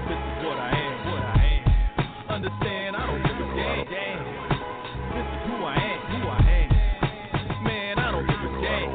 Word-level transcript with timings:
This 0.06 0.16
is 0.16 0.36
what 0.46 0.56
I 0.56 0.70
am, 0.70 0.94
what 1.10 1.24
I 1.24 1.42
am. 1.50 1.62
Understand, 2.30 2.96
I 2.96 3.06
don't 3.06 3.22
give 3.26 3.36
a 3.36 3.48
damn. 3.90 4.22
This 5.12 5.26
is 5.28 5.40
who 5.50 5.56
I 5.64 5.74
am, 5.74 5.98
who 6.14 6.28
I 6.28 6.40
am. 6.46 7.64
Man, 7.64 7.98
I 7.98 8.12
don't 8.12 8.26
give 8.26 8.38
a 8.38 8.50
damn. 8.62 8.94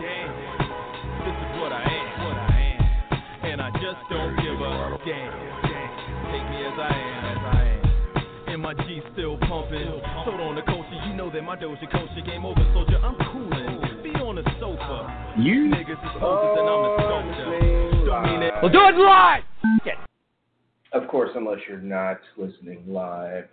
This 1.27 1.35
is 1.35 1.51
what 1.61 1.71
I 1.73 1.83
am, 1.83 2.07
what 2.23 2.37
I 2.37 2.57
am. 2.63 3.51
And 3.51 3.61
I 3.61 3.69
just 3.71 4.01
don't 4.09 4.35
give 4.37 4.55
a 4.55 4.97
damn. 5.05 5.31
Take 6.31 6.47
me 6.49 6.63
as 6.65 6.79
I 6.79 6.95
am, 6.95 7.25
as 7.27 7.43
I 7.43 7.63
am. 7.67 8.53
And 8.53 8.61
my 8.63 8.73
still 9.13 9.37
pumping. 9.37 9.99
The 11.01 11.07
you 11.07 11.15
know 11.15 11.29
that 11.31 11.41
my 11.41 11.55
Doja 11.55 11.89
culture 11.91 12.21
game 12.25 12.45
over, 12.45 12.61
soldier. 12.73 12.97
I'm 12.97 13.15
coolin'. 13.31 14.03
Be 14.03 14.09
on 14.11 14.35
the 14.35 14.43
sofa. 14.59 15.35
You 15.37 15.69
Niggas 15.69 15.91
is 15.91 16.19
posers 16.19 16.57
and 16.59 16.69
I'm 16.69 16.83
a 16.83 16.95
sculptor. 16.99 18.05
Don't 18.05 18.23
mean 18.23 18.41
it. 18.43 18.53
We'll 18.61 18.71
do 18.71 18.79
it 18.79 18.95
live. 18.95 19.43
Of 20.91 21.07
course, 21.07 21.29
unless 21.35 21.59
you're 21.67 21.77
not 21.77 22.19
listening 22.37 22.83
live. 22.87 23.45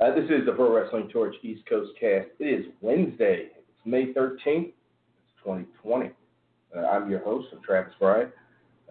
Uh, 0.00 0.14
this 0.14 0.24
is 0.24 0.46
the 0.46 0.52
Pro 0.52 0.74
Wrestling 0.74 1.08
Torch 1.12 1.34
East 1.42 1.62
Coast 1.68 1.90
cast. 1.98 2.28
It 2.38 2.44
is 2.44 2.66
Wednesday. 2.80 3.48
It's 3.56 3.86
May 3.86 4.12
13th. 4.12 4.68
It's 4.68 4.74
2020. 5.44 6.10
Uh, 6.74 6.80
I'm 6.86 7.10
your 7.10 7.20
host, 7.20 7.48
I'm 7.52 7.62
Travis 7.62 7.92
Bryant. 7.98 8.30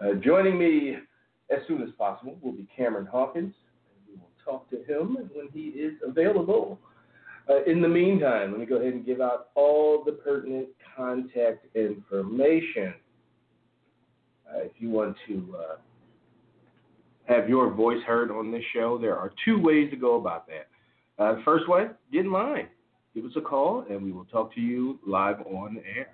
Uh, 0.01 0.15
joining 0.23 0.59
me 0.59 0.97
as 1.49 1.59
soon 1.67 1.81
as 1.81 1.89
possible 1.97 2.37
will 2.41 2.51
be 2.51 2.67
Cameron 2.75 3.05
Hawkins. 3.05 3.53
And 3.89 4.15
we 4.15 4.19
will 4.19 4.29
talk 4.43 4.69
to 4.69 4.83
him 4.83 5.17
when 5.33 5.47
he 5.53 5.69
is 5.69 5.93
available. 6.05 6.77
Uh, 7.49 7.63
in 7.65 7.81
the 7.81 7.87
meantime, 7.87 8.51
let 8.51 8.59
me 8.59 8.65
go 8.65 8.75
ahead 8.75 8.93
and 8.93 9.05
give 9.05 9.21
out 9.21 9.47
all 9.55 10.03
the 10.03 10.11
pertinent 10.11 10.67
contact 10.95 11.65
information. 11.75 12.93
Uh, 14.47 14.59
if 14.59 14.71
you 14.79 14.89
want 14.89 15.15
to 15.27 15.55
uh, 15.57 15.75
have 17.25 17.49
your 17.49 17.73
voice 17.73 18.01
heard 18.05 18.31
on 18.31 18.51
this 18.51 18.63
show, 18.73 18.97
there 18.97 19.17
are 19.17 19.31
two 19.45 19.59
ways 19.61 19.89
to 19.91 19.97
go 19.97 20.19
about 20.19 20.47
that. 20.47 20.67
Uh, 21.21 21.35
the 21.35 21.41
first 21.43 21.67
way, 21.67 21.87
get 22.11 22.25
in 22.25 22.31
line. 22.31 22.67
Give 23.13 23.25
us 23.25 23.31
a 23.35 23.41
call, 23.41 23.85
and 23.89 24.01
we 24.01 24.11
will 24.11 24.25
talk 24.25 24.53
to 24.55 24.61
you 24.61 24.99
live 25.05 25.41
on 25.41 25.77
air. 25.95 26.09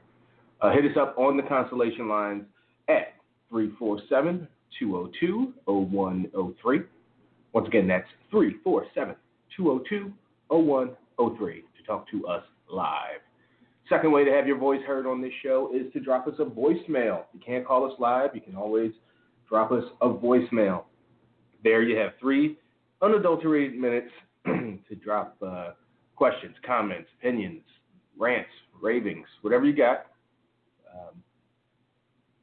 Uh, 0.61 0.72
hit 0.72 0.86
us 0.86 0.98
up 1.00 1.16
on 1.17 1.38
the 1.38 1.44
Constellation 1.44 2.08
lines 2.08 2.44
at 2.88 3.14
347 3.50 4.48
202 4.80 5.53
0103. 5.66 6.81
Once 7.53 7.67
again, 7.67 7.88
that's 7.88 8.08
347 8.31 9.16
202 9.55 10.11
0103 10.50 11.06
to 11.18 11.84
talk 11.86 12.10
to 12.12 12.28
us 12.28 12.44
live. 12.72 13.22
Second 13.90 14.12
way 14.12 14.26
to 14.26 14.32
have 14.32 14.48
your 14.48 14.58
voice 14.58 14.82
heard 14.86 15.06
on 15.06 15.22
this 15.22 15.32
show 15.42 15.72
is 15.73 15.92
to 15.94 16.00
drop 16.00 16.28
us 16.28 16.36
a 16.40 16.46
voicemail. 16.46 17.23
You 17.34 17.40
can't 17.46 17.66
call 17.66 17.86
us 17.86 17.94
live, 18.00 18.32
you 18.34 18.42
can 18.42 18.56
always 18.56 18.92
drop 19.48 19.72
us 19.72 19.84
a 20.02 20.10
voicemail. 20.10 20.84
There 21.64 21.82
you 21.82 21.98
have 21.98 22.12
three 22.20 22.58
unadulterated 23.02 23.78
minutes 23.78 24.12
to 24.45 24.95
drop 25.04 25.38
uh, 25.45 25.72
questions, 26.16 26.56
comments, 26.66 27.10
opinions, 27.20 27.62
rants, 28.18 28.50
ravings, 28.82 29.28
whatever 29.42 29.66
you 29.66 29.76
got 29.76 30.08
um, 30.94 31.23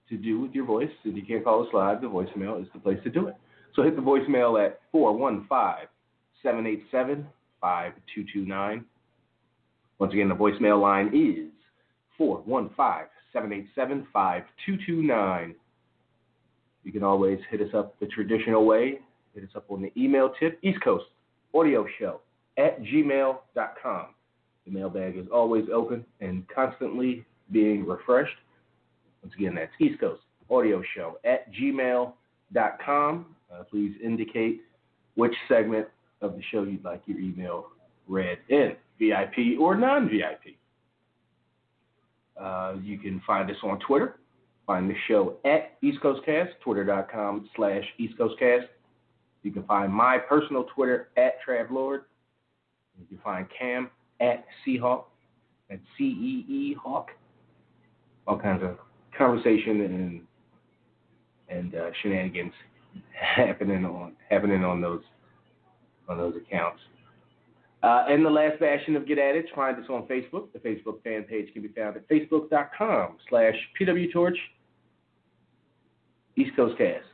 to 0.08 0.16
do 0.16 0.40
with 0.40 0.52
your 0.52 0.64
voice. 0.64 0.90
If 1.04 1.14
you 1.14 1.22
can't 1.22 1.44
call 1.44 1.62
us 1.62 1.68
live, 1.74 2.00
the 2.00 2.06
voicemail 2.06 2.60
is 2.60 2.68
the 2.72 2.80
place 2.80 2.98
to 3.04 3.10
do 3.10 3.28
it. 3.28 3.34
So 3.74 3.82
hit 3.82 3.96
the 3.96 4.02
voicemail 4.02 4.64
at 4.64 4.80
415 4.92 5.88
787 6.42 7.26
5229. 7.64 8.84
Once 9.98 10.12
again, 10.12 10.28
the 10.28 10.34
voicemail 10.34 10.82
line 10.82 11.06
is 11.08 11.50
415 12.18 13.08
787 13.32 14.06
5229. 14.12 15.54
You 16.84 16.92
can 16.92 17.02
always 17.02 17.38
hit 17.50 17.62
us 17.62 17.74
up 17.74 17.98
the 18.00 18.06
traditional 18.06 18.66
way. 18.66 18.98
Hit 19.34 19.44
us 19.44 19.50
up 19.56 19.64
on 19.70 19.80
the 19.80 19.90
email 19.96 20.30
tip, 20.38 20.58
East 20.62 20.82
Coast 20.84 21.06
Audio 21.54 21.86
Show 21.98 22.20
at 22.58 22.82
gmail.com. 22.82 24.06
The 24.66 24.70
mailbag 24.70 25.16
is 25.16 25.26
always 25.32 25.64
open 25.72 26.04
and 26.20 26.44
constantly 26.54 27.24
being 27.50 27.86
refreshed. 27.86 28.36
Once 29.22 29.34
again, 29.34 29.54
that's 29.54 29.72
East 29.80 29.98
Coast 30.00 30.20
Audio 30.50 30.82
Show 30.94 31.18
at 31.24 31.50
gmail.com. 31.54 33.26
Uh, 33.52 33.62
please 33.70 33.94
indicate 34.02 34.60
which 35.14 35.34
segment 35.48 35.86
of 36.24 36.34
the 36.36 36.42
show 36.50 36.62
you'd 36.64 36.84
like 36.84 37.02
your 37.06 37.18
email 37.18 37.66
read 38.08 38.38
in, 38.48 38.72
VIP 38.98 39.60
or 39.60 39.74
non 39.76 40.08
VIP. 40.08 40.56
Uh, 42.40 42.74
you 42.82 42.98
can 42.98 43.20
find 43.26 43.50
us 43.50 43.56
on 43.62 43.78
Twitter. 43.80 44.16
Find 44.66 44.88
the 44.88 44.94
show 45.06 45.36
at 45.44 45.76
East 45.82 46.00
Coast 46.00 46.24
Cast, 46.24 46.52
twitter.com 46.62 47.48
slash 47.54 47.84
East 47.98 48.16
Coast 48.16 48.34
Cast. 48.38 48.66
You 49.42 49.52
can 49.52 49.62
find 49.64 49.92
my 49.92 50.18
personal 50.18 50.64
Twitter 50.74 51.10
at 51.18 51.34
Travlord. 51.46 52.00
You 52.98 53.06
can 53.08 53.18
find 53.22 53.46
Cam 53.56 53.90
at 54.20 54.44
Seahawk, 54.66 55.04
at 55.70 55.80
C 55.98 56.04
E 56.04 56.46
E 56.48 56.76
Hawk. 56.82 57.08
All 58.26 58.38
kinds 58.38 58.62
of 58.62 58.78
conversation 59.16 59.82
and 59.82 60.20
and 61.50 61.74
uh, 61.74 61.90
shenanigans 62.02 62.52
happening 63.12 63.84
on 63.84 64.12
happening 64.30 64.64
on 64.64 64.80
those 64.80 65.02
on 66.08 66.18
those 66.18 66.34
accounts. 66.36 66.80
Uh, 67.82 68.06
and 68.08 68.24
the 68.24 68.30
last 68.30 68.58
bastion 68.58 68.96
of 68.96 69.06
Get 69.06 69.18
At 69.18 69.36
It, 69.36 69.46
find 69.54 69.76
us 69.76 69.84
on 69.90 70.04
Facebook. 70.04 70.50
The 70.54 70.58
Facebook 70.58 71.02
fan 71.02 71.24
page 71.24 71.52
can 71.52 71.60
be 71.60 71.68
found 71.68 71.96
at 71.96 72.08
facebook.com 72.08 73.18
slash 73.28 73.54
pwtorch 73.78 74.36
East 76.36 76.56
Coast 76.56 76.78
Cast. 76.78 77.04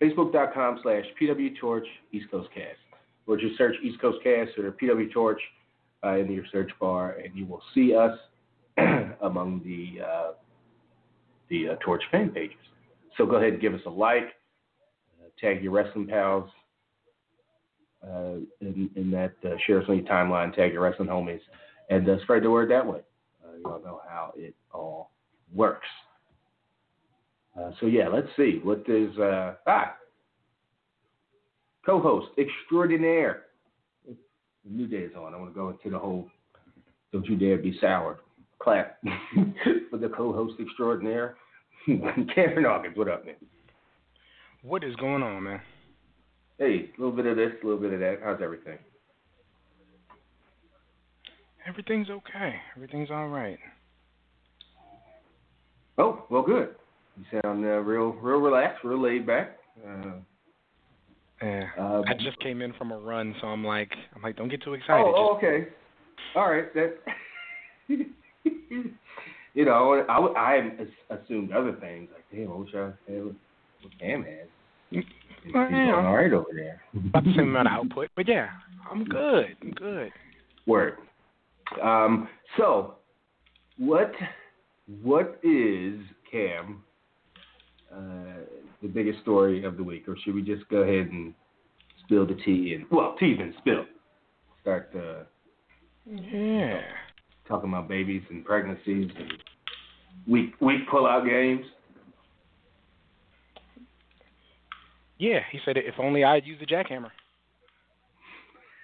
Facebook.com 0.00 0.78
slash 0.82 1.04
pwtorch 1.20 1.84
East 2.12 2.30
Coast 2.30 2.48
Cast. 2.54 2.78
Or 3.26 3.36
just 3.36 3.58
search 3.58 3.74
East 3.82 4.00
Coast 4.00 4.18
Cast 4.24 4.58
or 4.58 4.72
PW 4.72 5.12
Torch 5.12 5.40
uh, 6.02 6.16
in 6.16 6.32
your 6.32 6.44
search 6.50 6.70
bar, 6.80 7.18
and 7.22 7.36
you 7.36 7.44
will 7.44 7.62
see 7.74 7.94
us 7.94 8.18
among 9.22 9.60
the 9.64 10.02
uh, 10.02 10.32
the 11.50 11.70
uh, 11.70 11.76
Torch 11.84 12.02
fan 12.10 12.30
pages. 12.30 12.56
So 13.18 13.26
go 13.26 13.36
ahead 13.36 13.54
and 13.54 13.60
give 13.60 13.74
us 13.74 13.80
a 13.84 13.90
like, 13.90 14.28
uh, 15.20 15.28
tag 15.38 15.62
your 15.62 15.72
wrestling 15.72 16.06
pals 16.06 16.48
uh, 18.04 18.34
in, 18.60 18.90
in 18.96 19.10
that, 19.10 19.34
uh, 19.44 19.56
share 19.66 19.82
timeline, 19.82 20.54
tag 20.54 20.72
your 20.72 20.82
wrestling 20.82 21.08
homies, 21.08 21.40
and 21.90 22.08
uh, 22.08 22.20
spread 22.22 22.42
the 22.42 22.50
word 22.50 22.70
that 22.70 22.86
way. 22.86 23.00
Uh, 23.44 23.56
you 23.56 23.64
all 23.64 23.80
know 23.80 24.00
how 24.08 24.32
it 24.36 24.54
all 24.72 25.10
works. 25.54 25.86
Uh, 27.58 27.70
so 27.80 27.86
yeah, 27.86 28.08
let's 28.08 28.28
see 28.36 28.60
what 28.62 28.84
is 28.86 29.16
uh, 29.18 29.54
ah 29.66 29.94
co-host 31.84 32.28
extraordinaire. 32.38 33.44
New 34.68 34.86
day 34.86 34.98
is 34.98 35.12
on. 35.16 35.34
I 35.34 35.38
want 35.38 35.50
to 35.50 35.54
go 35.54 35.70
into 35.70 35.90
the 35.90 35.98
whole 35.98 36.28
"Don't 37.12 37.26
you 37.26 37.36
dare 37.36 37.56
be 37.56 37.76
sour" 37.80 38.20
clap 38.60 39.00
for 39.90 39.96
the 39.96 40.08
co-host 40.08 40.54
extraordinaire, 40.60 41.36
Karen 42.34 42.64
Hawkins. 42.64 42.96
What 42.96 43.08
up, 43.08 43.24
man? 43.24 43.36
What 44.62 44.84
is 44.84 44.94
going 44.96 45.22
on, 45.22 45.44
man? 45.44 45.60
Hey, 46.58 46.90
a 46.96 47.00
little 47.00 47.14
bit 47.14 47.26
of 47.26 47.36
this, 47.36 47.52
a 47.62 47.66
little 47.66 47.80
bit 47.80 47.92
of 47.92 48.00
that. 48.00 48.18
How's 48.22 48.40
everything? 48.42 48.78
Everything's 51.66 52.10
okay. 52.10 52.54
Everything's 52.76 53.10
all 53.10 53.28
right. 53.28 53.58
Oh, 55.98 56.24
well, 56.30 56.42
good. 56.42 56.74
You 57.16 57.40
sound 57.42 57.64
uh, 57.64 57.68
real, 57.80 58.10
real 58.12 58.38
relaxed, 58.38 58.84
real 58.84 59.00
laid 59.02 59.26
back. 59.26 59.58
Uh, 59.86 60.12
Yeah. 61.42 61.68
Um, 61.78 62.04
I 62.08 62.14
just 62.14 62.38
came 62.40 62.62
in 62.62 62.72
from 62.74 62.90
a 62.90 62.98
run, 62.98 63.34
so 63.40 63.48
I'm 63.48 63.64
like, 63.64 63.92
I'm 64.16 64.22
like, 64.22 64.36
don't 64.36 64.48
get 64.48 64.62
too 64.62 64.74
excited. 64.74 65.04
oh, 65.06 65.14
oh, 65.16 65.34
Just- 65.34 65.44
okay. 65.44 65.68
All 66.34 66.50
right. 66.50 66.72
That. 66.74 66.94
you 69.54 69.64
know, 69.64 70.04
I, 70.08 70.18
I 70.40 70.56
as- 70.80 71.18
assumed 71.24 71.52
other 71.52 71.72
things. 71.80 72.08
Like, 72.12 72.24
damn, 72.32 72.52
I 72.52 72.56
wish 72.56 72.70
I 72.74 72.90
had 73.12 73.24
what 73.24 73.98
Cam 74.00 74.24
has. 74.24 75.04
He's 75.44 75.54
Well, 75.54 75.68
doing 75.68 75.86
yeah. 75.86 75.94
all 76.06 76.16
right 76.16 76.32
over 76.32 76.46
there. 76.54 76.80
About 76.94 77.24
the 77.24 77.32
same 77.34 77.48
amount 77.48 77.68
of 77.68 77.72
output, 77.74 78.10
but 78.16 78.26
yeah, 78.28 78.48
I'm 78.90 79.04
good. 79.04 79.56
I'm 79.62 79.70
good. 79.72 80.10
Word. 80.66 80.94
Um, 81.82 82.28
so, 82.56 82.96
what 83.78 84.12
what 85.02 85.38
is 85.42 85.98
Cam? 86.30 86.82
Uh, 87.94 88.44
the 88.82 88.88
biggest 88.88 89.20
story 89.20 89.64
of 89.64 89.76
the 89.76 89.82
week, 89.82 90.08
or 90.08 90.16
should 90.24 90.34
we 90.34 90.42
just 90.42 90.66
go 90.68 90.78
ahead 90.78 91.10
and 91.10 91.34
spill 92.04 92.26
the 92.26 92.34
tea 92.44 92.74
and 92.74 92.84
well, 92.90 93.16
tea 93.18 93.34
been 93.34 93.54
spilled. 93.58 93.86
Start 94.62 94.90
uh, 94.94 95.24
Yeah. 96.10 96.80
talking 97.46 97.68
about 97.70 97.88
babies 97.88 98.22
and 98.30 98.44
pregnancies 98.44 99.10
and 99.18 99.32
week 100.26 100.52
week 100.60 100.80
pull 100.90 101.06
out 101.06 101.24
games. 101.26 101.64
Yeah, 105.18 105.40
he 105.50 105.58
said 105.64 105.76
if 105.76 105.94
only 105.98 106.24
I'd 106.24 106.46
used 106.46 106.60
the 106.62 106.66
jackhammer. 106.66 107.10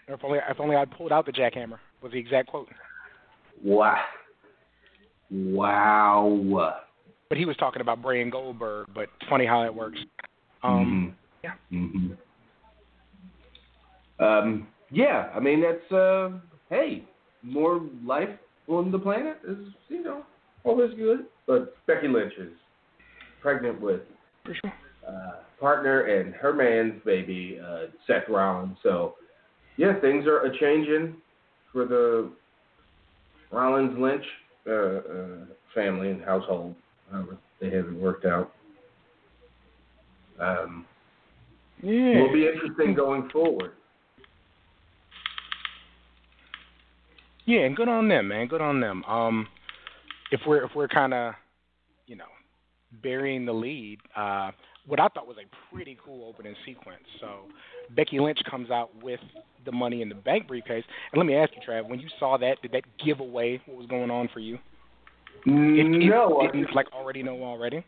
Or 0.08 0.14
if 0.14 0.24
only 0.24 0.38
if 0.48 0.60
only 0.60 0.76
I'd 0.76 0.90
pulled 0.90 1.12
out 1.12 1.26
the 1.26 1.32
jackhammer 1.32 1.78
was 2.02 2.12
the 2.12 2.18
exact 2.18 2.48
quote. 2.48 2.68
Wow. 3.62 4.02
Wow. 5.30 6.74
But 7.28 7.38
he 7.38 7.44
was 7.46 7.56
talking 7.56 7.80
about 7.80 8.02
Bray 8.02 8.20
and 8.20 8.30
Goldberg. 8.30 8.88
But 8.94 9.08
funny 9.30 9.46
how 9.46 9.62
it 9.64 9.74
works. 9.74 9.98
Um, 10.62 11.14
Mhm. 11.14 11.14
yeah. 11.42 11.54
Mhm. 11.72 12.16
Um. 14.18 14.68
Yeah. 14.90 15.30
I 15.34 15.40
mean, 15.40 15.60
that's 15.62 15.90
uh. 15.92 16.32
Hey, 16.68 17.04
more 17.42 17.80
life 18.04 18.30
on 18.68 18.90
the 18.90 18.98
planet 18.98 19.38
is 19.46 19.68
you 19.88 20.02
know 20.02 20.24
always 20.64 20.92
good. 20.94 21.26
But 21.46 21.74
Becky 21.86 22.08
Lynch 22.08 22.34
is 22.38 22.52
pregnant 23.40 23.80
with 23.80 24.00
for 24.44 24.54
sure. 24.54 24.72
Uh, 25.06 25.42
partner 25.60 26.02
and 26.02 26.34
her 26.34 26.52
man's 26.52 27.00
baby, 27.04 27.58
uh, 27.64 27.86
Seth 28.06 28.28
Rollins. 28.28 28.76
So, 28.82 29.14
yeah, 29.76 29.98
things 30.00 30.26
are 30.26 30.42
a 30.42 30.58
changing 30.58 31.16
for 31.72 31.84
the 31.86 32.30
Rollins 33.50 33.98
Lynch 33.98 34.24
uh, 34.66 34.72
uh, 34.72 35.44
family 35.74 36.10
and 36.10 36.24
household. 36.24 36.74
However, 37.10 37.36
they 37.60 37.70
have 37.70 37.86
it 37.86 37.94
worked 37.94 38.24
out. 38.24 38.52
Um, 40.40 40.86
Yeah. 41.82 42.20
will 42.20 42.32
be 42.32 42.46
interesting 42.46 42.94
going 42.94 43.28
forward. 43.30 43.72
Yeah, 47.46 47.60
and 47.60 47.76
good 47.76 47.88
on 47.88 48.08
them, 48.08 48.28
man. 48.28 48.46
Good 48.46 48.62
on 48.62 48.80
them. 48.80 49.04
Um, 49.04 49.46
if 50.30 50.40
we're 50.46 50.64
if 50.64 50.70
we're 50.74 50.88
kind 50.88 51.12
of, 51.12 51.34
you 52.06 52.16
know, 52.16 52.24
burying 53.02 53.44
the 53.44 53.52
lead, 53.52 53.98
uh, 54.16 54.50
what 54.86 55.00
I 55.00 55.08
thought 55.08 55.26
was 55.26 55.36
a 55.38 55.74
pretty 55.74 55.96
cool 56.04 56.28
opening 56.28 56.54
sequence. 56.66 57.02
So 57.20 57.46
Becky 57.94 58.20
Lynch 58.20 58.38
comes 58.50 58.70
out 58.70 58.90
with 59.02 59.20
the 59.64 59.72
Money 59.72 60.02
in 60.02 60.08
the 60.08 60.14
Bank 60.14 60.46
briefcase, 60.46 60.84
and 61.12 61.18
let 61.18 61.26
me 61.26 61.34
ask 61.36 61.52
you, 61.54 61.62
Trav, 61.66 61.88
when 61.88 62.00
you 62.00 62.08
saw 62.18 62.36
that, 62.38 62.60
did 62.62 62.72
that 62.72 62.82
give 63.04 63.20
away 63.20 63.60
what 63.66 63.78
was 63.78 63.86
going 63.86 64.10
on 64.10 64.28
for 64.32 64.40
you? 64.40 64.58
If 65.46 66.10
no, 66.10 66.40
didn't 66.52 66.74
like 66.74 66.92
already 66.92 67.22
know 67.22 67.42
already. 67.42 67.84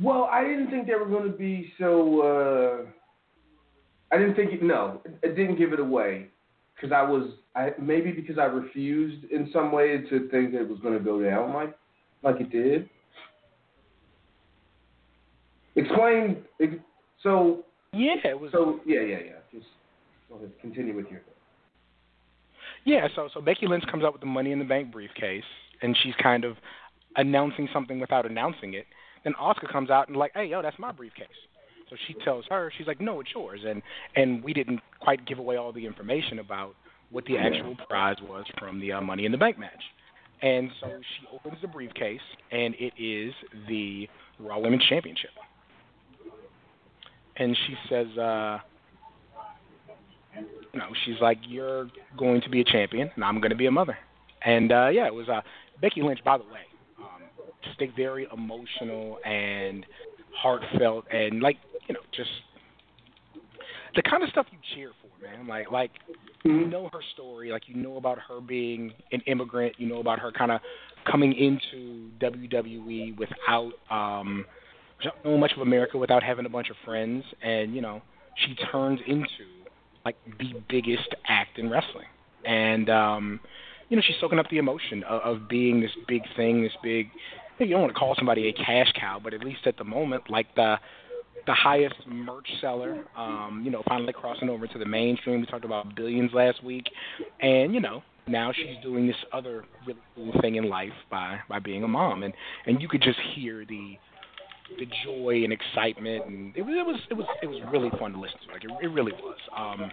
Well, 0.00 0.24
I 0.24 0.42
didn't 0.42 0.70
think 0.70 0.86
they 0.86 0.94
were 0.94 1.06
going 1.06 1.30
to 1.30 1.36
be 1.36 1.72
so. 1.78 2.20
Uh, 2.20 4.14
I 4.14 4.18
didn't 4.18 4.34
think 4.34 4.52
it. 4.52 4.62
No, 4.62 5.00
it 5.22 5.36
didn't 5.36 5.56
give 5.56 5.72
it 5.72 5.78
away 5.78 6.28
because 6.74 6.92
I 6.92 7.02
was. 7.02 7.30
I 7.54 7.70
maybe 7.80 8.10
because 8.10 8.38
I 8.38 8.44
refused 8.44 9.24
in 9.30 9.50
some 9.52 9.70
way 9.70 9.98
to 9.98 10.28
think 10.30 10.52
that 10.52 10.62
it 10.62 10.68
was 10.68 10.80
going 10.80 10.98
to 10.98 11.04
go 11.04 11.22
down 11.22 11.52
like 11.52 11.76
like 12.24 12.40
it 12.40 12.50
did. 12.50 12.90
Explain. 15.76 16.44
ex- 16.60 16.74
So 17.22 17.64
Yeah, 17.92 18.14
it 18.24 18.38
was. 18.38 18.52
so 18.52 18.80
yeah 18.86 19.00
yeah 19.00 19.18
yeah. 19.24 19.32
Just 19.52 19.66
go 20.28 20.36
ahead. 20.36 20.50
Continue 20.60 20.94
with 20.94 21.06
your. 21.10 21.20
Yeah, 22.84 23.08
so 23.14 23.28
so 23.32 23.40
Becky 23.40 23.66
Lynch 23.66 23.84
comes 23.90 24.04
out 24.04 24.12
with 24.12 24.20
the 24.20 24.26
Money 24.26 24.52
in 24.52 24.58
the 24.58 24.64
Bank 24.64 24.92
briefcase, 24.92 25.44
and 25.82 25.96
she's 26.02 26.14
kind 26.22 26.44
of 26.44 26.56
announcing 27.16 27.68
something 27.72 27.98
without 28.00 28.26
announcing 28.26 28.74
it. 28.74 28.86
Then 29.24 29.34
Asuka 29.40 29.70
comes 29.72 29.88
out 29.90 30.08
and 30.08 30.16
like, 30.16 30.32
hey, 30.34 30.46
yo, 30.46 30.60
that's 30.60 30.78
my 30.78 30.92
briefcase. 30.92 31.26
So 31.88 31.96
she 32.06 32.14
tells 32.24 32.44
her, 32.50 32.72
she's 32.76 32.86
like, 32.86 33.00
no, 33.00 33.20
it's 33.20 33.30
yours, 33.34 33.60
and 33.66 33.82
and 34.16 34.42
we 34.44 34.52
didn't 34.52 34.80
quite 35.00 35.24
give 35.26 35.38
away 35.38 35.56
all 35.56 35.72
the 35.72 35.86
information 35.86 36.38
about 36.38 36.74
what 37.10 37.24
the 37.26 37.36
actual 37.38 37.76
prize 37.88 38.16
was 38.28 38.44
from 38.58 38.80
the 38.80 38.92
uh, 38.92 39.00
Money 39.00 39.24
in 39.24 39.32
the 39.32 39.38
Bank 39.38 39.58
match. 39.58 39.82
And 40.42 40.70
so 40.80 40.88
she 40.88 41.26
opens 41.34 41.56
the 41.62 41.68
briefcase, 41.68 42.20
and 42.50 42.74
it 42.78 42.92
is 42.98 43.32
the 43.68 44.08
Raw 44.38 44.58
Women's 44.58 44.84
Championship. 44.84 45.30
And 47.36 47.56
she 47.66 47.74
says, 47.88 48.06
uh, 48.18 48.58
you 50.72 50.78
know, 50.78 50.88
she's 51.04 51.20
like, 51.20 51.38
"You're 51.46 51.88
going 52.16 52.40
to 52.42 52.50
be 52.50 52.60
a 52.60 52.64
champion, 52.64 53.10
and 53.14 53.24
I'm 53.24 53.40
going 53.40 53.50
to 53.50 53.56
be 53.56 53.66
a 53.66 53.70
mother." 53.70 53.96
And 54.44 54.72
uh, 54.72 54.88
yeah, 54.88 55.06
it 55.06 55.14
was 55.14 55.28
uh, 55.28 55.40
Becky 55.80 56.02
Lynch, 56.02 56.20
by 56.24 56.38
the 56.38 56.44
way, 56.44 56.60
um, 56.98 57.22
just 57.62 57.80
a 57.80 57.86
very 57.96 58.26
emotional 58.32 59.18
and 59.24 59.86
heartfelt, 60.36 61.06
and 61.12 61.40
like 61.40 61.56
you 61.88 61.94
know, 61.94 62.00
just 62.14 62.30
the 63.94 64.02
kind 64.02 64.22
of 64.22 64.30
stuff 64.30 64.46
you 64.50 64.58
cheer 64.74 64.90
for, 65.00 65.26
man. 65.26 65.46
Like, 65.46 65.70
like 65.70 65.90
you 66.44 66.66
know 66.66 66.88
her 66.92 67.00
story, 67.14 67.50
like 67.50 67.68
you 67.68 67.76
know 67.76 67.96
about 67.96 68.18
her 68.28 68.40
being 68.40 68.92
an 69.12 69.20
immigrant, 69.26 69.74
you 69.78 69.88
know 69.88 70.00
about 70.00 70.18
her 70.18 70.32
kind 70.32 70.50
of 70.50 70.60
coming 71.10 71.32
into 71.34 72.10
WWE 72.20 73.16
without 73.18 73.72
um, 73.90 74.44
don't 75.04 75.24
know 75.24 75.38
much 75.38 75.52
of 75.52 75.60
America, 75.60 75.98
without 75.98 76.22
having 76.22 76.46
a 76.46 76.48
bunch 76.48 76.70
of 76.70 76.76
friends, 76.84 77.24
and 77.42 77.74
you 77.74 77.80
know, 77.80 78.02
she 78.36 78.54
turns 78.70 79.00
into 79.06 79.28
like 80.04 80.16
the 80.38 80.52
biggest 80.68 81.08
act 81.28 81.58
in 81.58 81.70
wrestling. 81.70 82.06
And 82.44 82.90
um, 82.90 83.40
you 83.88 83.96
know, 83.96 84.02
she's 84.06 84.16
soaking 84.20 84.38
up 84.38 84.48
the 84.50 84.58
emotion 84.58 85.02
of, 85.04 85.22
of 85.22 85.48
being 85.48 85.80
this 85.80 85.92
big 86.08 86.22
thing, 86.36 86.62
this 86.62 86.72
big 86.82 87.08
you 87.58 87.68
don't 87.68 87.82
want 87.82 87.94
to 87.94 87.98
call 87.98 88.14
somebody 88.16 88.48
a 88.48 88.52
cash 88.52 88.92
cow, 88.98 89.20
but 89.22 89.32
at 89.32 89.44
least 89.44 89.60
at 89.66 89.76
the 89.76 89.84
moment, 89.84 90.28
like 90.28 90.52
the 90.56 90.76
the 91.46 91.54
highest 91.54 91.96
merch 92.06 92.48
seller, 92.60 93.04
um, 93.16 93.62
you 93.64 93.70
know, 93.70 93.82
finally 93.86 94.12
crossing 94.12 94.48
over 94.48 94.66
to 94.66 94.78
the 94.78 94.86
mainstream. 94.86 95.40
We 95.40 95.46
talked 95.46 95.64
about 95.64 95.94
billions 95.94 96.32
last 96.32 96.64
week. 96.64 96.84
And, 97.40 97.74
you 97.74 97.80
know, 97.80 98.02
now 98.26 98.50
she's 98.52 98.82
doing 98.82 99.06
this 99.06 99.16
other 99.32 99.64
really 99.86 100.00
cool 100.14 100.32
thing 100.40 100.54
in 100.54 100.68
life 100.68 100.92
by 101.10 101.38
by 101.48 101.58
being 101.58 101.84
a 101.84 101.88
mom 101.88 102.22
and 102.22 102.32
and 102.66 102.80
you 102.80 102.88
could 102.88 103.02
just 103.02 103.18
hear 103.34 103.66
the 103.66 103.98
the 104.78 104.86
joy 105.04 105.44
and 105.44 105.52
excitement 105.52 106.26
and 106.26 106.56
it 106.56 106.62
was 106.62 106.76
it 106.76 106.86
was 106.86 107.00
it 107.10 107.14
was 107.14 107.26
it 107.42 107.46
was 107.46 107.60
really 107.72 107.90
fun 107.98 108.12
to 108.12 108.20
listen 108.20 108.38
to. 108.46 108.52
Like 108.52 108.64
it, 108.64 108.70
it 108.82 108.88
really 108.88 109.12
was. 109.12 109.38
Um 109.56 109.90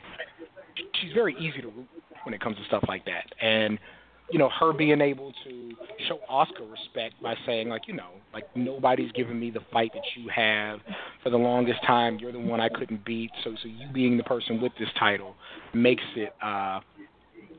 she's 1.01 1.13
very 1.13 1.35
easy 1.39 1.61
to 1.61 1.67
root 1.67 1.87
when 2.23 2.33
it 2.33 2.41
comes 2.41 2.57
to 2.57 2.65
stuff 2.65 2.83
like 2.87 3.05
that. 3.05 3.25
And 3.41 3.77
you 4.31 4.39
know 4.39 4.49
her 4.59 4.71
being 4.71 5.01
able 5.01 5.33
to 5.43 5.73
show 6.07 6.19
Asuka 6.31 6.69
respect 6.71 7.21
by 7.21 7.35
saying 7.45 7.69
like 7.69 7.87
you 7.87 7.93
know 7.93 8.11
like 8.33 8.45
nobody's 8.55 9.11
given 9.11 9.39
me 9.39 9.51
the 9.51 9.61
fight 9.71 9.91
that 9.93 10.03
you 10.15 10.29
have. 10.33 10.79
For 11.23 11.29
the 11.29 11.37
longest 11.37 11.79
time 11.85 12.17
you're 12.19 12.31
the 12.31 12.39
one 12.39 12.61
I 12.61 12.69
couldn't 12.69 13.03
beat. 13.05 13.31
So 13.43 13.55
so 13.61 13.67
you 13.67 13.87
being 13.93 14.17
the 14.17 14.23
person 14.23 14.61
with 14.61 14.71
this 14.79 14.89
title 14.97 15.35
makes 15.73 16.03
it 16.15 16.33
uh 16.41 16.79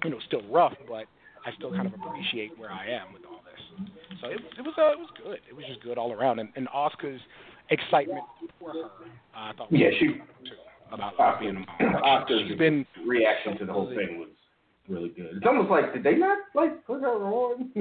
you 0.04 0.10
know 0.10 0.18
still 0.26 0.42
rough 0.50 0.74
but 0.88 1.04
I 1.44 1.52
still 1.56 1.72
kind 1.72 1.86
of 1.86 1.94
appreciate 1.94 2.56
where 2.58 2.70
I 2.70 2.86
am 2.88 3.12
with 3.12 3.22
all 3.26 3.41
so 4.20 4.28
it, 4.28 4.40
it 4.58 4.62
was 4.62 4.74
uh, 4.78 4.92
it 4.92 4.98
was 4.98 5.08
good 5.22 5.38
it 5.48 5.54
was 5.54 5.64
just 5.66 5.80
good 5.82 5.98
all 5.98 6.12
around 6.12 6.38
and, 6.38 6.48
and 6.56 6.68
Asuka's 6.68 7.20
excitement 7.70 8.24
for 8.60 8.72
her 8.72 8.84
uh, 8.84 8.88
I 9.34 9.52
thought 9.56 9.70
was 9.70 9.80
Yeah, 9.80 9.90
she- 9.98 10.06
too 10.06 10.20
about 10.92 11.14
about 11.14 11.40
being 11.40 11.64
a 11.80 11.84
Asuka's 11.84 12.48
she's 12.48 12.58
been 12.58 12.84
reaction 13.06 13.56
to 13.58 13.64
the 13.66 13.72
whole 13.72 13.88
thing 13.88 14.18
was 14.18 14.28
really 14.88 15.08
good. 15.10 15.36
It's 15.36 15.46
almost 15.46 15.70
like 15.70 15.92
did 15.94 16.02
they 16.02 16.16
not 16.16 16.38
like 16.54 16.84
put 16.86 17.00
her 17.00 17.08
on? 17.24 17.70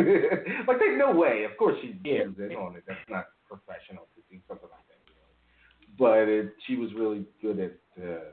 like 0.67 0.79
there's 0.79 0.97
no 0.99 1.11
way. 1.11 1.43
Of 1.49 1.57
course 1.57 1.75
she 1.81 1.99
Yeah. 2.05 2.27
was 2.27 2.37
in 2.37 2.55
on 2.55 2.75
it. 2.77 2.83
That's 2.87 2.99
not 3.09 3.25
professional 3.49 4.07
to 4.15 4.21
do 4.31 4.39
something 4.47 4.69
like 4.71 4.85
that. 4.87 5.97
But 5.97 6.29
it, 6.29 6.53
she 6.67 6.77
was 6.77 6.89
really 6.93 7.25
good 7.41 7.59
at 7.59 7.73
uh, 8.01 8.31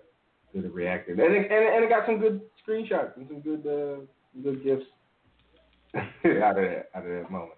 good 0.52 0.64
at 0.66 0.72
reacting, 0.72 1.18
and 1.18 1.34
it, 1.34 1.50
and, 1.50 1.74
and 1.74 1.84
it 1.84 1.88
got 1.90 2.06
some 2.06 2.18
good 2.18 2.40
screenshots 2.64 3.16
and 3.16 3.26
some 3.26 3.40
good 3.40 3.66
uh, 3.66 4.00
good 4.42 4.62
gifts 4.62 4.86
out 5.96 6.58
of 6.58 6.64
that 6.64 6.88
out 6.94 7.06
of 7.06 7.10
that 7.10 7.30
moment. 7.30 7.52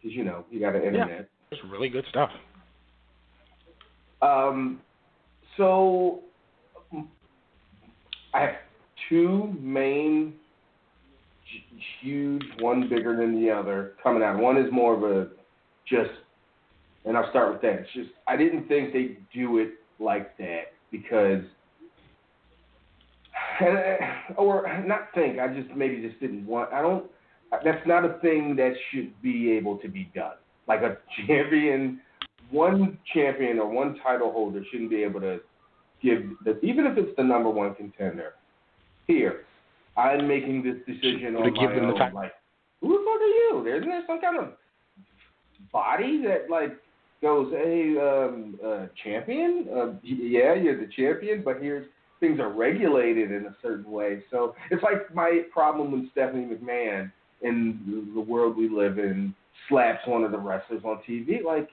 Because 0.00 0.16
you 0.16 0.24
know 0.24 0.44
you 0.50 0.60
got 0.60 0.74
an 0.76 0.82
internet. 0.82 1.08
Yeah, 1.08 1.24
it's 1.50 1.60
really 1.70 1.88
good 1.88 2.04
stuff 2.10 2.30
Um, 4.22 4.80
so 5.56 6.20
I 8.32 8.40
have 8.40 8.54
two 9.08 9.54
main 9.60 10.34
huge, 12.00 12.42
one 12.60 12.88
bigger 12.88 13.16
than 13.16 13.40
the 13.40 13.50
other 13.50 13.92
coming 14.02 14.22
out. 14.22 14.38
One 14.38 14.56
is 14.56 14.70
more 14.72 14.94
of 14.94 15.02
a 15.02 15.28
just, 15.86 16.10
and 17.04 17.16
I'll 17.16 17.28
start 17.30 17.52
with 17.52 17.62
that. 17.62 17.80
It's 17.80 17.92
just 17.94 18.10
I 18.26 18.36
didn't 18.36 18.66
think 18.66 18.92
they'd 18.92 19.18
do 19.32 19.58
it 19.58 19.74
like 19.98 20.36
that 20.38 20.72
because, 20.90 21.42
And, 23.60 23.78
or 24.36 24.84
not 24.86 25.08
think. 25.14 25.38
I 25.38 25.48
just 25.48 25.74
maybe 25.76 26.00
just 26.00 26.20
didn't 26.20 26.46
want. 26.46 26.72
I 26.72 26.82
don't. 26.82 27.04
That's 27.62 27.86
not 27.86 28.04
a 28.04 28.18
thing 28.20 28.56
that 28.56 28.72
should 28.90 29.12
be 29.22 29.52
able 29.52 29.76
to 29.78 29.88
be 29.88 30.10
done. 30.14 30.34
Like 30.66 30.80
a 30.80 30.96
champion 31.26 32.00
one 32.50 32.98
champion 33.12 33.58
or 33.58 33.68
one 33.68 33.96
title 34.02 34.30
holder 34.32 34.62
shouldn't 34.70 34.90
be 34.90 35.02
able 35.02 35.20
to 35.20 35.40
give 36.02 36.22
the, 36.44 36.58
even 36.60 36.86
if 36.86 36.96
it's 36.96 37.14
the 37.16 37.24
number 37.24 37.50
one 37.50 37.74
contender. 37.74 38.34
Here, 39.06 39.40
I'm 39.96 40.26
making 40.26 40.62
this 40.62 40.76
decision 40.86 41.36
on 41.36 41.42
my 41.42 41.50
the 41.50 41.80
own. 41.82 41.94
title. 41.96 42.14
Like, 42.14 42.32
who 42.80 42.88
the 42.88 43.04
fuck 43.04 43.20
are 43.20 43.68
you? 43.68 43.76
Isn't 43.76 43.88
there 43.88 44.02
some 44.06 44.20
kind 44.20 44.38
of 44.38 44.52
body 45.72 46.22
that 46.22 46.50
like 46.50 46.76
goes, 47.20 47.52
hey, 47.52 47.96
um, 47.98 48.58
uh, 48.64 48.86
champion? 49.02 49.66
Uh, 49.74 49.92
yeah, 50.02 50.54
you're 50.54 50.78
the 50.78 50.90
champion, 50.96 51.42
but 51.44 51.60
here's 51.60 51.86
things 52.20 52.40
are 52.40 52.52
regulated 52.52 53.30
in 53.32 53.46
a 53.46 53.56
certain 53.60 53.90
way. 53.90 54.22
So 54.30 54.54
it's 54.70 54.82
like 54.82 55.14
my 55.14 55.42
problem 55.52 55.92
with 55.92 56.10
Stephanie 56.12 56.46
McMahon 56.46 57.10
in 57.42 58.10
the 58.14 58.20
world 58.20 58.56
we 58.56 58.68
live 58.68 58.98
in 58.98 59.34
slaps 59.68 60.06
one 60.06 60.24
of 60.24 60.32
the 60.32 60.38
wrestlers 60.38 60.82
on 60.84 61.00
TV. 61.08 61.42
Like, 61.42 61.68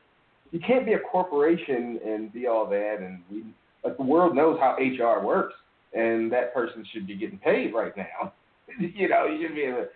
you 0.51 0.59
can't 0.59 0.85
be 0.85 0.93
a 0.93 0.99
corporation 0.99 1.99
and 2.05 2.31
be 2.31 2.47
all 2.47 2.67
that. 2.69 2.97
And 2.99 3.21
we, 3.31 3.43
like, 3.83 3.97
the 3.97 4.03
world 4.03 4.35
knows 4.35 4.59
how 4.59 4.77
HR 4.77 5.23
works, 5.25 5.53
and 5.93 6.31
that 6.31 6.53
person 6.53 6.85
should 6.91 7.07
be 7.07 7.15
getting 7.15 7.39
paid 7.39 7.73
right 7.73 7.95
now. 7.95 8.33
you 8.79 9.09
know, 9.09 9.25
you 9.25 9.47
should 9.47 9.55
be 9.55 9.61
able 9.61 9.79
to 9.79 9.87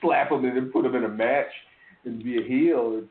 slap 0.00 0.30
him 0.30 0.44
and 0.44 0.72
put 0.72 0.82
them 0.82 0.94
in 0.94 1.04
a 1.04 1.08
match 1.08 1.50
and 2.04 2.22
be 2.22 2.38
a 2.38 2.46
heel. 2.46 3.02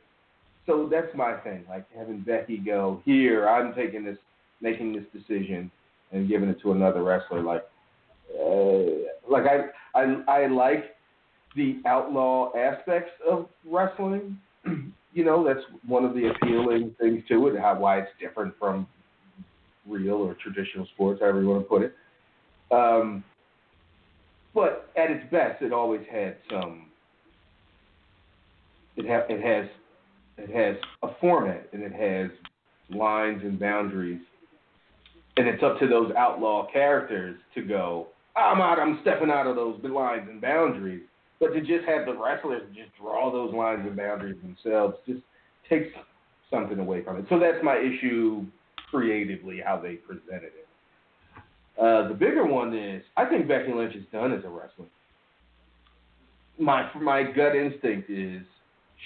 So 0.66 0.88
that's 0.90 1.16
my 1.16 1.36
thing. 1.38 1.66
Like 1.68 1.86
having 1.98 2.22
Becky 2.22 2.58
go 2.58 3.02
here, 3.06 3.48
I'm 3.48 3.74
taking 3.74 4.04
this, 4.04 4.18
making 4.62 4.94
this 4.94 5.06
decision, 5.14 5.72
and 6.12 6.28
giving 6.28 6.50
it 6.50 6.62
to 6.62 6.72
another 6.72 7.04
wrestler. 7.04 7.42
Like, 7.42 7.64
uh, 8.40 9.30
like 9.30 9.46
I, 9.46 10.00
I, 10.00 10.24
I 10.28 10.48
like 10.48 10.96
the 11.60 11.82
outlaw 11.88 12.52
aspects 12.58 13.12
of 13.30 13.48
wrestling. 13.70 14.40
you 15.14 15.26
know, 15.26 15.46
that's 15.46 15.66
one 15.86 16.06
of 16.06 16.14
the 16.14 16.30
appealing 16.30 16.96
things 17.00 17.22
to 17.28 17.48
it. 17.48 17.60
How 17.60 17.78
why 17.78 18.00
it's 18.00 18.12
different 18.20 18.54
from 18.58 18.88
real 19.86 20.16
or 20.16 20.36
traditional 20.36 20.86
sports, 20.94 21.20
however 21.20 21.42
you 21.42 21.50
want 21.50 21.64
to 21.64 21.68
put 21.68 21.82
it. 21.82 21.94
Um, 22.72 23.24
but 24.56 24.90
at 24.96 25.12
its 25.12 25.30
best, 25.32 25.62
it 25.62 25.74
always 25.74 26.02
had 26.10 26.38
some. 26.50 26.86
It, 28.96 29.06
ha- 29.06 29.26
it 29.30 29.42
has 29.42 29.70
it 30.38 30.50
has 30.56 30.78
a 31.04 31.10
format 31.20 31.68
and 31.74 31.84
it 31.84 31.92
has 31.92 32.32
lines 32.90 33.42
and 33.44 33.60
boundaries, 33.60 34.22
and 35.36 35.46
it's 35.46 35.62
up 35.62 35.78
to 35.80 35.88
those 35.88 36.14
outlaw 36.18 36.68
characters 36.72 37.38
to 37.56 37.62
go. 37.62 38.08
I'm 38.38 38.62
out. 38.62 38.80
I'm 38.80 39.00
stepping 39.02 39.30
out 39.30 39.46
of 39.46 39.58
those 39.58 39.78
lines 39.84 40.28
and 40.30 40.40
boundaries. 40.40 41.02
But 41.40 41.54
to 41.54 41.62
just 41.62 41.86
have 41.88 42.06
the 42.06 42.14
wrestlers 42.14 42.64
just 42.76 42.90
draw 43.00 43.32
those 43.32 43.54
lines 43.54 43.82
and 43.86 43.96
boundaries 43.96 44.38
themselves 44.42 44.98
just 45.08 45.22
takes 45.70 45.88
something 46.52 46.80
away 46.80 47.04
from 47.04 47.18
it. 47.18 47.26
So 47.30 47.40
that's 47.40 47.64
my 47.64 47.78
issue 47.78 48.46
creatively 48.90 49.62
how 49.64 49.80
they 49.80 49.96
presented 49.96 50.52
it. 50.56 50.68
Uh, 51.80 52.10
the 52.10 52.14
bigger 52.14 52.46
one 52.46 52.78
is 52.78 53.04
I 53.16 53.26
think 53.26 53.48
Becky 53.48 53.72
Lynch 53.74 53.96
is 53.96 54.04
done 54.12 54.34
as 54.34 54.44
a 54.44 54.50
wrestler. 54.50 54.86
My 56.58 56.90
my 57.00 57.24
gut 57.24 57.56
instinct 57.56 58.10
is 58.10 58.42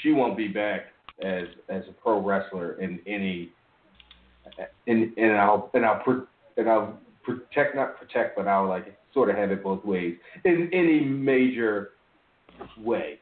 she 0.01 0.11
won't 0.11 0.35
be 0.35 0.47
back 0.47 0.87
as 1.21 1.43
as 1.69 1.83
a 1.87 1.93
pro 2.01 2.19
wrestler 2.19 2.81
in 2.81 2.99
any 3.05 3.51
and 4.87 5.15
and 5.17 5.33
I'll 5.33 5.69
and 5.73 5.85
I'll 5.85 6.27
and 6.57 6.69
I'll 6.69 6.99
protect 7.23 7.75
not 7.75 7.99
protect 7.99 8.35
but 8.35 8.47
I'll 8.47 8.67
like 8.67 8.97
sort 9.13 9.29
of 9.29 9.35
have 9.35 9.51
it 9.51 9.63
both 9.63 9.85
ways 9.85 10.15
in 10.45 10.69
any 10.73 11.01
major 11.01 11.91
way, 12.77 13.19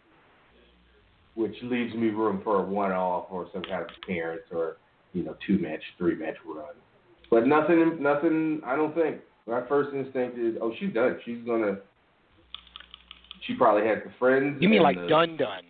which 1.36 1.55
leaves 1.63 1.93
me 1.93 2.10
room 2.10 2.41
for 2.43 2.63
a 2.63 2.65
one 2.65 2.91
off 2.91 3.27
or 3.29 3.48
some 3.53 3.63
kind 3.63 3.81
of 3.81 3.89
appearance 4.01 4.43
or 4.51 4.77
you 5.13 5.24
know 5.24 5.36
two 5.45 5.57
match 5.57 5.81
three 5.98 6.15
match 6.15 6.36
run. 6.45 6.65
But 7.29 7.48
nothing 7.48 7.98
nothing 8.01 8.62
I 8.65 8.75
don't 8.75 8.93
think 8.93 9.21
my 9.48 9.65
first 9.67 9.93
instinct 9.93 10.38
is, 10.38 10.55
oh, 10.62 10.74
she's 10.79 10.93
done. 10.93 11.17
She's 11.25 11.39
gonna. 11.45 11.77
She 13.48 13.55
probably 13.55 13.88
has 13.88 14.00
the 14.05 14.12
friends. 14.19 14.57
You 14.62 14.69
mean 14.69 14.83
like 14.83 14.98
the, 14.98 15.07
done 15.07 15.36
done? 15.36 15.63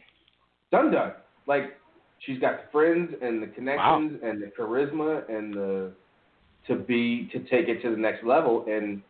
Done 0.72 0.92
done. 0.92 1.14
Like 1.48 1.78
she's 2.20 2.40
got 2.40 2.58
the 2.58 2.72
friends 2.72 3.14
and 3.22 3.42
the 3.42 3.48
connections 3.48 4.20
wow. 4.22 4.30
and 4.30 4.42
the 4.42 4.52
charisma 4.58 5.30
and 5.30 5.54
the 5.54 5.92
to 6.68 6.76
be 6.76 7.30
to 7.32 7.40
take 7.40 7.68
it 7.70 7.82
to 7.82 7.90
the 7.90 7.98
next 7.98 8.26
level. 8.26 8.66
And 8.68 9.02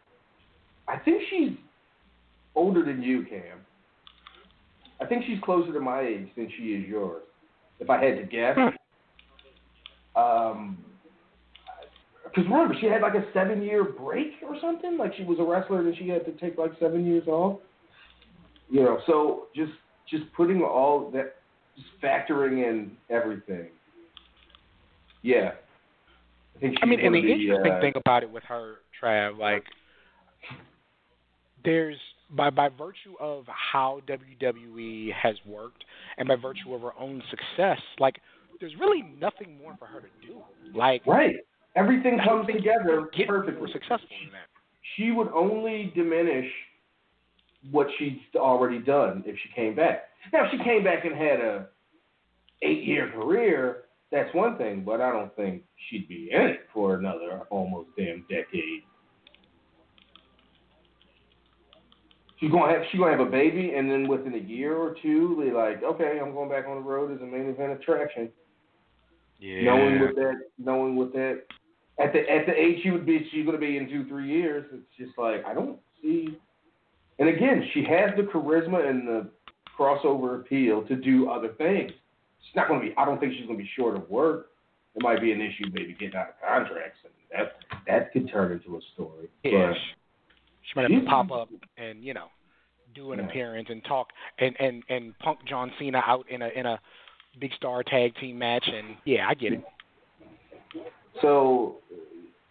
I 0.88 0.98
think 0.98 1.22
she's 1.30 1.58
older 2.56 2.86
than 2.86 3.02
you, 3.02 3.24
Cam. 3.24 3.60
I 5.02 5.06
think 5.08 5.26
she's 5.26 5.40
closer 5.44 5.74
to 5.74 5.80
my 5.80 6.02
age 6.02 6.28
than 6.36 6.50
she 6.58 6.74
is 6.74 6.88
yours. 6.88 7.24
If 7.80 7.90
I 7.90 8.04
had 8.04 8.18
to 8.18 8.24
guess. 8.24 8.58
um, 10.16 10.78
because 12.24 12.46
remember, 12.46 12.76
she 12.80 12.88
had 12.88 13.02
like 13.02 13.16
a 13.16 13.26
seven 13.34 13.62
year 13.62 13.84
break 13.84 14.34
or 14.48 14.56
something. 14.62 14.98
Like 14.98 15.14
she 15.18 15.24
was 15.24 15.40
a 15.40 15.44
wrestler 15.44 15.80
and 15.80 15.98
she 15.98 16.08
had 16.08 16.26
to 16.26 16.32
take 16.34 16.58
like 16.58 16.72
seven 16.80 17.06
years 17.06 17.28
off. 17.28 17.60
You 18.70 18.84
know, 18.84 19.00
so 19.06 19.48
just 19.56 19.74
just 20.10 20.24
putting 20.36 20.62
all 20.62 21.12
that, 21.12 21.36
just 21.76 21.90
factoring 22.02 22.66
in 22.66 22.92
everything. 23.10 23.68
Yeah. 25.24 25.52
I 26.56 26.60
think 26.60 26.78
I 26.82 26.86
mean, 26.86 27.00
and 27.00 27.16
the 27.16 27.22
be, 27.22 27.32
interesting 27.32 27.74
uh, 27.74 27.82
thing 27.82 27.94
about 27.96 28.24
it 28.24 28.30
with 28.30 28.44
her, 28.44 28.76
Trav, 29.02 29.38
like, 29.38 29.64
there's 31.64 31.98
by 32.36 32.50
by 32.50 32.70
virtue 32.70 33.16
of 33.20 33.46
how 33.48 34.02
WWE 34.08 35.14
has 35.14 35.36
worked 35.46 35.84
and 36.18 36.28
by 36.28 36.36
virtue 36.36 36.74
of 36.74 36.82
her 36.82 36.98
own 37.00 37.22
success, 37.30 37.80
like, 38.00 38.20
there's 38.60 38.76
really 38.80 39.04
nothing 39.20 39.58
more 39.62 39.76
for 39.78 39.86
her 39.86 40.02
to 40.02 40.28
do. 40.28 40.42
Like, 40.74 41.06
right 41.08 41.38
Everything 41.76 42.20
comes 42.26 42.48
together 42.48 43.10
get 43.16 43.28
perfectly. 43.28 43.72
Successful 43.72 44.08
in 44.26 44.32
that. 44.32 44.48
She 44.96 45.12
would 45.12 45.30
only 45.30 45.92
diminish 45.96 46.50
what 47.70 47.88
she's 47.98 48.18
already 48.36 48.80
done 48.80 49.24
if 49.26 49.36
she 49.42 49.54
came 49.56 49.76
back. 49.76 50.10
Now, 50.34 50.46
if 50.46 50.52
she 50.52 50.64
came 50.64 50.84
back 50.84 51.06
and 51.06 51.16
had 51.16 51.40
a 51.40 51.68
eight 52.62 52.84
year 52.84 53.10
career, 53.12 53.84
that's 54.12 54.34
one 54.36 54.58
thing, 54.58 54.84
but 54.84 55.00
I 55.00 55.12
don't 55.12 55.34
think 55.36 55.64
she'd 55.90 56.08
be 56.10 56.30
in 56.32 56.42
it 56.42 56.68
for 56.74 56.96
another 56.96 57.44
almost 57.50 57.90
damn 57.98 58.26
decade. 58.30 58.84
She's 62.42 62.50
gonna 62.50 62.74
have 62.74 62.82
she's 62.92 63.00
gonna 63.00 63.12
have 63.12 63.26
a 63.26 63.30
baby, 63.30 63.74
and 63.76 63.90
then 63.90 64.08
within 64.08 64.34
a 64.34 64.38
year 64.38 64.76
or 64.76 64.96
two, 65.00 65.40
they 65.46 65.52
like, 65.52 65.84
okay, 65.84 66.20
I'm 66.20 66.34
going 66.34 66.50
back 66.50 66.66
on 66.68 66.76
the 66.76 66.82
road 66.82 67.14
as 67.16 67.22
a 67.22 67.26
main 67.26 67.48
event 67.48 67.74
attraction. 67.74 68.30
Yeah. 69.40 69.64
Knowing 69.66 70.00
what 70.02 70.16
that, 70.16 70.42
knowing 70.58 70.96
what 70.96 71.14
that 71.14 71.44
at 72.00 72.14
the 72.14 72.20
at 72.20 72.48
the 72.48 72.54
age 72.54 72.80
she 72.82 72.90
would 72.90 73.06
be, 73.06 73.28
she's 73.32 73.46
going 73.46 73.60
to 73.60 73.64
be 73.64 73.78
in 73.78 73.88
two 73.88 74.08
three 74.08 74.28
years. 74.28 74.66
It's 74.74 74.84
just 74.98 75.18
like 75.20 75.46
I 75.46 75.54
don't 75.54 75.78
see. 76.02 76.36
And 77.20 77.30
again, 77.30 77.64
she 77.76 77.84
has 77.84 78.10
the 78.18 78.24
charisma 78.24 78.90
and 78.90 79.08
the 79.08 79.30
crossover 79.78 80.42
appeal 80.42 80.82
to 80.88 80.96
do 80.96 81.30
other 81.30 81.50
things. 81.60 81.92
She's 82.48 82.56
not 82.56 82.68
to 82.70 82.80
be. 82.80 82.96
I 82.98 83.06
don't 83.06 83.20
think 83.20 83.34
she's 83.34 83.46
going 83.46 83.58
to 83.60 83.64
be 83.64 83.70
short 83.78 83.96
of 83.96 84.10
work. 84.10 84.48
It 84.96 85.04
might 85.04 85.22
be 85.22 85.32
an 85.32 85.42
issue, 85.42 85.66
maybe 85.72 85.94
getting 85.94 86.16
out 86.16 86.30
of 86.30 86.36
contracts, 86.46 86.98
and 87.04 87.14
that 87.32 87.54
that 87.88 88.12
could 88.12 88.30
turn 88.32 88.52
into 88.52 88.78
a 88.78 88.80
story. 88.96 89.30
Yeah, 89.44 89.68
but 89.68 89.78
she 90.64 90.80
might 90.80 90.90
have 90.90 91.02
to 91.02 91.10
pop 91.10 91.32
up 91.32 91.50
and 91.78 92.04
you 92.04 92.14
know 92.14 92.28
do 92.94 93.14
an 93.14 93.20
Yeah. 93.20 93.26
appearance 93.26 93.70
and 93.70 93.84
talk 93.86 94.08
and 94.40 94.56
and 94.60 94.84
and 94.90 95.18
punk 95.20 95.40
John 95.48 95.72
Cena 95.80 96.02
out 96.06 96.30
in 96.30 96.42
a 96.42 96.50
in 96.50 96.66
a 96.66 96.80
big 97.40 97.54
star 97.54 97.84
tag 97.84 98.14
team 98.16 98.38
match 98.38 98.68
and 98.68 98.98
yeah, 99.06 99.28
I 99.30 99.34
get 99.34 99.54
it. 99.54 99.64
So, 101.22 101.78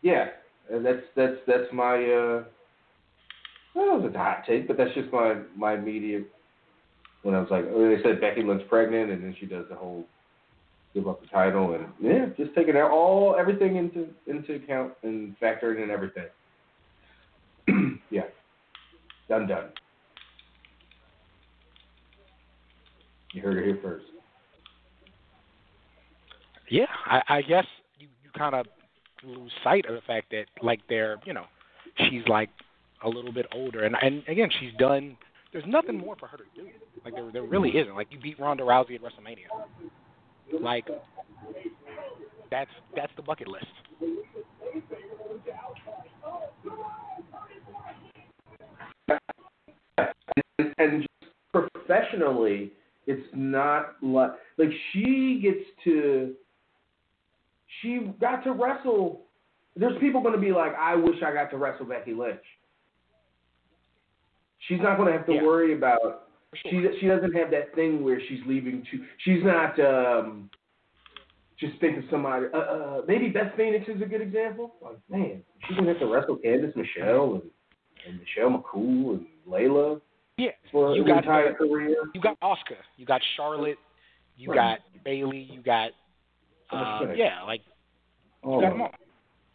yeah, 0.02 0.28
that's 0.70 1.02
that's 1.16 1.36
that's 1.46 1.72
my. 1.72 1.94
Uh, 1.94 2.44
well, 3.74 3.96
it 3.96 4.02
was 4.02 4.12
a 4.14 4.18
hot 4.18 4.44
take, 4.46 4.66
but 4.66 4.76
that's 4.76 4.94
just 4.94 5.12
my 5.12 5.36
my 5.56 5.74
immediate. 5.74 6.26
When 7.22 7.34
I 7.34 7.40
was 7.40 7.50
like, 7.50 7.64
when 7.64 7.94
they 7.94 8.02
said 8.02 8.20
Becky 8.20 8.42
Lynch 8.42 8.62
pregnant, 8.68 9.10
and 9.10 9.22
then 9.22 9.36
she 9.38 9.46
does 9.46 9.66
the 9.68 9.76
whole 9.76 10.04
give 10.94 11.06
up 11.06 11.20
the 11.20 11.28
title, 11.28 11.74
and 11.74 11.86
yeah, 12.00 12.26
just 12.36 12.54
taking 12.54 12.76
out 12.76 12.90
all 12.90 13.36
everything 13.38 13.76
into 13.76 14.08
into 14.26 14.54
account 14.54 14.92
and 15.02 15.36
factoring 15.40 15.82
in 15.82 15.90
everything. 15.90 16.26
Done 19.30 19.46
done. 19.46 19.68
You 23.32 23.42
heard 23.42 23.58
it 23.58 23.64
here 23.64 23.78
first. 23.80 24.06
Yeah, 26.68 26.86
I, 27.06 27.22
I 27.28 27.42
guess 27.42 27.64
you 27.98 28.08
you 28.22 28.30
kind 28.36 28.54
of 28.56 28.66
lose 29.24 29.52
sight 29.62 29.86
of 29.86 29.94
the 29.94 30.00
fact 30.02 30.30
that 30.32 30.46
like 30.62 30.80
they're 30.88 31.16
you 31.24 31.32
know 31.32 31.44
she's 31.96 32.26
like 32.26 32.50
a 33.04 33.08
little 33.08 33.32
bit 33.32 33.46
older 33.54 33.84
and 33.84 33.96
and 34.02 34.22
again 34.28 34.50
she's 34.58 34.72
done. 34.78 35.16
There's 35.52 35.64
nothing 35.66 35.96
more 35.96 36.16
for 36.16 36.26
her 36.26 36.36
to 36.36 36.44
do. 36.54 36.68
Like 37.04 37.14
there 37.14 37.30
there 37.32 37.42
really 37.44 37.70
isn't. 37.70 37.94
Like 37.94 38.08
you 38.10 38.18
beat 38.18 38.38
Ronda 38.38 38.64
Rousey 38.64 38.96
at 38.96 39.02
WrestleMania. 39.02 40.60
Like 40.60 40.86
that's 42.50 42.70
that's 42.96 43.12
the 43.16 43.22
bucket 43.22 43.46
list. 43.46 43.66
And, 49.08 50.74
and 50.78 51.02
just 51.02 51.32
professionally, 51.52 52.72
it's 53.06 53.26
not 53.34 53.96
like 54.02 54.32
like 54.58 54.70
she 54.92 55.40
gets 55.42 55.64
to. 55.84 56.34
She 57.80 58.10
got 58.20 58.42
to 58.44 58.52
wrestle. 58.52 59.22
There's 59.76 59.98
people 60.00 60.20
going 60.20 60.34
to 60.34 60.40
be 60.40 60.52
like, 60.52 60.72
I 60.78 60.96
wish 60.96 61.22
I 61.24 61.32
got 61.32 61.50
to 61.52 61.56
wrestle 61.56 61.86
Becky 61.86 62.12
Lynch. 62.12 62.40
She's 64.68 64.80
not 64.80 64.96
going 64.96 65.10
to 65.12 65.16
have 65.16 65.26
to 65.26 65.34
Yeah. 65.34 65.42
worry 65.44 65.74
about. 65.74 66.26
She 66.66 66.84
she 67.00 67.06
doesn't 67.06 67.32
have 67.32 67.50
that 67.52 67.74
thing 67.76 68.02
where 68.04 68.20
she's 68.28 68.40
leaving 68.46 68.84
to. 68.90 69.04
She's 69.18 69.42
not. 69.44 69.78
um 69.78 70.50
Just 71.60 71.78
think 71.80 71.96
of 71.98 72.04
somebody. 72.10 72.46
Uh, 72.52 72.58
uh, 72.58 73.02
maybe 73.06 73.28
Beth 73.28 73.52
Phoenix 73.56 73.88
is 73.88 74.02
a 74.02 74.06
good 74.06 74.20
example. 74.20 74.74
Like 74.82 74.98
man, 75.08 75.42
she's 75.68 75.76
gonna 75.76 75.90
have 75.90 76.00
to 76.00 76.06
wrestle 76.06 76.38
Candice 76.44 76.74
Michelle 76.74 77.34
and, 77.34 77.42
and 78.06 78.18
Michelle 78.18 78.50
McCool 78.62 79.18
and 79.18 79.26
Layla 79.48 80.00
Yeah, 80.36 80.50
for 80.72 80.94
you 80.94 81.04
got 81.04 81.18
entire 81.18 81.54
career. 81.54 81.96
you 82.14 82.20
got 82.20 82.38
Asuka, 82.40 82.76
you 82.96 83.06
got 83.06 83.20
Charlotte, 83.36 83.78
you 84.36 84.50
Right. 84.50 84.78
got 84.94 85.04
Bayley, 85.04 85.48
you 85.50 85.60
got 85.62 85.90
uh, 86.70 87.12
yeah, 87.16 87.42
like 87.42 87.62
Oh. 88.42 88.60
got. 88.60 88.94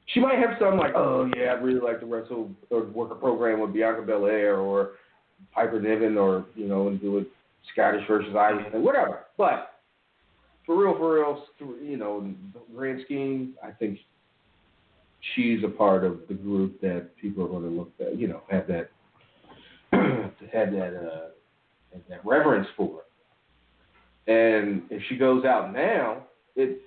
She 0.08 0.20
might 0.20 0.38
have 0.38 0.58
some 0.60 0.78
like, 0.78 0.94
oh 0.96 1.30
yeah, 1.36 1.54
I'd 1.54 1.64
really 1.64 1.80
like 1.80 2.00
to 2.02 2.06
wrestle 2.06 2.52
or 2.70 2.84
work 2.84 3.12
a 3.12 3.16
program 3.16 3.60
with 3.60 3.74
Bianca 3.74 4.04
Belair 4.04 4.58
or 4.60 4.92
Piper 5.52 5.80
Niven 5.82 6.18
or 6.18 6.46
you 6.56 6.68
know 6.68 6.88
and 6.90 7.02
do 7.02 7.18
it 7.18 7.28
Scottish 7.74 8.08
versus 8.08 8.36
Irish, 8.36 8.68
and 8.74 8.84
whatever. 8.84 9.26
But 9.38 9.80
for 10.66 10.78
real, 10.78 10.96
for 10.98 11.16
real, 11.16 11.44
you 11.82 11.98
know, 11.98 12.32
grand 12.76 13.02
scheme, 13.06 13.54
I 13.64 13.72
think 13.72 14.00
she's 15.34 15.64
a 15.64 15.68
part 15.68 16.04
of 16.04 16.20
the 16.28 16.34
group 16.34 16.80
that 16.82 17.16
people 17.20 17.44
are 17.46 17.48
going 17.48 17.64
to 17.64 17.70
look 17.70 17.92
at, 18.00 18.18
you 18.18 18.28
know, 18.28 18.42
have 18.50 18.68
that 18.68 18.92
have 19.92 20.72
that 20.72 20.96
uh, 20.96 21.30
have 21.94 22.02
that 22.10 22.26
reverence 22.26 22.68
for. 22.76 23.02
And 24.28 24.84
if 24.90 25.02
she 25.08 25.18
goes 25.18 25.46
out 25.46 25.74
now, 25.74 26.24
it 26.56 26.82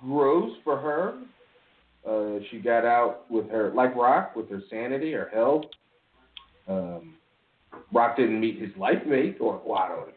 grows 0.00 0.56
for 0.64 0.78
her. 0.78 1.18
Uh, 2.08 2.40
she 2.50 2.58
got 2.58 2.84
out 2.84 3.28
with 3.30 3.50
her, 3.50 3.72
like 3.74 3.94
Rock, 3.96 4.36
with 4.36 4.48
her 4.48 4.62
sanity, 4.70 5.12
her 5.12 5.28
health. 5.32 5.64
Um, 6.68 7.14
Rock 7.92 8.16
didn't 8.16 8.40
meet 8.40 8.60
his 8.60 8.70
life 8.76 9.04
mate, 9.06 9.38
or 9.40 9.60
well, 9.64 9.78
I 9.78 9.88
don't, 9.88 10.08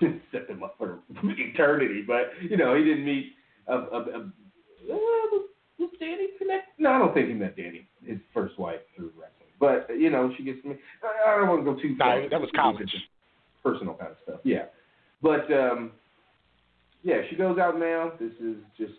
you 0.00 0.10
know, 0.12 0.20
set 0.32 0.46
them 0.46 0.62
up 0.62 0.76
for 0.78 0.98
eternity. 1.22 2.04
But 2.06 2.32
you 2.42 2.56
know, 2.56 2.74
he 2.74 2.84
didn't 2.84 3.04
meet 3.04 3.32
a. 3.66 3.74
a, 3.74 4.00
a 4.00 4.30
uh, 4.92 5.38
was 5.84 6.00
Dany 6.00 6.38
connect? 6.38 6.68
No, 6.78 6.90
I 6.90 6.98
don't 6.98 7.14
think 7.14 7.28
he 7.28 7.34
met 7.34 7.56
Dany, 7.56 7.86
his 8.04 8.18
first 8.32 8.58
wife, 8.58 8.80
through 8.96 9.12
wrestling. 9.18 9.30
But 9.60 9.88
you 9.98 10.10
know, 10.10 10.32
she 10.36 10.44
gets 10.44 10.64
me. 10.64 10.76
I, 11.26 11.36
don't 11.36 11.48
want 11.48 11.64
to 11.64 11.72
go 11.72 11.80
too 11.80 11.96
far. 11.96 12.20
Nah, 12.20 12.28
that 12.28 12.40
was 12.40 12.50
college. 12.54 12.90
Personal 13.62 13.94
kind 13.94 14.10
of 14.10 14.16
stuff. 14.24 14.40
Yeah, 14.44 14.64
but 15.22 15.50
um, 15.52 15.92
yeah, 17.04 17.16
she 17.28 17.36
goes 17.36 17.58
out 17.58 17.78
now. 17.78 18.12
This 18.18 18.32
is 18.42 18.56
just, 18.76 18.94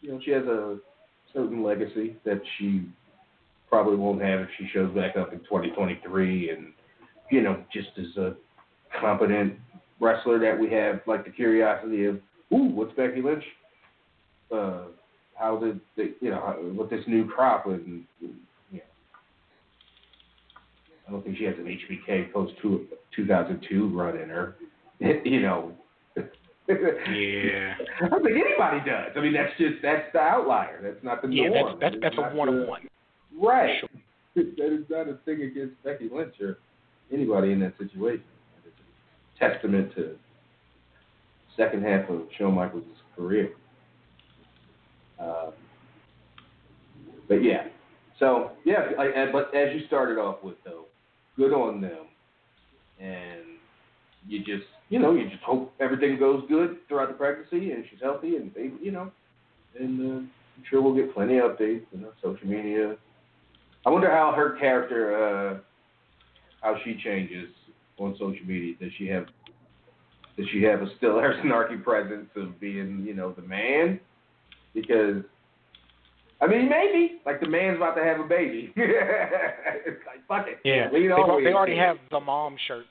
you 0.00 0.10
know, 0.10 0.20
she 0.24 0.30
has 0.32 0.44
a 0.44 0.78
certain 1.32 1.62
legacy 1.62 2.16
that 2.24 2.40
she 2.58 2.86
probably 3.68 3.96
won't 3.96 4.22
have 4.22 4.40
if 4.40 4.48
she 4.58 4.66
shows 4.72 4.92
back 4.94 5.16
up 5.16 5.32
in 5.32 5.38
2023 5.40 6.50
and, 6.50 6.72
you 7.30 7.42
know, 7.42 7.62
just 7.72 7.88
as 7.98 8.16
a 8.16 8.34
competent 9.00 9.54
wrestler 10.00 10.38
that 10.40 10.58
we 10.58 10.70
have, 10.70 11.00
like 11.06 11.24
the 11.24 11.30
curiosity 11.30 12.06
of, 12.06 12.16
ooh, 12.52 12.70
what's 12.74 12.92
Becky 12.94 13.22
Lynch? 13.22 13.44
Uh, 14.52 14.86
how 15.40 15.56
did 15.56 15.80
they, 15.96 16.10
you 16.20 16.30
know, 16.30 16.38
what 16.74 16.90
this 16.90 17.00
new 17.06 17.26
crop 17.26 17.66
and, 17.66 18.04
you 18.20 18.28
know, 18.72 18.80
I 21.08 21.10
don't 21.10 21.24
think 21.24 21.38
she 21.38 21.44
has 21.44 21.54
an 21.58 21.64
HBK 21.64 22.32
post 22.32 22.52
2002 23.16 23.88
run 23.88 24.16
in 24.18 24.28
her. 24.28 24.56
you 25.00 25.40
know, 25.40 25.72
yeah. 26.16 27.74
I 28.02 28.08
don't 28.08 28.22
think 28.22 28.36
anybody 28.36 28.88
does. 28.88 29.10
I 29.16 29.20
mean, 29.20 29.32
that's 29.32 29.52
just 29.58 29.82
that's 29.82 30.04
the 30.12 30.20
outlier. 30.20 30.78
That's 30.82 31.02
not 31.02 31.22
the 31.22 31.28
norm. 31.28 31.52
Yeah, 31.52 31.62
that's 31.64 31.80
that's, 31.80 31.96
that's 32.00 32.16
a 32.18 32.36
one 32.36 32.48
on 32.48 32.66
one. 32.68 32.82
Right. 33.40 33.80
Sure. 33.80 33.88
that 34.36 34.72
is 34.72 34.84
not 34.88 35.08
a 35.08 35.18
thing 35.24 35.42
against 35.42 35.82
Becky 35.82 36.08
Lynch 36.12 36.34
or 36.40 36.58
anybody 37.12 37.52
in 37.52 37.60
that 37.60 37.72
situation. 37.78 38.22
It's 38.64 38.76
a 39.36 39.48
testament 39.48 39.92
to 39.96 40.16
second 41.56 41.82
half 41.82 42.08
of 42.08 42.22
Shawn 42.38 42.54
Michaels' 42.54 42.84
career. 43.16 43.50
Um, 45.20 45.52
but 47.28 47.44
yeah, 47.44 47.64
so 48.18 48.52
yeah, 48.64 48.90
I, 48.98 49.30
but 49.32 49.54
as 49.54 49.74
you 49.74 49.86
started 49.86 50.18
off 50.18 50.42
with 50.42 50.56
though, 50.64 50.86
good 51.36 51.52
on 51.52 51.80
them, 51.80 52.06
and 53.00 53.42
you 54.26 54.40
just 54.40 54.68
you 54.88 54.98
know 54.98 55.14
you 55.14 55.28
just 55.28 55.42
hope 55.42 55.72
everything 55.80 56.18
goes 56.18 56.44
good 56.48 56.78
throughout 56.88 57.08
the 57.08 57.14
pregnancy 57.14 57.72
and 57.72 57.84
she's 57.90 58.00
healthy 58.02 58.36
and 58.36 58.52
baby, 58.54 58.74
you 58.82 58.90
know, 58.90 59.10
and 59.78 60.00
uh, 60.00 60.16
I'm 60.16 60.64
sure 60.68 60.82
we'll 60.82 60.94
get 60.94 61.14
plenty 61.14 61.38
of 61.38 61.52
updates 61.52 61.84
on 61.94 62.00
you 62.00 62.00
know, 62.00 62.12
social 62.22 62.46
media. 62.46 62.96
I 63.86 63.90
wonder 63.90 64.10
how 64.10 64.32
her 64.32 64.58
character, 64.58 65.16
uh, 65.16 65.58
how 66.60 66.76
she 66.84 67.00
changes 67.02 67.48
on 67.98 68.14
social 68.18 68.44
media. 68.44 68.74
Does 68.80 68.92
she 68.98 69.06
have 69.08 69.26
does 70.36 70.46
she 70.52 70.62
have 70.64 70.82
a 70.82 70.94
still 70.96 71.18
her 71.20 71.40
snarky 71.44 71.82
presence 71.82 72.28
of 72.36 72.60
being, 72.60 73.04
you 73.06 73.14
know, 73.14 73.32
the 73.32 73.42
man? 73.42 74.00
Because 74.74 75.22
I 76.40 76.46
mean, 76.46 76.70
maybe 76.70 77.20
like 77.26 77.40
the 77.40 77.48
man's 77.48 77.76
about 77.76 77.94
to 77.94 78.04
have 78.04 78.20
a 78.20 78.24
baby. 78.24 78.72
it's 78.76 80.00
like 80.06 80.26
fuck 80.26 80.46
it. 80.48 80.58
Yeah, 80.64 80.88
they, 80.90 81.02
they 81.02 81.52
already 81.52 81.76
have 81.76 81.96
the 82.10 82.20
mom 82.20 82.56
shirts. 82.66 82.88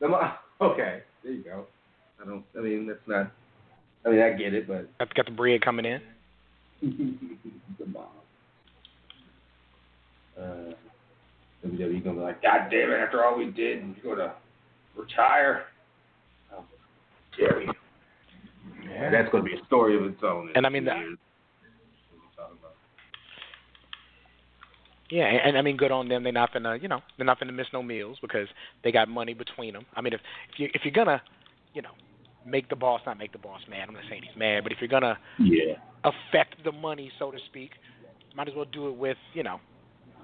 The 0.00 0.08
mom. 0.08 0.32
Okay, 0.60 1.02
there 1.24 1.32
you 1.32 1.42
go. 1.42 1.66
I 2.22 2.24
don't. 2.24 2.44
I 2.56 2.60
mean, 2.60 2.86
that's 2.86 3.00
not. 3.08 3.32
I 4.06 4.10
mean, 4.10 4.20
I 4.20 4.30
get 4.30 4.54
it, 4.54 4.68
but 4.68 4.88
I've 5.00 5.12
got 5.14 5.26
the 5.26 5.32
bread 5.32 5.62
coming 5.62 5.84
in. 5.84 6.00
the 7.78 7.86
mom. 7.86 8.04
Uh, 10.38 10.74
WWE 11.66 12.04
gonna 12.04 12.16
be 12.18 12.22
like, 12.22 12.40
God 12.40 12.68
damn 12.70 12.92
it! 12.92 13.00
After 13.00 13.24
all 13.24 13.36
we 13.36 13.46
did, 13.46 13.82
you're 14.02 14.14
gonna 14.14 14.34
retire. 14.96 15.64
How 16.50 16.64
dare 17.36 17.62
you? 17.62 17.72
Yeah. 18.94 19.10
That's 19.10 19.30
gonna 19.30 19.44
be 19.44 19.54
a 19.54 19.64
story 19.66 19.96
of 19.96 20.04
its 20.04 20.22
own. 20.22 20.50
And 20.54 20.66
I 20.66 20.68
mean, 20.68 20.84
that, 20.84 20.96
Yeah, 25.10 25.26
and, 25.26 25.40
and 25.48 25.58
I 25.58 25.62
mean, 25.62 25.76
good 25.76 25.92
on 25.92 26.08
them. 26.08 26.22
They're 26.22 26.32
not 26.32 26.52
gonna, 26.52 26.76
you 26.80 26.88
know, 26.88 27.00
they're 27.16 27.26
not 27.26 27.38
gonna 27.38 27.52
miss 27.52 27.66
no 27.72 27.82
meals 27.82 28.18
because 28.20 28.48
they 28.82 28.90
got 28.90 29.08
money 29.08 29.34
between 29.34 29.74
them. 29.74 29.86
I 29.94 30.00
mean, 30.00 30.12
if 30.12 30.20
if 30.52 30.58
you 30.58 30.68
if 30.74 30.82
you're 30.84 30.92
gonna, 30.92 31.22
you 31.74 31.82
know, 31.82 31.90
make 32.46 32.68
the 32.68 32.76
boss 32.76 33.00
not 33.06 33.18
make 33.18 33.32
the 33.32 33.38
boss 33.38 33.60
mad. 33.68 33.88
I'm 33.88 33.94
not 33.94 34.04
saying 34.08 34.22
he's 34.26 34.36
mad, 34.36 34.62
but 34.62 34.72
if 34.72 34.78
you're 34.80 34.88
gonna 34.88 35.18
yeah 35.38 35.74
affect 36.04 36.62
the 36.64 36.72
money, 36.72 37.10
so 37.18 37.30
to 37.30 37.38
speak, 37.48 37.70
might 38.36 38.48
as 38.48 38.54
well 38.54 38.66
do 38.70 38.88
it 38.88 38.96
with, 38.96 39.16
you 39.32 39.42
know, 39.42 39.60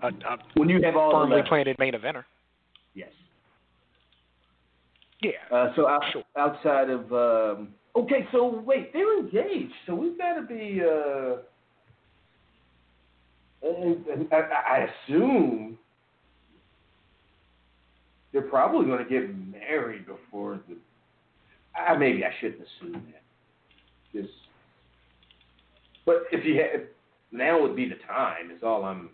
a, 0.03 0.09
a 0.09 0.39
when 0.55 0.69
you 0.69 0.81
have 0.83 0.97
all 0.97 1.13
firmly 1.13 1.43
planted 1.47 1.79
main 1.79 1.95
eventer. 1.95 2.25
Yes. 2.95 3.11
Yeah. 5.23 5.31
Uh, 5.53 5.73
so 5.77 5.87
out, 5.87 6.03
sure. 6.13 6.25
outside 6.37 6.91
of 6.91 7.13
um, 7.13 7.69
okay, 7.97 8.27
so 8.33 8.63
wait, 8.65 8.93
they're 8.93 9.19
engaged, 9.19 9.73
so 9.87 9.95
we've 9.95 10.19
got 10.19 10.35
to 10.35 10.43
be. 10.43 10.81
Uh, 10.83 11.37
and, 13.63 14.07
and 14.07 14.29
I, 14.33 14.37
I 14.37 14.89
assume 15.09 15.79
they're 18.33 18.43
probably 18.43 18.87
going 18.87 19.05
to 19.05 19.11
get 19.11 19.29
married 19.53 20.07
before 20.07 20.61
the. 20.69 20.77
Uh, 21.79 21.97
maybe 21.97 22.25
I 22.25 22.31
shouldn't 22.41 22.63
assume 22.63 23.03
that. 23.13 23.23
Just, 24.13 24.33
but 26.05 26.25
if 26.33 26.45
you 26.45 26.57
had, 26.57 26.89
now 27.31 27.61
would 27.61 27.77
be 27.77 27.89
the 27.89 27.97
time. 28.09 28.51
Is 28.51 28.63
all 28.63 28.85
I'm 28.85 29.11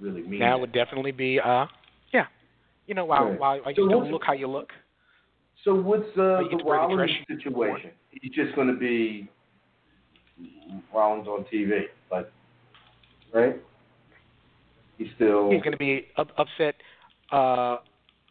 really 0.00 0.22
mean. 0.22 0.40
Now 0.40 0.58
would 0.58 0.72
definitely 0.72 1.12
be, 1.12 1.38
uh, 1.38 1.66
yeah. 2.12 2.26
You 2.86 2.94
know, 2.94 3.04
while 3.04 3.26
while, 3.34 3.60
while 3.60 3.72
you 3.72 3.84
so 3.84 3.88
don't 3.88 4.10
look 4.10 4.22
how 4.24 4.32
you 4.32 4.48
look. 4.48 4.70
So 5.66 5.74
what's 5.74 6.08
uh, 6.10 6.46
the 6.48 6.62
Rollins 6.64 7.10
situation? 7.26 7.90
He's 8.10 8.30
just 8.30 8.54
going 8.54 8.68
to 8.68 8.74
be 8.78 9.28
Rollins 10.94 11.26
on 11.26 11.44
TV, 11.52 11.86
but 12.08 12.32
right? 13.34 13.60
He's 14.96 15.08
still 15.16 15.50
he's 15.50 15.60
going 15.62 15.72
to 15.72 15.76
be 15.76 16.06
up, 16.16 16.28
upset, 16.38 16.76
uh, 17.32 17.78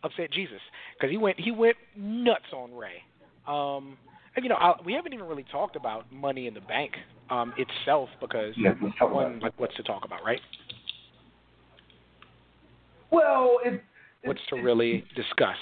upset 0.02 0.32
Jesus 0.32 0.62
because 0.98 1.12
he 1.12 1.18
went 1.18 1.38
he 1.38 1.52
went 1.52 1.76
nuts 1.98 2.46
on 2.54 2.74
Rey. 2.74 3.04
Um, 3.46 3.98
and, 4.38 4.44
you 4.44 4.50
know, 4.50 4.56
I, 4.56 4.76
we 4.86 4.94
haven't 4.94 5.14
even 5.14 5.28
really 5.28 5.46
talked 5.52 5.76
about 5.76 6.12
Money 6.14 6.48
in 6.48 6.54
the 6.54 6.62
Bank 6.62 6.94
um, 7.30 7.54
itself 7.58 8.08
because 8.22 8.54
yeah, 8.58 8.72
one, 9.02 9.42
like, 9.42 9.54
what's 9.58 9.76
to 9.76 9.84
talk 9.84 10.06
about, 10.06 10.24
right? 10.26 10.40
Well, 13.12 13.60
it, 13.66 13.84
what's 14.24 14.42
to 14.50 14.56
really 14.56 15.04
discuss? 15.16 15.58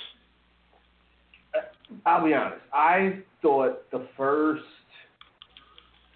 I'll 2.06 2.26
be 2.26 2.34
honest. 2.34 2.62
I 2.74 3.20
thought 3.42 3.90
the 3.92 4.08
first 4.18 4.64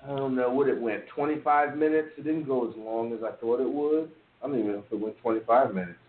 I 0.03 0.15
don't 0.15 0.35
know 0.35 0.51
what 0.51 0.69
it 0.69 0.79
went. 0.79 1.03
25 1.07 1.77
minutes. 1.77 2.09
It 2.17 2.23
didn't 2.23 2.45
go 2.45 2.69
as 2.69 2.75
long 2.77 3.13
as 3.13 3.19
I 3.23 3.31
thought 3.37 3.59
it 3.59 3.69
would. 3.69 4.09
I 4.41 4.47
don't 4.47 4.57
even 4.57 4.71
know 4.73 4.83
if 4.85 4.91
it 4.91 4.99
went 4.99 5.17
25 5.19 5.73
minutes, 5.73 5.99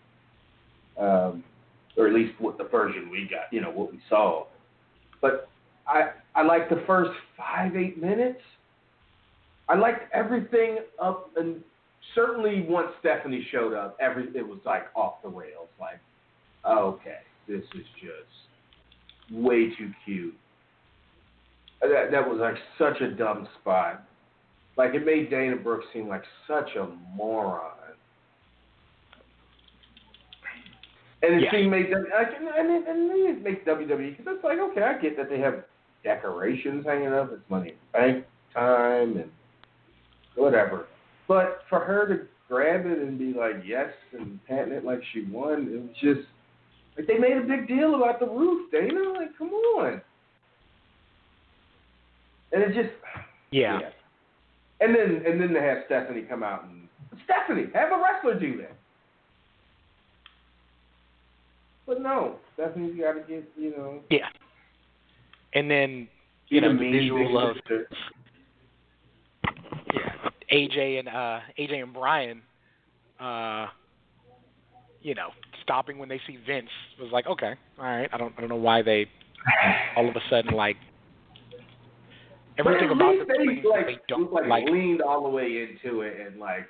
um, 0.98 1.42
or 1.96 2.07
at 2.07 2.12
least 2.12 2.35
what 2.38 2.59
the 2.59 2.64
version 2.64 3.11
we 3.11 3.28
got. 3.28 3.52
You 3.52 3.61
know 3.61 3.70
what 3.70 3.90
we 3.90 3.98
saw. 4.09 4.46
But 5.20 5.48
I 5.87 6.11
I 6.35 6.42
liked 6.42 6.70
the 6.70 6.83
first 6.87 7.11
five 7.37 7.74
eight 7.76 8.00
minutes. 8.00 8.40
I 9.68 9.76
liked 9.76 10.12
everything 10.12 10.78
up 11.00 11.31
and 11.37 11.62
certainly 12.14 12.62
once 12.68 12.88
Stephanie 13.00 13.46
showed 13.50 13.74
up, 13.74 13.96
every 14.00 14.28
it 14.35 14.46
was 14.46 14.59
like 14.64 14.85
off 14.94 15.22
the 15.22 15.28
rails. 15.28 15.68
Like, 15.81 16.00
okay, 16.66 17.18
this 17.46 17.62
is 17.74 17.87
just 18.00 18.47
way 19.30 19.74
too 19.76 19.92
cute 20.04 20.34
that 21.80 22.10
that 22.10 22.28
was 22.28 22.38
like 22.40 22.56
such 22.78 23.00
a 23.00 23.10
dumb 23.10 23.48
spot. 23.60 24.04
Like 24.76 24.94
it 24.94 25.04
made 25.04 25.30
Dana 25.30 25.56
Brooks 25.56 25.86
seem 25.92 26.08
like 26.08 26.22
such 26.46 26.70
a 26.76 26.88
moron. 27.14 27.72
And 31.20 31.34
it 31.34 31.42
yeah. 31.42 31.50
seemed 31.50 31.70
made 31.72 31.92
them, 31.92 32.06
like, 32.16 32.28
and 32.38 32.70
it, 32.70 32.88
and 32.88 33.10
it 33.10 33.42
makes 33.42 33.66
WWE 33.66 34.16
because 34.16 34.34
it's 34.36 34.44
like 34.44 34.58
okay, 34.58 34.82
I 34.82 34.98
get 34.98 35.16
that 35.16 35.28
they 35.28 35.40
have 35.40 35.64
decorations 36.04 36.86
hanging 36.86 37.12
up, 37.12 37.30
it's 37.32 37.42
money 37.50 37.74
bank 37.92 38.24
time 38.54 39.16
and 39.16 39.30
whatever. 40.36 40.86
But 41.26 41.62
for 41.68 41.80
her 41.80 42.06
to 42.06 42.26
grab 42.48 42.86
it 42.86 42.98
and 42.98 43.18
be 43.18 43.34
like 43.36 43.56
yes 43.66 43.90
and 44.12 44.38
patting 44.46 44.72
it 44.72 44.84
like 44.84 45.00
she 45.12 45.24
won, 45.24 45.68
it 45.72 45.82
was 45.82 45.96
just 46.00 46.28
they 47.06 47.18
made 47.18 47.37
a 47.37 47.42
big 47.42 47.68
deal 47.68 47.94
about 47.94 48.18
the 48.18 48.26
roof, 48.26 48.70
Dana. 48.72 49.12
Like, 49.12 49.37
come 49.38 49.50
on. 49.50 50.00
And 52.52 52.62
it 52.62 52.74
just 52.74 52.94
Yeah. 53.50 53.80
And 54.80 54.94
then 54.94 55.22
and 55.26 55.40
then 55.40 55.50
to 55.50 55.61
have 55.61 55.78
Stephanie 55.87 56.22
come 56.22 56.42
out 56.42 56.64
and 56.64 56.88
Stephanie, 57.24 57.66
have 57.74 57.92
a 57.92 58.02
wrestler 58.02 58.38
do 58.38 58.56
that. 58.58 58.76
But 61.87 62.02
no, 62.02 62.37
Stephanie's 62.54 63.00
got 63.00 63.12
to 63.12 63.20
get 63.20 63.50
you 63.56 63.70
know. 63.76 64.00
Yeah. 64.11 64.28
And 65.54 65.70
then 65.70 66.08
you 66.48 66.61
know 66.61 66.68
the 66.68 66.74
mean 66.74 66.92
visual 66.92 67.38
of 67.38 67.56
yeah, 69.94 70.30
AJ 70.52 70.98
and 70.98 71.08
uh 71.08 71.40
AJ 71.58 71.82
and 71.82 71.92
Bryan 71.92 72.42
uh 73.18 73.66
you 75.02 75.14
know, 75.14 75.28
stopping 75.62 75.98
when 75.98 76.08
they 76.08 76.20
see 76.26 76.38
Vince 76.46 76.68
was 77.00 77.11
like, 77.12 77.26
okay, 77.26 77.54
all 77.78 77.84
right. 77.84 78.08
I 78.12 78.16
don't 78.16 78.34
I 78.37 78.40
don't 78.40 78.50
know 78.50 78.56
why 78.56 78.82
they 78.82 79.06
all 79.96 80.08
of 80.08 80.16
a 80.16 80.20
sudden 80.28 80.54
like 80.54 80.76
everything 82.58 82.90
about 82.90 83.14
the 83.18 83.34
things 83.34 83.64
like, 83.70 83.87
they 83.87 83.96
don't 84.08 84.32
like, 84.32 84.46
like. 84.48 84.64
leaned 84.64 85.00
all 85.00 85.22
the 85.22 85.28
way 85.28 85.66
into 85.68 86.00
it 86.02 86.14
and 86.26 86.40
like. 86.40 86.66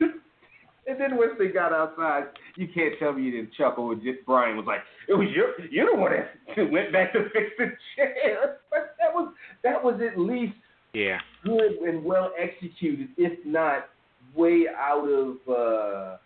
and 0.00 1.00
then 1.00 1.16
once 1.16 1.32
they 1.38 1.48
got 1.48 1.72
outside, 1.72 2.24
you 2.56 2.66
can't 2.74 2.94
tell 2.98 3.12
me 3.12 3.22
you 3.22 3.30
didn't 3.30 3.52
chuckle 3.54 3.88
when 3.88 4.02
just 4.02 4.24
Bryan 4.26 4.56
was 4.56 4.66
like, 4.66 4.80
"It 5.08 5.14
was 5.14 5.28
your, 5.34 5.60
you're 5.70 5.90
the 5.94 5.96
one 5.96 6.12
that 6.56 6.70
went 6.72 6.92
back 6.92 7.12
to 7.12 7.24
fix 7.32 7.50
the 7.58 7.72
chair." 7.96 8.56
But 8.70 8.94
that 9.00 9.12
was 9.12 9.32
that 9.64 9.82
was 9.82 10.00
at 10.00 10.18
least 10.18 10.54
Yeah. 10.94 11.18
good 11.44 11.72
and 11.84 12.04
well 12.04 12.32
executed, 12.38 13.08
if 13.16 13.38
not 13.44 13.88
way 14.34 14.66
out 14.68 15.06
of 15.08 15.36
uh 15.48 16.16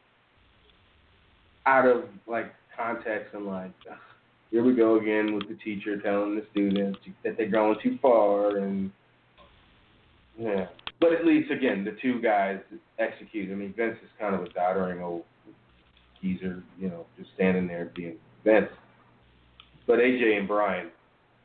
out 1.67 1.87
of 1.87 2.05
like 2.27 2.53
context 2.77 3.35
and 3.35 3.47
like 3.47 3.73
here 4.51 4.63
we 4.63 4.75
go 4.75 4.99
again 4.99 5.35
with 5.35 5.49
the 5.49 5.57
teacher 5.57 6.01
telling 6.01 6.37
the 6.37 6.45
students 6.51 6.99
that 7.25 7.37
they're 7.37 7.51
going 7.51 7.77
too 7.83 7.99
far 8.01 8.59
and 8.59 8.91
yeah. 10.39 10.67
But 11.01 11.13
at 11.13 11.25
least 11.25 11.51
again 11.51 11.85
the 11.85 11.97
two 12.01 12.21
guys 12.21 12.59
execute. 12.99 13.51
I 13.51 13.55
mean 13.55 13.75
Vince 13.77 13.97
is 14.03 14.11
kind 14.19 14.35
of 14.35 14.43
a 14.43 14.49
doddering 14.51 15.03
old 15.03 15.25
geezer, 16.23 16.63
you 16.79 16.89
know, 16.89 17.07
just 17.19 17.31
standing 17.35 17.67
there 17.67 17.91
being 17.95 18.17
Vince. 18.45 18.71
But 19.87 19.99
AJ 19.99 20.39
and 20.39 20.49
Bryan 20.49 20.91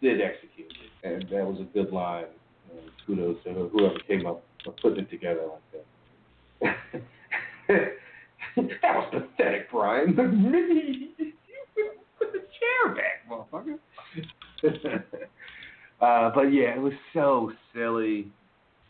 did 0.01 0.21
execute 0.21 0.71
it, 0.71 1.07
and 1.07 1.23
that 1.23 1.45
was 1.45 1.59
a 1.59 1.65
good 1.73 1.91
line. 1.91 2.25
And 2.71 2.89
kudos 3.05 3.43
to 3.43 3.69
whoever 3.73 3.99
came 4.07 4.25
up 4.25 4.43
with 4.65 4.77
putting 4.77 4.99
it 4.99 5.09
together 5.09 5.41
like 6.61 6.75
that. 7.69 7.91
that 8.81 8.95
was 8.95 9.23
pathetic, 9.37 9.71
Bryan. 9.71 10.15
You 10.17 11.09
put 12.19 12.31
the 12.31 12.39
chair 12.39 12.95
back, 12.95 13.29
motherfucker. 13.29 13.79
uh, 16.01 16.31
but 16.33 16.53
yeah, 16.53 16.75
it 16.75 16.81
was 16.81 16.93
so 17.13 17.51
silly. 17.73 18.27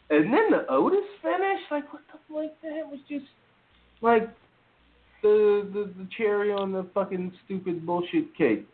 And 0.09 0.33
then 0.33 0.49
the 0.51 0.65
Otis 0.69 1.05
finish, 1.21 1.61
like 1.69 1.91
what 1.93 2.01
the 2.11 2.33
like 2.33 2.59
that 2.61 2.89
was 2.89 2.99
just 3.07 3.25
like 4.01 4.29
the 5.21 5.69
the, 5.73 5.91
the 5.97 6.07
cherry 6.17 6.51
on 6.51 6.71
the 6.71 6.87
fucking 6.93 7.31
stupid 7.45 7.85
bullshit 7.85 8.35
cake. 8.35 8.67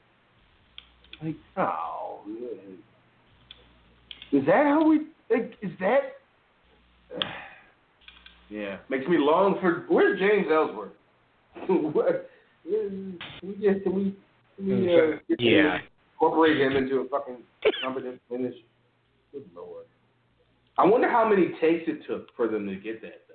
Like, 1.24 1.36
oh, 1.58 2.22
is 4.32 4.46
that 4.46 4.66
how 4.66 4.88
we? 4.88 5.08
Like, 5.30 5.54
is 5.62 5.72
that? 5.80 6.00
Yeah, 8.56 8.78
makes 8.90 9.06
me 9.08 9.18
long 9.20 9.58
for. 9.60 9.84
Where's 9.90 10.18
James 10.18 10.48
Ellsworth? 10.50 10.94
what? 11.68 12.30
Can 12.64 13.20
we 13.44 13.54
just 13.56 13.84
Can 13.84 13.96
we? 13.96 14.16
Can 14.56 14.82
we 14.82 14.96
uh, 14.96 15.18
get 15.28 15.42
Yeah. 15.42 15.80
incorporate 16.14 16.62
him 16.62 16.78
into 16.78 17.02
a 17.02 17.10
fucking 17.10 17.40
competent 17.84 18.22
finish? 18.30 18.56
Good 19.34 19.44
lord. 19.54 19.84
I 20.78 20.86
wonder 20.86 21.10
how 21.12 21.28
many 21.28 21.50
takes 21.60 21.84
it 21.90 22.08
took 22.08 22.34
for 22.38 22.48
them 22.48 22.66
to 22.68 22.76
get 22.76 23.02
that 23.02 23.24
though. 23.28 23.34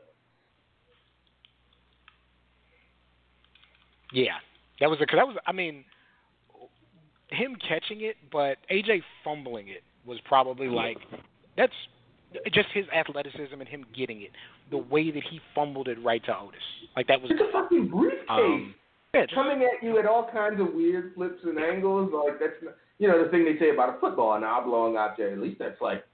Yeah, 4.12 4.38
that 4.80 4.88
was 4.88 4.98
because 5.00 5.18
that 5.18 5.26
was. 5.26 5.37
I 5.46 5.52
mean, 5.52 5.85
him 7.28 7.56
catching 7.68 8.00
it, 8.00 8.16
but 8.33 8.56
AJ 8.72 9.02
fumbling 9.22 9.68
it 9.68 9.83
was 10.06 10.18
probably 10.26 10.68
like 10.68 10.96
that's 11.59 11.74
just 12.53 12.69
his 12.73 12.85
athleticism 12.97 13.59
and 13.59 13.69
him 13.69 13.85
getting 13.97 14.23
it. 14.23 14.31
The 14.71 14.79
way 14.79 15.11
that 15.11 15.23
he 15.31 15.40
fumbled 15.55 15.88
it 15.88 15.99
right 16.05 16.25
to 16.25 16.37
Otis, 16.37 16.61
like 16.97 17.07
that 17.09 17.21
was. 17.21 17.31
It's 17.31 17.40
a 17.40 17.53
fucking 17.53 17.88
briefcase. 17.88 18.27
Um, 18.29 18.75
yeah, 19.14 19.23
just, 19.23 19.35
coming 19.35 19.62
at 19.62 19.85
you 19.85 19.99
at 19.99 20.07
all 20.07 20.29
kinds 20.33 20.61
of 20.61 20.73
weird 20.73 21.14
flips 21.14 21.40
and 21.45 21.59
angles. 21.59 22.12
Like 22.14 22.38
that's 22.38 22.53
not, 22.62 22.75
you 22.99 23.09
know 23.09 23.25
the 23.25 23.31
thing 23.31 23.45
they 23.45 23.59
say 23.59 23.71
about 23.71 23.97
a 23.97 24.01
football, 24.01 24.35
an 24.35 24.45
oblong 24.45 24.97
object. 24.97 25.33
At 25.33 25.38
least 25.40 25.59
that's 25.59 25.81
like 25.81 26.05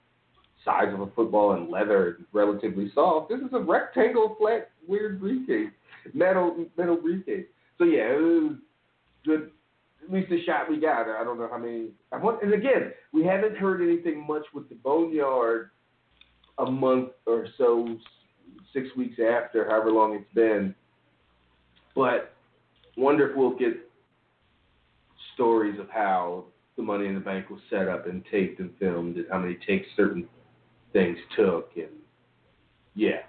size 0.65 0.93
of 0.93 1.01
a 1.01 1.07
football 1.15 1.53
and 1.53 1.71
leather, 1.71 2.19
relatively 2.33 2.91
soft. 2.95 3.31
This 3.31 3.41
is 3.41 3.53
a 3.53 3.59
rectangle, 3.59 4.37
flat, 4.39 4.71
weird 4.89 5.21
briefcase, 5.21 5.71
metal 6.15 6.67
metal 6.77 6.97
briefcase. 6.97 7.47
So 7.79 7.85
yeah, 7.85 8.15
it 8.15 8.21
was 8.21 8.57
good. 9.25 9.51
At 10.03 10.13
least 10.13 10.31
the 10.31 10.43
shot 10.45 10.71
we 10.71 10.81
got. 10.81 11.09
I 11.09 11.25
don't 11.25 11.39
know 11.39 11.49
how 11.51 11.59
many. 11.59 11.89
I 12.13 12.17
want, 12.17 12.43
and 12.43 12.55
again, 12.55 12.93
we 13.13 13.25
haven't 13.25 13.57
heard 13.57 13.83
anything 13.83 14.25
much 14.27 14.45
with 14.55 14.69
the 14.69 14.77
Boneyard 14.77 15.71
a 16.59 16.71
month 16.71 17.11
or 17.27 17.47
so, 17.59 17.97
six 18.73 18.89
weeks 18.97 19.19
after, 19.21 19.69
however 19.69 19.91
long 19.91 20.15
it's 20.15 20.35
been. 20.35 20.75
But 21.95 22.35
wonder 22.97 23.31
if 23.31 23.37
we'll 23.37 23.57
get 23.57 23.75
stories 25.35 25.79
of 25.79 25.89
how 25.91 26.45
the 26.77 26.83
Money 26.83 27.07
in 27.07 27.15
the 27.15 27.21
Bank 27.21 27.49
was 27.51 27.61
set 27.71 27.89
up 27.89 28.07
and 28.07 28.23
taped 28.31 28.61
and 28.61 28.71
filmed, 28.79 29.17
and 29.17 29.27
how 29.31 29.39
many 29.39 29.57
takes 29.67 29.87
certain 29.97 30.29
things 30.93 31.19
took, 31.35 31.71
and 31.77 31.89
yeah. 32.95 33.21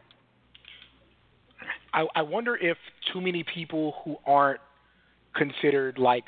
I, 1.93 2.05
I 2.15 2.21
wonder 2.21 2.55
if 2.55 2.77
too 3.11 3.21
many 3.21 3.43
people 3.43 3.95
who 4.03 4.17
aren't 4.25 4.59
considered 5.35 5.97
like 5.97 6.23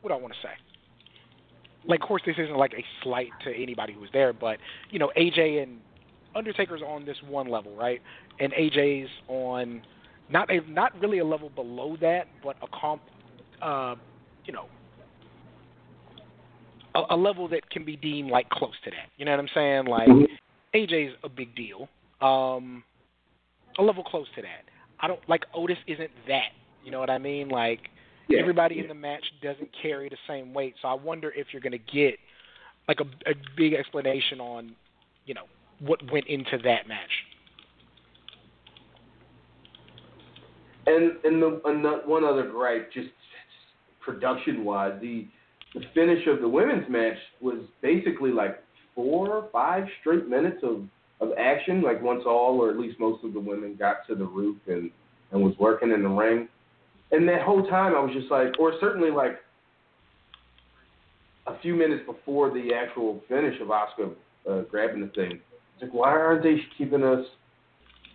what 0.00 0.10
do 0.10 0.14
I 0.14 0.18
want 0.18 0.32
to 0.34 0.40
say. 0.40 0.54
Like, 1.86 2.02
of 2.02 2.08
course, 2.08 2.22
this 2.26 2.36
isn't 2.38 2.56
like 2.56 2.72
a 2.74 2.84
slight 3.02 3.30
to 3.44 3.54
anybody 3.54 3.92
who 3.92 4.00
was 4.00 4.10
there, 4.12 4.32
but 4.32 4.58
you 4.90 4.98
know, 4.98 5.10
AJ 5.16 5.62
and 5.62 5.78
Undertaker's 6.34 6.82
on 6.82 7.04
this 7.04 7.16
one 7.26 7.48
level, 7.48 7.74
right? 7.74 8.00
And 8.38 8.52
AJ's 8.52 9.08
on 9.28 9.82
not 10.30 10.50
a 10.50 10.60
not 10.70 10.98
really 11.00 11.18
a 11.18 11.24
level 11.24 11.50
below 11.50 11.96
that, 12.00 12.26
but 12.42 12.56
a 12.62 12.66
comp, 12.68 13.02
uh, 13.62 13.96
you 14.44 14.52
know, 14.52 14.66
a, 16.94 17.14
a 17.14 17.16
level 17.16 17.48
that 17.48 17.68
can 17.70 17.84
be 17.84 17.96
deemed 17.96 18.30
like 18.30 18.48
close 18.50 18.74
to 18.84 18.90
that. 18.90 19.08
You 19.16 19.24
know 19.24 19.32
what 19.32 19.40
I'm 19.40 19.48
saying? 19.54 19.86
Like, 19.86 20.08
AJ's 20.74 21.16
a 21.24 21.28
big 21.28 21.54
deal. 21.56 21.88
Um, 22.20 22.84
a 23.78 23.82
level 23.82 24.04
close 24.04 24.26
to 24.36 24.42
that. 24.42 24.64
I 25.00 25.08
don't 25.08 25.26
like 25.28 25.44
Otis 25.54 25.78
isn't 25.86 26.10
that. 26.28 26.50
You 26.84 26.90
know 26.90 27.00
what 27.00 27.10
I 27.10 27.18
mean? 27.18 27.48
Like 27.48 27.88
Yeah, 28.30 28.40
everybody 28.40 28.76
yeah. 28.76 28.82
in 28.82 28.88
the 28.88 28.94
match 28.94 29.24
doesn't 29.42 29.68
carry 29.82 30.08
the 30.08 30.16
same 30.28 30.54
weight. 30.54 30.74
So 30.80 30.88
I 30.88 30.94
wonder 30.94 31.32
if 31.34 31.48
you're 31.52 31.60
going 31.60 31.72
to 31.72 31.78
get 31.78 32.14
like 32.86 33.00
a, 33.00 33.30
a 33.30 33.34
big 33.56 33.74
explanation 33.74 34.40
on, 34.40 34.72
you 35.26 35.34
know, 35.34 35.44
what 35.80 36.00
went 36.12 36.26
into 36.28 36.56
that 36.64 36.86
match. 36.86 37.10
And 40.86 41.12
and 41.24 41.42
the 41.42 41.60
and 41.64 41.84
the, 41.84 42.02
one 42.06 42.24
other 42.24 42.48
gripe, 42.48 42.92
just 42.92 43.08
production 44.00 44.64
wise, 44.64 44.94
the 45.00 45.26
the 45.74 45.82
finish 45.94 46.26
of 46.26 46.40
the 46.40 46.48
women's 46.48 46.88
match 46.88 47.16
was 47.40 47.58
basically 47.82 48.30
like 48.30 48.62
four 48.94 49.28
or 49.28 49.48
five 49.52 49.84
straight 50.00 50.28
minutes 50.28 50.62
of 50.62 50.84
of 51.20 51.36
action. 51.36 51.82
Like 51.82 52.00
once 52.00 52.22
all 52.26 52.60
or 52.60 52.70
at 52.70 52.78
least 52.78 52.98
most 52.98 53.24
of 53.24 53.34
the 53.34 53.40
women 53.40 53.76
got 53.76 54.06
to 54.08 54.14
the 54.14 54.24
roof 54.24 54.56
and 54.68 54.90
and 55.32 55.42
was 55.42 55.54
working 55.58 55.90
in 55.90 56.02
the 56.02 56.08
ring, 56.08 56.48
and 57.12 57.28
that 57.28 57.42
whole 57.42 57.66
time 57.66 57.94
I 57.94 58.00
was 58.00 58.12
just 58.14 58.30
like, 58.30 58.58
or 58.58 58.74
certainly 58.80 59.10
like 59.10 59.38
a 61.46 61.58
few 61.60 61.74
minutes 61.74 62.02
before 62.06 62.50
the 62.50 62.70
actual 62.74 63.20
finish 63.28 63.60
of 63.60 63.68
Asuka 63.68 64.12
uh, 64.48 64.62
grabbing 64.70 65.00
the 65.00 65.08
thing. 65.08 65.40
It's 65.74 65.82
like, 65.82 65.92
why 65.92 66.10
aren't 66.10 66.42
they 66.42 66.56
keeping 66.78 67.02
us 67.02 67.24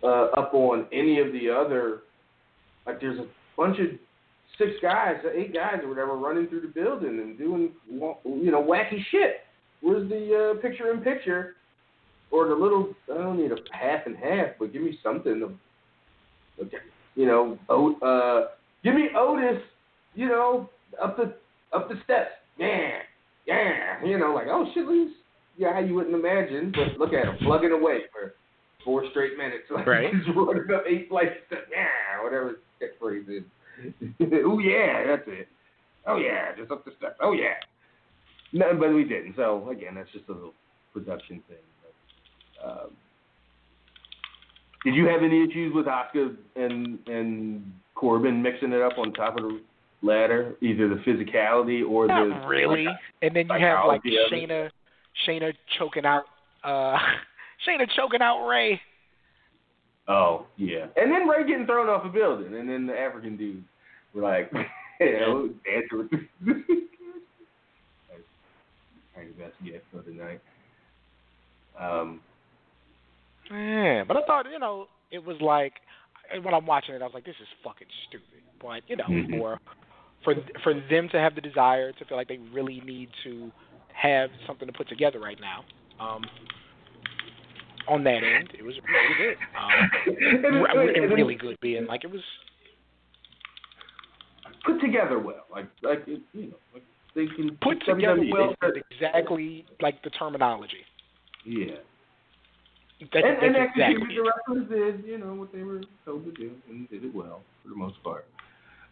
uh, 0.02 0.26
up 0.36 0.54
on 0.54 0.86
any 0.92 1.20
of 1.20 1.32
the 1.32 1.50
other? 1.50 2.00
Like, 2.86 3.00
there's 3.00 3.18
a 3.18 3.26
bunch 3.56 3.78
of 3.80 3.86
six 4.58 4.70
guys, 4.80 5.16
eight 5.34 5.52
guys 5.52 5.80
or 5.82 5.88
whatever, 5.88 6.16
running 6.16 6.46
through 6.48 6.62
the 6.62 6.68
building 6.68 7.18
and 7.20 7.36
doing, 7.36 7.70
you 7.90 8.50
know, 8.50 8.62
wacky 8.62 9.04
shit. 9.10 9.40
Where's 9.82 10.08
the 10.08 10.54
uh, 10.56 10.62
picture 10.62 10.90
in 10.92 11.00
picture? 11.00 11.54
Or 12.30 12.48
the 12.48 12.54
little, 12.54 12.92
I 13.12 13.18
don't 13.18 13.38
need 13.38 13.52
a 13.52 13.56
half 13.70 14.06
and 14.06 14.16
half, 14.16 14.48
but 14.58 14.72
give 14.72 14.82
me 14.82 14.98
something 15.02 15.42
of, 15.42 15.52
okay, 16.64 16.78
you 17.14 17.26
know, 17.26 17.58
o- 17.68 17.96
uh, 18.00 18.48
give 18.86 18.94
me 18.94 19.08
Otis, 19.16 19.60
you 20.14 20.28
know, 20.28 20.70
up 21.02 21.16
the 21.16 21.34
up 21.76 21.88
the 21.88 21.96
steps, 22.04 22.30
yeah, 22.56 22.90
yeah, 23.46 24.04
you 24.04 24.16
know, 24.18 24.32
like 24.32 24.46
oh 24.48 24.64
shit, 24.72 24.86
Lee's, 24.86 25.10
yeah, 25.58 25.72
how 25.72 25.80
you 25.80 25.94
wouldn't 25.94 26.14
imagine, 26.14 26.72
but 26.72 26.98
look 26.98 27.12
at 27.12 27.26
him 27.26 27.36
plugging 27.42 27.72
away 27.72 28.02
for 28.12 28.34
four 28.84 29.04
straight 29.10 29.36
minutes, 29.36 29.64
like 29.70 29.86
Right. 29.86 30.08
he's 30.14 30.34
running 30.34 30.62
up 30.72 30.84
eight 30.88 31.08
flights 31.08 31.34
yeah, 31.50 32.22
whatever 32.22 32.50
his 32.50 32.56
catchphrase 32.80 33.28
is. 33.38 33.44
oh 34.46 34.58
yeah, 34.60 35.04
that's 35.06 35.26
it. 35.26 35.48
Oh 36.06 36.16
yeah, 36.18 36.54
just 36.56 36.70
up 36.70 36.84
the 36.84 36.92
steps. 36.96 37.16
Oh 37.20 37.32
yeah. 37.32 37.54
No, 38.52 38.66
but 38.78 38.94
we 38.94 39.02
didn't. 39.02 39.34
So 39.34 39.68
again, 39.68 39.96
that's 39.96 40.10
just 40.12 40.28
a 40.28 40.32
little 40.32 40.54
production 40.94 41.42
thing. 41.48 41.58
But, 42.62 42.68
um, 42.70 42.90
did 44.84 44.94
you 44.94 45.06
have 45.08 45.22
any 45.24 45.42
issues 45.42 45.74
with 45.74 45.86
Asuka 45.86 46.36
and 46.54 47.00
and 47.08 47.72
Corbin 47.96 48.40
mixing 48.42 48.72
it 48.72 48.82
up 48.82 48.98
on 48.98 49.12
top 49.12 49.36
of 49.38 49.42
the 49.42 49.60
ladder, 50.02 50.54
either 50.60 50.88
the 50.88 50.96
physicality 50.96 51.82
or 51.88 52.06
Not 52.06 52.42
the 52.42 52.46
really. 52.46 52.86
And 53.22 53.34
then 53.34 53.48
you 53.48 53.58
have 53.58 53.86
like. 53.86 54.02
Shayna, 54.30 54.70
Shayna 55.26 55.52
choking 55.78 56.04
out, 56.04 56.24
uh, 56.62 56.96
Shayna 57.66 57.86
choking 57.96 58.22
out 58.22 58.46
Ray. 58.46 58.80
Oh 60.08 60.46
yeah, 60.56 60.86
and 60.96 61.10
then 61.10 61.26
Ray 61.26 61.44
getting 61.48 61.66
thrown 61.66 61.88
off 61.88 62.04
a 62.04 62.08
building, 62.08 62.54
and 62.54 62.68
then 62.68 62.86
the 62.86 62.96
African 62.96 63.36
dude 63.36 63.64
were 64.14 64.22
like, 64.22 64.52
you 65.00 65.12
know, 65.18 65.50
dancing 65.64 65.98
with. 65.98 66.10
That's 66.46 68.22
kind 69.16 69.36
best 69.36 69.54
yet 69.64 69.82
for 69.90 70.02
the 70.02 70.12
night. 70.12 70.40
Um, 71.80 72.20
Yeah, 73.50 74.04
but 74.06 74.16
I 74.16 74.24
thought 74.26 74.46
you 74.52 74.60
know 74.60 74.86
it 75.10 75.24
was 75.24 75.38
like 75.40 75.72
and 76.32 76.44
when 76.44 76.54
I'm 76.54 76.66
watching 76.66 76.94
it, 76.94 77.02
I 77.02 77.04
was 77.04 77.14
like, 77.14 77.24
this 77.24 77.36
is 77.40 77.48
fucking 77.64 77.88
stupid. 78.08 78.42
But 78.60 78.82
you 78.88 78.96
know, 78.96 79.04
Mhm. 79.04 79.38
for 79.38 79.60
for 80.24 80.34
for 80.62 80.74
them 80.74 81.08
to 81.10 81.18
have 81.18 81.34
the 81.34 81.40
desire 81.40 81.92
to 81.92 82.04
feel 82.04 82.16
like 82.16 82.28
they 82.28 82.38
really 82.52 82.80
need 82.80 83.10
to 83.24 83.52
have 83.92 84.30
something 84.46 84.66
to 84.66 84.72
put 84.72 84.88
together 84.88 85.18
right 85.20 85.38
now. 85.40 85.64
Um, 86.00 86.22
on 87.88 88.02
that 88.04 88.22
end, 88.24 88.50
it 88.58 88.64
was 88.64 88.74
really 88.88 89.14
good. 89.16 89.36
Um, 89.56 89.90
and, 90.06 90.44
re- 90.44 90.66
and- 90.70 90.90
and 90.90 91.04
and 91.04 91.12
really 91.14 91.34
good 91.36 91.56
being 91.60 91.86
like 91.86 92.04
it 92.04 92.10
was. 92.10 92.22
put 94.64 94.80
together 94.80 95.18
well, 95.20 95.46
like 95.50 95.66
like 95.82 96.02
it, 96.08 96.20
you 96.32 96.46
know, 96.48 96.56
like 96.74 96.82
they 97.14 97.26
can 97.26 97.56
Put 97.62 97.80
together 97.86 98.20
well 98.32 98.54
exactly 98.90 99.64
like 99.80 100.02
the 100.02 100.10
terminology. 100.10 100.84
Yeah. 101.44 101.76
That, 103.00 103.24
and, 103.24 103.42
and 103.42 103.54
that's 103.54 103.70
executed 103.76 104.02
exactly 104.02 104.16
the 104.16 104.22
wrestlers 104.22 104.96
did, 104.96 105.06
you 105.06 105.18
know, 105.18 105.34
what 105.34 105.52
they 105.52 105.62
were 105.62 105.82
told 106.04 106.24
to 106.24 106.32
do, 106.32 106.52
and 106.68 106.88
did 106.88 107.04
it 107.04 107.14
well 107.14 107.42
for 107.62 107.68
the 107.68 107.76
most 107.76 108.02
part. 108.02 108.26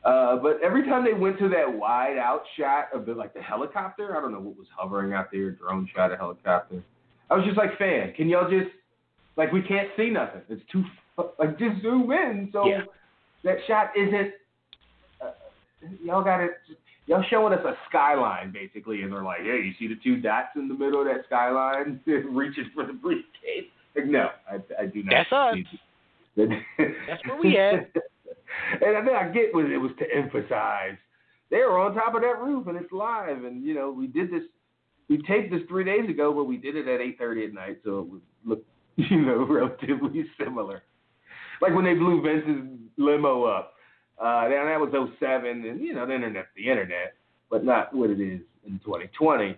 Uh, 0.04 0.36
but 0.36 0.60
every 0.62 0.84
time 0.84 1.04
they 1.04 1.14
went 1.14 1.38
to 1.38 1.48
that 1.48 1.72
wide 1.72 2.18
out 2.18 2.42
shot 2.58 2.88
of 2.92 3.06
the 3.06 3.14
like 3.14 3.32
the 3.32 3.40
helicopter, 3.40 4.16
I 4.16 4.20
don't 4.20 4.32
know 4.32 4.40
what 4.40 4.58
was 4.58 4.66
hovering 4.76 5.14
out 5.14 5.28
there, 5.32 5.50
drone 5.52 5.88
shot 5.94 6.12
a 6.12 6.16
helicopter. 6.16 6.82
I 7.30 7.36
was 7.36 7.46
just 7.46 7.56
like, 7.56 7.78
fan, 7.78 8.12
can 8.12 8.28
y'all 8.28 8.50
just 8.50 8.70
like 9.38 9.50
we 9.50 9.62
can't 9.62 9.88
see 9.96 10.10
nothing? 10.10 10.42
It's 10.50 10.62
too 10.70 10.84
like 11.38 11.58
just 11.58 11.80
zoom 11.80 12.12
in 12.12 12.50
so 12.52 12.66
Yeah. 12.66 12.82
that 13.44 13.56
shot 13.66 13.96
isn't. 13.96 14.34
Uh, 15.22 15.30
y'all 16.02 16.22
got 16.22 16.40
it. 16.40 16.50
Y'all 17.06 17.24
showing 17.30 17.54
us 17.54 17.64
a 17.64 17.74
skyline 17.88 18.52
basically, 18.52 19.02
and 19.02 19.12
they're 19.12 19.24
like, 19.24 19.40
"Hey, 19.40 19.62
you 19.62 19.72
see 19.78 19.86
the 19.88 19.98
two 20.02 20.20
dots 20.20 20.54
in 20.56 20.68
the 20.68 20.74
middle 20.74 21.00
of 21.00 21.06
that 21.06 21.24
skyline, 21.24 22.00
reaching 22.06 22.70
for 22.74 22.84
the 22.84 22.92
briefcase?" 22.92 23.70
No, 24.06 24.30
I, 24.50 24.56
I 24.82 24.86
do 24.86 25.02
not. 25.04 25.26
That's 25.30 25.32
us. 25.32 25.56
That's 26.36 27.24
where 27.26 27.40
we 27.40 27.56
at. 27.58 27.90
and 28.82 28.96
I 28.96 29.04
think 29.04 29.16
I 29.16 29.28
get 29.28 29.54
what 29.54 29.66
it 29.66 29.78
was 29.78 29.92
to 30.00 30.04
emphasize. 30.12 30.96
They 31.50 31.58
were 31.58 31.78
on 31.78 31.94
top 31.94 32.14
of 32.16 32.22
that 32.22 32.40
roof, 32.40 32.66
and 32.66 32.76
it's 32.76 32.90
live. 32.90 33.44
And 33.44 33.64
you 33.64 33.74
know, 33.74 33.92
we 33.92 34.08
did 34.08 34.32
this. 34.32 34.42
We 35.08 35.18
taped 35.18 35.52
this 35.52 35.60
three 35.68 35.84
days 35.84 36.10
ago, 36.10 36.32
but 36.32 36.44
we 36.44 36.56
did 36.56 36.74
it 36.74 36.88
at 36.88 37.00
eight 37.00 37.18
thirty 37.18 37.44
at 37.44 37.54
night, 37.54 37.78
so 37.84 38.00
it 38.00 38.06
would 38.06 38.22
look, 38.44 38.64
you 38.96 39.20
know, 39.20 39.46
relatively 39.46 40.24
similar. 40.42 40.82
Like 41.62 41.72
when 41.72 41.84
they 41.84 41.94
blew 41.94 42.20
Vince's 42.20 42.68
limo 42.96 43.44
up. 43.44 43.74
Uh, 44.16 44.48
then 44.48 44.66
that 44.66 44.78
was 44.78 44.92
07, 45.18 45.66
and 45.66 45.80
you 45.80 45.92
know, 45.92 46.06
the 46.06 46.14
internet's 46.14 46.46
the 46.56 46.68
internet, 46.68 47.14
but 47.50 47.64
not 47.64 47.92
what 47.92 48.10
it 48.10 48.20
is 48.20 48.40
in 48.64 48.78
2020. 48.84 49.56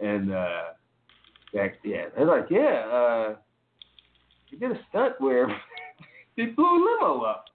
And 0.00 0.32
uh, 0.32 0.62
that, 1.52 1.72
yeah, 1.84 2.04
they're 2.16 2.26
like, 2.26 2.46
yeah, 2.48 2.86
uh, 2.86 3.36
we 4.50 4.58
did 4.58 4.72
a 4.72 4.80
stunt 4.88 5.14
where 5.18 5.46
they 6.36 6.46
blew 6.46 6.64
a 6.64 6.78
limo 6.78 7.22
up. 7.22 7.46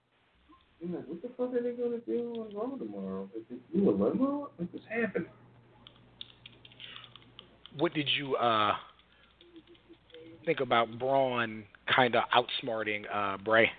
I'm 0.81 0.95
like, 0.95 1.07
what 1.07 1.21
the 1.21 1.29
fuck 1.29 1.53
are 1.53 1.61
they 1.63 1.71
gonna 1.71 1.99
do 1.99 2.33
on 2.41 2.55
Raw 2.55 2.75
tomorrow? 2.75 3.29
If 3.35 3.47
they 3.49 3.55
blew 3.73 3.89
a 3.89 3.91
limo? 3.91 4.49
Like, 4.59 4.69
what's 4.71 4.85
happening? 4.89 5.29
What 7.77 7.93
did 7.93 8.09
you 8.17 8.35
uh 8.35 8.73
think 10.45 10.59
about 10.59 10.99
Braun 10.99 11.63
kind 11.93 12.15
of 12.15 12.23
outsmarting 12.35 13.03
uh 13.13 13.37
Bray? 13.37 13.69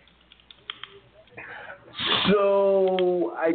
So 2.29 3.35
I, 3.37 3.53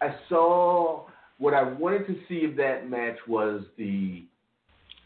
I 0.00 0.14
saw 0.28 1.06
what 1.38 1.54
I 1.54 1.62
wanted 1.62 2.06
to 2.06 2.14
see 2.28 2.40
if 2.44 2.56
that 2.56 2.88
match 2.88 3.16
was 3.26 3.62
the 3.76 4.24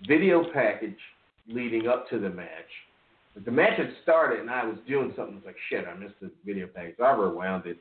video 0.06 0.44
package 0.52 0.98
leading 1.48 1.86
up 1.86 2.08
to 2.10 2.18
the 2.18 2.28
match. 2.28 2.48
The 3.44 3.50
match 3.50 3.78
had 3.78 3.90
started 4.02 4.40
and 4.40 4.50
I 4.50 4.64
was 4.64 4.76
doing 4.86 5.12
something. 5.16 5.34
I 5.34 5.36
was 5.36 5.46
like, 5.46 5.56
shit, 5.68 5.86
I 5.86 5.94
missed 5.94 6.14
the 6.20 6.30
video 6.44 6.66
package. 6.66 6.96
So 6.98 7.04
I 7.04 7.12
rewound 7.12 7.66
it 7.66 7.78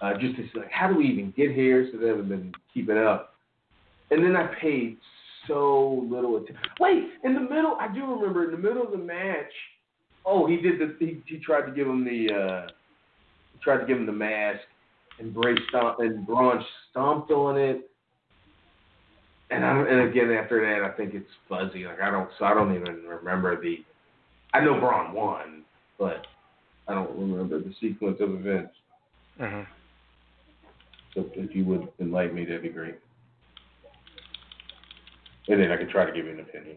uh, 0.00 0.14
just 0.18 0.36
to 0.36 0.42
see, 0.42 0.58
like, 0.58 0.70
how 0.70 0.88
do 0.88 0.96
we 0.96 1.06
even 1.06 1.32
get 1.36 1.52
here? 1.52 1.88
So 1.92 1.98
they 1.98 2.08
haven't 2.08 2.28
been 2.28 2.52
keeping 2.72 2.98
up. 2.98 3.34
And 4.10 4.24
then 4.24 4.36
I 4.36 4.46
paid 4.60 4.98
so 5.46 6.06
little 6.10 6.36
attention. 6.36 6.62
Wait, 6.80 7.04
in 7.24 7.34
the 7.34 7.40
middle, 7.40 7.76
I 7.80 7.92
do 7.92 8.04
remember 8.04 8.44
in 8.44 8.50
the 8.50 8.56
middle 8.68 8.82
of 8.82 8.90
the 8.90 8.98
match. 8.98 9.52
Oh, 10.24 10.46
he 10.46 10.56
did 10.56 10.78
the. 10.78 10.94
He, 10.98 11.22
he 11.26 11.38
tried 11.38 11.66
to 11.66 11.72
give 11.72 11.86
him 11.86 12.04
the. 12.04 12.32
Uh, 12.32 12.70
tried 13.62 13.78
to 13.78 13.86
give 13.86 13.96
him 13.96 14.06
the 14.06 14.12
mask, 14.12 14.60
and 15.18 15.32
Bray 15.32 15.54
stomp 15.68 16.00
and 16.00 16.26
Braun 16.26 16.64
stomped 16.90 17.30
on 17.30 17.56
it. 17.58 17.88
And 19.50 19.64
I, 19.64 19.78
and 19.78 20.08
again 20.08 20.30
after 20.30 20.60
that, 20.60 20.84
I 20.84 20.96
think 20.96 21.14
it's 21.14 21.28
fuzzy. 21.48 21.84
Like 21.84 22.00
I 22.00 22.10
don't, 22.10 22.28
so 22.38 22.44
I 22.44 22.54
don't 22.54 22.74
even 22.74 23.04
remember 23.04 23.60
the. 23.60 23.84
I 24.54 24.60
know 24.60 24.78
Braun 24.78 25.12
won, 25.14 25.62
but 25.98 26.26
I 26.88 26.94
don't 26.94 27.16
remember 27.18 27.58
the 27.58 27.72
sequence 27.80 28.18
of 28.20 28.30
events. 28.34 28.72
Mm-hmm. 29.40 29.62
So 31.14 31.26
if 31.34 31.54
you 31.54 31.64
would 31.66 31.88
enlighten 32.00 32.34
me, 32.34 32.44
that'd 32.44 32.62
be 32.62 32.68
great. 32.68 32.96
And 35.48 35.60
then 35.60 35.70
I 35.70 35.76
could 35.76 35.90
try 35.90 36.04
to 36.04 36.12
give 36.12 36.24
you 36.26 36.32
an 36.32 36.40
opinion. 36.40 36.76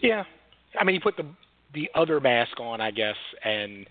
Yeah, 0.00 0.24
I 0.78 0.84
mean, 0.84 0.94
he 0.94 1.00
put 1.00 1.16
the 1.16 1.26
the 1.72 1.90
other 1.94 2.20
mask 2.20 2.60
on, 2.60 2.80
I 2.80 2.90
guess, 2.92 3.16
and 3.44 3.86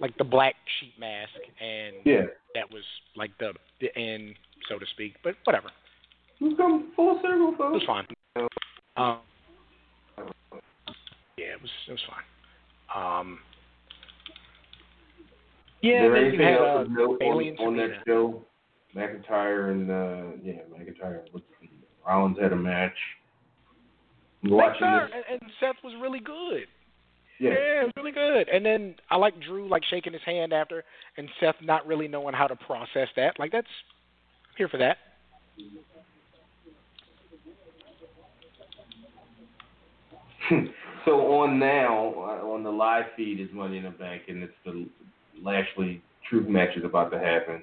like 0.00 0.16
the 0.18 0.24
black 0.24 0.54
sheep 0.80 0.92
mask, 0.98 1.30
and 1.60 1.96
Yeah. 2.04 2.26
that 2.54 2.70
was 2.70 2.82
like 3.16 3.30
the 3.38 3.52
the 3.80 3.96
end, 3.96 4.34
so 4.68 4.78
to 4.78 4.86
speak. 4.86 5.14
But 5.22 5.36
whatever, 5.44 5.70
We've 6.40 6.56
come 6.56 6.92
full 6.96 7.20
circle, 7.22 7.52
it 7.52 7.58
folks. 7.58 7.74
was 7.74 7.82
fine. 7.86 8.06
Um, 8.96 9.18
yeah, 10.18 11.54
it 11.54 11.62
was 11.62 11.70
it 11.88 11.92
was 11.92 12.00
fine. 12.08 12.24
Um, 12.94 13.38
yeah, 15.82 16.02
there 16.02 16.12
then 16.12 16.20
you 16.20 16.28
anything 16.28 16.46
had 16.46 16.56
else 16.56 16.88
uh, 16.88 16.92
note 16.92 17.22
on, 17.22 17.66
on 17.66 17.76
that 17.76 17.90
show? 18.06 18.44
McIntyre 18.94 19.70
and 19.70 19.90
uh, 19.90 20.36
yeah, 20.44 20.60
McIntyre 20.70 21.20
and 21.20 21.42
Rollins 22.06 22.38
had 22.40 22.52
a 22.52 22.56
match. 22.56 22.92
Watching 24.44 24.82
McIntyre 24.82 25.06
this. 25.06 25.16
and, 25.30 25.40
and 25.42 25.50
Seth 25.60 25.76
was 25.82 25.94
really 26.00 26.20
good. 26.20 26.66
Yeah. 27.40 27.50
Yeah, 27.50 27.82
it 27.82 27.84
was 27.84 27.92
really 27.96 28.12
good. 28.12 28.48
And 28.48 28.64
then 28.64 28.94
I 29.10 29.16
like 29.16 29.34
Drew 29.40 29.68
like 29.68 29.82
shaking 29.90 30.12
his 30.12 30.22
hand 30.24 30.52
after, 30.52 30.84
and 31.16 31.28
Seth 31.40 31.56
not 31.62 31.86
really 31.86 32.06
knowing 32.06 32.34
how 32.34 32.46
to 32.46 32.54
process 32.54 33.08
that. 33.16 33.38
Like 33.38 33.50
that's 33.50 33.66
I'm 33.66 34.56
here 34.56 34.68
for 34.68 34.78
that. 34.78 34.98
so 41.04 41.12
on 41.40 41.58
now 41.58 42.14
uh, 42.16 42.46
on 42.46 42.62
the 42.62 42.70
live 42.70 43.06
feed 43.16 43.40
is 43.40 43.48
Money 43.52 43.78
in 43.78 43.84
the 43.84 43.90
Bank, 43.90 44.22
and 44.28 44.42
it's 44.42 44.52
the 44.64 44.86
Lashley 45.42 46.02
Truth 46.28 46.48
match 46.48 46.76
is 46.76 46.84
about 46.84 47.10
to 47.10 47.18
happen. 47.18 47.62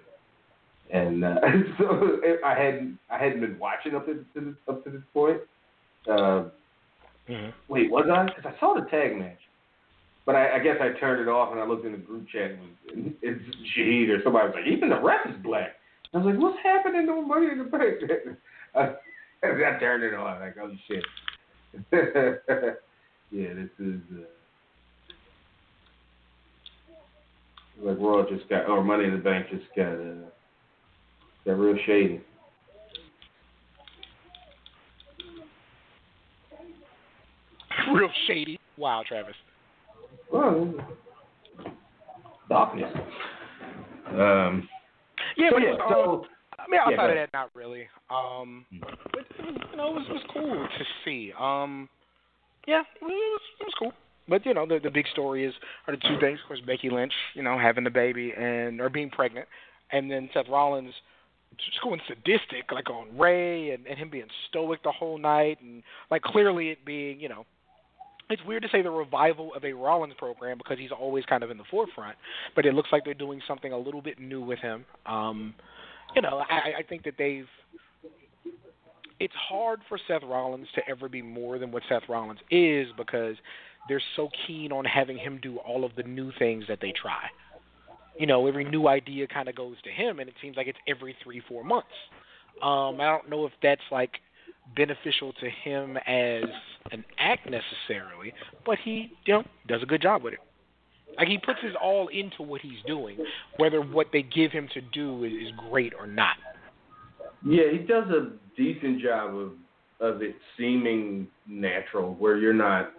And 0.92 1.24
uh, 1.24 1.36
so 1.78 2.20
I 2.46 2.54
hadn't 2.54 2.98
I 3.10 3.18
hadn't 3.18 3.42
been 3.42 3.60
watching 3.60 3.96
up 3.96 4.06
to, 4.06 4.14
to 4.34 4.46
this, 4.46 4.56
up 4.68 4.84
to 4.84 4.90
this 4.90 5.02
point. 5.14 5.42
Uh, 6.10 6.46
Mm-hmm. 7.30 7.50
Wait, 7.72 7.92
was 7.92 8.08
I? 8.12 8.26
Because 8.26 8.52
I 8.56 8.60
saw 8.60 8.74
the 8.74 8.90
tag 8.90 9.18
match, 9.18 9.38
but 10.26 10.36
I, 10.36 10.58
I 10.58 10.60
guess 10.60 10.78
I 10.82 11.00
turned 11.00 11.22
it 11.22 11.30
off 11.30 11.52
and 11.52 11.62
I 11.62 11.66
looked 11.66 11.86
in 11.86 11.92
the 11.92 11.98
group 12.00 12.28
chat 12.30 12.52
and 12.52 12.60
it 12.60 12.96
was, 12.96 13.14
it's 13.22 13.44
Shahid 13.78 14.10
or 14.10 14.24
somebody 14.24 14.48
was 14.48 14.56
like, 14.56 14.72
even 14.72 14.90
the 14.90 15.00
ref 15.00 15.28
is 15.28 15.42
black. 15.44 15.76
I 16.14 16.18
was 16.18 16.26
like, 16.26 16.42
what's 16.42 16.58
happening 16.64 17.06
to 17.06 17.22
Money 17.22 17.52
in 17.52 17.60
the 17.60 17.64
Bank? 17.66 18.02
I, 18.76 18.96
I 19.44 19.80
turned 19.80 20.04
it 20.04 20.16
on. 20.16 20.40
Like, 20.40 20.56
oh 20.62 20.72
shit. 20.88 21.06
yeah, 23.32 23.54
this 23.54 23.70
is. 23.80 24.02
Uh, 24.12 24.26
like 27.82 27.98
Raw 28.00 28.24
just 28.30 28.48
got, 28.50 28.68
or 28.68 28.84
Money 28.84 29.06
in 29.06 29.12
the 29.12 29.18
Bank 29.18 29.48
just 29.50 29.64
got, 29.76 29.94
uh, 29.94 30.30
got 31.46 31.54
real 31.54 31.78
shady. 31.86 32.22
Real 37.94 38.10
shady. 38.28 38.60
Wow, 38.78 39.04
Travis. 39.08 39.34
Well, 40.32 40.74
darkness. 42.50 42.94
Um, 44.10 44.68
Yeah, 45.38 45.50
but 45.52 45.62
yeah, 45.62 45.74
uh, 45.74 45.90
so 45.90 46.26
I 46.66 46.70
mean, 46.70 46.80
outside 46.80 46.96
Yeah, 46.96 47.10
of 47.10 47.16
that, 47.16 47.30
not 47.34 47.50
really. 47.54 47.88
Um, 48.10 48.66
but 48.82 48.92
it 49.38 49.46
was, 49.46 49.56
you 49.72 49.78
know, 49.78 49.90
it 49.90 49.94
was, 49.96 50.06
it 50.10 50.14
was 50.14 50.24
cool 50.34 50.68
to 50.68 50.86
see. 51.06 51.34
Um, 51.40 51.90
yeah, 52.68 52.82
it 52.82 53.04
was, 53.04 53.42
it 53.60 53.64
was 53.64 53.74
cool. 53.78 53.94
But 54.28 54.46
you 54.46 54.54
know, 54.54 54.66
the 54.68 54.80
the 54.80 54.92
big 54.92 55.08
story 55.12 55.46
is 55.46 55.54
are 55.88 55.96
the 55.96 56.02
two 56.02 56.20
things. 56.20 56.40
Of 56.44 56.48
course, 56.48 56.62
Becky 56.66 56.90
Lynch, 56.90 57.14
you 57.34 57.42
know, 57.42 57.58
having 57.58 57.84
the 57.84 57.90
baby 57.90 58.32
and 58.38 58.80
or 58.80 58.90
being 58.90 59.10
pregnant, 59.10 59.48
and 59.92 60.10
then 60.10 60.30
Seth 60.34 60.48
Rollins 60.48 60.94
just 61.58 61.82
going 61.82 62.00
sadistic, 62.08 62.72
like 62.72 62.90
on 62.90 63.18
Rey, 63.18 63.72
and, 63.72 63.88
and 63.88 63.98
him 63.98 64.10
being 64.10 64.28
stoic 64.50 64.84
the 64.84 64.92
whole 64.92 65.18
night, 65.18 65.58
and 65.62 65.82
like 66.12 66.22
clearly 66.22 66.70
it 66.70 66.86
being, 66.86 67.20
you 67.20 67.30
know. 67.30 67.46
It's 68.32 68.44
weird 68.46 68.62
to 68.62 68.70
say 68.70 68.84
the 68.84 68.92
revival 68.92 69.56
of 69.56 69.66
a 69.66 69.74
Rollins 69.74 70.14
program 70.16 70.60
because 70.60 70.78
he's 70.78 70.92
always 70.92 71.26
kind 71.26 71.42
of 71.42 71.50
in 71.50 71.58
the 71.58 71.64
forefront, 71.72 72.16
but 72.56 72.64
it 72.64 72.76
looks 72.76 72.90
like 72.92 73.04
they're 73.04 73.16
doing 73.16 73.42
something 73.48 73.74
a 73.74 73.78
little 73.78 74.04
bit 74.04 74.20
new 74.20 74.40
with 74.40 74.60
him. 74.60 74.86
Um, 75.08 75.56
you 76.16 76.22
know, 76.22 76.44
I, 76.50 76.80
I 76.80 76.84
think 76.88 77.04
that 77.04 77.16
they've. 77.18 77.48
It's 79.20 79.34
hard 79.36 79.82
for 79.90 80.00
Seth 80.08 80.24
Rollins 80.24 80.68
to 80.76 80.82
ever 80.90 81.10
be 81.10 81.22
more 81.22 81.60
than 81.60 81.72
what 81.72 81.84
Seth 81.90 82.04
Rollins 82.08 82.40
is 82.50 82.88
because 82.96 83.36
they're 83.90 84.02
so 84.16 84.30
keen 84.48 84.72
on 84.72 84.86
having 84.86 85.18
him 85.18 85.40
do 85.42 85.58
all 85.58 85.84
of 85.84 85.94
the 85.96 86.04
new 86.04 86.32
things 86.40 86.64
that 86.70 86.80
they 86.82 86.94
try. 86.94 87.26
You 88.18 88.28
know, 88.28 88.48
every 88.48 88.64
new 88.64 88.88
idea 88.88 89.28
kind 89.28 89.50
of 89.50 89.56
goes 89.56 89.76
to 89.84 89.90
him, 89.90 90.20
and 90.20 90.30
it 90.30 90.36
seems 90.42 90.56
like 90.56 90.68
it's 90.68 90.78
every 90.88 91.18
three, 91.22 91.42
four 91.50 91.64
months. 91.66 91.88
Um, 92.62 93.02
I 93.02 93.06
don't 93.06 93.30
know 93.30 93.46
if 93.46 93.52
that's 93.62 93.82
like 93.92 94.12
beneficial 94.76 95.34
to 95.34 95.50
him 95.50 95.98
as 95.98 96.44
an 96.92 97.04
act 97.18 97.50
necessarily, 97.50 98.34
but 98.66 98.78
he, 98.84 99.12
you 99.26 99.34
know, 99.34 99.44
does 99.68 99.84
a 99.84 99.86
good 99.86 100.02
job 100.02 100.24
with 100.24 100.34
it. 100.34 100.40
Like 101.18 101.28
he 101.28 101.38
puts 101.38 101.60
his 101.62 101.74
all 101.82 102.08
into 102.08 102.44
what 102.44 102.62
he's 102.62 102.82
doing, 102.88 103.18
whether 103.58 103.82
what 103.82 104.08
they 104.14 104.22
give 104.22 104.52
him 104.52 104.68
to 104.74 104.82
do 104.82 105.24
is, 105.24 105.32
is 105.32 105.54
great 105.70 105.94
or 105.98 106.08
not. 106.08 106.38
Yeah, 107.46 107.72
he 107.72 107.80
does 107.80 108.06
a 108.10 108.32
decent 108.58 109.02
job 109.02 109.36
of 109.36 109.52
of 110.02 110.22
it 110.22 110.36
seeming 110.58 111.28
natural, 111.48 112.14
where 112.16 112.38
you're 112.38 112.54
not 112.54 112.94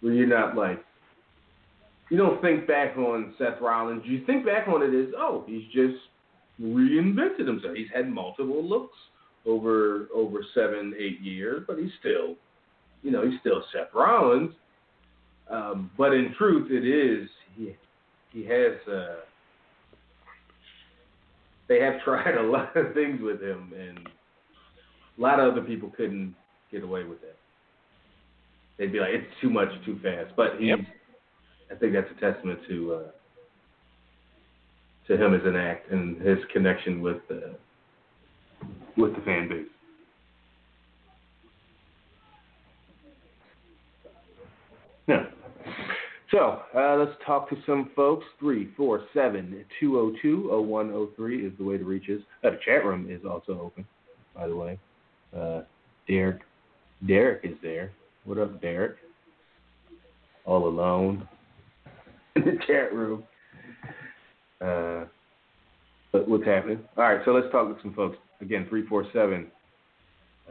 where 0.00 0.12
you're 0.12 0.26
not 0.26 0.56
like 0.56 0.82
you 2.10 2.16
don't 2.16 2.40
think 2.42 2.66
back 2.66 2.96
on 2.96 3.34
Seth 3.38 3.60
Rollins. 3.60 4.02
You 4.04 4.24
think 4.26 4.44
back 4.44 4.68
on 4.68 4.82
it 4.82 4.94
as 4.94 5.12
oh, 5.16 5.44
he's 5.46 5.64
just 5.72 5.96
reinvented 6.60 7.46
himself. 7.46 7.74
He's 7.74 7.88
had 7.94 8.08
multiple 8.08 8.62
looks 8.62 8.96
over 9.46 10.08
over 10.14 10.40
seven, 10.54 10.94
eight 10.98 11.20
years, 11.20 11.64
but 11.66 11.78
he's 11.78 11.92
still 12.00 12.36
you 13.02 13.12
know, 13.12 13.28
he's 13.28 13.38
still 13.40 13.62
Seth 13.72 13.94
Rollins. 13.94 14.52
Um, 15.48 15.90
but 15.96 16.12
in 16.12 16.34
truth 16.36 16.72
it 16.72 16.84
is 16.84 17.28
he 17.56 17.76
he 18.32 18.44
has 18.44 18.74
uh 18.88 19.16
they 21.68 21.80
have 21.80 22.00
tried 22.04 22.36
a 22.36 22.42
lot 22.42 22.76
of 22.76 22.94
things 22.94 23.20
with 23.20 23.42
him, 23.42 23.72
and 23.78 23.98
a 23.98 25.20
lot 25.20 25.40
of 25.40 25.52
other 25.52 25.62
people 25.62 25.90
couldn't 25.96 26.34
get 26.70 26.82
away 26.82 27.04
with 27.04 27.22
it. 27.22 27.36
They'd 28.78 28.92
be 28.92 29.00
like, 29.00 29.10
"It's 29.12 29.40
too 29.40 29.50
much, 29.50 29.68
too 29.84 29.98
fast." 30.02 30.32
But 30.36 30.56
he's, 30.58 30.68
Yep. 30.68 30.80
I 31.70 31.74
think 31.74 31.94
that's 31.94 32.10
a 32.10 32.20
testament 32.20 32.60
to 32.68 32.94
uh, 32.94 33.10
to 35.08 35.16
him 35.16 35.34
as 35.34 35.40
an 35.44 35.56
act 35.56 35.90
and 35.90 36.20
his 36.20 36.38
connection 36.52 37.00
with 37.00 37.18
the 37.28 37.56
with 38.96 39.14
the 39.14 39.20
fan 39.22 39.48
base. 39.48 39.66
Yeah. 45.08 45.26
So 46.36 46.60
uh, 46.76 46.96
let's 46.96 47.16
talk 47.24 47.48
to 47.48 47.56
some 47.64 47.90
folks. 47.96 48.26
Three 48.38 48.68
four 48.76 49.06
seven 49.14 49.64
two 49.80 49.92
zero 49.92 50.12
two 50.20 50.42
zero 50.42 50.60
one 50.60 50.88
zero 50.88 51.08
three 51.16 51.46
is 51.46 51.52
the 51.56 51.64
way 51.64 51.78
to 51.78 51.84
reach 51.84 52.10
us. 52.10 52.20
Uh, 52.44 52.50
the 52.50 52.58
chat 52.62 52.84
room 52.84 53.10
is 53.10 53.22
also 53.24 53.58
open, 53.58 53.86
by 54.34 54.46
the 54.46 54.54
way. 54.54 54.78
Uh, 55.34 55.62
Derek, 56.06 56.42
Derek 57.06 57.42
is 57.42 57.56
there. 57.62 57.90
What 58.26 58.36
up, 58.36 58.60
Derek? 58.60 58.96
All 60.44 60.68
alone 60.68 61.26
in 62.36 62.44
the 62.44 62.58
chat 62.66 62.92
room. 62.92 63.24
Uh, 64.60 65.06
but 66.12 66.28
what's 66.28 66.44
happening? 66.44 66.80
All 66.98 67.04
right, 67.04 67.22
so 67.24 67.30
let's 67.30 67.50
talk 67.50 67.66
with 67.66 67.80
some 67.80 67.94
folks. 67.94 68.18
Again, 68.42 68.66
three 68.68 68.86
four 68.86 69.06
seven 69.14 69.46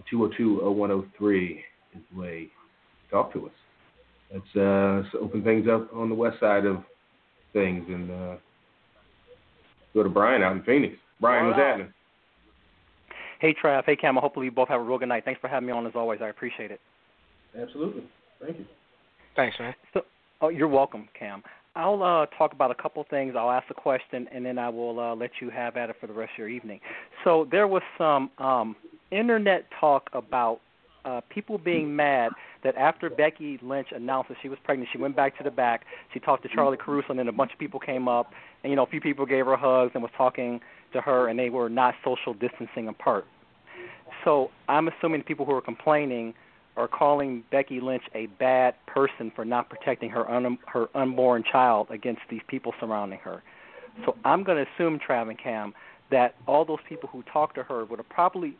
two 0.10 0.18
zero 0.18 0.32
two 0.36 0.58
zero 0.58 0.72
one 0.72 0.90
zero 0.90 1.06
three 1.16 1.64
is 1.96 2.02
the 2.12 2.20
way 2.20 2.48
to 2.48 3.12
talk 3.12 3.32
to 3.34 3.46
us. 3.46 3.54
Let's, 4.36 4.56
uh, 4.58 5.02
let's 5.02 5.16
open 5.22 5.44
things 5.46 5.66
up 5.72 5.94
on 5.96 6.10
the 6.10 6.16
west 6.16 6.42
side 6.42 6.66
of 6.66 6.84
things 7.54 7.86
and 7.88 8.12
uh, 8.12 8.36
go 9.94 10.04
to 10.04 10.10
Brian 10.10 10.44
out 10.44 10.58
in 10.58 10.64
Phoenix. 10.64 10.98
Brian, 11.22 11.48
what's 11.48 11.58
happening? 11.58 11.94
Hey 13.40 13.56
Trav, 13.64 13.86
hey 13.86 13.96
Cam. 13.96 14.18
Hopefully 14.18 14.48
you 14.48 14.52
both 14.52 14.68
have 14.68 14.82
a 14.82 14.84
real 14.84 14.98
good 14.98 15.08
night. 15.08 15.24
Thanks 15.24 15.40
for 15.40 15.48
having 15.48 15.68
me 15.68 15.72
on 15.72 15.88
as 15.88 15.94
always. 15.96 16.20
I 16.22 16.28
appreciate 16.28 16.70
it. 16.70 16.82
Absolutely. 17.58 18.04
Thank 18.42 18.60
you. 18.60 18.66
Thanks, 19.38 19.56
man. 19.58 19.74
So, 19.94 20.02
oh, 20.42 20.50
you're 20.50 20.68
welcome, 20.68 21.08
Cam. 21.18 21.42
I'll 21.78 22.04
uh, 22.04 22.26
talk 22.38 22.52
about 22.52 22.72
a 22.72 22.76
couple 22.76 23.06
things. 23.10 23.36
I'll 23.38 23.52
ask 23.52 23.70
a 23.70 23.74
question, 23.74 24.28
and 24.34 24.46
then 24.46 24.58
I 24.58 24.68
will 24.68 25.00
uh, 25.00 25.16
let 25.16 25.32
you 25.42 25.50
have 25.50 25.78
at 25.78 25.90
it 25.90 25.96
for 26.02 26.08
the 26.08 26.14
rest 26.14 26.32
of 26.34 26.40
your 26.40 26.50
evening. 26.50 26.82
So 27.24 27.48
there 27.52 27.68
was 27.68 27.84
some 27.98 28.30
um, 28.38 28.76
internet 29.12 29.66
talk 29.80 30.10
about 30.12 30.60
uh, 31.06 31.22
people 31.30 31.58
being 31.58 31.96
mad 31.96 32.32
that 32.64 32.76
after 32.76 33.10
Becky 33.10 33.60
Lynch 33.62 33.90
announced 33.96 34.30
that 34.30 34.38
she 34.42 34.50
was 34.50 34.58
pregnant, 34.64 34.90
she 34.92 34.98
went 34.98 35.16
back 35.16 35.38
to 35.38 35.44
the 35.44 35.52
back. 35.52 35.86
She 36.14 36.20
talked 36.20 36.44
to 36.44 36.50
Charly 36.50 36.78
Caruso, 36.78 37.10
and 37.10 37.20
then 37.20 37.28
a 37.28 37.32
bunch 37.32 37.54
of 37.54 37.60
people 37.60 37.80
came 37.80 38.08
up, 38.08 38.32
and 38.64 38.72
you 38.72 38.76
know, 38.76 38.84
a 38.84 38.88
few 38.88 39.02
people 39.02 39.26
gave 39.26 39.46
her 39.46 39.56
hugs 39.56 39.92
and 39.94 40.02
was 40.02 40.12
talking 40.18 40.60
to 40.94 41.02
her, 41.02 41.28
and 41.28 41.38
they 41.38 41.50
were 41.50 41.70
not 41.70 41.94
social 42.04 42.34
distancing 42.34 42.88
apart. 42.88 43.26
So 44.24 44.50
I'm 44.68 44.88
assuming 44.88 45.22
the 45.22 45.26
people 45.26 45.46
who 45.46 45.54
are 45.54 45.62
complaining 45.62 46.34
are 46.76 46.88
calling 46.88 47.44
Becky 47.52 47.80
Lynch 47.80 48.04
a 48.14 48.26
bad 48.26 48.76
person 48.86 49.32
for 49.34 49.46
not 49.46 49.70
protecting 49.70 50.10
her 50.10 50.30
un- 50.30 50.58
her 50.68 50.88
unborn 50.96 51.44
child 51.50 51.88
against 51.90 52.22
these 52.30 52.42
people 52.48 52.74
surrounding 52.80 53.20
her. 53.20 53.44
So 54.06 54.16
I'm 54.26 54.44
going 54.44 54.58
to 54.64 54.70
assume 54.74 55.00
Trav 55.00 55.30
and 55.30 55.40
Cam 55.40 55.74
that 56.12 56.36
all 56.48 56.66
those 56.66 56.80
people 56.88 57.08
who 57.12 57.24
talked 57.24 57.56
to 57.56 57.64
her 57.64 57.86
would 57.86 58.00
have 58.00 58.10
probably 58.10 58.56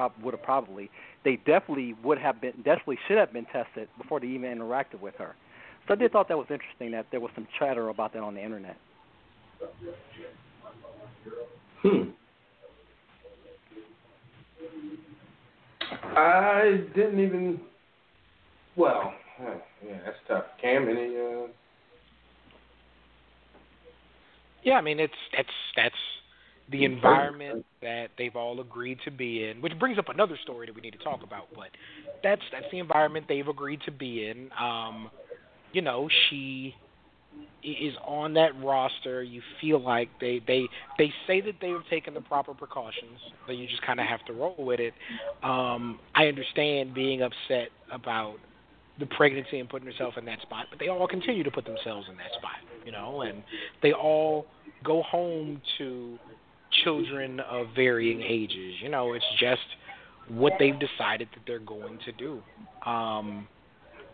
prob- 0.00 0.24
would 0.24 0.34
have 0.34 0.42
probably 0.42 0.90
they 1.24 1.36
definitely 1.36 1.94
would 2.02 2.18
have 2.18 2.40
been 2.40 2.52
definitely 2.64 2.98
should 3.06 3.18
have 3.18 3.32
been 3.32 3.46
tested 3.46 3.88
before 3.98 4.20
they 4.20 4.26
even 4.26 4.58
interacted 4.58 5.00
with 5.00 5.14
her. 5.16 5.34
So 5.86 5.94
I 5.94 5.96
did 5.96 6.12
thought 6.12 6.28
that 6.28 6.38
was 6.38 6.46
interesting 6.50 6.92
that 6.92 7.06
there 7.10 7.20
was 7.20 7.30
some 7.34 7.46
chatter 7.58 7.88
about 7.88 8.12
that 8.14 8.22
on 8.22 8.34
the 8.34 8.42
internet. 8.42 8.76
Hmm. 11.82 12.10
I 16.16 16.84
didn't 16.94 17.20
even. 17.20 17.60
Well, 18.76 19.12
yeah, 19.42 19.98
that's 20.04 20.16
tough. 20.28 20.44
Cam, 20.60 20.88
any? 20.88 21.16
Uh... 21.16 21.48
Yeah, 24.62 24.74
I 24.74 24.80
mean 24.80 25.00
it's 25.00 25.12
that's 25.36 25.48
that's 25.76 25.94
the 26.70 26.84
environment 26.84 27.64
that 27.82 28.08
they've 28.18 28.36
all 28.36 28.60
agreed 28.60 28.98
to 29.04 29.10
be 29.10 29.44
in, 29.44 29.60
which 29.60 29.78
brings 29.78 29.98
up 29.98 30.08
another 30.08 30.38
story 30.42 30.66
that 30.66 30.74
we 30.74 30.80
need 30.80 30.92
to 30.92 31.04
talk 31.04 31.22
about. 31.22 31.46
But 31.54 31.68
that's 32.22 32.42
that's 32.52 32.66
the 32.70 32.78
environment 32.78 33.26
they've 33.28 33.48
agreed 33.48 33.80
to 33.86 33.90
be 33.90 34.28
in. 34.28 34.50
Um, 34.58 35.10
you 35.72 35.82
know, 35.82 36.08
she 36.28 36.74
is 37.62 37.94
on 38.06 38.34
that 38.34 38.50
roster. 38.62 39.22
You 39.22 39.42
feel 39.60 39.80
like 39.80 40.08
they 40.20 40.40
they 40.46 40.68
they 40.98 41.12
say 41.26 41.40
that 41.40 41.54
they 41.60 41.70
have 41.70 41.86
taken 41.88 42.14
the 42.14 42.20
proper 42.20 42.54
precautions, 42.54 43.18
but 43.46 43.56
you 43.56 43.66
just 43.66 43.82
kind 43.82 44.00
of 44.00 44.06
have 44.06 44.24
to 44.26 44.32
roll 44.32 44.56
with 44.58 44.80
it. 44.80 44.94
Um, 45.42 45.98
I 46.14 46.26
understand 46.26 46.94
being 46.94 47.22
upset 47.22 47.68
about 47.92 48.36
the 48.98 49.06
pregnancy 49.06 49.58
and 49.58 49.68
putting 49.68 49.90
herself 49.90 50.14
in 50.18 50.24
that 50.26 50.40
spot, 50.42 50.66
but 50.70 50.78
they 50.78 50.88
all 50.88 51.08
continue 51.08 51.42
to 51.42 51.50
put 51.50 51.64
themselves 51.64 52.06
in 52.10 52.16
that 52.16 52.30
spot, 52.38 52.56
you 52.84 52.92
know, 52.92 53.22
and 53.22 53.42
they 53.82 53.92
all 53.92 54.46
go 54.84 55.02
home 55.02 55.60
to 55.78 56.18
children 56.84 57.40
of 57.40 57.68
varying 57.74 58.22
ages. 58.22 58.74
You 58.82 58.88
know, 58.88 59.12
it's 59.14 59.24
just 59.38 59.60
what 60.28 60.52
they've 60.58 60.78
decided 60.78 61.28
that 61.34 61.42
they're 61.46 61.58
going 61.58 61.98
to 62.04 62.12
do. 62.12 62.42
Um, 62.88 63.46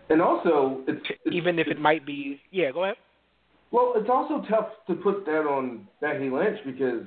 And 0.08 0.22
also, 0.22 0.82
it's, 0.86 1.04
it's 1.08 1.34
even 1.34 1.58
if 1.58 1.66
it 1.68 1.80
might 1.80 2.06
be, 2.06 2.40
yeah, 2.50 2.70
go 2.72 2.84
ahead. 2.84 2.96
Well, 3.72 3.94
it's 3.96 4.08
also 4.08 4.44
tough 4.48 4.68
to 4.86 4.94
put 4.94 5.26
that 5.26 5.40
on 5.40 5.88
Becky 6.00 6.30
Lynch 6.30 6.58
because 6.64 7.02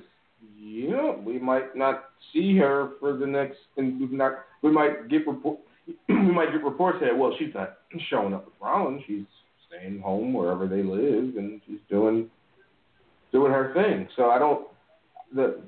you 0.57 0.89
know 0.91 1.21
we 1.25 1.39
might 1.39 1.75
not 1.75 2.05
see 2.33 2.57
her 2.57 2.91
for 2.99 3.13
the 3.17 3.25
next, 3.25 3.57
and 3.77 3.99
we 3.99 4.15
not 4.15 4.33
we 4.61 4.71
might 4.71 5.07
get 5.09 5.25
report 5.25 5.59
we 6.09 6.15
might 6.15 6.51
get 6.51 6.63
reports 6.63 6.97
that 7.01 7.17
well 7.17 7.33
she's 7.39 7.53
not 7.55 7.77
showing 8.09 8.33
up 8.33 8.45
with 8.45 8.53
Rollins, 8.61 9.01
she's 9.07 9.23
staying 9.67 10.01
home 10.01 10.33
wherever 10.33 10.67
they 10.67 10.83
live, 10.83 11.37
and 11.37 11.61
she's 11.65 11.79
doing 11.89 12.29
doing 13.31 13.51
her 13.51 13.73
thing. 13.73 14.07
So 14.15 14.29
I 14.29 14.37
don't 14.37 14.67
the 15.33 15.61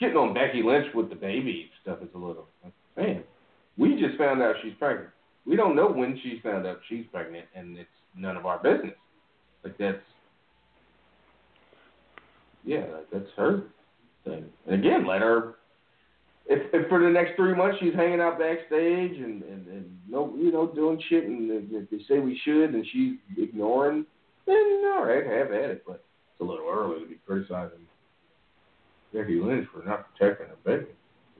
getting 0.00 0.16
on 0.16 0.34
Becky 0.34 0.62
Lynch 0.62 0.86
with 0.94 1.08
the 1.08 1.16
baby 1.16 1.70
stuff 1.82 1.98
is 2.02 2.08
a 2.14 2.18
little 2.18 2.46
man. 2.96 3.22
We 3.76 3.94
just 3.94 4.18
found 4.18 4.42
out 4.42 4.56
she's 4.62 4.74
pregnant. 4.78 5.10
We 5.46 5.56
don't 5.56 5.76
know 5.76 5.88
when 5.88 6.18
she 6.22 6.40
found 6.42 6.66
out 6.66 6.78
she's 6.88 7.04
pregnant, 7.12 7.46
and 7.54 7.78
it's 7.78 7.88
none 8.16 8.36
of 8.36 8.46
our 8.46 8.58
business. 8.58 8.94
Like 9.64 9.78
that's 9.78 9.98
yeah, 12.64 12.84
that's 13.12 13.28
her 13.36 13.64
thing. 14.24 14.44
And 14.66 14.74
again, 14.74 15.06
let 15.06 15.22
her. 15.22 15.54
If, 16.50 16.72
if 16.72 16.88
for 16.88 16.98
the 17.02 17.10
next 17.10 17.36
three 17.36 17.54
months 17.54 17.76
she's 17.78 17.94
hanging 17.94 18.20
out 18.20 18.38
backstage 18.38 19.16
and 19.16 19.42
and, 19.42 19.66
and 19.68 19.98
no, 20.08 20.34
you 20.36 20.52
know, 20.52 20.66
doing 20.66 21.02
shit, 21.08 21.24
and 21.24 21.50
if 21.72 21.90
they 21.90 21.98
say 22.08 22.18
we 22.20 22.40
should, 22.44 22.74
and 22.74 22.86
she's 22.92 23.16
ignoring, 23.36 24.06
then 24.46 24.82
all 24.96 25.04
right, 25.04 25.24
have 25.24 25.52
at 25.52 25.70
it. 25.70 25.82
But 25.86 26.04
it's 26.32 26.40
a 26.40 26.44
little 26.44 26.66
early 26.68 27.00
to 27.00 27.06
be 27.06 27.18
criticizing 27.26 27.87
Becky 29.12 29.40
Lynch 29.40 29.66
for 29.72 29.86
not 29.86 30.06
protecting 30.14 30.48
her 30.48 30.56
baby. 30.64 30.90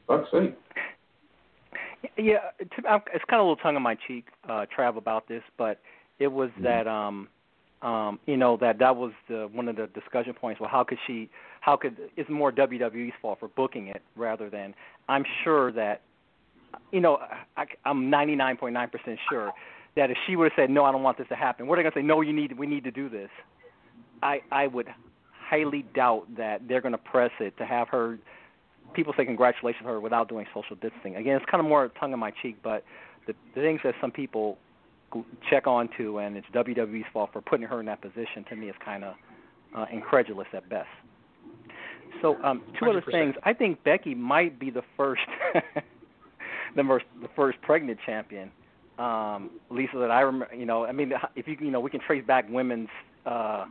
For 0.07 0.19
fuck's 0.19 0.31
sake. 0.33 0.55
Yeah, 2.17 2.39
it's 2.59 2.75
kind 2.75 2.87
of 2.95 3.03
a 3.31 3.37
little 3.37 3.57
tongue 3.57 3.77
in 3.77 3.83
my 3.83 3.97
cheek, 4.07 4.27
uh, 4.49 4.67
Trav, 4.77 4.97
about 4.97 5.27
this, 5.29 5.43
but 5.57 5.81
it 6.19 6.29
was 6.29 6.51
Mhm. 6.53 6.63
that 6.63 6.87
um, 6.87 7.29
um, 7.83 8.19
you 8.27 8.37
know 8.37 8.57
that 8.57 8.79
that 8.79 8.97
was 8.97 9.13
the 9.29 9.49
one 9.53 9.69
of 9.69 9.77
the 9.77 9.87
discussion 9.89 10.35
points. 10.35 10.61
Well, 10.61 10.71
how 10.71 10.85
could 10.85 10.99
she? 11.07 11.29
How 11.61 11.77
could 11.77 11.97
it's 12.17 12.29
more 12.29 12.51
WWE's 12.51 13.15
fault 13.21 13.39
for 13.41 13.49
booking 13.49 13.89
it 13.89 14.03
rather 14.17 14.49
than 14.49 14.75
I'm 15.09 15.25
sure 15.45 15.73
that 15.73 16.03
you 16.93 17.01
know 17.01 17.19
I, 17.57 17.67
I'm 17.85 18.11
99.9% 18.11 19.19
sure 19.29 19.53
that 19.97 20.11
if 20.11 20.17
she 20.27 20.37
would 20.37 20.51
have 20.53 20.57
said 20.57 20.71
no, 20.71 20.85
I 20.85 20.93
don't 20.93 21.03
want 21.03 21.19
this 21.19 21.29
to 21.29 21.37
happen, 21.37 21.67
what 21.67 21.79
are 21.79 21.83
they 21.83 21.91
going 21.91 21.93
to 21.93 21.99
say? 22.01 22.03
No, 22.03 22.21
you 22.21 22.33
need 22.33 22.57
we 22.59 22.67
need 22.67 22.85
to 22.85 22.91
do 22.91 23.09
this. 23.09 23.31
I 24.23 24.41
I 24.51 24.67
would 24.67 24.89
highly 25.49 25.85
doubt 25.95 26.27
that 26.37 26.69
they're 26.69 26.81
going 26.81 26.93
to 26.93 26.99
press 26.99 27.31
it 27.41 27.57
to 27.59 27.65
have 27.65 27.89
her 27.89 28.19
people 28.95 29.13
say 29.17 29.25
congratulations 29.25 29.83
to 29.83 29.89
her 29.89 30.01
without 30.01 30.29
doing 30.29 30.47
social 30.55 30.77
distancing. 30.77 31.17
Again, 31.17 31.37
it's 31.37 31.47
kind 31.51 31.61
of 31.61 31.69
more 31.69 31.89
tongue 32.01 32.13
in 32.13 32.19
my 32.19 32.31
cheek, 32.43 32.57
but 32.63 32.85
the, 33.27 33.35
the 33.55 33.61
things 33.61 33.81
that 33.85 33.95
some 34.01 34.11
people 34.11 34.59
check 35.49 35.67
on 35.67 35.89
to, 35.97 36.19
and 36.19 36.37
it's 36.37 36.47
WWE's 36.55 37.07
fault 37.13 37.31
for 37.33 37.41
putting 37.41 37.67
her 37.67 37.81
in 37.81 37.87
that 37.87 38.01
position, 38.01 38.45
to 38.49 38.57
me 38.57 38.69
is 38.69 38.75
kind 38.85 39.05
of 39.05 39.15
uh, 39.77 39.87
incredulous 39.93 40.49
at 40.53 40.69
best. 40.69 40.89
So, 42.23 42.43
um, 42.43 42.63
2 42.79 42.87
other 42.89 43.01
100%. 43.01 43.11
things. 43.11 43.35
I 43.45 43.53
think 43.53 43.83
Becky 43.85 44.15
might 44.15 44.59
be 44.59 44.71
the 44.71 44.83
first, 44.97 45.23
the 46.77 46.83
first, 46.83 47.05
the 47.21 47.29
first 47.37 47.61
pregnant 47.63 47.99
champion. 48.05 48.51
Um, 48.99 49.51
Lisa, 49.71 49.99
that 49.99 50.11
I 50.11 50.23
remember. 50.23 50.53
You 50.55 50.67
know, 50.67 50.85
I 50.85 50.91
mean, 50.91 51.13
if 51.37 51.47
you 51.47 51.57
you 51.61 51.71
know, 51.71 51.79
we 51.79 51.91
can 51.91 52.01
trace 52.01 52.25
back 52.27 52.47
women's 52.49 52.89
uh, 53.27 53.67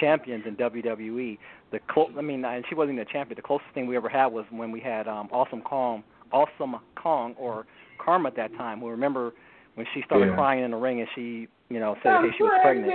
champions 0.00 0.44
in 0.46 0.56
WWE. 0.56 1.38
The 1.70 1.78
clo- 1.88 2.10
I 2.18 2.22
mean, 2.22 2.44
and 2.44 2.64
she 2.68 2.74
wasn't 2.74 2.94
even 2.94 3.06
a 3.06 3.12
champion. 3.12 3.36
The 3.36 3.42
closest 3.42 3.70
thing 3.74 3.86
we 3.86 3.96
ever 3.96 4.08
had 4.08 4.26
was 4.26 4.44
when 4.50 4.70
we 4.70 4.80
had 4.80 5.08
um, 5.08 5.28
Awesome 5.32 5.62
Kong, 5.62 6.02
Awesome 6.32 6.76
Kong, 6.96 7.34
or 7.38 7.66
Karma 8.02 8.28
at 8.28 8.36
that 8.36 8.52
time. 8.56 8.80
We 8.80 8.90
remember 8.90 9.32
when 9.74 9.86
she 9.94 10.02
started 10.06 10.28
Yeah. 10.28 10.34
crying 10.34 10.64
in 10.64 10.70
the 10.70 10.76
ring 10.76 11.00
and 11.00 11.08
she, 11.14 11.48
you 11.70 11.80
know, 11.80 11.96
said 12.02 12.20
hey, 12.22 12.30
she 12.36 12.42
was 12.42 12.52
pregnant. 12.62 12.92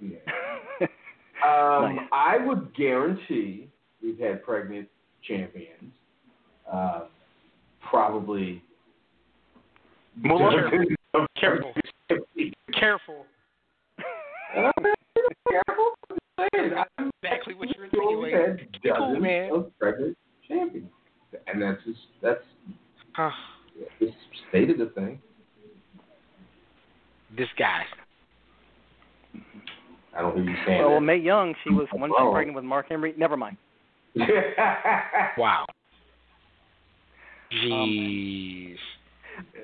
Yeah. 0.00 0.16
Um, 1.44 1.96
Nice. 1.96 2.06
I 2.10 2.38
would 2.38 2.74
guarantee 2.74 3.68
we've 4.02 4.18
had 4.18 4.42
pregnant 4.44 4.88
champions. 5.28 5.92
Um, 6.72 7.02
probably. 7.90 8.62
Melissa. 10.16 10.70
Careful. 11.38 11.74
Careful. 12.78 13.26
Uh, 14.56 14.70
careful. 14.80 14.94
I'm 15.68 16.48
saying, 16.52 16.72
I'm 16.98 17.10
Exactly 17.22 17.54
what 17.54 17.68
you're 17.76 17.88
sure 17.94 18.20
we've 18.20 18.32
insinuating. 18.34 18.68
cool, 18.82 19.08
dozens 19.08 19.22
man. 19.22 19.52
of 19.52 19.78
pregnant 19.78 20.16
champions, 20.46 20.90
and 21.46 21.62
that's 21.62 21.82
just 21.84 21.98
that's 22.22 22.44
Huh. 23.14 23.30
the 24.00 24.12
state 24.48 24.70
of 24.70 24.78
the 24.78 24.86
thing. 24.86 25.20
This 27.36 27.48
guy. 27.58 27.84
I 30.16 30.20
don't 30.20 30.34
hear 30.36 30.44
you 30.44 30.56
saying 30.66 30.78
well, 30.80 30.90
well, 30.90 31.00
that. 31.00 31.06
Mae 31.06 31.16
Young, 31.16 31.54
she 31.64 31.70
was 31.70 31.88
when 31.92 32.10
she 32.10 32.16
Oh. 32.18 32.30
pregnant 32.32 32.54
with 32.56 32.64
Mark 32.64 32.88
Henry. 32.88 33.14
Never 33.16 33.36
mind. 33.36 33.56
Wow. 35.36 35.64
Jeez. 37.52 38.76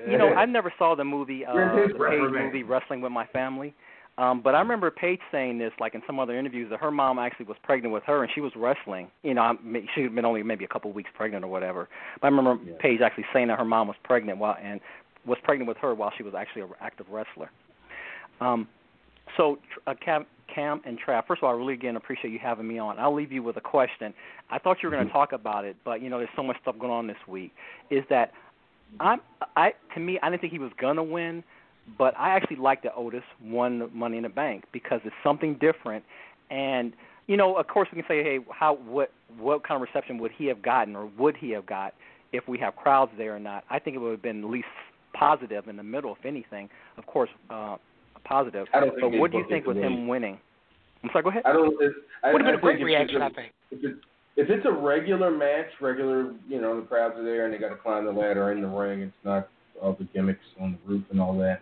You 0.09 0.17
know, 0.17 0.29
I 0.33 0.45
never 0.45 0.73
saw 0.77 0.95
the 0.95 1.03
movie, 1.05 1.45
uh, 1.45 1.53
the 1.53 1.93
Paige 2.09 2.31
movie, 2.31 2.63
Wrestling 2.63 2.99
with 3.01 3.11
My 3.11 3.25
Family. 3.27 3.73
Um, 4.21 4.39
but 4.43 4.53
I 4.53 4.59
remember 4.59 4.91
Paige 4.91 5.19
saying 5.31 5.57
this, 5.57 5.71
like 5.79 5.95
in 5.95 6.03
some 6.05 6.19
other 6.19 6.37
interviews, 6.37 6.69
that 6.69 6.79
her 6.79 6.91
mom 6.91 7.17
actually 7.17 7.47
was 7.47 7.57
pregnant 7.63 7.91
with 7.91 8.03
her, 8.03 8.21
and 8.21 8.31
she 8.35 8.39
was 8.39 8.51
wrestling. 8.55 9.09
You 9.23 9.33
know, 9.33 9.41
I 9.41 9.53
she 9.95 10.03
had 10.03 10.13
been 10.13 10.25
only 10.25 10.43
maybe 10.43 10.63
a 10.63 10.67
couple 10.67 10.91
of 10.91 10.95
weeks 10.95 11.09
pregnant 11.15 11.43
or 11.43 11.47
whatever. 11.47 11.89
But 12.21 12.27
I 12.27 12.29
remember 12.29 12.63
Yeah. 12.63 12.75
Paige 12.79 13.01
actually 13.01 13.25
saying 13.33 13.47
that 13.47 13.57
her 13.57 13.65
mom 13.65 13.87
was 13.87 13.97
pregnant 14.03 14.37
while 14.37 14.57
and 14.61 14.79
was 15.25 15.39
pregnant 15.43 15.67
with 15.67 15.77
her 15.77 15.95
while 15.95 16.11
she 16.15 16.21
was 16.21 16.35
actually 16.35 16.61
an 16.61 16.69
active 16.79 17.07
wrestler. 17.09 17.49
Um, 18.41 18.67
so, 19.37 19.57
uh, 19.87 19.95
Cam, 19.95 20.27
Cam 20.53 20.81
and 20.85 20.99
Trav, 20.99 21.25
first 21.25 21.39
of 21.39 21.45
all, 21.45 21.55
I 21.55 21.57
really 21.57 21.73
again 21.73 21.95
appreciate 21.95 22.29
you 22.29 22.39
having 22.39 22.67
me 22.67 22.77
on. 22.77 22.99
I'll 22.99 23.15
leave 23.15 23.31
you 23.31 23.41
with 23.41 23.57
a 23.57 23.61
question. 23.61 24.13
I 24.51 24.59
thought 24.59 24.77
you 24.83 24.89
were 24.89 24.95
going 24.95 25.07
to 25.07 25.13
talk 25.13 25.31
about 25.31 25.65
it, 25.65 25.77
but 25.83 25.99
you 25.99 26.11
know, 26.11 26.19
there's 26.19 26.29
so 26.35 26.43
much 26.43 26.57
stuff 26.61 26.77
going 26.77 26.91
on 26.91 27.07
this 27.07 27.17
week. 27.27 27.53
Is 27.89 28.03
that 28.11 28.33
I'm 28.99 29.19
I 29.55 29.73
to 29.95 29.99
me 29.99 30.19
I 30.21 30.29
didn't 30.29 30.41
think 30.41 30.53
he 30.53 30.59
was 30.59 30.71
gonna 30.79 31.03
win, 31.03 31.43
but 31.97 32.17
I 32.17 32.29
actually 32.35 32.57
like 32.57 32.83
the 32.83 32.93
Otis 32.93 33.23
won 33.43 33.89
Money 33.93 34.17
in 34.17 34.23
the 34.23 34.29
Bank 34.29 34.65
because 34.71 35.01
it's 35.03 35.15
something 35.23 35.55
different, 35.59 36.03
and 36.49 36.93
you 37.27 37.37
know 37.37 37.55
of 37.57 37.67
course 37.67 37.87
we 37.91 38.01
can 38.01 38.07
say 38.07 38.23
hey 38.23 38.39
how 38.51 38.75
what 38.75 39.11
what 39.39 39.67
kind 39.67 39.81
of 39.81 39.87
reception 39.87 40.17
would 40.19 40.31
he 40.37 40.45
have 40.47 40.61
gotten 40.61 40.95
or 40.95 41.09
would 41.17 41.35
he 41.37 41.51
have 41.51 41.65
got 41.65 41.93
if 42.33 42.47
we 42.47 42.57
have 42.59 42.75
crowds 42.75 43.11
there 43.17 43.35
or 43.35 43.39
not? 43.39 43.63
I 43.69 43.79
think 43.79 43.95
it 43.95 43.99
would 43.99 44.11
have 44.11 44.21
been 44.21 44.43
at 44.43 44.49
least 44.49 44.67
positive 45.13 45.67
in 45.67 45.77
the 45.77 45.83
middle 45.83 46.15
if 46.17 46.25
anything. 46.25 46.69
Of 46.97 47.05
course, 47.05 47.29
uh, 47.49 47.77
positive. 48.23 48.67
I 48.73 48.79
don't 48.79 48.89
think 48.91 49.01
but 49.01 49.19
what 49.19 49.31
do 49.31 49.37
you 49.37 49.45
think 49.49 49.65
with 49.65 49.77
him 49.77 50.07
winning? 50.07 50.39
I'm 51.03 51.09
sorry. 51.11 51.23
Go 51.23 51.29
ahead. 51.29 51.43
I 51.45 51.53
don't. 51.53 51.73
It, 51.81 51.93
I, 52.23 52.31
Would 52.31 52.41
have 52.41 52.47
been 52.47 52.55
a 52.55 52.61
great 52.61 52.83
reaction, 52.83 53.21
it's 53.21 53.35
a- 53.35 53.39
I 53.39 53.41
think. 53.41 53.53
If, 53.71 53.83
it, 53.83 53.97
if 54.37 54.49
it's 54.49 54.65
a 54.65 54.71
regular 54.71 55.31
match, 55.31 55.67
regular, 55.81 56.33
you 56.47 56.61
know, 56.61 56.79
the 56.79 56.85
crowds 56.85 57.15
are 57.17 57.23
there 57.23 57.45
and 57.45 57.53
they 57.53 57.57
got 57.57 57.69
to 57.69 57.75
climb 57.75 58.05
the 58.05 58.11
ladder 58.11 58.51
in 58.51 58.61
the 58.61 58.67
ring. 58.67 59.01
It's 59.01 59.13
not 59.23 59.49
all 59.81 59.93
the 59.93 60.05
gimmicks 60.05 60.45
on 60.59 60.71
the 60.85 60.91
roof 60.91 61.03
and 61.11 61.19
all 61.21 61.37
that. 61.39 61.61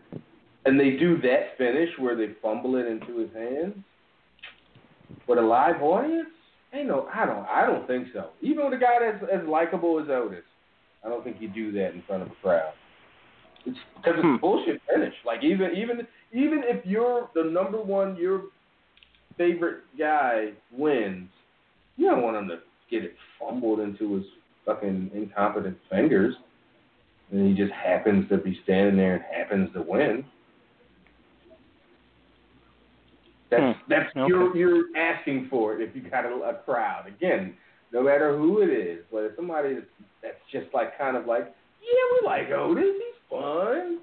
And 0.66 0.80
they 0.80 0.92
do 0.92 1.20
that 1.22 1.58
finish 1.58 1.90
where 1.98 2.16
they 2.16 2.34
fumble 2.42 2.76
it 2.76 2.86
into 2.86 3.18
his 3.20 3.30
hands 3.34 3.76
with 5.28 5.40
a 5.40 5.42
live 5.42 5.82
audience. 5.82 6.30
Ain't 6.74 6.88
no, 6.88 7.08
I 7.14 7.26
don't, 7.26 7.46
I 7.48 7.66
don't 7.66 7.88
think 7.88 8.08
so. 8.14 8.30
Even 8.42 8.66
with 8.66 8.74
a 8.74 8.78
guy 8.78 8.98
that's 9.00 9.24
as 9.32 9.48
likable 9.48 10.00
as 10.00 10.08
Otis, 10.10 10.44
I 11.04 11.10
don't 11.10 11.24
think 11.24 11.38
you 11.40 11.48
do 11.50 11.72
that 11.74 11.94
in 11.94 12.04
front 12.06 12.22
of 12.24 12.30
a 12.30 12.36
crowd. 12.44 12.74
It's 13.66 13.78
because 13.98 14.14
it's 14.18 14.24
Hmm. 14.24 14.36
a 14.36 14.38
bullshit 14.38 14.82
finish. 14.92 15.14
Like 15.26 15.44
even, 15.44 15.72
even, 15.76 16.08
even 16.32 16.62
if 16.66 16.86
you're 16.86 17.30
the 17.34 17.44
number 17.44 17.82
one, 17.82 18.16
your 18.18 18.44
favorite 19.38 19.80
guy 19.98 20.52
wins, 20.72 21.30
you 21.98 22.10
don't 22.10 22.22
want 22.22 22.38
him 22.38 22.48
to 22.50 22.60
get 22.92 23.04
it 23.04 23.16
fumbled 23.40 23.80
into 23.80 24.16
his 24.16 24.26
fucking 24.66 25.12
incompetent 25.14 25.78
fingers, 25.90 26.36
and 27.32 27.48
he 27.48 27.54
just 27.62 27.74
happens 27.74 28.28
to 28.30 28.38
be 28.38 28.60
standing 28.64 28.98
there 28.98 29.16
and 29.16 29.24
happens 29.24 29.74
to 29.74 29.82
win. 29.82 30.26
That's 33.50 33.62
Hmm. 33.62 33.82
that's 33.88 34.16
Okay. 34.16 34.28
you're 34.28 34.56
you're 34.56 34.98
asking 34.98 35.48
for 35.50 35.76
it 35.76 35.82
if 35.82 35.96
you 35.96 36.02
got 36.08 36.26
a, 36.26 36.30
a 36.30 36.54
crowd. 36.66 37.08
Again, 37.08 37.56
no 37.92 38.04
matter 38.04 38.38
who 38.38 38.62
it 38.62 38.70
is, 38.70 39.04
but 39.12 39.24
if 39.24 39.36
somebody 39.36 39.74
that's, 39.76 39.88
that's 40.22 40.38
just 40.52 40.74
like 40.74 40.98
kind 40.98 41.18
of 41.18 41.26
like, 41.26 41.54
yeah, 41.82 42.22
we 42.22 42.28
like 42.28 42.52
Otis, 42.52 42.84
he's 42.84 43.30
fun, 43.30 44.00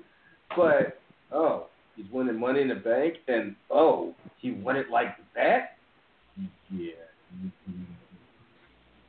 but 0.56 0.98
oh, 1.32 1.66
he's 1.94 2.06
winning 2.10 2.38
Money 2.40 2.62
in 2.62 2.68
the 2.68 2.74
Bank, 2.74 3.16
and 3.28 3.54
oh, 3.70 4.14
he 4.38 4.52
won 4.52 4.76
it 4.76 4.90
like 4.90 5.16
that. 5.34 5.76
Yeah, 6.70 6.90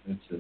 it's 0.07 0.31
a. 0.31 0.35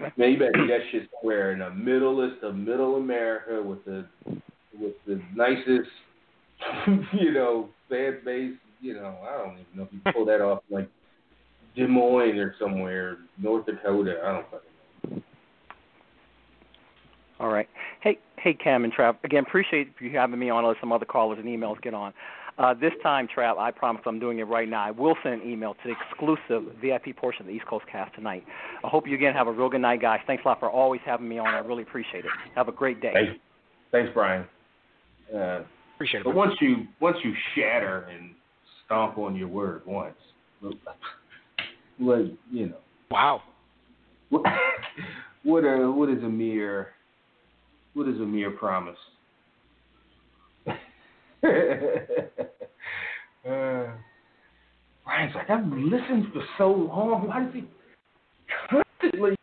Okay. 0.00 0.12
Man, 0.16 0.32
you 0.32 0.38
better 0.38 0.52
do 0.52 0.66
that 0.68 0.80
shit 0.92 1.08
somewhere 1.20 1.52
in 1.52 1.58
the 1.58 1.70
middleest 1.70 2.42
of 2.42 2.54
middle 2.54 2.96
America 2.96 3.62
with 3.62 3.84
the 3.84 4.06
with 4.78 4.94
the 5.06 5.20
nicest, 5.34 5.90
you 7.12 7.32
know, 7.32 7.68
fan 7.88 8.18
base. 8.24 8.54
You 8.80 8.94
know, 8.94 9.18
I 9.28 9.36
don't 9.38 9.54
even 9.54 9.66
know 9.74 9.82
if 9.82 9.88
you 9.92 10.12
pull 10.12 10.24
that 10.26 10.40
off 10.40 10.60
like 10.70 10.88
Des 11.74 11.88
Moines 11.88 12.38
or 12.38 12.54
somewhere, 12.60 13.18
North 13.42 13.66
Dakota. 13.66 14.20
I 14.24 14.32
don't 14.32 14.46
fucking 14.50 15.16
know. 15.16 15.22
All 17.40 17.48
right. 17.48 17.68
Hey, 18.00 18.18
hey, 18.36 18.54
Cam 18.54 18.84
and 18.84 18.92
Trav. 18.92 19.16
Again, 19.24 19.44
appreciate 19.46 19.92
you 20.00 20.10
having 20.10 20.38
me 20.38 20.50
on. 20.50 20.64
Let 20.64 20.76
some 20.80 20.92
other 20.92 21.04
callers 21.04 21.38
and 21.38 21.48
emails 21.48 21.80
get 21.82 21.94
on. 21.94 22.12
Uh, 22.58 22.74
this 22.74 22.92
time, 23.04 23.28
Trav, 23.34 23.56
I 23.56 23.70
promise 23.70 24.02
I'm 24.04 24.18
doing 24.18 24.40
it 24.40 24.44
right 24.44 24.68
now. 24.68 24.82
I 24.84 24.90
will 24.90 25.16
send 25.22 25.42
an 25.42 25.48
email 25.48 25.74
to 25.74 25.80
the 25.84 25.94
exclusive 26.10 26.74
VIP 26.82 27.16
portion 27.16 27.42
of 27.42 27.46
the 27.46 27.52
East 27.52 27.66
Coast 27.66 27.84
cast 27.90 28.14
tonight. 28.16 28.44
I 28.84 28.88
hope 28.88 29.06
you 29.06 29.14
again 29.14 29.32
have 29.32 29.46
a 29.46 29.52
real 29.52 29.68
good 29.68 29.80
night, 29.80 30.00
guys. 30.00 30.18
Thanks 30.26 30.44
a 30.44 30.48
lot 30.48 30.58
for 30.58 30.68
always 30.68 31.00
having 31.06 31.28
me 31.28 31.38
on. 31.38 31.46
I 31.46 31.58
really 31.58 31.84
appreciate 31.84 32.24
it. 32.24 32.30
Have 32.56 32.66
a 32.68 32.72
great 32.72 33.00
day. 33.00 33.12
Thanks, 33.14 33.40
thanks, 33.92 34.10
Brian. 34.12 34.44
Uh, 35.32 35.60
Appreciate 35.94 36.20
it. 36.20 36.24
but 36.24 36.34
once 36.34 36.54
you 36.60 36.86
once 37.00 37.16
you 37.24 37.32
shatter 37.54 38.08
and 38.12 38.30
stomp 38.84 39.18
on 39.18 39.36
your 39.36 39.48
word 39.48 39.82
once, 39.84 40.14
well, 42.00 42.28
you 42.50 42.66
know. 42.68 42.76
Wow. 43.10 43.42
What 44.30 44.42
what 45.42 45.60
a 45.64 45.90
what 45.90 46.10
is 46.10 46.22
a 46.22 46.28
mere 46.28 46.88
what 47.94 48.06
is 48.08 48.16
a 48.16 48.26
mere 48.26 48.50
promise? 48.50 48.98
uh, 53.48 53.86
Brian's 55.04 55.34
like, 55.34 55.48
I've 55.50 55.66
listened 55.66 56.26
for 56.32 56.42
so 56.56 56.70
long. 56.70 57.28
Why 57.28 57.44
does 57.44 57.54
he 57.54 57.64
constantly 58.70 59.36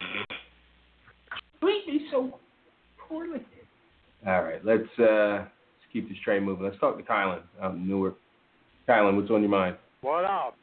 treat 1.62 1.88
me 1.88 2.08
so 2.12 2.39
poorly? 3.08 3.39
All 4.28 4.43
right, 4.43 4.64
let's 4.66 4.84
uh, 5.00 5.38
let's 5.39 5.86
keep 5.93 6.10
this 6.10 6.18
train 6.24 6.43
moving. 6.43 6.66
Let's 6.66 6.80
talk 6.80 6.98
to 6.98 7.04
Kylan 7.04 7.41
out 7.62 7.76
in 7.76 7.88
Newark. 7.88 8.16
Kylan, 8.88 9.16
what's 9.16 9.30
on 9.32 9.41
your 9.41 9.50
mind? 9.50 9.78
What 10.02 10.26
up? 10.26 10.56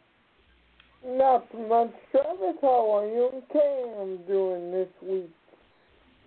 Not 1.05 1.47
much, 1.68 1.91
Travis. 2.12 2.57
How 2.61 2.97
are 2.99 3.07
you 3.07 3.30
and 3.33 3.43
Cam 3.53 4.26
doing 4.26 4.70
this 4.70 4.89
week? 5.03 5.30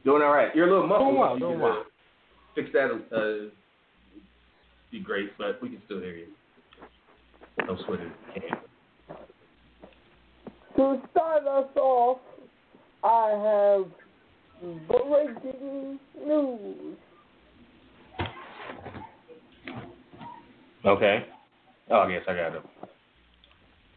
Doing 0.03 0.21
all 0.21 0.31
right. 0.33 0.53
You're 0.53 0.67
a 0.67 0.71
little 0.71 0.87
muffled. 0.87 1.07
Doing 1.07 1.19
well, 1.19 1.33
You 1.35 1.39
doing 1.39 1.53
could, 1.55 1.63
well. 1.63 1.79
uh, 1.79 1.83
Fix 2.55 2.69
that. 2.73 2.91
Uh, 3.15 3.49
be 4.95 5.03
great, 5.03 5.37
but 5.37 5.61
we 5.61 5.69
can 5.69 5.81
still 5.85 5.99
hear 5.99 6.15
you. 6.15 6.27
No 7.67 7.77
sweating. 7.85 8.11
Can't. 8.33 8.61
To 10.77 11.01
start 11.11 11.47
us 11.47 11.75
off, 11.75 12.19
I 13.03 13.81
have 13.81 13.85
breaking 14.87 15.99
news. 16.25 16.97
Okay. 20.85 21.25
Oh, 21.89 21.99
I 21.99 22.11
guess 22.11 22.23
I 22.27 22.33
got 22.33 22.49
to. 22.49 22.61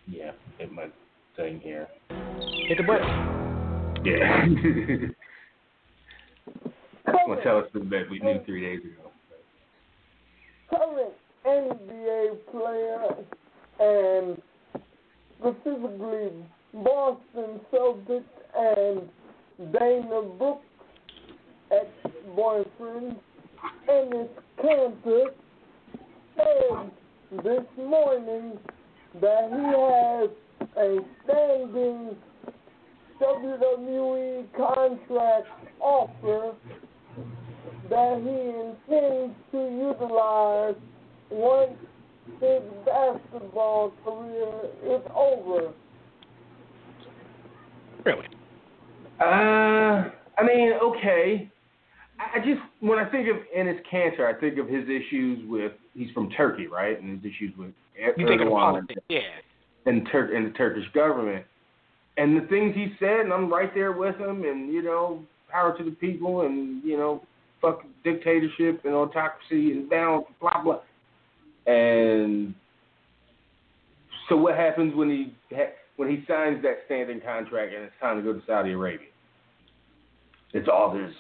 Yeah, 0.09 0.33
hit 0.59 0.73
my 0.73 0.87
thing 1.37 1.61
here. 1.61 1.87
Hit 2.09 2.79
the 2.79 2.85
button. 2.85 3.09
Yeah. 4.05 4.47
Want 7.27 7.41
to 7.41 7.45
tell 7.45 7.59
us 7.59 7.67
the 7.73 7.81
that 7.81 8.11
we 8.11 8.19
knew 8.21 8.41
three 8.47 8.63
days 8.63 8.81
ago. 8.81 8.98
Current 10.71 11.15
NBA 11.47 12.37
player 12.51 13.25
and 13.81 14.43
specifically 15.39 16.33
Boston 16.75 17.61
Celtics 17.73 18.23
and 18.57 19.09
Dana 19.73 20.23
Brooke's 20.39 20.65
ex-boyfriend, 21.71 23.17
Enes 23.89 24.29
Kanter, 24.63 25.27
said 26.37 26.91
this 27.45 27.65
morning 27.77 28.59
that 29.21 29.49
he 29.51 29.65
has 29.79 30.31
a 30.77 30.99
standing 31.25 32.17
WWE 33.21 34.47
contract 34.57 35.49
offer 35.81 36.55
that 37.91 38.21
he 38.23 38.95
intends 38.95 39.35
to 39.53 39.59
utilize 39.59 40.75
once 41.31 41.73
his 42.41 42.63
basketball 42.85 43.93
career 44.05 44.97
is 44.97 45.03
over. 45.15 45.73
Really? 48.05 48.27
Uh, 49.21 49.25
I 49.25 50.43
mean, 50.47 50.73
okay. 50.83 51.51
I 52.19 52.39
I 52.39 52.39
just 52.39 52.61
when 52.81 52.99
I 52.99 53.09
think 53.11 53.29
of 53.29 53.37
Enes 53.57 53.81
Kanter, 53.93 54.33
I 54.33 54.39
think 54.39 54.59
of 54.59 54.69
his 54.69 54.85
issues 54.85 55.49
with 55.49 55.73
he's 55.95 56.11
from 56.13 56.31
Turkey, 56.31 56.67
right? 56.67 57.01
And 57.01 57.23
his 57.23 57.33
issues 57.33 57.57
with 57.57 57.73
You 58.17 58.27
think 58.27 58.41
of 58.41 58.49
Erdogan 58.49 58.51
politics? 58.51 59.03
Yeah. 59.09 59.21
and 59.87 60.07
Tur- 60.11 60.35
and 60.35 60.47
the 60.47 60.57
Turkish 60.57 60.85
government, 60.95 61.45
and 62.17 62.37
the 62.37 62.47
things 62.49 62.75
he 62.75 62.93
said, 62.99 63.21
and 63.21 63.33
I'm 63.33 63.53
right 63.53 63.73
there 63.75 63.93
with 63.93 64.17
him, 64.17 64.45
and 64.45 64.73
you 64.73 64.83
know, 64.83 65.23
power 65.51 65.77
to 65.77 65.85
the 65.85 65.93
people, 65.93 66.43
and 66.43 66.83
you 66.85 66.97
know, 66.97 67.23
fuck 67.61 67.83
dictatorship 68.05 68.85
and 68.85 68.95
autocracy 68.95 69.73
and 69.73 69.91
down, 69.91 70.25
blah 70.41 70.63
blah. 70.63 70.81
And 71.67 72.55
so, 74.29 74.37
what 74.37 74.57
happens 74.57 74.95
when 74.95 75.11
he 75.11 75.35
ha- 75.55 75.75
when 75.97 76.09
he 76.09 76.25
signs 76.27 76.63
that 76.63 76.79
standing 76.87 77.21
contract 77.21 77.75
and 77.75 77.85
it's 77.85 77.95
time 78.01 78.17
to 78.17 78.23
go 78.23 78.39
to 78.39 78.45
Saudi 78.47 78.73
Arabia? 78.73 79.09
It's 80.55 80.69
all 80.73 80.97
his, 80.97 81.13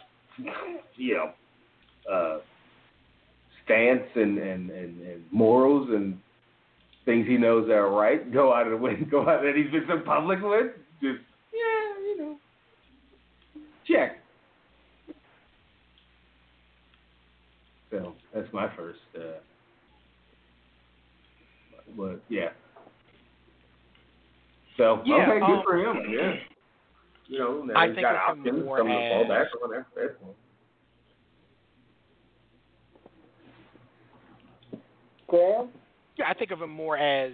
you 0.96 1.14
know, 1.14 1.32
uh, 2.10 2.38
stance 3.64 4.08
and, 4.14 4.38
and, 4.38 4.70
and, 4.70 5.00
and 5.02 5.24
morals 5.30 5.88
and 5.90 6.18
things 7.04 7.26
he 7.26 7.36
knows 7.36 7.68
are 7.70 7.90
right 7.90 8.32
go 8.32 8.52
out 8.52 8.66
of 8.66 8.72
the 8.72 8.76
way, 8.76 8.96
go 9.10 9.28
out 9.28 9.42
that 9.42 9.54
he's 9.56 9.70
been 9.70 9.84
so 9.88 10.00
public 10.04 10.40
with. 10.42 10.72
Just 11.02 11.20
yeah, 11.52 12.04
you 12.04 12.16
know, 12.18 12.36
check. 13.86 14.17
So 17.90 18.14
that's 18.34 18.52
my 18.52 18.74
first. 18.76 18.98
Uh, 19.16 19.40
but 21.96 22.20
yeah. 22.28 22.50
So 24.76 25.02
Yeah, 25.04 25.14
okay, 25.14 25.40
good 25.40 25.58
um, 25.58 25.62
for 25.64 25.76
him. 25.78 25.96
Yeah. 26.10 26.34
You 27.26 27.38
know, 27.38 27.62
now 27.62 27.78
I 27.78 27.86
he's 27.88 27.96
think 27.96 28.06
got 28.06 28.16
options, 28.16 28.64
more 28.64 28.78
to 28.78 28.84
fall 28.84 29.28
back 29.28 29.48
on. 29.62 29.70
That's 29.70 29.84
that's 29.94 30.22
one. 30.22 30.34
Cam? 35.30 35.68
Yeah, 36.16 36.24
I 36.28 36.34
think 36.34 36.50
of 36.50 36.62
him 36.62 36.70
more 36.70 36.96
as 36.96 37.32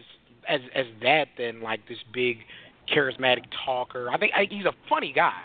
as 0.48 0.61
as 0.74 0.86
that 1.02 1.28
than 1.38 1.62
like 1.62 1.80
this 1.88 1.98
big 2.12 2.38
charismatic 2.94 3.44
talker. 3.64 4.11
I 4.11 4.18
think 4.18 4.32
I, 4.34 4.46
he's 4.50 4.64
a 4.66 4.74
funny 4.88 5.12
guy. 5.14 5.42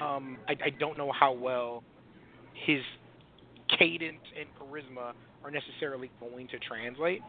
Um, 0.00 0.38
I, 0.48 0.52
I 0.52 0.70
don't 0.80 0.98
know 0.98 1.12
how 1.12 1.32
well 1.32 1.84
his 2.66 2.80
cadence 3.78 4.22
and 4.38 4.48
charisma 4.58 5.12
are 5.44 5.50
necessarily 5.50 6.10
going 6.20 6.48
to 6.48 6.58
translate. 6.58 7.22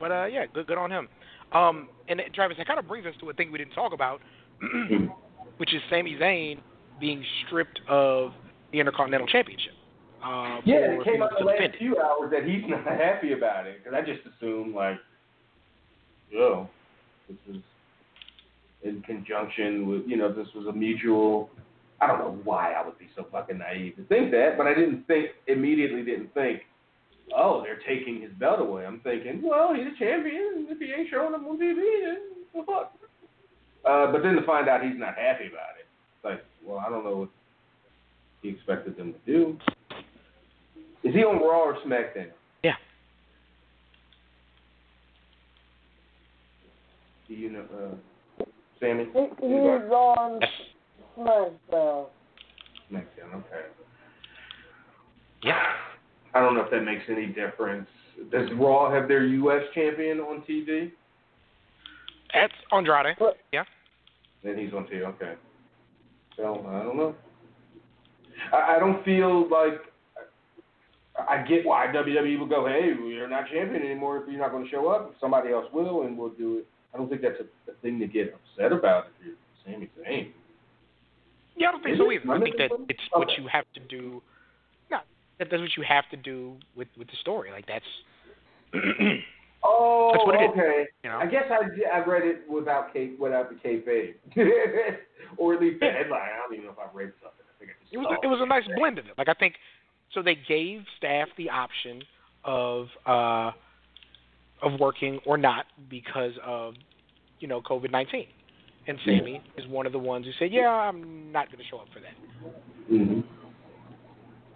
But 0.00 0.10
uh, 0.10 0.26
yeah, 0.26 0.46
good 0.52 0.66
good 0.66 0.78
on 0.78 0.90
him. 0.90 1.08
Um, 1.52 1.88
and 2.08 2.20
uh, 2.20 2.24
Travis, 2.34 2.56
that 2.56 2.66
kind 2.66 2.78
of 2.78 2.88
brings 2.88 3.06
us 3.06 3.14
to 3.20 3.30
a 3.30 3.32
thing 3.32 3.52
we 3.52 3.58
didn't 3.58 3.74
talk 3.74 3.92
about, 3.92 4.20
which 5.58 5.74
is 5.74 5.80
Sami 5.90 6.16
Zayn 6.16 6.58
being 6.98 7.24
stripped 7.46 7.80
of 7.88 8.32
the 8.72 8.80
Intercontinental 8.80 9.26
Championship. 9.26 9.72
Uh, 10.24 10.60
Yeah, 10.64 10.76
it 10.76 11.04
came 11.04 11.22
out 11.22 11.30
in 11.38 11.46
the 11.46 11.52
last 11.52 11.76
few 11.78 11.98
hours 11.98 12.30
that 12.32 12.44
he's 12.44 12.62
not 12.66 12.84
happy 12.84 13.32
about 13.32 13.66
it. 13.66 13.82
Because 13.82 13.96
I 13.96 14.04
just 14.04 14.20
assumed, 14.26 14.74
like, 14.74 14.98
yo, 16.30 16.68
this 17.28 17.36
is 17.56 17.62
in 18.82 19.02
conjunction 19.02 19.86
with, 19.88 20.02
you 20.06 20.16
know, 20.16 20.32
this 20.32 20.48
was 20.54 20.66
a 20.66 20.72
mutual. 20.72 21.50
I 22.02 22.08
don't 22.08 22.18
know 22.18 22.40
why 22.42 22.72
I 22.72 22.84
would 22.84 22.98
be 22.98 23.08
so 23.14 23.26
fucking 23.30 23.58
naive 23.58 23.94
to 23.94 24.04
think 24.04 24.32
that, 24.32 24.54
but 24.58 24.66
I 24.66 24.74
didn't 24.74 25.06
think, 25.06 25.28
immediately 25.46 26.02
didn't 26.02 26.34
think, 26.34 26.62
oh, 27.36 27.62
they're 27.62 27.78
taking 27.86 28.20
his 28.20 28.32
belt 28.40 28.58
away. 28.60 28.84
I'm 28.84 28.98
thinking, 29.00 29.40
well, 29.40 29.72
he's 29.72 29.86
a 29.86 29.96
champion. 29.96 30.66
If 30.68 30.80
he 30.80 30.92
ain't 30.92 31.08
showing 31.08 31.32
up 31.32 31.42
on 31.48 31.58
TV, 31.58 31.76
then 31.76 32.18
the 32.54 32.64
fuck. 32.66 32.92
Uh, 33.88 34.10
but 34.10 34.24
then 34.24 34.34
to 34.34 34.42
find 34.44 34.68
out 34.68 34.82
he's 34.82 34.98
not 34.98 35.14
happy 35.14 35.46
about 35.46 35.78
it, 35.78 35.86
it's 36.16 36.24
like, 36.24 36.44
well, 36.66 36.82
I 36.84 36.90
don't 36.90 37.04
know 37.04 37.16
what 37.18 37.28
he 38.42 38.48
expected 38.48 38.96
them 38.96 39.12
to 39.12 39.32
do. 39.32 39.58
Is 41.04 41.14
he 41.14 41.20
on 41.20 41.36
Raw 41.36 41.62
or 41.62 41.78
SmackDown? 41.86 42.30
Yeah. 42.64 42.72
Do 47.28 47.34
you 47.34 47.50
know, 47.50 47.64
uh, 48.40 48.44
Sami? 48.80 49.04
He, 49.04 49.20
he's 49.20 49.40
on 49.40 50.40
Yes. 50.40 50.50
SmackDown. 51.18 52.06
SmackDown, 52.90 53.34
okay. 53.34 53.66
Yeah. 55.42 55.62
I 56.34 56.40
don't 56.40 56.54
know 56.54 56.62
if 56.62 56.70
that 56.70 56.82
makes 56.82 57.02
any 57.08 57.26
difference. 57.26 57.88
Does 58.30 58.48
Raw 58.58 58.90
have 58.92 59.08
their 59.08 59.24
U.S. 59.26 59.62
champion 59.74 60.20
on 60.20 60.42
TV? 60.48 60.90
That's 62.32 62.52
Andrade. 62.72 63.16
But- 63.18 63.38
Yeah. 63.52 63.64
Then 64.44 64.58
he's 64.58 64.72
on 64.72 64.84
TV, 64.86 65.02
okay. 65.04 65.34
So, 66.36 66.64
I 66.68 66.82
don't 66.82 66.96
know. 66.96 67.14
I, 68.52 68.76
I 68.76 68.78
don't 68.78 69.04
feel 69.04 69.48
like. 69.48 69.74
I 71.28 71.42
get 71.46 71.64
why 71.66 71.86
WWE 71.94 72.38
will 72.38 72.46
go, 72.46 72.66
hey, 72.66 72.92
you're 73.06 73.28
not 73.28 73.44
champion 73.50 73.82
anymore 73.82 74.16
if 74.16 74.28
you're 74.28 74.40
not 74.40 74.50
going 74.50 74.64
to 74.64 74.70
show 74.70 74.88
up. 74.88 75.14
Somebody 75.20 75.52
else 75.52 75.66
will, 75.72 76.02
and 76.02 76.16
we'll 76.16 76.30
do 76.30 76.58
it. 76.58 76.66
I 76.94 76.96
don't 76.96 77.08
think 77.10 77.20
that's 77.20 77.38
a, 77.38 77.70
a 77.70 77.74
thing 77.82 78.00
to 78.00 78.06
get 78.06 78.34
upset 78.34 78.72
about 78.72 79.08
if 79.20 79.26
you're 79.26 79.74
Sami 79.76 79.90
Zayn. 80.00 80.30
Yeah, 81.84 81.90
I 81.90 81.94
don't 81.94 81.94
think 81.94 81.94
Is 81.94 81.98
so 81.98 82.10
it? 82.10 82.14
either. 82.14 82.32
I 82.32 82.40
think 82.40 82.56
that 82.56 82.70
it's 82.88 83.00
missing 83.00 83.10
what 83.14 83.38
you 83.38 83.48
have 83.48 83.64
to 83.74 83.80
do. 83.80 84.22
No, 84.90 84.98
that, 85.38 85.48
that's 85.50 85.60
what 85.60 85.76
you 85.76 85.84
have 85.88 86.04
to 86.10 86.16
do 86.16 86.56
with 86.76 86.88
with 86.96 87.08
the 87.08 87.16
story. 87.20 87.50
Like 87.50 87.66
that's, 87.66 87.84
Oh, 89.64 90.10
That's 90.12 90.26
what 90.26 90.34
it 90.34 90.44
is. 90.46 90.50
okay. 90.50 90.84
you 91.04 91.10
know. 91.10 91.18
I 91.18 91.26
guess 91.26 91.44
I, 91.48 91.96
I 91.96 92.04
read 92.04 92.24
it 92.26 92.42
without 92.50 92.92
K, 92.92 93.12
without 93.18 93.48
the 93.48 93.54
kayfabe, 93.56 94.14
or 95.36 95.54
at 95.54 95.60
least 95.60 95.78
the 95.78 95.86
headline. 95.86 96.20
I 96.20 96.36
don't 96.42 96.54
even 96.54 96.66
know 96.66 96.72
if 96.72 96.78
I 96.80 96.92
read 96.92 97.12
something. 97.22 97.46
I 97.46 97.58
think 97.60 97.70
I 97.70 97.74
just 97.80 97.94
It 97.94 97.98
was 97.98 98.06
a, 98.10 98.26
it 98.26 98.28
was 98.28 98.40
a 98.42 98.46
nice 98.46 98.64
blend 98.76 98.98
of 98.98 99.06
it. 99.06 99.12
Like 99.16 99.28
I 99.28 99.34
think, 99.34 99.54
so 100.12 100.20
they 100.20 100.34
gave 100.48 100.82
staff 100.98 101.28
the 101.38 101.48
option 101.50 102.02
of 102.44 102.88
uh 103.06 103.52
of 104.62 104.80
working 104.80 105.20
or 105.26 105.38
not 105.38 105.66
because 105.88 106.32
of 106.44 106.74
you 107.38 107.46
know 107.46 107.60
COVID 107.60 107.92
nineteen, 107.92 108.26
and 108.86 108.98
Sami 109.04 109.40
is 109.56 109.66
one 109.68 109.86
of 109.86 109.92
the 109.92 109.98
ones 109.98 110.26
who 110.26 110.32
said, 110.38 110.52
yeah, 110.52 110.68
I'm 110.68 111.30
not 111.30 111.46
going 111.46 111.58
to 111.58 111.64
show 111.70 111.78
up 111.78 111.86
for 111.92 112.00
that. 112.00 112.92
Mm-hmm. 112.92 113.20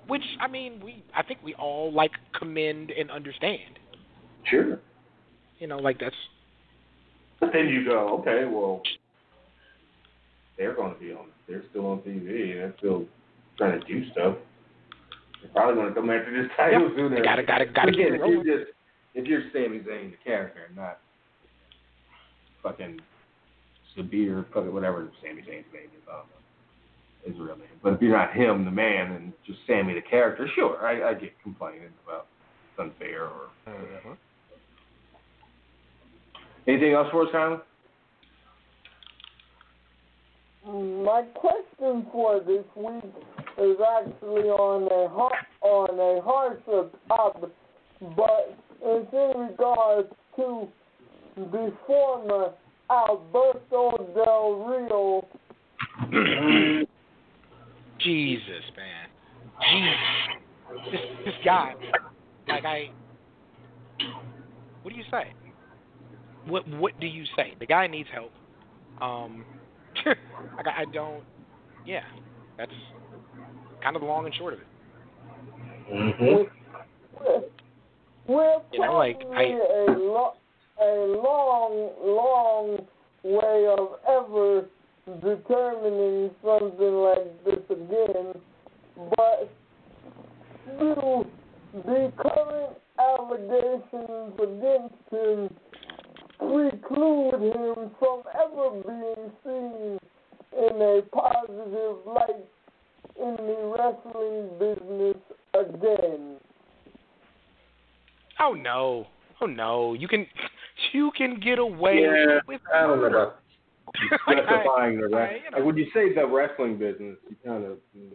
Which 0.08 0.22
I 0.40 0.46
mean, 0.48 0.80
we 0.84 1.02
I 1.14 1.22
think 1.22 1.40
we 1.44 1.54
all 1.54 1.92
like 1.92 2.12
commend 2.38 2.90
and 2.90 3.10
understand. 3.10 3.78
Sure. 4.44 4.78
You 5.58 5.66
know, 5.66 5.78
like 5.78 5.98
that's 5.98 6.14
But 7.40 7.50
then 7.52 7.68
you 7.68 7.84
go, 7.84 8.18
okay, 8.20 8.44
well, 8.48 8.82
they're 10.56 10.74
going 10.74 10.94
to 10.94 11.00
be 11.00 11.12
on. 11.12 11.26
They're 11.48 11.64
still 11.70 11.86
on 11.86 11.98
TV. 12.00 12.54
They're 12.54 12.74
still 12.78 13.04
trying 13.58 13.80
to 13.80 13.86
do 13.86 14.08
stuff. 14.12 14.36
They're 15.42 15.50
probably 15.52 15.74
going 15.74 15.88
to 15.88 15.94
come 15.94 16.10
after 16.10 16.42
this 16.42 16.50
title 16.56 16.82
Yep. 16.82 16.90
sooner. 16.96 17.22
Gotta- 17.22 17.42
gotta- 17.42 17.66
gotta 17.66 17.88
Again, 17.88 18.14
it 18.14 18.20
if 18.22 18.44
you're 18.44 18.58
just 18.58 18.72
if 19.14 19.26
you're 19.26 19.42
Sami 19.52 19.78
Zayn, 19.80 20.10
the 20.12 20.16
character, 20.24 20.68
not 20.76 20.98
fucking 22.62 23.00
Fucking 23.96 24.74
whatever 24.74 25.08
Sami 25.22 25.42
Zayn's 25.42 25.64
name 25.72 25.90
is. 25.96 26.04
Um, 26.08 26.14
I 26.14 27.28
know. 27.28 27.32
His 27.32 27.36
real 27.40 27.56
name. 27.56 27.66
But 27.82 27.94
if 27.94 28.02
you're 28.02 28.16
not 28.16 28.34
him, 28.34 28.64
the 28.64 28.70
man, 28.70 29.12
and 29.12 29.32
just 29.46 29.58
Sami, 29.66 29.94
the 29.94 30.02
character, 30.02 30.48
sure, 30.54 30.86
I, 30.86 31.10
I 31.10 31.14
get 31.14 31.32
complaining 31.42 31.88
about 32.04 32.26
it's 32.70 32.80
unfair 32.80 33.24
or 33.24 33.48
whatever. 33.64 34.18
Anything 36.68 36.92
else 36.92 37.08
for 37.10 37.22
us, 37.22 37.28
Kyler? 37.34 37.62
My 41.04 41.22
question 41.34 42.06
for 42.10 42.40
this 42.40 42.64
week 42.76 43.04
is 43.58 43.76
actually 43.80 44.48
on 44.50 44.82
a 44.90 45.64
on 45.64 46.18
a 46.18 46.22
harsher 46.22 46.90
topic, 47.08 47.50
but 48.16 48.58
it's 48.82 49.12
in 49.12 49.40
regards 49.40 50.08
to 50.34 50.68
the 51.36 51.72
former 51.86 52.52
Alberto 52.90 54.10
Del 54.14 54.64
Rio. 54.68 55.26
Jesus, 58.00 58.64
man. 58.76 59.08
Jesus. 59.72 60.90
This 60.92 61.00
this 61.24 61.34
guy. 61.44 61.74
Like 62.48 62.64
I 62.64 62.90
what 64.82 64.92
do 64.92 64.96
you 64.96 65.04
say? 65.10 65.32
What 66.46 66.68
what 66.68 67.00
do 67.00 67.06
you 67.06 67.24
say? 67.36 67.54
The 67.58 67.66
guy 67.66 67.86
needs 67.86 68.08
help. 68.12 68.32
Um 69.00 69.44
like 70.06 70.66
I, 70.66 70.82
I 70.82 70.84
don't 70.92 71.24
yeah. 71.86 72.04
That's 72.58 72.72
kind 73.82 73.96
of 73.96 74.02
the 74.02 74.08
long 74.08 74.26
and 74.26 74.34
short 74.34 74.54
of 74.54 74.60
it. 74.60 74.66
Mm-hmm. 75.92 76.42
We're 78.28 78.56
You 78.72 78.80
know, 78.80 78.94
like, 78.94 79.20
I- 79.34 79.44
a, 79.88 79.92
lo- 79.92 80.34
a 80.80 81.20
long, 81.22 81.90
long 82.04 82.86
way 83.22 83.66
of 83.66 83.98
ever 84.08 84.66
determining 85.20 86.30
something 86.44 86.94
like 86.94 87.44
this 87.44 87.64
again, 87.70 88.34
but 89.16 89.50
do 90.78 91.26
the 91.72 92.12
current 92.16 92.76
allegations 92.98 94.32
against 94.42 94.94
him 95.10 95.50
preclude 96.38 97.34
him 97.34 97.90
from 97.98 98.22
ever 98.34 98.82
being 98.82 99.32
seen 99.44 99.98
in 100.58 100.82
a 100.82 101.02
positive 101.12 101.96
light 102.06 102.44
in 103.20 103.36
the 103.36 103.74
wrestling 103.76 104.50
business 104.58 105.16
again? 105.54 106.36
Oh 108.40 108.52
no. 108.52 109.06
Oh 109.40 109.46
no. 109.46 109.94
You 109.94 110.08
can 110.08 110.26
you 110.92 111.10
can 111.16 111.40
get 111.40 111.58
away 111.58 112.00
Yeah, 112.02 112.38
with 112.46 112.60
I 112.74 112.82
don't 112.82 113.00
know 113.00 113.06
about 113.06 113.36
specifying 114.26 115.00
the 115.00 115.06
I- 115.06 115.18
wrestling. 115.18 115.42
you 115.44 115.50
know. 115.50 115.56
Like 115.58 115.64
when 115.66 115.76
you 115.76 115.86
say 115.94 116.14
the 116.14 116.26
wrestling 116.26 116.78
business, 116.78 117.16
you 117.28 117.36
kind 117.44 117.64
of 117.64 117.78
mm, 117.96 118.10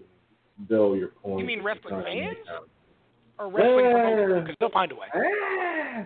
bill 0.69 0.95
your 0.95 1.09
point. 1.23 1.39
You 1.39 1.45
mean 1.45 1.63
wrestling 1.63 1.95
You're 1.95 2.03
fans? 2.03 2.37
or 3.39 3.49
wrestling 3.49 3.85
Yeah. 3.85 3.91
promoters 3.93 4.43
because 4.43 4.55
they'll 4.59 4.69
find 4.69 4.91
a 4.91 4.95
way. 4.95 5.07
Ah, 5.15 6.05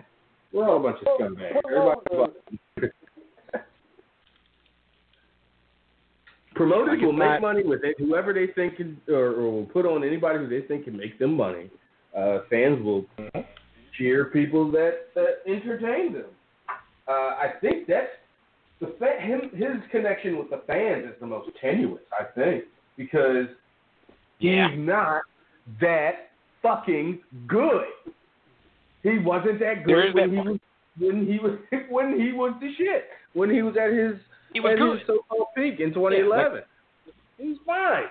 we're 0.52 0.68
all 0.68 0.76
a 0.78 0.80
bunch 0.80 0.98
of 1.02 1.06
scumbags. 1.20 1.60
Everybody, 1.66 2.92
Promoters 6.54 6.88
Like, 6.96 7.00
will 7.02 7.10
it's 7.10 7.18
make 7.18 7.28
not- 7.28 7.40
money 7.42 7.62
with 7.62 7.84
it. 7.84 7.96
Whoever 7.98 8.32
they 8.32 8.46
think 8.54 8.76
can, 8.76 8.98
or, 9.08 9.32
or 9.34 9.50
will 9.52 9.66
put 9.66 9.84
on 9.84 10.02
anybody 10.04 10.38
who 10.38 10.48
they 10.48 10.62
think 10.66 10.84
can 10.84 10.96
make 10.96 11.18
them 11.18 11.34
money. 11.36 11.68
Uh, 12.16 12.38
fans 12.48 12.82
will 12.82 13.04
cheer 13.98 14.26
people 14.26 14.70
that, 14.72 15.08
that 15.14 15.40
entertain 15.46 16.12
them. 16.12 16.24
Uh, 17.08 17.12
I 17.12 17.52
think 17.60 17.86
that's 17.86 18.10
the 18.80 18.94
fa- 18.98 19.20
him 19.20 19.50
his 19.54 19.76
connection 19.90 20.38
with 20.38 20.50
the 20.50 20.62
fans 20.66 21.04
is 21.06 21.14
the 21.20 21.26
most 21.26 21.50
tenuous. 21.60 22.02
I 22.18 22.24
think 22.34 22.64
because 22.96 23.46
Yeah. 24.38 24.70
he's 24.70 24.78
not 24.78 25.22
that 25.80 26.30
fucking 26.62 27.20
good. 27.46 27.86
He 29.02 29.18
wasn't 29.18 29.60
that 29.60 29.84
good 29.84 30.14
when 30.14 30.30
that 30.30 30.30
he 30.30 30.48
was 30.48 30.58
when 30.98 31.26
he 31.26 31.38
was 31.38 31.58
when 31.90 32.20
he 32.20 32.32
was 32.32 32.54
the 32.60 32.74
shit. 32.76 33.04
When 33.34 33.50
he 33.50 33.62
was 33.62 33.76
at 33.76 33.92
his 33.92 34.14
He 34.52 34.60
was 34.60 34.72
at 34.72 34.78
good. 34.78 34.98
his 34.98 35.06
so-called 35.06 35.48
peak 35.56 35.78
in 35.80 35.92
2011. 35.94 36.62
He's 37.38 37.56
fine, 37.66 38.04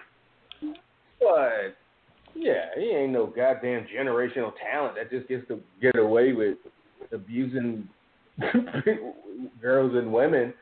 but 1.19 1.75
yeah, 2.35 2.65
he 2.77 2.89
ain't 2.89 3.13
no 3.13 3.27
goddamn 3.27 3.87
generational 3.95 4.51
talent 4.61 4.95
that 4.95 5.09
just 5.09 5.27
gets 5.27 5.47
to 5.47 5.59
get 5.81 5.97
away 5.97 6.33
with 6.33 6.57
abusing 7.11 7.87
girls 9.61 9.95
and 9.95 10.11
women 10.11 10.53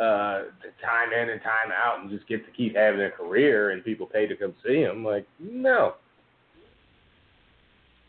uh 0.00 0.50
time 0.82 1.12
in 1.16 1.30
and 1.30 1.40
time 1.40 1.70
out 1.72 2.00
and 2.00 2.10
just 2.10 2.26
get 2.26 2.44
to 2.44 2.52
keep 2.52 2.74
having 2.74 3.00
a 3.00 3.10
career 3.10 3.70
and 3.70 3.84
people 3.84 4.06
pay 4.06 4.26
to 4.26 4.36
come 4.36 4.52
see 4.66 4.80
him. 4.80 5.04
Like 5.04 5.26
no. 5.38 5.94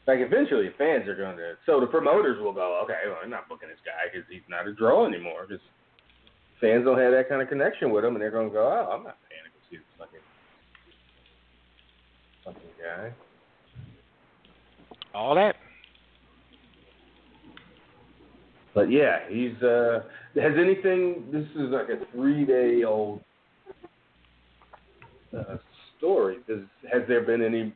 Like 0.08 0.20
eventually 0.20 0.70
fans 0.78 1.08
are 1.08 1.16
going 1.16 1.38
to 1.38 1.54
so 1.66 1.80
the 1.80 1.88
promoters 1.88 2.42
will 2.42 2.54
go 2.54 2.82
okay 2.84 3.06
well 3.08 3.18
i'm 3.24 3.30
not 3.30 3.48
booking 3.50 3.70
this 3.70 3.82
guy 3.86 4.10
because 4.12 4.28
he's 4.30 4.46
not 4.50 4.68
a 4.68 4.74
draw 4.74 5.06
anymore 5.06 5.46
because 5.48 5.62
fans 6.62 6.86
don't 6.86 7.00
have 7.00 7.12
that 7.12 7.30
kind 7.30 7.42
of 7.42 7.50
connection 7.50 7.92
with 7.92 8.06
him 8.06 8.14
and 8.14 8.22
they're 8.22 8.30
going 8.34 8.50
to 8.50 8.54
go 8.54 8.66
oh 8.66 8.94
i'm 8.94 9.04
not 9.04 9.18
paying 9.30 9.42
to 9.42 9.50
go 9.50 9.62
see 9.70 9.78
this 9.78 9.94
fucking 9.98 10.25
fucking 12.46 12.62
guy 12.82 13.12
All 15.14 15.36
that. 15.36 15.56
But 18.74 18.92
yeah, 18.92 19.20
he's 19.30 19.62
uh 19.64 20.02
has 20.36 20.54
anything 20.60 21.26
this 21.32 21.46
is 21.56 21.72
like 21.72 21.88
a 21.90 22.06
three 22.12 22.46
day 22.46 22.84
old 22.84 23.22
uh, 25.36 25.58
story. 25.98 26.38
Does 26.48 26.60
has 26.92 27.02
there 27.08 27.22
been 27.22 27.42
any 27.42 27.74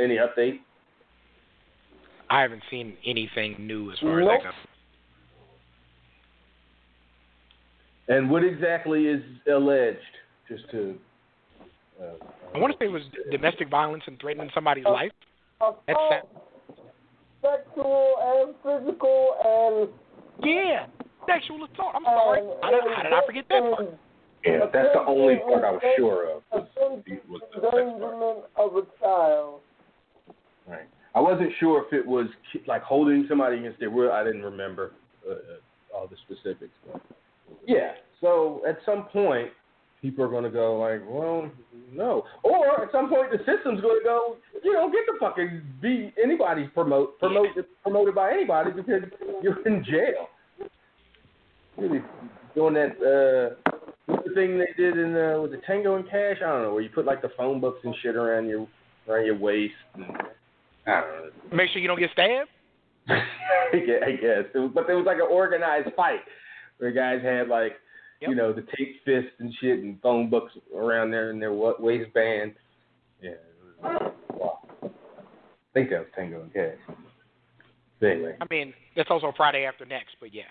any 0.00 0.16
update? 0.16 0.58
I 2.28 2.42
haven't 2.42 2.62
seen 2.70 2.96
anything 3.06 3.56
new 3.58 3.90
as 3.92 3.98
far 4.00 4.20
as 4.20 4.26
Nope. 4.26 4.40
that 4.42 4.44
goes. 4.44 4.54
And 8.08 8.30
what 8.30 8.42
exactly 8.44 9.06
is 9.06 9.22
alleged? 9.50 9.98
Just 10.48 10.68
to 10.72 10.90
uh, 10.90 11.09
I 12.00 12.58
want 12.58 12.72
to 12.72 12.78
say 12.78 12.86
it 12.86 12.92
was 12.92 13.02
domestic 13.30 13.68
violence 13.68 14.02
and 14.06 14.18
threatening 14.20 14.50
somebody's 14.54 14.84
life. 14.84 15.12
That's 15.60 15.76
Assault, 15.88 16.28
sexual 17.42 18.14
and 18.20 18.54
physical 18.64 19.34
and 19.44 19.88
Yeah, 20.42 20.86
sexual 21.26 21.64
assault. 21.64 21.92
I'm 21.94 22.04
sorry. 22.04 22.40
and- 22.40 22.50
How 22.62 22.70
did, 22.70 22.80
how 22.96 23.02
did 23.02 23.12
I 23.12 23.20
forget 23.26 23.44
that 23.50 23.62
part? 23.76 23.88
Yeah, 24.44 24.58
that's 24.72 24.88
the 24.94 25.00
only 25.06 25.36
part 25.36 25.64
I 25.64 25.70
was 25.72 25.82
sure 25.98 26.30
of. 26.30 26.42
attempted 26.52 27.20
was 27.28 27.42
the 27.54 27.60
sex 27.60 27.70
part. 27.70 27.74
endangerment 27.82 28.38
of 28.56 28.76
a 28.76 28.82
child. 28.98 29.60
Right. 30.66 30.88
I 31.14 31.20
wasn't 31.20 31.50
sure 31.60 31.84
if 31.84 31.92
it 31.92 32.06
was 32.06 32.26
ki- 32.52 32.62
like 32.66 32.82
holding 32.82 33.26
somebody 33.28 33.58
against 33.58 33.80
their 33.80 33.90
will. 33.90 34.12
I 34.12 34.24
didn't 34.24 34.42
remember 34.42 34.92
uh, 35.28 35.32
uh, 35.32 35.94
all 35.94 36.06
the 36.08 36.16
specifics. 36.24 36.72
But 36.90 37.02
yeah. 37.66 37.92
So 38.22 38.62
at 38.66 38.78
some 38.86 39.04
point, 39.12 39.50
people 40.02 40.24
are 40.24 40.28
going 40.28 40.44
to 40.44 40.50
go 40.50 40.78
like, 40.78 41.02
well, 41.08 41.50
no. 41.92 42.24
Or 42.42 42.84
at 42.84 42.92
some 42.92 43.08
point, 43.08 43.30
the 43.30 43.38
system's 43.38 43.80
going 43.80 44.00
to 44.00 44.04
go, 44.04 44.36
you 44.62 44.72
don't 44.72 44.92
get 44.92 45.00
to 45.06 45.18
fucking 45.18 45.62
be 45.80 46.12
anybody's 46.22 46.68
promote 46.74 47.18
promote 47.18 47.48
promoted 47.82 48.14
by 48.14 48.32
anybody 48.32 48.70
because 48.70 49.02
you're 49.42 49.66
in 49.66 49.84
jail. 49.84 50.28
Really 51.76 52.02
doing 52.54 52.74
that. 52.74 52.96
Uh, 52.96 53.72
the 54.24 54.34
thing 54.34 54.58
they 54.58 54.72
did 54.76 54.98
in 54.98 55.16
uh, 55.16 55.40
with 55.40 55.52
the 55.52 55.60
Tango 55.66 55.96
and 55.96 56.04
Cash? 56.04 56.38
I 56.44 56.48
don't 56.48 56.62
know 56.62 56.74
where 56.74 56.82
you 56.82 56.90
put 56.90 57.06
like 57.06 57.22
the 57.22 57.30
phone 57.36 57.60
books 57.60 57.80
and 57.84 57.94
shit 58.02 58.16
around 58.16 58.48
your 58.48 58.66
around 59.08 59.26
your 59.26 59.38
waist. 59.38 59.74
And, 59.94 60.04
I 60.86 61.00
don't 61.00 61.10
know. 61.50 61.56
Make 61.56 61.70
sure 61.70 61.80
you 61.80 61.88
don't 61.88 61.98
get 61.98 62.10
stabbed. 62.12 62.48
I 63.72 63.78
guess, 63.78 64.02
I 64.04 64.10
guess. 64.12 64.44
It 64.54 64.58
was, 64.58 64.70
but 64.74 64.86
there 64.86 64.96
was 64.96 65.06
like 65.06 65.16
an 65.16 65.28
organized 65.30 65.94
fight 65.96 66.20
where 66.78 66.90
guys 66.92 67.22
had 67.22 67.48
like, 67.48 67.72
Yep. 68.20 68.30
you 68.30 68.36
know, 68.36 68.52
the 68.52 68.66
tape 68.76 69.02
fists 69.04 69.32
and 69.38 69.52
shit 69.60 69.78
and 69.78 70.00
phone 70.02 70.28
books 70.28 70.52
around 70.76 71.10
there 71.10 71.30
in 71.30 71.40
their 71.40 71.52
wa- 71.52 71.74
waistband. 71.78 72.54
Yeah. 73.22 73.30
Wow. 73.82 74.60
I 74.82 74.88
think 75.72 75.90
that 75.90 76.00
was 76.00 76.08
Tango 76.14 76.42
and 76.42 76.52
Cash. 76.52 76.76
But 77.98 78.06
anyway. 78.06 78.36
I 78.40 78.46
mean, 78.50 78.74
that's 78.94 79.10
also 79.10 79.32
Friday 79.36 79.64
after 79.64 79.86
next, 79.86 80.16
but 80.20 80.34
yeah. 80.34 80.42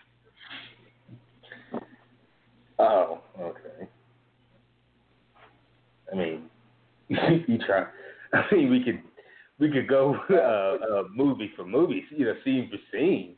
Oh, 2.80 3.20
okay. 3.40 3.88
I 6.12 6.16
mean, 6.16 6.44
you 7.10 7.58
try. 7.60 7.86
I 8.34 8.44
mean, 8.52 8.72
we 8.72 8.84
could 8.84 9.02
we 9.60 9.70
could 9.70 9.88
go 9.88 10.16
uh, 10.30 11.00
uh, 11.00 11.04
movie 11.14 11.52
for 11.56 11.66
movie, 11.66 12.04
you 12.10 12.26
know, 12.26 12.34
scene 12.44 12.72
for 12.72 12.78
scene. 12.92 13.36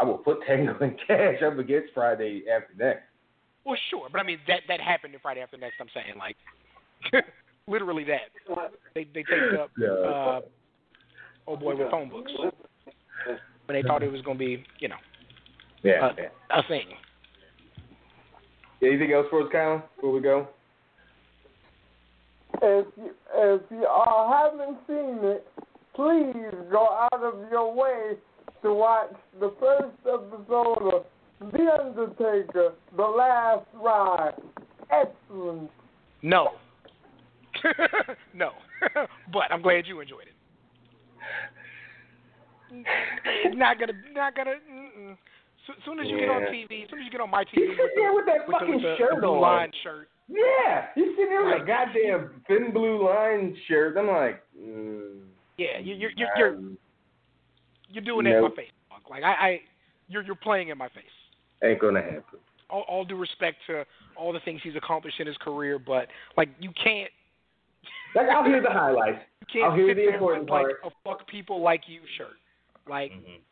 I 0.00 0.04
will 0.04 0.18
put 0.18 0.38
Tango 0.46 0.78
and 0.80 0.96
Cash 1.06 1.42
up 1.44 1.58
against 1.58 1.92
Friday 1.92 2.44
after 2.50 2.72
next. 2.78 3.09
Well, 3.64 3.76
sure, 3.90 4.08
but 4.10 4.20
I 4.20 4.24
mean 4.24 4.38
that 4.48 4.60
that 4.68 4.80
happened 4.80 5.14
in 5.14 5.20
Friday 5.20 5.40
After 5.40 5.56
Next. 5.56 5.76
I'm 5.80 5.88
saying 5.94 6.18
like 6.18 6.36
literally 7.66 8.04
that 8.04 8.30
they 8.94 9.04
they 9.14 9.22
taped 9.22 9.58
up 9.60 9.70
Yeah. 9.78 9.88
uh, 9.88 10.40
oh 11.46 11.56
boy 11.56 11.76
with 11.76 11.90
phone 11.90 12.08
books, 12.08 12.32
but 13.66 13.72
they 13.72 13.82
thought 13.82 14.02
it 14.02 14.10
was 14.10 14.22
gonna 14.22 14.38
be 14.38 14.64
you 14.78 14.88
know 14.88 14.96
Yeah. 15.82 16.06
uh, 16.06 16.12
yeah. 16.18 16.28
a 16.50 16.62
thing. 16.68 16.86
Anything 18.82 19.12
else 19.12 19.26
for 19.28 19.42
us, 19.42 19.48
Colin? 19.52 19.82
Before 19.96 20.12
we 20.12 20.20
go? 20.22 20.48
If 22.62 22.86
you, 22.96 23.10
if 23.34 23.62
you 23.70 23.86
all 23.86 24.30
haven't 24.32 24.78
seen 24.86 25.18
it, 25.22 25.46
please 25.94 26.34
go 26.70 26.88
out 27.12 27.22
of 27.22 27.50
your 27.50 27.74
way 27.74 28.16
to 28.62 28.74
watch 28.74 29.12
the 29.38 29.52
first 29.60 29.94
episode 30.00 30.94
of 30.94 31.04
The 31.40 31.70
Undertaker, 31.80 32.74
The 32.96 33.02
Last 33.02 33.66
Ride. 33.74 34.34
Excellent. 34.90 35.70
No, 36.22 36.50
no, 38.34 38.50
but 39.32 39.50
I'm 39.50 39.62
glad 39.62 39.86
you 39.86 40.00
enjoyed 40.00 40.24
it. 40.26 40.34
Not 43.56 43.78
gonna 43.78 43.92
not 44.12 44.36
gonna. 44.36 44.54
Mm-mm. 44.70 45.16
So, 45.66 45.72
soon 45.84 46.00
as 46.00 46.06
you 46.08 46.18
get 46.18 46.28
on 46.28 46.42
TV, 46.42 46.84
as 46.84 46.90
soon 46.90 47.00
as 47.00 47.04
you 47.04 47.10
get 47.10 47.20
on 47.20 47.30
my 47.30 47.44
TV 47.44 47.54
he's 47.54 47.76
sitting 47.76 47.96
there 47.96 48.14
with 48.14 48.26
that 48.26 48.46
with 48.46 48.46
the, 48.46 48.52
fucking 48.52 48.74
with 48.74 48.82
the, 48.82 48.94
shirt 48.98 49.10
the 49.16 49.20
blue 49.20 49.34
on. 49.34 49.40
line 49.40 49.72
shirt, 49.82 50.08
Yeah, 50.28 50.86
he's 50.94 51.04
sitting 51.16 51.30
there 51.30 51.44
with 51.44 51.62
a 51.62 51.66
goddamn 51.66 52.42
thin 52.46 52.72
blue 52.72 53.04
line 53.04 53.56
shirt. 53.66 53.96
I'm 53.96 54.06
like, 54.08 54.42
mm, 54.58 55.20
yeah, 55.58 55.78
you, 55.82 55.94
you're 55.94 56.10
you're 56.16 56.28
you're 56.36 56.60
you're 57.88 58.04
doing 58.04 58.24
that 58.24 58.36
in 58.36 58.42
my 58.42 58.50
face. 58.50 58.70
Like 59.08 59.22
I, 59.24 59.32
I, 59.32 59.60
you're 60.08 60.22
you're 60.22 60.34
playing 60.36 60.68
in 60.68 60.78
my 60.78 60.88
face. 60.88 61.04
Ain't 61.64 61.80
gonna 61.80 62.02
happen. 62.02 62.38
All, 62.68 62.82
all 62.88 63.04
due 63.04 63.16
respect 63.16 63.56
to 63.66 63.84
all 64.16 64.32
the 64.32 64.40
things 64.40 64.60
he's 64.62 64.76
accomplished 64.76 65.18
in 65.20 65.26
his 65.26 65.36
career, 65.38 65.78
but 65.78 66.08
like 66.36 66.48
you 66.60 66.70
can't 66.82 67.10
Like 68.14 68.26
I'll 68.28 68.44
hear 68.44 68.62
the 68.62 68.70
highlights. 68.70 69.18
you 69.40 69.46
can't 69.60 69.72
I'll 69.72 69.76
hear 69.76 69.88
sit 69.88 69.94
the 69.96 70.02
there 70.02 70.14
important 70.14 70.42
with 70.44 70.50
like 70.50 70.66
a 70.84 70.90
fuck 71.04 71.26
people 71.28 71.60
like 71.62 71.82
you 71.86 72.00
shirt. 72.18 72.36
Like, 72.88 73.12
Mm-hmm. 73.12 73.42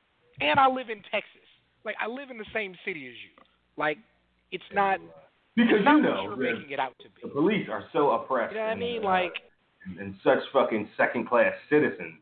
and 0.41 0.59
I 0.59 0.69
live 0.69 0.89
in 0.91 0.99
Texas. 1.11 1.47
Like 1.85 1.97
I 2.01 2.07
live 2.09 2.31
in 2.31 2.39
the 2.39 2.47
same 2.53 2.75
city 2.85 3.07
as 3.09 3.15
you. 3.15 3.43
Like 3.77 3.99
it's 4.53 4.65
not 4.73 4.99
Because 5.57 5.75
it's 5.77 5.85
not 5.85 5.97
you 5.99 6.03
what 6.05 6.15
know 6.15 6.23
you're 6.23 6.37
the, 6.37 6.43
making 6.55 6.71
it 6.71 6.79
out 6.81 6.95
to 7.01 7.05
be. 7.09 7.21
the 7.23 7.29
police 7.29 7.69
are 7.71 7.85
so 7.93 8.11
oppressed. 8.11 8.53
You 8.53 8.59
know 8.59 8.65
what 8.65 8.69
I 8.71 8.73
and, 8.73 8.81
mean? 8.81 9.03
uh, 9.03 9.09
Like 9.09 9.35
and 9.99 10.15
such 10.25 10.39
fucking 10.53 10.89
second 10.97 11.29
class 11.29 11.53
citizens. 11.71 12.15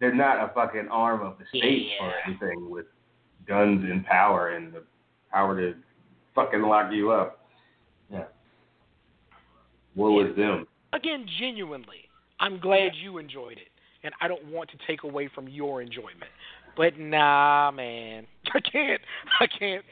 They're 0.00 0.14
not 0.14 0.38
a 0.38 0.52
fucking 0.54 0.88
arm 0.90 1.20
of 1.22 1.36
the 1.38 1.44
state 1.58 1.90
or 2.00 2.12
anything 2.26 2.68
with 2.70 2.86
guns 3.46 3.82
and 3.84 4.04
power 4.06 4.50
and 4.50 4.72
the 4.72 4.82
power 5.32 5.60
to 5.60 5.74
fucking 6.34 6.62
lock 6.62 6.92
you 6.92 7.10
up. 7.10 7.40
Yeah. 8.10 8.24
Woe 9.94 10.20
is 10.26 10.36
them. 10.36 10.66
again, 10.92 11.26
genuinely, 11.38 12.08
I'm 12.40 12.58
glad 12.58 12.92
you 13.00 13.18
enjoyed 13.18 13.58
it, 13.58 13.68
and 14.02 14.12
I 14.20 14.28
don't 14.28 14.44
want 14.50 14.70
to 14.70 14.76
take 14.86 15.04
away 15.04 15.28
from 15.34 15.48
your 15.48 15.80
enjoyment. 15.82 16.30
But 16.76 16.98
nah, 16.98 17.70
man, 17.70 18.26
I 18.54 18.60
can't. 18.60 19.00
I 19.40 19.46
can't. 19.46 19.84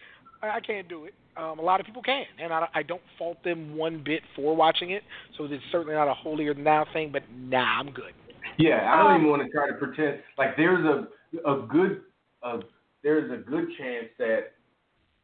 I 0.43 0.49
I 0.57 0.61
can't 0.61 0.89
do 0.89 1.05
it. 1.05 1.15
Um, 1.37 1.59
a 1.61 1.63
lot 1.63 1.81
of 1.81 1.87
people 1.87 2.03
can, 2.03 2.25
and 2.43 2.53
I, 2.53 2.67
I 2.75 2.83
don't 2.83 3.01
fault 3.17 3.39
them 3.45 3.77
one 3.77 4.03
bit 4.05 4.23
for 4.37 4.55
watching 4.57 4.91
it. 4.91 5.03
So 5.39 5.45
it's 5.45 5.63
certainly 5.71 5.95
not 5.95 6.09
a 6.09 6.13
holier 6.15 6.53
than 6.53 6.65
thou 6.65 6.85
thing. 6.93 7.11
But 7.13 7.23
nah, 7.35 7.79
I'm 7.79 7.91
good. 7.91 8.13
Yeah, 8.59 8.91
I 8.93 8.99
don't 9.03 9.13
Um, 9.13 9.21
even 9.21 9.31
want 9.31 9.43
to 9.43 9.49
try 9.51 9.67
to 9.69 9.75
pretend 9.75 10.19
like 10.37 10.57
there's 10.57 10.85
a 10.85 11.07
a 11.49 11.67
good 11.71 12.03
a, 12.43 12.59
there's 13.03 13.31
a 13.31 13.37
good 13.37 13.69
chance 13.79 14.09
that 14.19 14.53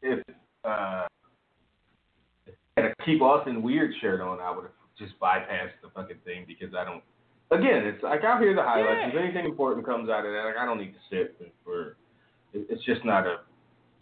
if 0.02 0.22
uh 0.64 1.06
I 2.46 2.80
had 2.82 2.84
a 2.84 3.04
keep 3.04 3.20
Austin 3.22 3.62
weird 3.62 3.92
shirt 4.00 4.20
on, 4.20 4.40
I 4.40 4.50
would 4.50 4.64
have 4.64 4.72
just 4.98 5.18
bypassed 5.20 5.78
the 5.82 5.90
fucking 5.94 6.18
thing 6.24 6.44
because 6.46 6.74
I 6.74 6.84
don't. 6.84 7.02
Again, 7.50 7.86
it's 7.86 8.02
like 8.02 8.24
I'll 8.24 8.38
hear 8.38 8.54
the 8.54 8.62
highlights. 8.62 9.00
Yeah. 9.02 9.08
If 9.08 9.16
anything 9.16 9.46
important 9.46 9.86
comes 9.86 10.10
out 10.10 10.26
of 10.26 10.32
that, 10.32 10.44
like 10.44 10.56
I 10.58 10.64
don't 10.64 10.78
need 10.78 10.92
to 10.92 11.00
sit 11.10 11.52
for. 11.64 11.96
It's 12.52 12.84
just 12.84 13.04
not 13.04 13.26
a 13.26 13.38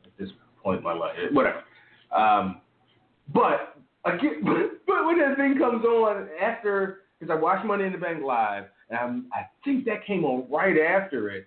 at 0.05 0.13
this 0.19 0.31
point 0.63 0.79
in 0.79 0.85
my 0.85 0.93
life. 0.93 1.17
Whatever. 1.33 1.63
Um, 2.17 2.61
but 3.33 3.77
again, 4.05 4.41
but, 4.45 4.87
but 4.87 5.07
when 5.07 5.19
that 5.19 5.37
thing 5.37 5.59
comes 5.59 5.85
on 5.85 6.29
after, 6.41 7.01
because 7.19 7.35
I 7.35 7.41
watched 7.41 7.67
Money 7.67 7.85
in 7.85 7.93
the 7.93 7.99
Bank 7.99 8.23
live, 8.25 8.65
and 8.91 8.99
I'm, 8.99 9.27
I 9.33 9.47
think 9.65 9.85
that 9.87 10.07
came 10.07 10.25
on 10.25 10.51
right 10.51 10.77
after 10.79 11.31
it, 11.31 11.47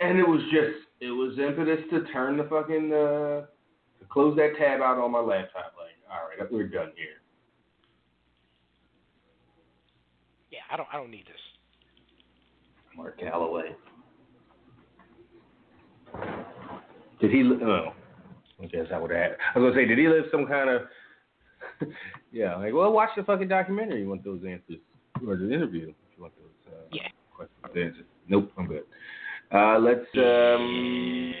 and 0.00 0.18
it 0.18 0.26
was 0.26 0.40
just 0.52 0.86
it 1.00 1.10
was 1.10 1.38
impetus 1.38 1.80
to 1.90 2.04
turn 2.12 2.36
the 2.36 2.44
fucking 2.44 2.92
uh, 2.92 3.46
to 3.98 4.06
close 4.08 4.36
that 4.36 4.52
tab 4.58 4.80
out 4.80 4.98
on 4.98 5.10
my 5.10 5.20
laptop. 5.20 5.74
Like, 5.78 5.96
all 6.10 6.28
right, 6.28 6.52
we're 6.52 6.68
done 6.68 6.92
here. 6.96 7.20
Yeah, 10.50 10.60
I 10.70 10.76
don't. 10.76 10.88
I 10.92 10.96
don't 10.96 11.10
need 11.10 11.26
this. 11.26 11.40
Mark 12.96 13.20
Calaway. 13.20 13.74
Did 17.20 17.30
he? 17.30 17.42
Oh, 17.62 17.92
I 18.62 18.66
guess 18.66 18.86
I 18.92 18.98
would 18.98 19.10
have. 19.10 19.32
I 19.54 19.58
was 19.58 19.70
gonna 19.72 19.82
say, 19.82 19.88
did 19.88 19.98
he 19.98 20.08
live 20.08 20.24
some 20.30 20.46
kind 20.46 20.68
of? 20.70 20.82
yeah, 22.32 22.56
like, 22.56 22.74
well, 22.74 22.92
watch 22.92 23.10
the 23.16 23.22
fucking 23.22 23.48
documentary. 23.48 24.02
You 24.02 24.08
want 24.08 24.24
those 24.24 24.40
answers, 24.46 24.78
or 25.26 25.36
the 25.36 25.52
interview? 25.52 25.88
If 25.88 26.16
you 26.16 26.22
want 26.22 26.34
those. 26.36 26.72
Uh, 26.74 26.86
Yeah. 26.92 27.08
questions. 27.34 27.96
Nope, 28.28 28.50
I'm 28.58 28.66
good. 28.66 28.84
Uh, 29.52 29.78
let's 29.80 30.06
um. 30.16 31.34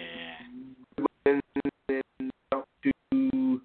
talk 2.50 2.66
to 2.82 3.60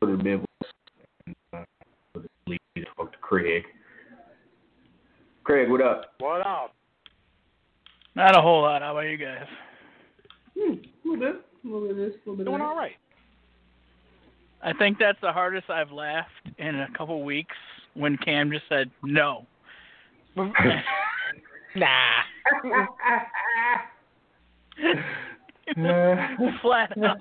go 0.00 0.06
to 0.06 0.16
Memphis 0.22 0.46
and 1.26 1.34
go 1.52 2.20
to 2.20 2.28
Lee 2.46 2.58
to 2.76 2.84
talk 2.96 3.10
to 3.10 3.18
Craig. 3.18 3.64
Craig, 5.42 5.70
what 5.70 5.80
up? 5.80 6.14
What 6.20 6.46
up? 6.46 6.74
Not 8.14 8.38
a 8.38 8.40
whole 8.40 8.62
lot. 8.62 8.82
How 8.82 8.92
about 8.92 9.08
you 9.08 9.16
guys? 9.16 9.46
Hmm, 10.56 10.74
a 10.74 11.08
little 11.08 11.32
bit. 11.32 11.44
A 11.64 11.66
little 11.66 11.80
bit 11.80 11.90
of 11.90 11.96
this, 11.96 12.12
a 12.14 12.30
little 12.30 12.36
bit 12.36 12.44
Doing 12.44 12.60
of 12.60 12.66
all 12.68 12.76
right. 12.76 12.92
I 14.62 14.72
think 14.74 14.98
that's 15.00 15.18
the 15.20 15.32
hardest 15.32 15.68
I've 15.68 15.90
laughed 15.90 16.30
in 16.58 16.76
a 16.76 16.88
couple 16.96 17.24
weeks 17.24 17.56
when 17.94 18.16
Cam 18.18 18.52
just 18.52 18.68
said 18.68 18.88
no. 19.02 19.46
Nah. 21.74 22.22
Flat 26.62 26.96
out. 27.04 27.18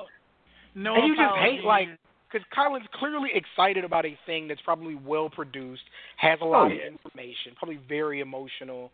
No 0.73 0.95
and 0.95 1.07
you 1.07 1.15
just 1.15 1.35
hate 1.41 1.63
like 1.63 1.87
because 2.31 2.45
Colin's 2.55 2.85
clearly 2.93 3.29
excited 3.33 3.83
about 3.83 4.05
a 4.05 4.17
thing 4.25 4.47
that's 4.47 4.61
probably 4.61 4.95
well 4.95 5.29
produced, 5.29 5.81
has 6.17 6.39
a 6.41 6.45
lot 6.45 6.63
Oh, 6.63 6.65
of 6.67 6.71
yeah. 6.77 6.87
information, 6.87 7.53
probably 7.57 7.79
very 7.89 8.21
emotional, 8.21 8.91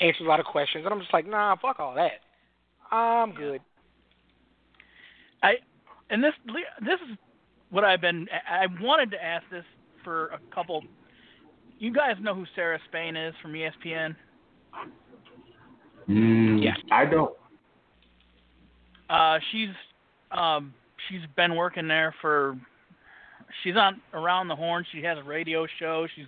answers 0.00 0.22
a 0.22 0.28
lot 0.28 0.40
of 0.40 0.46
questions, 0.46 0.84
and 0.84 0.92
I'm 0.92 1.00
just 1.00 1.12
like, 1.12 1.26
nah, 1.26 1.54
fuck 1.62 1.78
all 1.78 1.94
that. 1.94 2.20
I'm 2.90 3.32
good. 3.32 3.60
I 5.42 5.52
and 6.10 6.22
this 6.22 6.32
this 6.80 6.98
is 7.08 7.16
what 7.70 7.84
I've 7.84 8.00
been. 8.00 8.26
I 8.48 8.66
wanted 8.82 9.12
to 9.12 9.24
ask 9.24 9.44
this 9.52 9.64
for 10.02 10.26
a 10.28 10.40
couple. 10.52 10.82
You 11.78 11.92
guys 11.92 12.16
know 12.20 12.34
who 12.34 12.44
Sarah 12.56 12.80
Spain 12.88 13.16
is 13.16 13.34
from 13.40 13.52
ESPN? 13.52 14.16
Mm, 16.10 16.62
Yes. 16.62 16.76
I 16.90 17.04
don't. 17.04 17.32
Uh, 19.08 19.38
she's 19.50 19.68
um, 20.30 20.72
she's 21.08 21.20
been 21.36 21.54
working 21.56 21.88
there 21.88 22.14
for. 22.20 22.56
She's 23.64 23.76
on 23.76 24.00
around 24.14 24.46
the 24.48 24.54
horn. 24.56 24.84
She 24.92 25.02
has 25.02 25.18
a 25.18 25.22
radio 25.24 25.66
show. 25.78 26.06
She's 26.14 26.26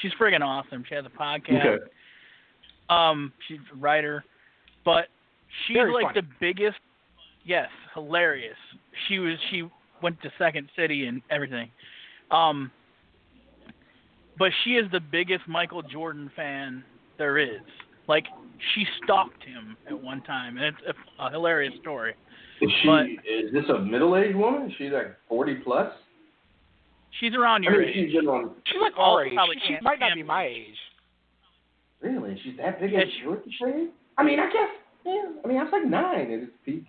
she's 0.00 0.12
friggin' 0.20 0.40
awesome. 0.40 0.84
She 0.88 0.94
has 0.94 1.04
a 1.04 1.08
podcast. 1.08 1.66
Okay. 1.66 1.84
Um, 2.88 3.32
she's 3.48 3.58
a 3.72 3.76
writer, 3.76 4.24
but 4.84 5.06
she's 5.66 5.76
Very 5.76 5.92
like 5.92 6.06
funny. 6.14 6.20
the 6.22 6.26
biggest. 6.40 6.78
Yes, 7.44 7.68
hilarious. 7.94 8.56
She 9.08 9.18
was 9.18 9.36
she 9.50 9.64
went 10.02 10.20
to 10.22 10.30
Second 10.38 10.68
City 10.76 11.06
and 11.06 11.22
everything. 11.30 11.70
Um, 12.30 12.70
but 14.38 14.52
she 14.64 14.70
is 14.76 14.90
the 14.92 15.00
biggest 15.00 15.46
Michael 15.48 15.82
Jordan 15.82 16.30
fan 16.36 16.84
there 17.18 17.38
is. 17.38 17.60
Like 18.10 18.26
she 18.74 18.84
stalked 19.04 19.44
him 19.44 19.76
at 19.88 20.02
one 20.02 20.20
time, 20.22 20.58
and 20.58 20.66
it's 20.66 20.98
a, 21.20 21.26
a 21.26 21.30
hilarious 21.30 21.72
story. 21.80 22.14
Is 22.60 22.68
she? 22.82 22.88
But- 22.88 23.06
is 23.24 23.52
this 23.52 23.64
a 23.72 23.78
middle-aged 23.78 24.34
woman? 24.36 24.68
Is 24.68 24.72
she 24.76 24.90
like 24.90 25.14
forty 25.28 25.54
plus? 25.62 25.92
She's 27.20 27.34
around 27.34 27.64
I 27.66 27.70
your 27.70 27.80
mean, 27.80 27.88
age. 27.90 28.10
she's 28.10 28.26
on. 28.26 28.50
She's 28.66 28.80
like 28.82 28.92
our 28.98 29.24
age. 29.24 29.32
probably 29.34 29.56
She, 29.66 29.74
she 29.74 29.80
might 29.82 30.00
not 30.00 30.14
be 30.14 30.22
be. 30.22 30.26
my 30.26 30.44
age. 30.46 30.76
Really? 32.00 32.38
She's 32.42 32.56
that 32.56 32.80
big 32.80 32.92
Yeah, 32.92 33.02
of 33.02 33.08
she- 33.14 33.20
a 33.22 33.58
Jordan? 33.58 33.90
I 34.18 34.24
mean, 34.24 34.40
I 34.40 34.46
guess. 34.46 34.70
Yeah. 35.06 35.22
I 35.44 35.48
mean, 35.48 35.58
I 35.58 35.62
was 35.64 35.72
like 35.72 35.86
nine 35.86 36.32
at 36.32 36.40
its 36.40 36.52
peak. 36.64 36.84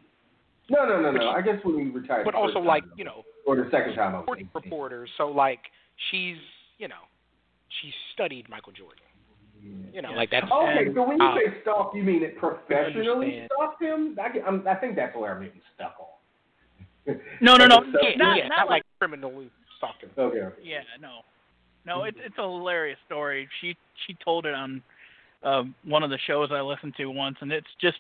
No, 0.70 0.86
no, 0.88 1.02
no, 1.02 1.12
no. 1.12 1.30
I 1.30 1.42
guess 1.42 1.56
when 1.64 1.76
we 1.76 1.84
retired. 1.92 2.26
But 2.26 2.34
also, 2.36 2.60
like, 2.60 2.84
you 2.98 3.04
know, 3.04 3.24
or 3.46 3.56
the 3.58 3.70
second 3.72 3.94
time 3.96 4.16
I 4.16 4.20
was 4.20 4.26
sporting 4.26 4.50
18. 4.56 4.62
reporter. 4.72 5.08
So, 5.18 5.28
like, 5.28 5.60
she's, 6.10 6.38
you 6.78 6.88
know, 6.88 7.04
she 7.82 7.92
studied 8.14 8.50
Michael 8.50 8.74
Jordan. 8.74 9.04
You 9.94 10.02
know, 10.02 10.12
like 10.14 10.32
that's 10.32 10.46
Okay, 10.50 10.86
and, 10.88 10.96
so 10.96 11.08
when 11.08 11.18
you 11.18 11.26
uh, 11.26 11.36
say 11.36 11.62
stalk, 11.62 11.92
you 11.94 12.04
mean 12.04 12.24
it 12.24 12.38
professionally 12.38 13.46
stalked 13.46 13.82
him? 13.82 14.18
I, 14.24 14.30
get- 14.32 14.44
I'm, 14.48 14.66
I 14.68 14.76
think 14.76 14.96
that's 14.96 15.16
where 15.16 15.36
I'm 15.36 15.44
getting 15.44 15.62
stuck 15.76 15.96
on. 16.00 17.20
No, 17.42 17.56
no, 17.58 17.66
no. 17.66 17.76
Like 17.80 17.86
yeah, 18.02 18.10
not- 18.18 18.38
yeah, 18.38 18.48
not 18.48 18.50
not 18.50 18.70
like- 18.70 18.70
like 18.70 18.84
criminally 19.00 19.52
stalking. 19.78 20.10
Okay. 20.18 20.40
okay. 20.40 20.62
Yeah, 20.64 20.80
no, 21.00 21.20
no. 21.86 22.04
It's 22.06 22.18
it's 22.24 22.36
a 22.38 22.42
hilarious 22.42 23.00
story. 23.06 23.48
She 23.60 23.76
she 24.08 24.16
told 24.24 24.46
it 24.46 24.54
on 24.54 24.82
uh, 25.44 25.64
one 25.84 26.04
of 26.04 26.10
the 26.10 26.20
shows 26.26 26.50
I 26.52 26.62
listened 26.62 26.94
to 26.98 27.06
once, 27.08 27.38
and 27.42 27.52
it's 27.52 27.68
just 27.80 27.98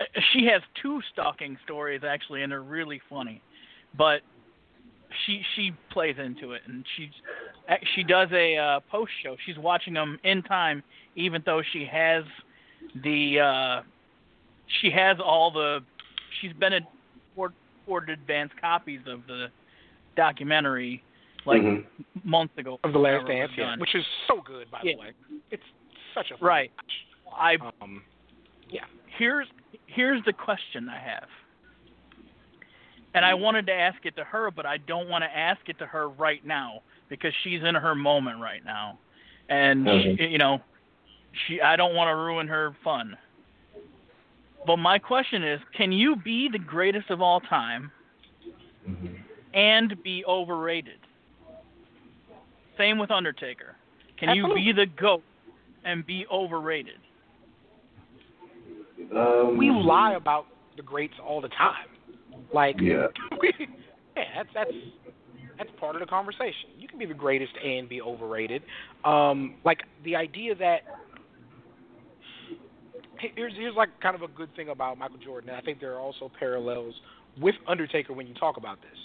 uh, 0.00 0.04
she 0.32 0.46
has 0.46 0.62
two 0.82 1.00
stalking 1.12 1.56
stories 1.64 2.02
actually, 2.06 2.42
and 2.42 2.50
they're 2.50 2.62
really 2.62 3.00
funny. 3.08 3.42
But 3.96 4.20
she 5.24 5.42
she 5.54 5.72
plays 5.90 6.16
into 6.18 6.52
it, 6.52 6.62
and 6.66 6.84
she's 6.96 7.10
uh, 7.68 7.74
she 7.94 8.02
does 8.02 8.28
a 8.32 8.56
uh, 8.56 8.80
post 8.90 9.12
show. 9.22 9.36
She's 9.46 9.58
watching 9.58 9.94
them 9.94 10.18
in 10.24 10.42
time, 10.42 10.82
even 11.14 11.42
though 11.46 11.62
she 11.72 11.84
has 11.90 12.24
the 13.02 13.40
uh, 13.40 13.82
she 14.80 14.90
has 14.90 15.16
all 15.24 15.50
the 15.50 15.80
she's 16.40 16.52
been 16.54 16.72
at 16.72 16.82
ordered 17.86 18.10
advanced 18.10 18.54
copies 18.60 19.00
of 19.06 19.20
the 19.28 19.46
documentary 20.16 21.02
like 21.44 21.62
Mhm. 21.62 21.86
months 22.24 22.56
ago. 22.58 22.80
Of 22.82 22.92
the 22.92 22.98
Last 22.98 23.22
whenever 23.24 23.46
Dance, 23.46 23.52
yeah, 23.56 23.76
which 23.76 23.94
is 23.94 24.04
so 24.26 24.40
good, 24.40 24.68
by 24.70 24.80
Yeah. 24.82 24.94
the 24.94 24.98
way. 25.00 25.12
It's 25.52 25.62
such 26.12 26.32
a 26.32 26.36
fun 26.36 26.48
Right. 26.48 26.72
I 27.32 27.56
watch. 27.56 27.74
Um, 27.80 28.02
here's 29.06 29.46
here's 29.86 30.22
the 30.24 30.32
question 30.32 30.88
I 30.88 30.98
have. 30.98 31.28
And 33.16 33.24
I 33.24 33.32
wanted 33.32 33.66
to 33.68 33.72
ask 33.72 34.04
it 34.04 34.14
to 34.16 34.24
her, 34.24 34.50
but 34.50 34.66
I 34.66 34.76
don't 34.76 35.08
want 35.08 35.24
to 35.24 35.34
ask 35.34 35.60
it 35.68 35.78
to 35.78 35.86
her 35.86 36.10
right 36.10 36.44
now 36.44 36.82
because 37.08 37.32
she's 37.42 37.62
in 37.64 37.74
her 37.74 37.94
moment 37.94 38.42
right 38.42 38.62
now. 38.62 38.98
And 39.48 39.88
she, 40.18 40.24
you 40.24 40.36
know, 40.36 40.60
she 41.48 41.62
I 41.62 41.76
don't 41.76 41.94
want 41.94 42.08
to 42.08 42.14
ruin 42.14 42.46
her 42.46 42.76
fun. 42.84 43.16
But 44.66 44.76
my 44.76 44.98
question 44.98 45.42
is, 45.42 45.60
can 45.74 45.92
you 45.92 46.16
be 46.16 46.50
the 46.52 46.58
greatest 46.58 47.08
of 47.08 47.22
all 47.22 47.40
time 47.40 47.90
Mhm. 48.86 49.18
and 49.54 50.02
be 50.02 50.22
overrated? 50.26 50.98
Same 52.76 52.98
with 52.98 53.10
Undertaker. 53.10 53.76
Can 54.18 54.28
Absolutely. 54.28 54.60
you 54.60 54.74
be 54.74 54.80
the 54.84 54.86
goat 54.86 55.22
and 55.84 56.04
be 56.04 56.26
overrated? 56.26 56.98
Um, 59.16 59.56
we 59.56 59.70
lie 59.70 60.12
about 60.12 60.48
the 60.76 60.82
greats 60.82 61.14
all 61.18 61.40
the 61.40 61.48
time. 61.48 61.95
Like, 62.52 62.76
Yeah. 62.80 63.06
yeah, 64.16 64.22
that's 64.36 64.48
that's 64.54 64.70
that's 65.58 65.70
part 65.78 65.96
of 65.96 66.00
the 66.00 66.06
conversation. 66.06 66.70
You 66.78 66.88
can 66.88 66.98
be 66.98 67.06
the 67.06 67.14
greatest 67.14 67.52
and 67.64 67.88
be 67.88 68.00
overrated. 68.02 68.62
Um, 69.04 69.56
like 69.64 69.82
the 70.04 70.16
idea 70.16 70.54
that 70.56 70.80
here's 73.18 73.54
here's 73.54 73.74
like 73.76 73.88
kind 74.00 74.14
of 74.14 74.22
a 74.22 74.28
good 74.28 74.54
thing 74.54 74.68
about 74.68 74.98
Michael 74.98 75.18
Jordan. 75.18 75.50
And 75.50 75.58
I 75.58 75.60
think 75.60 75.80
there 75.80 75.94
are 75.94 76.00
also 76.00 76.30
parallels 76.38 76.94
with 77.40 77.54
Undertaker 77.66 78.12
when 78.12 78.26
you 78.26 78.34
talk 78.34 78.56
about 78.56 78.80
this. 78.80 78.98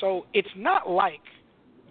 So 0.00 0.26
it's 0.32 0.48
not 0.56 0.88
like 0.88 1.20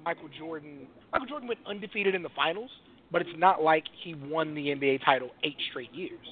Michael 0.03 0.29
Jordan. 0.37 0.87
Michael 1.11 1.27
Jordan 1.27 1.47
went 1.47 1.59
undefeated 1.65 2.15
in 2.15 2.23
the 2.23 2.29
finals, 2.35 2.69
but 3.11 3.21
it's 3.21 3.37
not 3.37 3.61
like 3.61 3.83
he 4.03 4.15
won 4.15 4.55
the 4.55 4.67
NBA 4.67 5.03
title 5.03 5.29
eight 5.43 5.57
straight 5.69 5.93
years. 5.93 6.25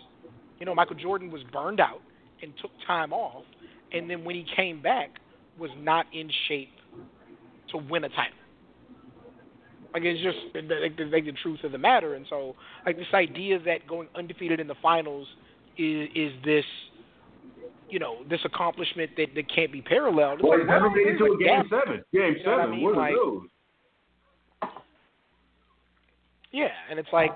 You 0.60 0.66
know, 0.66 0.76
Michael 0.76 0.96
Jordan 0.96 1.32
was 1.32 1.42
burned 1.52 1.80
out 1.80 2.02
and 2.42 2.54
took 2.62 2.72
time 2.86 3.14
off, 3.14 3.44
and 3.94 4.10
then 4.10 4.24
when 4.24 4.36
he 4.36 4.46
came 4.56 4.82
back, 4.82 5.12
was 5.58 5.72
not 5.80 6.06
in 6.14 6.30
shape 6.48 6.70
to 7.72 7.78
win 7.78 8.04
a 8.04 8.10
title. 8.10 8.34
Like 9.94 10.04
it's 10.04 10.22
just 10.22 10.38
like 10.54 10.98
the, 10.98 11.06
like 11.06 11.26
the 11.26 11.32
truth 11.42 11.64
of 11.64 11.72
the 11.72 11.78
matter, 11.78 12.14
and 12.14 12.26
so 12.30 12.56
like 12.86 12.96
this 12.96 13.08
idea 13.14 13.60
that 13.66 13.88
going 13.88 14.08
undefeated 14.16 14.60
in 14.60 14.68
the 14.68 14.76
finals 14.82 15.28
is 15.78 16.08
is 16.14 16.32
this, 16.46 16.66
you 17.90 17.98
know, 17.98 18.18
this 18.30 18.40
accomplishment 18.46 19.10
that, 19.18 19.28
that 19.34 19.54
can't 19.54 19.72
be 19.72 19.82
paralleled. 19.82 20.40
It's 20.40 20.44
Well, 20.44 20.52
like, 20.52 20.62
he's 20.62 20.68
never 20.70 20.90
made 20.92 21.08
it 21.08 21.18
to 21.18 21.26
a 21.26 21.38
game 21.38 21.48
gap. 21.48 21.66
seven. 21.70 22.04
Game 22.14 22.36
You 22.38 22.44
know 22.46 22.52
what 22.52 22.60
I 22.60 22.64
seven. 22.64 22.76
mean? 22.76 22.84
What 22.84 22.96
Like- 22.96 23.14
are 23.14 23.16
those? 23.16 23.42
Yeah, 26.52 26.70
and 26.90 26.98
it's 27.00 27.10
like 27.14 27.32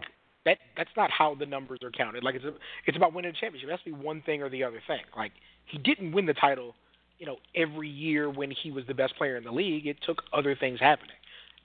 that. 0.45 0.57
That's 0.77 0.89
not 0.95 1.11
how 1.11 1.35
the 1.35 1.45
numbers 1.45 1.79
are 1.83 1.91
counted. 1.91 2.23
Like 2.23 2.35
it's 2.35 2.45
a, 2.45 2.53
it's 2.85 2.97
about 2.97 3.13
winning 3.13 3.31
a 3.31 3.33
championship. 3.33 3.69
It 3.69 3.71
has 3.71 3.79
to 3.81 3.85
be 3.85 3.91
one 3.91 4.21
thing 4.21 4.41
or 4.41 4.49
the 4.49 4.63
other 4.63 4.81
thing. 4.87 5.01
Like 5.15 5.31
he 5.65 5.77
didn't 5.77 6.11
win 6.11 6.25
the 6.25 6.33
title, 6.33 6.75
you 7.19 7.25
know, 7.25 7.37
every 7.55 7.89
year 7.89 8.29
when 8.29 8.51
he 8.51 8.71
was 8.71 8.85
the 8.87 8.93
best 8.93 9.15
player 9.17 9.37
in 9.37 9.43
the 9.43 9.51
league. 9.51 9.87
It 9.87 9.97
took 10.05 10.23
other 10.33 10.55
things 10.55 10.79
happening. 10.79 11.15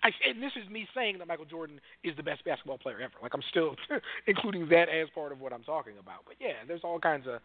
I, 0.02 0.10
and 0.28 0.42
this 0.42 0.52
is 0.62 0.70
me 0.70 0.86
saying 0.94 1.18
that 1.18 1.26
Michael 1.26 1.44
Jordan 1.44 1.80
is 2.04 2.16
the 2.16 2.22
best 2.22 2.44
basketball 2.44 2.78
player 2.78 3.00
ever. 3.00 3.14
Like 3.22 3.34
I'm 3.34 3.42
still 3.50 3.74
including 4.26 4.68
that 4.68 4.88
as 4.88 5.08
part 5.14 5.32
of 5.32 5.40
what 5.40 5.52
I'm 5.52 5.64
talking 5.64 5.94
about. 6.00 6.20
But 6.26 6.36
yeah, 6.40 6.64
there's 6.66 6.82
all 6.84 7.00
kinds 7.00 7.26
of 7.26 7.40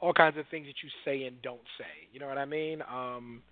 all 0.00 0.12
kinds 0.12 0.38
of 0.38 0.46
things 0.50 0.66
that 0.66 0.76
you 0.82 0.88
say 1.04 1.24
and 1.24 1.40
don't 1.42 1.60
say. 1.76 2.08
You 2.12 2.20
know 2.20 2.28
what 2.28 2.38
I 2.38 2.44
mean? 2.44 2.82
Um, 2.82 3.42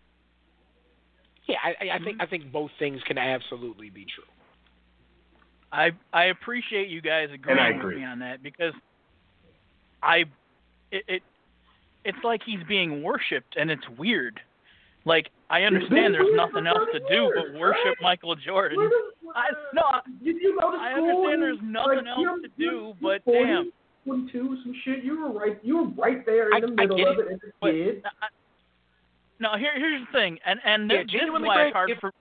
yeah, 1.47 1.57
I, 1.63 1.87
I 1.87 1.97
I 1.97 1.99
think 1.99 2.17
I 2.21 2.27
think 2.27 2.51
both 2.51 2.71
things 2.79 3.01
can 3.07 3.19
absolutely 3.19 3.91
be 3.91 4.05
true. 4.05 4.25
I 5.73 5.91
I 6.13 6.25
appreciate 6.27 6.89
you 6.89 7.01
guys 7.01 7.29
agreeing 7.33 7.59
I 7.59 7.85
with 7.85 7.97
me 7.97 8.05
on 8.05 8.19
that 8.21 8.43
because 8.43 8.73
I 10.03 10.25
it, 10.93 11.05
it 11.09 11.23
it's 12.05 12.19
like 12.23 12.43
he's 12.45 12.63
being 12.69 13.03
worshipped 13.03 13.57
and 13.57 13.71
it's 13.71 13.87
weird. 13.99 14.41
Like 15.05 15.31
I 15.51 15.63
understand 15.63 16.15
there's 16.15 16.35
nothing 16.35 16.67
else 16.67 16.89
to 16.93 17.01
do 17.09 17.33
but 17.35 17.59
worship 17.59 17.97
Michael 18.01 18.35
Jordan. 18.37 18.79
I 19.35 19.49
no, 19.75 19.83
I- 19.83 20.01
Did 20.25 20.37
you 20.41 20.57
go 20.61 20.71
to 20.71 20.77
I 20.79 20.93
understand 20.95 21.43
there's 21.43 21.59
nothing 21.63 21.99
like, 21.99 22.07
else 22.07 22.19
you're- 22.21 22.43
to 22.43 22.49
you're- 22.57 22.71
do, 22.71 22.77
you're 22.77 22.95
but 23.01 23.25
40, 23.25 23.45
damn. 23.45 23.73
42, 24.05 24.57
some 24.63 24.75
shit. 24.85 25.03
You 25.05 25.21
were 25.21 25.33
right. 25.39 25.59
You 25.65 25.77
were 25.79 25.89
right 26.03 26.25
there 26.25 26.49
in 26.49 26.55
I- 26.55 26.61
the 26.61 26.67
I 26.69 26.71
middle 26.71 26.97
get 26.97 27.09
of 27.09 27.19
it, 27.19 27.27
it 27.27 27.33
as 27.33 27.41
a 27.63 27.73
kid. 27.73 28.05
No, 29.41 29.57
here 29.57 29.73
here's 29.77 30.07
the 30.07 30.13
thing, 30.13 30.39
and 30.47 30.61
and 30.65 30.91
Yeah, 30.91 30.99
this, 30.99 31.07
this 31.07 31.15
is 31.15 31.21
genuinely, 31.21 31.49
why 31.49 31.65
it's 31.65 31.73
hard 31.75 31.91
if- 31.91 31.99
for. 31.99 32.13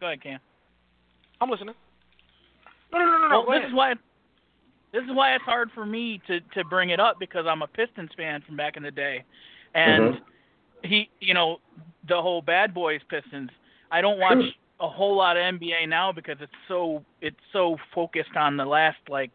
Go 0.00 0.06
ahead, 0.06 0.22
Cam. 0.22 0.40
I'm 1.40 1.50
listening. 1.50 1.74
No, 2.92 2.98
no, 2.98 3.04
no, 3.04 3.18
no, 3.18 3.28
no. 3.28 3.40
well, 3.40 3.50
this 3.50 3.58
ahead. 3.58 3.68
is 3.68 3.74
why 3.74 3.94
this 4.92 5.02
is 5.04 5.10
why 5.12 5.34
it's 5.34 5.44
hard 5.44 5.70
for 5.74 5.86
me 5.86 6.20
to 6.26 6.40
to 6.54 6.64
bring 6.64 6.90
it 6.90 7.00
up 7.00 7.18
because 7.18 7.46
I'm 7.48 7.62
a 7.62 7.66
Pistons 7.66 8.10
fan 8.16 8.42
from 8.46 8.56
back 8.56 8.76
in 8.76 8.82
the 8.82 8.90
day, 8.90 9.24
and 9.74 10.14
mm-hmm. 10.14 10.88
he, 10.88 11.08
you 11.20 11.34
know, 11.34 11.58
the 12.08 12.20
whole 12.20 12.42
Bad 12.42 12.74
Boys 12.74 13.00
Pistons. 13.08 13.50
I 13.90 14.00
don't 14.00 14.18
watch 14.18 14.38
mm. 14.38 14.50
a 14.80 14.88
whole 14.88 15.16
lot 15.16 15.36
of 15.36 15.42
NBA 15.42 15.88
now 15.88 16.12
because 16.12 16.36
it's 16.40 16.52
so 16.68 17.04
it's 17.20 17.36
so 17.52 17.76
focused 17.94 18.36
on 18.36 18.56
the 18.56 18.64
last 18.64 18.98
like 19.08 19.30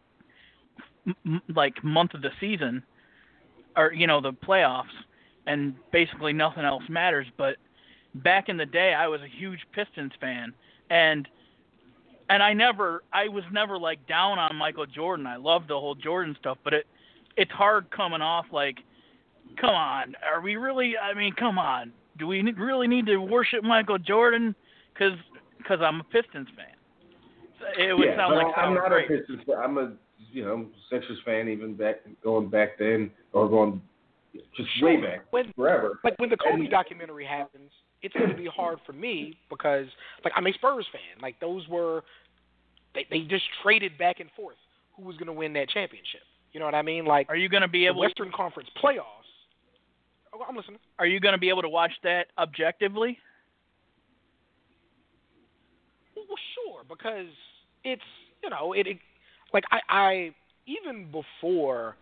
m- 1.06 1.16
m- 1.24 1.42
like 1.54 1.82
month 1.82 2.14
of 2.14 2.22
the 2.22 2.30
season, 2.38 2.82
or 3.76 3.92
you 3.92 4.06
know 4.06 4.20
the 4.20 4.32
playoffs, 4.32 4.84
and 5.46 5.74
basically 5.90 6.32
nothing 6.32 6.64
else 6.64 6.84
matters. 6.88 7.26
But 7.38 7.56
back 8.16 8.48
in 8.48 8.56
the 8.56 8.66
day, 8.66 8.94
I 8.94 9.08
was 9.08 9.20
a 9.22 9.38
huge 9.38 9.60
Pistons 9.72 10.12
fan, 10.20 10.52
and 10.90 11.26
and 12.28 12.42
I 12.42 12.52
never 12.52 13.02
I 13.12 13.28
was 13.28 13.44
never 13.52 13.78
like 13.78 14.04
down 14.06 14.38
on 14.38 14.56
Michael 14.56 14.86
Jordan. 14.86 15.26
I 15.26 15.36
loved 15.36 15.68
the 15.68 15.78
whole 15.78 15.94
Jordan 15.94 16.36
stuff, 16.38 16.58
but 16.64 16.72
it 16.74 16.86
it's 17.36 17.50
hard 17.50 17.90
coming 17.90 18.22
off 18.22 18.46
like 18.52 18.78
come 19.60 19.70
on, 19.74 20.14
are 20.24 20.40
we 20.40 20.56
really 20.56 20.94
I 20.96 21.14
mean, 21.14 21.32
come 21.38 21.58
on. 21.58 21.92
Do 22.18 22.26
we 22.26 22.40
really 22.52 22.88
need 22.88 23.06
to 23.06 23.18
worship 23.18 23.62
Michael 23.62 23.98
Jordan 23.98 24.54
cuz 24.96 25.12
cuz 25.66 25.78
I'm 25.80 26.00
a 26.00 26.04
Pistons 26.04 26.48
fan? 26.56 26.66
It 27.78 27.92
would 27.96 28.06
yeah, 28.06 28.16
sound 28.16 28.34
but 28.34 28.44
like 28.46 28.58
I'm 28.58 28.74
not 28.74 28.88
great. 28.88 29.10
a 29.10 29.18
Pistons 29.18 29.42
fan. 29.46 29.56
I'm 29.62 29.78
a 29.78 29.92
you 30.32 30.44
know 30.44 30.66
Sixers 30.90 31.18
fan, 31.24 31.48
even 31.48 31.74
back 31.74 31.96
going 32.22 32.48
back 32.48 32.78
then 32.78 33.10
or 33.32 33.48
going 33.48 33.80
just 34.56 34.68
way 34.82 34.96
back 34.98 35.24
When 35.30 35.52
forever. 35.54 35.98
like 36.04 36.14
when 36.18 36.28
the 36.30 36.36
Kobe 36.36 36.60
And- 36.62 36.70
documentary 36.70 37.24
happens, 37.24 37.70
it's 38.02 38.14
going 38.14 38.30
to 38.30 38.36
be 38.36 38.46
hard 38.46 38.78
for 38.86 38.92
me 38.92 39.36
because 39.50 39.86
like 40.24 40.32
I'm 40.36 40.46
a 40.46 40.52
Spurs 40.52 40.86
fan. 40.92 41.20
Like 41.20 41.38
those 41.40 41.66
were 41.68 42.02
they 42.94 43.06
they 43.10 43.20
just 43.20 43.44
traded 43.62 43.96
back 43.98 44.20
and 44.20 44.30
forth 44.36 44.56
who 44.96 45.04
was 45.04 45.16
going 45.16 45.26
to 45.26 45.32
win 45.32 45.52
that 45.54 45.68
championship. 45.68 46.22
You 46.52 46.60
know 46.60 46.66
what 46.66 46.74
I 46.74 46.82
mean? 46.82 47.04
Like 47.04 47.28
Are 47.28 47.36
you 47.36 47.48
going 47.48 47.62
to 47.62 47.68
be 47.68 47.86
able 47.86 48.00
Western 48.00 48.30
Conference 48.32 48.68
playoffs. 48.82 49.26
Oh, 50.32 50.44
I'm 50.48 50.56
listening. 50.56 50.78
are 50.98 51.06
you 51.06 51.20
going 51.20 51.34
to 51.34 51.38
be 51.38 51.48
able 51.48 51.62
to 51.62 51.68
watch 51.68 51.92
that 52.02 52.26
objectively? 52.38 53.18
Well, 56.14 56.26
sure, 56.54 56.82
because 56.88 57.28
it's 57.84 58.02
you 58.42 58.50
know 58.50 58.72
it, 58.72 58.86
it 58.86 58.98
like 59.52 59.64
I 59.70 59.80
I 59.88 60.34
even 60.66 61.10
before 61.10 61.96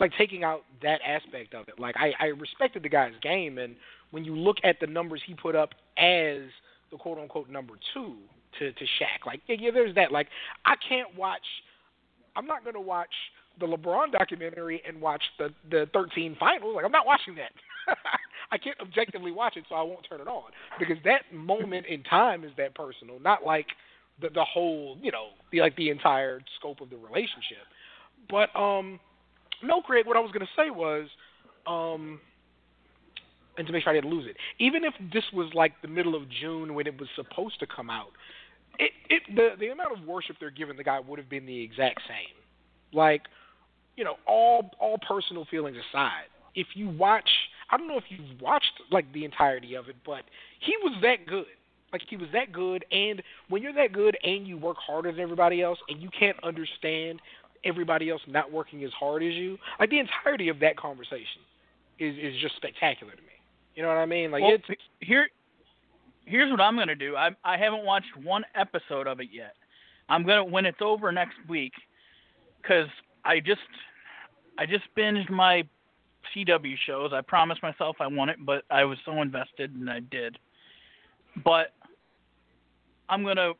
like 0.00 0.12
taking 0.18 0.44
out 0.44 0.62
that 0.82 1.00
aspect 1.06 1.54
of 1.54 1.68
it, 1.68 1.78
like 1.78 1.96
I 1.96 2.12
I 2.18 2.26
respected 2.26 2.82
the 2.82 2.88
guy's 2.88 3.12
game, 3.22 3.58
and 3.58 3.76
when 4.12 4.24
you 4.24 4.36
look 4.36 4.58
at 4.62 4.76
the 4.80 4.86
numbers 4.86 5.20
he 5.26 5.34
put 5.34 5.56
up 5.56 5.70
as 5.98 6.42
the 6.90 6.96
quote 6.98 7.18
unquote 7.18 7.50
number 7.50 7.74
two 7.92 8.14
to 8.58 8.72
to 8.72 8.84
Shaq, 8.84 9.26
like 9.26 9.40
yeah, 9.48 9.56
yeah 9.58 9.70
there's 9.72 9.94
that. 9.96 10.12
Like 10.12 10.28
I 10.64 10.74
can't 10.88 11.16
watch. 11.16 11.42
I'm 12.36 12.46
not 12.46 12.64
gonna 12.64 12.80
watch 12.80 13.12
the 13.58 13.66
LeBron 13.66 14.12
documentary 14.12 14.82
and 14.86 15.00
watch 15.00 15.22
the 15.38 15.52
the 15.70 15.86
13 15.92 16.36
finals. 16.38 16.74
Like 16.76 16.84
I'm 16.84 16.92
not 16.92 17.06
watching 17.06 17.34
that. 17.34 17.52
I 18.52 18.58
can't 18.58 18.78
objectively 18.80 19.32
watch 19.32 19.56
it, 19.56 19.64
so 19.68 19.74
I 19.74 19.82
won't 19.82 20.06
turn 20.08 20.20
it 20.20 20.28
on 20.28 20.50
because 20.78 20.98
that 21.04 21.22
moment 21.34 21.86
in 21.86 22.02
time 22.04 22.44
is 22.44 22.50
that 22.58 22.74
personal. 22.74 23.18
Not 23.18 23.44
like 23.44 23.66
the 24.20 24.28
the 24.28 24.44
whole 24.44 24.98
you 25.02 25.10
know 25.10 25.28
the 25.50 25.60
like 25.60 25.76
the 25.76 25.90
entire 25.90 26.40
scope 26.58 26.80
of 26.80 26.90
the 26.90 26.96
relationship. 26.96 27.64
But 28.30 28.54
um, 28.58 29.00
no, 29.62 29.80
Craig. 29.80 30.06
What 30.06 30.16
I 30.16 30.20
was 30.20 30.30
gonna 30.32 30.46
say 30.56 30.70
was 30.70 31.08
um, 31.66 32.20
and 33.58 33.66
to 33.66 33.72
make 33.72 33.84
sure 33.84 33.92
I 33.92 33.96
didn't 33.96 34.10
lose 34.10 34.26
it. 34.28 34.36
Even 34.58 34.84
if 34.84 34.94
this 35.12 35.24
was 35.32 35.50
like 35.54 35.72
the 35.82 35.88
middle 35.88 36.14
of 36.14 36.22
June 36.28 36.74
when 36.74 36.86
it 36.86 36.98
was 36.98 37.08
supposed 37.16 37.58
to 37.60 37.66
come 37.66 37.90
out, 37.90 38.10
it 38.78 38.92
it 39.08 39.22
the 39.34 39.50
the 39.58 39.68
amount 39.68 39.98
of 39.98 40.06
worship 40.06 40.36
they're 40.40 40.50
giving 40.50 40.76
the 40.76 40.84
guy 40.84 41.00
would 41.00 41.18
have 41.18 41.28
been 41.28 41.46
the 41.46 41.62
exact 41.62 42.00
same. 42.08 42.36
Like, 42.92 43.22
you 43.96 44.04
know, 44.04 44.14
all 44.26 44.70
all 44.78 44.98
personal 45.06 45.46
feelings 45.50 45.76
aside, 45.90 46.28
if 46.54 46.68
you 46.74 46.88
watch, 46.88 47.28
I 47.70 47.76
don't 47.76 47.88
know 47.88 47.98
if 47.98 48.04
you've 48.08 48.40
watched 48.40 48.72
like 48.90 49.12
the 49.12 49.24
entirety 49.24 49.74
of 49.74 49.88
it, 49.88 49.96
but 50.04 50.22
he 50.60 50.74
was 50.82 50.96
that 51.02 51.26
good. 51.26 51.46
Like 51.92 52.02
he 52.08 52.16
was 52.16 52.28
that 52.32 52.52
good, 52.52 52.86
and 52.90 53.22
when 53.50 53.62
you're 53.62 53.74
that 53.74 53.92
good 53.92 54.16
and 54.22 54.46
you 54.46 54.56
work 54.56 54.78
harder 54.78 55.12
than 55.12 55.20
everybody 55.20 55.60
else, 55.60 55.78
and 55.88 56.00
you 56.00 56.08
can't 56.18 56.42
understand 56.42 57.20
everybody 57.64 58.08
else 58.08 58.22
not 58.26 58.50
working 58.50 58.82
as 58.84 58.90
hard 58.98 59.22
as 59.22 59.34
you, 59.34 59.58
like 59.78 59.90
the 59.90 59.98
entirety 59.98 60.48
of 60.48 60.58
that 60.60 60.78
conversation 60.78 61.42
is 61.98 62.16
is 62.16 62.40
just 62.40 62.56
spectacular 62.56 63.12
to 63.12 63.20
me. 63.20 63.31
You 63.74 63.82
know 63.82 63.88
what 63.88 63.98
I 63.98 64.06
mean? 64.06 64.30
Like 64.30 64.42
well, 64.42 64.54
it's 64.54 64.80
here. 65.00 65.28
Here's 66.24 66.50
what 66.50 66.60
I'm 66.60 66.76
gonna 66.76 66.94
do. 66.94 67.16
I 67.16 67.30
I 67.44 67.56
haven't 67.56 67.84
watched 67.84 68.16
one 68.22 68.44
episode 68.54 69.06
of 69.06 69.20
it 69.20 69.28
yet. 69.32 69.54
I'm 70.08 70.24
gonna 70.24 70.44
when 70.44 70.66
it's 70.66 70.80
over 70.80 71.10
next 71.12 71.36
week, 71.48 71.72
because 72.60 72.88
I 73.24 73.40
just 73.40 73.60
I 74.58 74.66
just 74.66 74.84
binged 74.96 75.30
my 75.30 75.64
CW 76.34 76.74
shows. 76.86 77.12
I 77.12 77.20
promised 77.20 77.62
myself 77.62 77.96
I 78.00 78.06
won 78.06 78.28
it, 78.28 78.36
but 78.44 78.64
I 78.70 78.84
was 78.84 78.98
so 79.04 79.22
invested 79.22 79.74
and 79.74 79.88
I 79.90 80.00
did. 80.00 80.38
But 81.44 81.72
I'm 83.08 83.24
gonna 83.24 83.52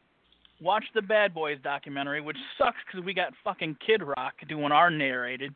watch 0.61 0.85
the 0.95 1.03
Bad 1.03 1.35
Boys 1.35 1.59
documentary, 1.63 2.21
which 2.21 2.37
sucks 2.59 2.79
because 2.87 3.05
we 3.05 3.15
got 3.15 3.33
fucking 3.43 3.77
Kid 3.85 4.03
Rock 4.03 4.35
doing 4.49 4.73
our 4.73 4.91
narrated, 4.91 5.55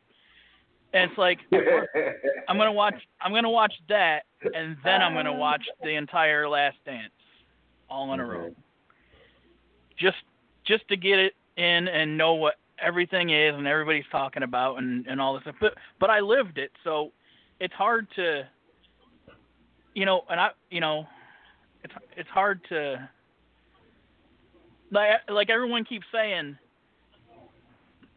and 0.93 1.09
it's 1.09 1.17
like 1.17 1.39
I'm 2.47 2.57
gonna 2.57 2.71
watch 2.71 2.95
I'm 3.21 3.33
gonna 3.33 3.49
watch 3.49 3.73
that, 3.89 4.23
and 4.41 4.77
then 4.83 5.01
I'm 5.01 5.13
gonna 5.13 5.33
watch 5.33 5.63
the 5.83 5.95
entire 5.95 6.47
Last 6.47 6.77
Dance, 6.85 7.11
all 7.89 8.13
in 8.13 8.19
a 8.19 8.25
row. 8.25 8.49
Mm-hmm. 8.49 8.61
Just 9.99 10.17
just 10.65 10.87
to 10.89 10.97
get 10.97 11.19
it 11.19 11.33
in 11.57 11.87
and 11.87 12.17
know 12.17 12.33
what 12.33 12.55
everything 12.79 13.31
is 13.31 13.55
and 13.55 13.67
everybody's 13.67 14.05
talking 14.11 14.43
about 14.43 14.77
and 14.77 15.05
and 15.07 15.19
all 15.19 15.33
this 15.33 15.41
stuff. 15.41 15.55
But 15.59 15.73
but 15.99 16.09
I 16.09 16.19
lived 16.19 16.57
it, 16.57 16.71
so 16.83 17.11
it's 17.59 17.73
hard 17.73 18.07
to, 18.15 18.47
you 19.93 20.05
know, 20.05 20.21
and 20.29 20.39
I 20.39 20.49
you 20.69 20.81
know, 20.81 21.05
it's 21.83 21.93
it's 22.15 22.29
hard 22.29 22.61
to. 22.69 23.09
Like 24.89 25.09
like 25.29 25.49
everyone 25.49 25.83
keeps 25.83 26.05
saying, 26.13 26.57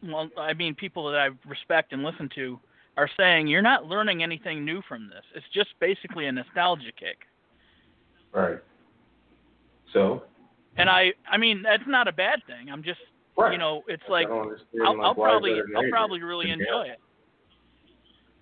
well, 0.03 0.29
I 0.37 0.53
mean, 0.53 0.75
people 0.75 1.09
that 1.11 1.19
I 1.19 1.29
respect 1.47 1.93
and 1.93 2.03
listen 2.03 2.29
to 2.35 2.59
are 2.97 3.09
saying 3.17 3.47
you're 3.47 3.61
not 3.61 3.85
learning 3.85 4.21
anything 4.23 4.65
new 4.65 4.81
from 4.87 5.07
this. 5.07 5.23
It's 5.35 5.45
just 5.53 5.69
basically 5.79 6.27
a 6.27 6.31
nostalgia 6.31 6.91
kick. 6.97 7.19
Right. 8.33 8.59
So. 9.93 10.23
And 10.77 10.89
I, 10.89 11.13
I 11.29 11.37
mean, 11.37 11.61
that's 11.61 11.83
not 11.87 12.07
a 12.07 12.11
bad 12.11 12.39
thing. 12.47 12.69
I'm 12.71 12.83
just, 12.83 12.99
Right. 13.37 13.53
you 13.53 13.57
know, 13.57 13.83
it's 13.87 14.03
like 14.09 14.27
I'll, 14.27 14.49
like, 14.49 14.57
I'll 15.01 15.15
probably, 15.15 15.61
I'll 15.75 15.89
probably 15.89 16.21
really 16.21 16.47
Yeah. 16.47 16.53
enjoy 16.53 16.81
it. 16.89 16.99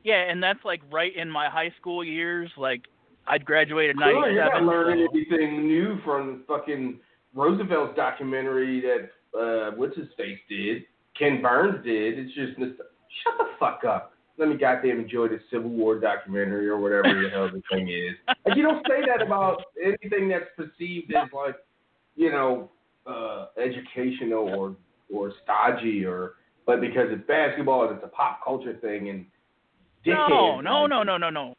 Yeah, 0.03 0.23
and 0.29 0.41
that's 0.41 0.63
like 0.63 0.81
right 0.91 1.15
in 1.15 1.29
my 1.29 1.49
high 1.49 1.71
school 1.79 2.03
years. 2.03 2.49
Like 2.57 2.83
I'd 3.27 3.45
graduated 3.45 3.97
in 3.97 4.01
Sure, 4.01 4.31
you're 4.31 4.43
not 4.45 4.53
'97. 4.61 4.67
learning 4.67 5.07
anything 5.13 5.67
new 5.67 5.99
from 6.03 6.43
fucking 6.47 6.99
Roosevelt's 7.35 7.95
documentary 7.95 8.81
that 8.81 9.09
uh 9.37 9.71
what's 9.75 9.95
his 9.97 10.07
face 10.17 10.39
did, 10.49 10.83
Ken 11.19 11.41
Burns 11.41 11.83
did. 11.83 12.17
It's 12.17 12.33
just 12.33 12.57
shut 12.57 13.37
the 13.37 13.45
fuck 13.59 13.83
up. 13.83 14.13
Let 14.37 14.47
me 14.47 14.55
goddamn 14.55 15.01
enjoy 15.01 15.27
the 15.27 15.39
Civil 15.51 15.69
War 15.69 15.99
documentary 15.99 16.69
or 16.69 16.77
whatever 16.79 17.21
the 17.21 17.29
hell 17.29 17.49
the 17.51 17.61
thing 17.69 17.89
is. 17.89 18.15
Like 18.45 18.55
you 18.55 18.63
don't 18.63 18.85
say 18.87 19.01
that 19.05 19.21
about 19.21 19.61
anything 19.83 20.29
that's 20.29 20.45
perceived 20.55 21.13
as 21.13 21.27
like, 21.33 21.55
you 22.15 22.31
know, 22.31 22.71
uh 23.05 23.47
educational 23.61 24.47
or 24.49 24.75
or 25.13 25.33
stodgy 25.43 26.05
or 26.05 26.35
but 26.65 26.79
because 26.79 27.07
it's 27.09 27.25
basketball 27.27 27.87
and 27.87 27.95
it's 27.97 28.05
a 28.05 28.09
pop 28.09 28.39
culture 28.43 28.77
thing 28.81 29.09
and 29.09 29.25
no, 30.05 30.61
no, 30.61 30.85
no, 30.87 31.03
no, 31.03 31.17
no, 31.17 31.29
no. 31.29 31.55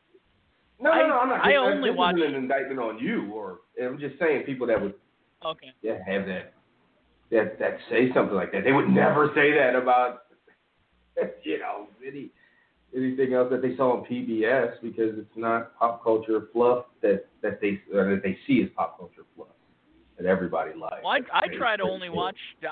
no, 0.80 0.90
I- 0.90 1.00
no, 1.02 1.08
no, 1.08 1.18
I'm 1.20 1.28
not. 1.28 1.44
I 1.44 1.56
only 1.56 1.90
watch- 1.90 2.14
an 2.16 2.34
indictment 2.34 2.78
on 2.80 2.98
you, 2.98 3.30
or 3.32 3.61
I'm 3.82 3.98
just 3.98 4.18
saying 4.18 4.44
people 4.44 4.66
that 4.68 4.80
would 4.80 4.94
Okay. 5.44 5.72
yeah 5.82 5.98
have 6.06 6.26
that 6.26 6.54
that 7.30 7.58
that 7.58 7.78
say 7.88 8.12
something 8.14 8.34
like 8.34 8.52
that. 8.52 8.64
They 8.64 8.72
would 8.72 8.88
never 8.88 9.30
say 9.34 9.52
that 9.54 9.76
about 9.76 10.22
you 11.42 11.58
know 11.58 11.88
any 12.06 12.30
anything 12.94 13.34
else 13.34 13.48
that 13.50 13.62
they 13.62 13.76
saw 13.76 13.98
on 13.98 14.04
PBS 14.04 14.74
because 14.82 15.16
it's 15.16 15.36
not 15.36 15.78
pop 15.78 16.02
culture 16.02 16.48
fluff 16.52 16.86
that 17.02 17.26
that 17.42 17.60
they 17.60 17.80
or 17.94 18.14
that 18.14 18.22
they 18.22 18.36
see 18.46 18.62
as 18.62 18.68
pop 18.76 18.98
culture 18.98 19.22
fluff 19.36 19.48
that 20.18 20.26
everybody 20.26 20.72
likes. 20.74 21.02
Well, 21.02 21.12
I 21.32 21.44
I 21.44 21.48
try 21.56 21.76
to 21.76 21.84
only 21.84 22.08
watch 22.08 22.36
do- 22.60 22.68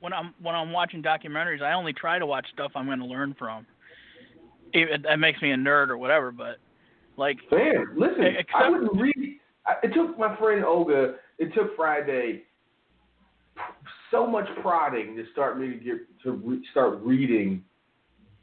when 0.00 0.12
I'm 0.12 0.34
when 0.40 0.54
I'm 0.54 0.72
watching 0.72 1.02
documentaries. 1.02 1.62
I 1.62 1.72
only 1.72 1.92
try 1.92 2.18
to 2.18 2.26
watch 2.26 2.46
stuff 2.52 2.72
I'm 2.74 2.86
going 2.86 3.00
to 3.00 3.06
learn 3.06 3.34
from. 3.38 3.66
It, 4.74 5.02
that 5.02 5.18
makes 5.18 5.42
me 5.42 5.50
a 5.50 5.56
nerd 5.56 5.88
or 5.88 5.98
whatever, 5.98 6.32
but 6.32 6.56
like 7.16 7.38
Man, 7.50 7.88
listen, 7.96 8.24
I 8.54 8.70
wouldn't 8.70 8.98
read. 8.98 9.38
I, 9.66 9.74
it 9.82 9.92
took 9.94 10.18
my 10.18 10.36
friend 10.38 10.64
Olga. 10.64 11.16
It 11.38 11.52
took 11.54 11.76
Friday 11.76 12.44
so 14.12 14.26
much 14.26 14.46
prodding 14.60 15.16
to 15.16 15.24
start 15.32 15.58
me 15.58 15.68
to 15.68 15.74
get 15.74 16.22
to 16.22 16.32
re, 16.32 16.62
start 16.70 17.00
reading 17.02 17.64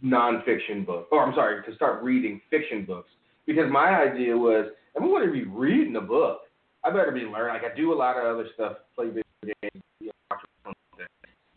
nonfiction 0.04 0.86
books. 0.86 1.08
Or 1.12 1.26
I'm 1.26 1.34
sorry, 1.34 1.64
to 1.64 1.76
start 1.76 2.04
reading 2.04 2.42
fiction 2.50 2.84
books 2.84 3.10
because 3.46 3.72
my 3.72 4.02
idea 4.02 4.36
was 4.36 4.66
I'm 4.98 5.04
going 5.08 5.26
to 5.26 5.32
be 5.32 5.46
reading 5.46 5.96
a 5.96 6.02
book, 6.02 6.42
I 6.84 6.90
better 6.90 7.12
be 7.12 7.22
learning. 7.22 7.62
Like 7.62 7.72
I 7.72 7.76
do 7.76 7.94
a 7.94 7.96
lot 7.96 8.18
of 8.18 8.26
other 8.26 8.48
stuff, 8.54 8.74
play 8.96 9.08
video 9.08 9.24
games. 9.62 9.84
You 10.02 10.12
know. 10.30 10.38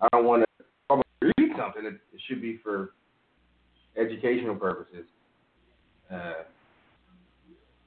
I 0.01 0.09
don't 0.13 0.25
want 0.25 0.45
to 0.91 1.03
read 1.21 1.53
something. 1.59 1.85
It, 1.85 1.95
it 2.13 2.21
should 2.29 2.43
be 2.43 2.61
for 2.63 2.91
educational 3.97 4.57
purposes. 4.57 5.07
Uh, 6.13 6.45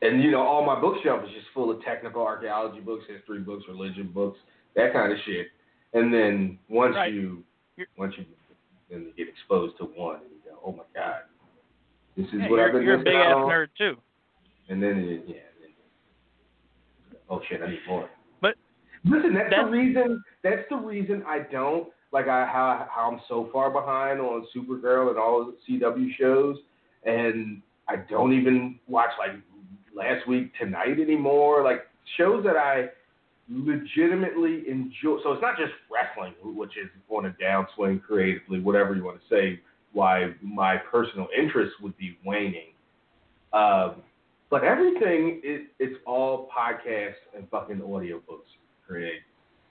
and 0.02 0.22
you 0.24 0.32
know, 0.32 0.42
all 0.42 0.66
my 0.66 0.80
bookshelf 0.80 1.24
is 1.24 1.30
just 1.34 1.48
full 1.54 1.72
of 1.72 1.82
technical 1.84 2.22
archaeology 2.22 2.80
books, 2.80 3.04
history 3.08 3.40
books, 3.40 3.64
religion 3.68 4.12
books, 4.14 4.38
that 4.76 4.94
kind 4.94 5.12
of 5.12 5.18
shit. 5.26 5.48
And 5.96 6.14
then 6.14 6.60
once 6.70 6.94
Right. 6.96 7.12
you, 7.12 7.44
You're- 7.78 7.90
once 7.98 8.14
you, 8.18 8.26
then 8.90 9.02
you 9.06 9.14
get 9.14 9.28
exposed 9.28 9.78
to 9.78 9.86
one, 9.86 10.18
and 10.18 10.30
you 10.30 10.52
go, 10.52 10.60
oh 10.64 10.72
my 10.74 10.84
god, 10.94 11.22
this 12.16 12.28
is 12.28 12.34
yeah, 12.42 12.50
what 12.50 12.60
I've 12.60 12.74
been 12.74 12.84
you're 12.84 12.96
a 13.02 13.04
big 13.04 13.16
ass 13.16 13.34
on. 13.36 13.50
nerd 13.50 13.68
too. 13.78 13.98
And 14.70 14.82
then, 14.84 14.98
it, 15.00 15.24
yeah, 15.28 15.36
then, 15.62 15.72
oh 17.30 17.42
shit, 17.50 17.62
I 17.62 17.70
need 17.72 17.80
more. 17.88 18.10
But 18.42 18.56
Listen, 19.06 19.34
that's, 19.34 19.50
that's- 19.50 19.66
the 19.66 19.72
reason. 19.72 20.24
That's 20.44 20.62
the 20.70 20.76
reason 20.78 21.24
I 21.28 21.40
don't 21.40 21.88
like 22.12 22.28
I 22.28 22.46
how 22.46 22.88
how 22.94 23.10
I'm 23.12 23.22
so 23.28 23.50
far 23.52 23.70
behind 23.72 24.20
on 24.20 24.46
Supergirl 24.56 25.10
and 25.10 25.18
all 25.18 25.46
the 25.46 25.58
CW 25.80 26.10
shows, 26.20 26.58
and 27.04 27.62
I 27.88 27.96
don't 28.10 28.34
even 28.34 28.80
watch 28.88 29.10
like 29.18 29.32
last 29.96 30.28
week 30.28 30.52
tonight 30.60 31.00
anymore. 31.00 31.64
Like 31.64 31.88
shows 32.18 32.44
that 32.46 32.58
I 32.58 32.90
legitimately 33.50 34.64
enjoy. 34.68 35.18
So 35.24 35.34
it's 35.34 35.42
not 35.42 35.58
just 35.58 35.74
wrestling, 35.92 36.34
which 36.44 36.78
is 36.78 36.90
on 37.10 37.26
a 37.28 37.36
downswing 37.42 38.02
creatively, 38.02 38.60
whatever 38.60 38.96
you 38.96 39.04
want 39.04 39.20
to 39.22 39.28
say. 39.30 39.60
Why 39.94 40.34
my 40.42 40.76
personal 40.78 41.28
interest 41.38 41.74
would 41.82 41.96
be 41.98 42.18
waning. 42.26 42.74
Um, 43.54 44.02
but 44.50 44.64
everything 44.64 45.42
is 45.44 45.62
it's 45.80 45.96
all 46.06 46.50
podcasts 46.56 47.14
and 47.36 47.50
fucking 47.50 47.78
audiobooks 47.78 48.52
create. 48.86 49.22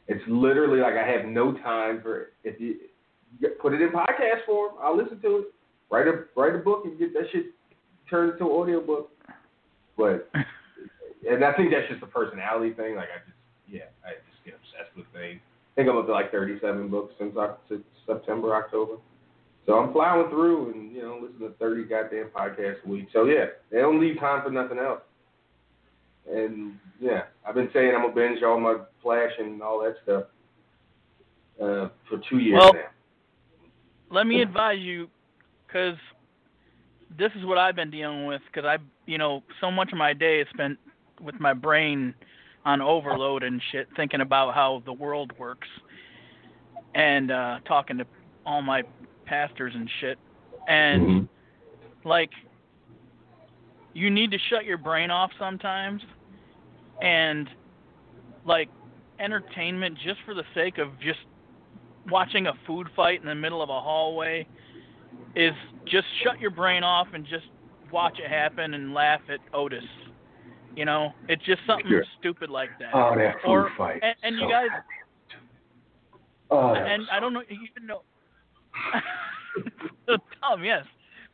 It's 0.08 0.22
literally 0.26 0.80
like 0.80 0.94
I 0.94 1.06
have 1.06 1.26
no 1.26 1.52
time 1.52 2.00
for 2.02 2.30
if 2.42 2.60
you 2.60 2.76
you 3.40 3.50
put 3.60 3.74
it 3.74 3.82
in 3.82 3.90
podcast 3.90 4.44
form, 4.46 4.74
I'll 4.82 4.96
listen 4.96 5.20
to 5.20 5.38
it. 5.38 5.44
Write 5.90 6.08
a 6.08 6.24
write 6.36 6.54
a 6.54 6.58
book 6.58 6.82
and 6.84 6.98
get 6.98 7.12
that 7.14 7.24
shit 7.32 7.46
turned 8.08 8.32
into 8.32 8.44
an 8.44 8.50
audiobook. 8.50 9.10
But 9.96 10.30
and 11.28 11.44
I 11.44 11.52
think 11.52 11.70
that's 11.70 11.88
just 11.90 12.02
a 12.02 12.06
personality 12.06 12.72
thing. 12.72 12.96
Like 12.96 13.08
I 13.08 13.18
just 13.26 13.33
yeah, 13.68 13.90
I 14.04 14.10
just 14.30 14.44
get 14.44 14.54
obsessed 14.54 14.96
with 14.96 15.06
things. 15.12 15.40
I 15.42 15.74
think 15.76 15.88
I'm 15.88 15.96
up 15.96 16.06
to 16.06 16.12
like 16.12 16.30
37 16.30 16.88
books 16.88 17.14
since, 17.18 17.34
since 17.68 17.82
September, 18.06 18.54
October. 18.54 18.96
So 19.66 19.74
I'm 19.74 19.92
plowing 19.92 20.28
through 20.30 20.72
and 20.72 20.92
you 20.92 21.02
know 21.02 21.18
listening 21.22 21.48
to 21.48 21.54
30 21.56 21.84
goddamn 21.84 22.30
podcasts 22.36 22.84
a 22.84 22.88
week. 22.88 23.08
So 23.12 23.24
yeah, 23.24 23.46
they 23.70 23.78
don't 23.78 24.00
leave 24.00 24.18
time 24.20 24.42
for 24.44 24.50
nothing 24.50 24.78
else. 24.78 25.00
And 26.30 26.74
yeah, 27.00 27.22
I've 27.46 27.54
been 27.54 27.70
saying 27.72 27.92
I'm 27.94 28.02
gonna 28.02 28.14
binge 28.14 28.42
all 28.42 28.60
my 28.60 28.76
Flash 29.02 29.32
and 29.38 29.62
all 29.62 29.82
that 29.82 29.96
stuff 30.02 30.24
uh, 31.60 31.88
for 32.08 32.18
two 32.28 32.38
years 32.38 32.60
Well- 32.60 32.74
now. 32.74 32.88
let 34.10 34.26
me 34.26 34.42
advise 34.48 34.80
you 34.80 35.08
because 35.66 35.96
this 37.18 37.30
is 37.36 37.44
what 37.44 37.58
I've 37.58 37.76
been 37.76 37.90
dealing 37.90 38.26
with 38.26 38.42
because 38.46 38.66
I, 38.66 38.78
you 39.06 39.18
know, 39.18 39.42
so 39.60 39.70
much 39.70 39.92
of 39.92 39.98
my 39.98 40.12
day 40.12 40.40
is 40.40 40.48
spent 40.52 40.78
with 41.20 41.38
my 41.40 41.52
brain 41.52 42.14
on 42.64 42.80
overload 42.80 43.42
and 43.42 43.60
shit, 43.70 43.88
thinking 43.96 44.20
about 44.20 44.54
how 44.54 44.82
the 44.86 44.92
world 44.92 45.32
works, 45.38 45.68
and 46.94 47.30
uh 47.30 47.58
talking 47.66 47.98
to 47.98 48.06
all 48.46 48.62
my 48.62 48.82
pastors 49.26 49.74
and 49.74 49.90
shit, 50.00 50.18
and 50.68 51.02
Mhm. 51.02 51.28
like 52.04 52.30
you 53.94 54.10
need 54.10 54.30
to 54.32 54.38
shut 54.38 54.64
your 54.64 54.78
brain 54.78 55.10
off 55.10 55.32
sometimes 55.38 56.02
and 57.00 57.48
like 58.44 58.68
entertainment 59.20 59.96
just 59.98 60.20
for 60.22 60.34
the 60.34 60.44
sake 60.52 60.78
of 60.78 60.88
just 61.00 61.20
watching 62.10 62.48
a 62.48 62.52
food 62.66 62.88
fight 62.96 63.20
in 63.20 63.26
the 63.26 63.34
middle 63.34 63.62
of 63.62 63.70
a 63.70 63.80
hallway 63.80 64.46
is 65.36 65.54
just 65.86 66.06
shut 66.22 66.40
your 66.40 66.50
brain 66.50 66.82
off 66.82 67.06
and 67.14 67.24
just 67.24 67.46
watch 67.90 68.18
it 68.18 68.28
happen 68.28 68.74
and 68.74 68.92
laugh 68.92 69.20
at 69.28 69.40
Otis. 69.52 69.84
You 70.76 70.84
know, 70.84 71.12
it's 71.28 71.44
just 71.44 71.60
something 71.66 71.86
Sure. 71.88 72.04
stupid 72.18 72.50
like 72.50 72.70
that. 72.80 72.90
Oh, 72.94 73.14
that 73.16 73.36
food 73.44 73.50
or 73.50 73.70
fight. 73.78 74.00
and, 74.02 74.14
and 74.22 74.36
So 74.38 74.44
you 74.46 74.50
guys 74.50 74.68
Oh, 76.50 76.74
that 76.74 76.86
and 76.86 77.00
was 77.02 77.08
I 77.12 77.20
don't 77.20 77.32
know 77.32 77.42
even 77.42 77.86
know 77.86 78.02
dumb, 80.06 80.64
yes. 80.64 80.84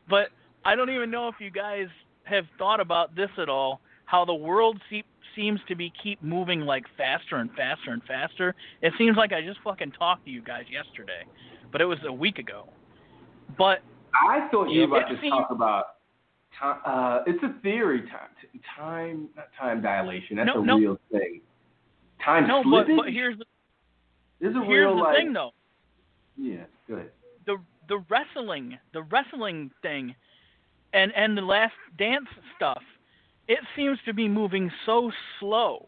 But 0.09 0.27
I 0.65 0.75
don't 0.75 0.89
even 0.89 1.09
know 1.11 1.27
if 1.27 1.35
you 1.39 1.49
guys 1.51 1.87
have 2.23 2.45
thought 2.57 2.79
about 2.79 3.15
this 3.15 3.29
at 3.37 3.49
all. 3.49 3.81
How 4.05 4.25
the 4.25 4.33
world 4.33 4.79
se- 4.89 5.03
seems 5.35 5.59
to 5.67 5.75
be 5.75 5.91
keep 6.03 6.21
moving 6.21 6.61
like 6.61 6.83
faster 6.97 7.37
and 7.37 7.49
faster 7.53 7.91
and 7.91 8.03
faster. 8.03 8.53
It 8.81 8.93
seems 8.97 9.17
like 9.17 9.31
I 9.33 9.41
just 9.41 9.59
fucking 9.63 9.91
talked 9.93 10.25
to 10.25 10.31
you 10.31 10.41
guys 10.41 10.65
yesterday, 10.69 11.23
but 11.71 11.81
it 11.81 11.85
was 11.85 11.97
a 12.05 12.11
week 12.13 12.37
ago. 12.37 12.67
But 13.57 13.79
I 14.13 14.47
thought 14.51 14.69
you 14.69 14.81
were 14.87 14.97
about 14.97 15.11
It 15.11 15.15
to 15.15 15.21
seems- 15.21 15.31
talk 15.33 15.51
about 15.51 15.85
time. 16.59 16.79
Uh, 16.85 17.23
it's 17.27 17.41
a 17.43 17.53
theory. 17.61 18.01
Time, 18.09 18.29
time, 18.77 19.29
not 19.35 19.47
time 19.59 19.81
dilation. 19.81 20.37
That's 20.37 20.47
No, 20.47 20.61
a 20.61 20.65
no. 20.65 20.77
real 20.77 20.97
thing. 21.11 21.41
Time 22.23 22.47
no, 22.47 22.63
but 22.63 22.87
slippage. 22.87 22.97
but 22.97 23.09
here's 23.09 23.37
the 23.37 23.45
here's 24.39 24.55
real 24.67 24.95
the 24.95 25.01
like. 25.01 25.17
thing 25.17 25.33
though. 25.33 25.51
Yeah, 26.37 26.63
good. 26.87 27.09
the 27.45 27.57
the 27.89 28.03
wrestling 28.09 28.77
the 28.93 29.03
wrestling 29.03 29.71
thing 29.81 30.15
and 30.93 31.11
and 31.15 31.37
the 31.37 31.41
last 31.41 31.73
dance 31.97 32.27
stuff 32.55 32.81
it 33.47 33.59
seems 33.75 33.97
to 34.05 34.13
be 34.13 34.27
moving 34.27 34.71
so 34.85 35.11
slow 35.39 35.87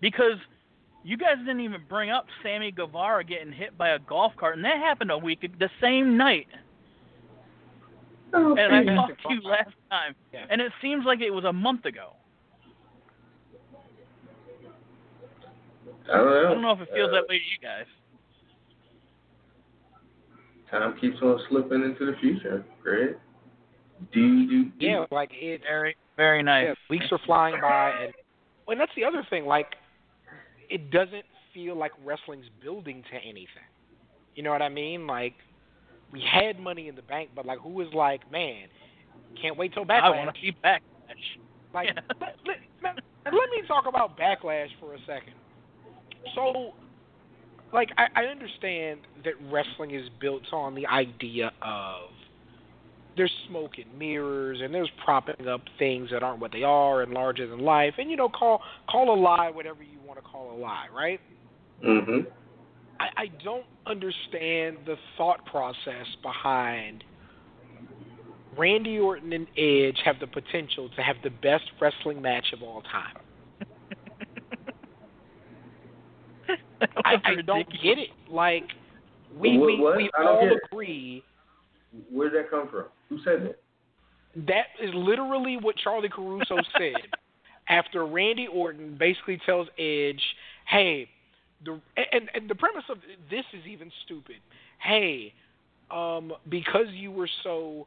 because 0.00 0.36
you 1.04 1.16
guys 1.16 1.36
didn't 1.38 1.60
even 1.60 1.80
bring 1.88 2.10
up 2.10 2.26
Sammy 2.42 2.70
Guevara 2.70 3.24
getting 3.24 3.52
hit 3.52 3.76
by 3.78 3.90
a 3.90 3.98
golf 4.00 4.32
cart 4.36 4.56
and 4.56 4.64
that 4.64 4.76
happened 4.76 5.10
a 5.10 5.18
week 5.18 5.40
the 5.58 5.70
same 5.80 6.16
night 6.16 6.46
and 8.32 8.74
I 8.74 8.94
talked 8.94 9.22
to 9.28 9.34
you 9.34 9.40
last 9.42 9.70
time 9.90 10.14
Yeah. 10.32 10.46
and 10.50 10.60
it 10.60 10.72
seems 10.80 11.04
like 11.04 11.20
it 11.20 11.30
was 11.30 11.44
a 11.44 11.52
month 11.52 11.84
ago 11.84 12.10
I 16.12 16.16
don't 16.16 16.26
know. 16.26 16.38
I 16.38 16.42
don't 16.54 16.62
know 16.62 16.72
if 16.72 16.80
it 16.80 16.88
feels 16.94 17.10
Uh, 17.10 17.12
that 17.12 17.28
way 17.28 17.38
to 17.38 17.44
you 17.44 17.58
guys 17.62 17.86
Time 20.70 20.96
keeps 20.98 21.20
on 21.20 21.38
slipping 21.50 21.82
into 21.82 22.06
the 22.06 22.16
future. 22.18 22.64
Great. 22.82 23.16
Do 24.10 24.46
do. 24.48 24.70
Yeah, 24.80 25.04
like 25.10 25.30
it. 25.34 25.60
very 25.62 25.94
very 26.16 26.42
nice 26.42 26.68
Yeah, 26.68 26.74
weeks 26.88 27.04
are 27.12 27.20
flying 27.26 27.60
by, 27.60 27.90
and 27.90 28.12
well, 28.66 28.72
and 28.72 28.80
that's 28.80 28.90
the 28.96 29.04
other 29.04 29.22
thing. 29.28 29.44
Like, 29.44 29.66
it 30.70 30.90
doesn't 30.90 31.24
feel 31.52 31.76
like 31.76 31.92
wrestling's 32.02 32.46
building 32.62 33.04
to 33.10 33.16
anything. 33.18 33.68
You 34.34 34.42
know 34.42 34.50
what 34.50 34.62
I 34.62 34.70
mean? 34.70 35.06
Like, 35.06 35.34
we 36.12 36.22
had 36.30 36.58
money 36.60 36.88
in 36.88 36.94
the 36.94 37.02
bank, 37.02 37.30
but 37.34 37.46
like, 37.46 37.58
who 37.60 37.70
was 37.70 37.88
like, 37.94 38.30
man, 38.30 38.68
can't 39.40 39.56
wait 39.56 39.72
till 39.72 39.84
I 39.88 40.10
want 40.10 40.34
to 40.34 40.40
see 40.40 40.52
backlash 40.64 40.80
Like, 41.74 41.88
Yeah. 41.94 42.02
let, 42.20 42.36
let, 42.46 42.56
let, 42.82 42.94
let 43.24 43.50
me 43.50 43.66
talk 43.66 43.86
about 43.88 44.18
backlash 44.18 44.68
for 44.78 44.94
a 44.94 44.98
second. 45.00 45.34
So, 46.34 46.72
like, 47.72 47.88
I, 47.96 48.06
I 48.14 48.24
understand 48.24 49.00
that 49.24 49.34
wrestling 49.50 49.94
is 49.94 50.08
built 50.20 50.52
on 50.52 50.74
the 50.74 50.86
idea 50.86 51.50
of 51.62 52.10
there's 53.16 53.32
smoke 53.48 53.72
and 53.78 53.98
mirrors, 53.98 54.60
and 54.62 54.72
there's 54.74 54.90
propping 55.04 55.48
up 55.48 55.62
things 55.78 56.10
that 56.10 56.22
aren't 56.22 56.40
what 56.40 56.52
they 56.52 56.62
are 56.62 57.02
and 57.02 57.12
larger 57.12 57.46
than 57.46 57.60
life, 57.60 57.94
and 57.98 58.10
you 58.10 58.16
know, 58.16 58.28
call 58.28 58.62
call 58.88 59.14
a 59.14 59.18
lie 59.18 59.50
whatever 59.50 59.82
you 59.82 59.98
want 60.06 60.18
to 60.18 60.24
call 60.24 60.56
a 60.56 60.58
lie, 60.58 60.86
right? 60.94 61.20
Mm-hmm. 61.84 62.28
I, 63.02 63.22
I 63.22 63.26
don't 63.44 63.66
understand 63.86 64.78
the 64.86 64.96
thought 65.16 65.44
process 65.46 66.06
behind 66.22 67.02
Randy 68.56 68.98
Orton 68.98 69.32
and 69.32 69.46
Edge 69.56 69.98
have 70.04 70.20
the 70.20 70.26
potential 70.26 70.88
to 70.94 71.02
have 71.02 71.16
the 71.24 71.30
best 71.30 71.64
wrestling 71.80 72.22
match 72.22 72.46
of 72.52 72.62
all 72.62 72.82
time. 72.82 73.16
I, 77.04 77.14
I 77.24 77.34
don't 77.46 77.68
get 77.82 77.98
it. 77.98 78.10
Like 78.30 78.64
we 79.36 79.58
What- 79.58 79.66
we, 79.66 79.80
what? 79.80 79.96
we 79.96 80.10
I 80.18 80.22
don't 80.22 80.36
all 80.50 80.58
agree 80.70 81.22
Where 82.10 82.30
did 82.30 82.44
that 82.44 82.50
come 82.50 82.68
from? 82.68 82.84
Who 83.08 83.18
said 83.24 83.44
that? 83.46 83.58
that 84.46 84.66
is 84.82 84.90
literally 84.94 85.56
what 85.58 85.76
Charly 85.76 86.08
Caruso 86.10 86.56
said 86.78 86.94
after 87.68 88.06
Randy 88.06 88.46
Orton 88.46 88.96
basically 88.98 89.38
tells 89.46 89.68
Edge, 89.78 90.22
"Hey, 90.66 91.08
the 91.64 91.80
and 91.96 92.30
and 92.34 92.48
the 92.48 92.54
premise 92.54 92.84
of 92.88 92.98
this 93.30 93.44
is 93.52 93.66
even 93.66 93.90
stupid. 94.04 94.36
Hey, 94.78 95.32
um, 95.90 96.32
because 96.48 96.86
you 96.90 97.10
were 97.10 97.28
so 97.42 97.86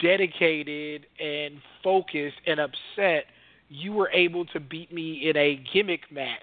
dedicated 0.00 1.06
and 1.18 1.54
focused 1.82 2.36
and 2.46 2.60
upset, 2.60 3.24
you 3.68 3.92
were 3.92 4.10
able 4.10 4.44
to 4.46 4.60
beat 4.60 4.92
me 4.92 5.28
in 5.28 5.36
a 5.36 5.62
gimmick 5.72 6.10
match." 6.10 6.38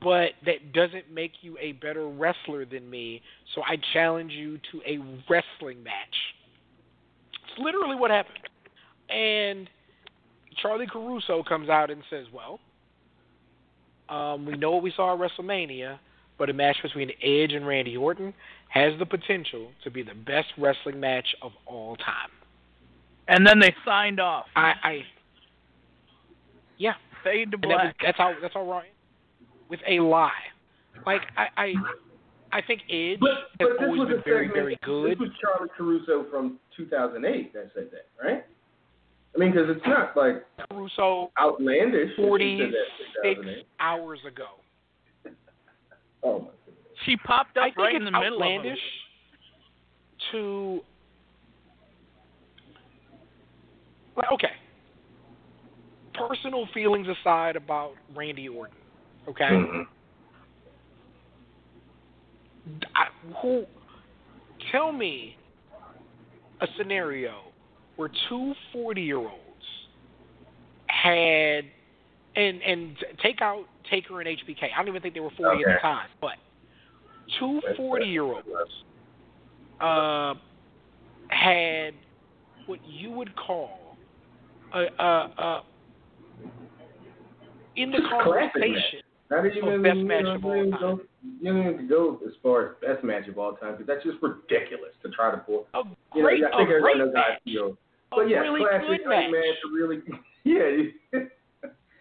But 0.00 0.34
that 0.46 0.72
doesn't 0.72 1.10
make 1.12 1.32
you 1.42 1.58
a 1.58 1.72
better 1.72 2.06
wrestler 2.06 2.64
than 2.64 2.88
me, 2.88 3.22
so 3.54 3.62
I 3.62 3.76
challenge 3.92 4.30
you 4.32 4.58
to 4.70 4.80
a 4.86 4.98
wrestling 5.28 5.82
match. 5.82 6.16
It's 7.32 7.58
literally 7.58 7.96
what 7.96 8.12
happened. 8.12 8.38
And 9.08 9.68
Charly 10.62 10.86
Caruso 10.86 11.42
comes 11.42 11.68
out 11.68 11.90
and 11.90 12.04
says, 12.08 12.26
"Well, 12.32 12.60
um, 14.10 14.46
we 14.46 14.56
know 14.56 14.72
what 14.72 14.82
we 14.82 14.92
saw 14.94 15.14
at 15.14 15.20
WrestleMania, 15.20 15.98
but 16.38 16.50
a 16.50 16.52
match 16.52 16.76
between 16.82 17.10
Edge 17.22 17.52
and 17.52 17.66
Randy 17.66 17.96
Orton 17.96 18.34
has 18.68 18.98
the 18.98 19.06
potential 19.06 19.70
to 19.84 19.90
be 19.90 20.02
the 20.02 20.14
best 20.14 20.48
wrestling 20.58 21.00
match 21.00 21.34
of 21.42 21.52
all 21.66 21.96
time." 21.96 22.30
and 23.30 23.46
then 23.46 23.58
they 23.58 23.74
signed 23.84 24.20
off 24.20 24.46
I, 24.56 24.72
I 24.82 25.00
yeah, 26.76 26.94
fade 27.22 27.52
to 27.52 27.58
and 27.62 27.64
that 27.64 27.68
was, 27.68 27.76
black 27.76 27.96
that's 28.02 28.18
how 28.18 28.34
that's 28.40 28.54
how 28.54 28.68
Ryan 28.68 28.90
with 29.68 29.80
a 29.86 30.00
lie. 30.00 30.30
Like 31.06 31.22
I, 31.36 31.46
I, 31.56 31.74
I 32.52 32.62
think 32.62 32.82
Edge 32.90 33.20
But, 33.20 33.30
has 33.30 33.38
but 33.58 33.68
this 33.78 33.82
always 33.82 34.00
was 34.00 34.08
been 34.08 34.18
a 34.18 34.22
very, 34.22 34.48
very 34.48 34.78
good. 34.82 35.12
This 35.12 35.18
was 35.18 35.30
Charly 35.40 35.68
Caruso 35.76 36.26
from 36.30 36.58
2008 36.76 37.52
that 37.52 37.70
said 37.74 37.88
that, 37.92 38.08
right? 38.22 38.44
I 39.34 39.38
mean, 39.38 39.52
because 39.52 39.68
it's 39.76 39.86
not 39.86 40.16
like 40.16 40.44
Caruso 40.70 41.30
outlandish. 41.40 42.10
if 42.10 42.16
he 42.16 42.22
said 42.22 42.26
forty 42.28 42.56
that 42.58 42.64
in 42.64 42.72
six 43.22 43.36
2008. 43.40 43.66
hours 43.78 44.18
ago. 44.26 44.46
Oh 46.22 46.38
my 46.40 46.46
goodness. 46.66 46.96
she 47.06 47.16
popped 47.16 47.56
up 47.56 47.62
I 47.62 47.66
think 47.66 47.78
right 47.78 47.94
it's 47.94 47.98
in 48.00 48.04
the 48.04 48.10
middle 48.10 48.36
of 48.36 48.42
outlandish 48.42 48.78
it. 48.78 50.32
to 50.32 50.80
like 54.16 54.30
okay. 54.32 54.48
Personal 56.14 56.66
feelings 56.74 57.06
aside 57.08 57.56
about 57.56 57.92
Randy 58.14 58.48
Orton, 58.48 58.76
okay? 59.28 59.44
Mhm. 59.48 59.86
I, 62.94 63.06
who 63.40 63.64
tell 64.70 64.92
me 64.92 65.36
a 66.60 66.66
scenario 66.76 67.49
where 68.00 68.10
two 68.30 68.54
40-year-olds 68.74 69.36
had 70.86 71.64
and 72.34 72.62
and 72.62 72.96
take 73.22 73.42
out 73.42 73.64
Taker 73.90 74.22
and 74.22 74.38
HBK. 74.38 74.68
I 74.74 74.78
don't 74.78 74.88
even 74.88 75.02
think 75.02 75.12
they 75.12 75.20
were 75.20 75.28
40 75.36 75.62
at 75.62 75.74
the 75.76 75.80
time, 75.82 76.08
but 76.18 76.36
two 77.38 77.60
40 77.76 78.06
year 78.06 78.22
olds 78.22 78.48
uh, 79.82 80.32
had 81.28 81.92
what 82.64 82.78
you 82.88 83.10
would 83.10 83.36
call 83.36 83.96
a, 84.72 84.78
a, 84.98 85.04
a 85.04 85.62
in 87.76 87.90
the 87.90 87.98
Just 87.98 88.10
conversation. 88.10 89.00
Not 89.30 89.44
even 89.46 89.82
best 89.82 89.96
you 89.98 90.04
match 90.06 90.22
know, 90.24 90.34
of 90.36 90.44
all 90.44 90.70
time. 90.70 91.00
You 91.40 91.52
don't 91.52 91.74
even 91.74 91.88
go 91.88 92.18
as 92.26 92.32
far 92.42 92.70
as 92.70 92.74
best 92.80 93.04
match 93.04 93.28
of 93.28 93.38
all 93.38 93.52
time 93.52 93.72
because 93.72 93.86
that's 93.86 94.02
just 94.04 94.16
ridiculous 94.22 94.92
to 95.02 95.10
try 95.10 95.30
to 95.30 95.36
pull. 95.36 95.66
A 95.74 95.82
You 96.14 96.22
great, 96.22 96.40
know, 96.40 96.48
I 96.54 96.56
think 96.56 96.70
a 96.70 96.80
great 96.80 96.96
knows 96.96 97.12
how 97.14 97.20
I 97.22 97.28
match. 97.32 97.40
feel. 97.44 97.76
A 98.12 98.16
But 98.16 98.28
yeah, 98.28 98.38
really 98.38 98.60
classic 98.60 98.88
good 99.04 99.08
match. 99.08 99.56
really 99.72 100.02
yeah. 100.44 101.20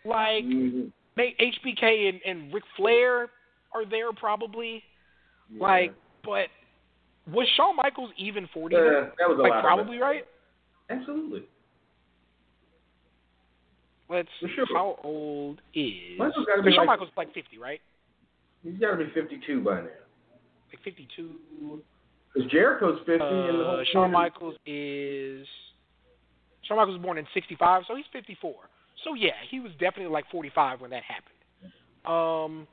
Like 0.06 0.44
Mhm. 0.46 0.92
May- 1.16 1.36
HBK 1.40 2.10
and, 2.10 2.22
and 2.26 2.54
Ric 2.54 2.64
Flair 2.78 3.30
are 3.74 3.86
there 3.90 4.12
probably. 4.14 4.84
Yeah. 5.52 5.62
Like, 5.62 5.94
but 6.24 6.48
was 7.32 7.48
Shawn 7.56 7.76
Michaels 7.76 8.12
even 8.18 8.48
forty? 8.54 8.76
Yeah, 8.76 9.10
that 9.20 9.30
was 9.30 9.38
a 9.38 9.42
like 9.42 9.52
lot. 9.52 9.62
probably 9.64 9.98
right. 9.98 10.26
Absolutely. 10.90 11.44
let's. 14.10 14.30
For 14.42 14.48
sure. 14.56 14.66
How 14.74 14.98
old 15.04 15.62
is? 15.74 16.18
Michael's 16.18 16.46
gotta 16.48 16.64
be 16.64 16.72
Shawn 16.72 16.88
like- 16.88 17.00
Michaels 17.00 17.10
is 17.10 17.18
like 17.18 17.34
50, 17.34 17.58
right? 17.60 17.82
He's 18.64 18.78
got 18.80 18.92
to 18.92 18.98
be 19.06 19.10
52 19.12 19.62
by 19.62 19.76
now. 19.82 19.88
Like 20.72 20.84
52. 20.84 21.30
Because 22.34 22.52
Jericho's 22.52 23.00
50 23.06 23.12
and 23.14 23.22
the 23.60 23.64
Uh, 23.64 23.76
whole 23.76 23.84
Shawn 23.92 24.12
Michaels 24.12 24.56
is. 24.66 25.48
Shawn 26.70 26.78
Michaels 26.78 26.98
was 26.98 27.04
born 27.04 27.18
in 27.18 27.26
65, 27.34 27.84
so 27.88 27.96
he's 27.96 28.06
54. 28.14 28.54
So 29.04 29.16
yeah, 29.16 29.32
he 29.50 29.60
was 29.60 29.72
definitely 29.74 30.12
like 30.12 30.26
45 30.32 30.82
when 30.82 30.92
that 30.92 31.04
happened. 31.04 31.36
Um, 32.06 32.68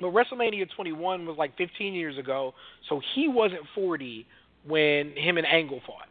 but 0.00 0.08
WrestleMania 0.08 0.66
21 0.74 1.26
was 1.26 1.36
like 1.38 1.56
15 1.56 1.94
years 1.94 2.18
ago, 2.18 2.54
so 2.88 3.00
he 3.14 3.28
wasn't 3.28 3.60
40 3.74 4.26
when 4.66 5.14
him 5.16 5.36
and 5.36 5.46
Angle 5.46 5.80
fought. 5.86 6.08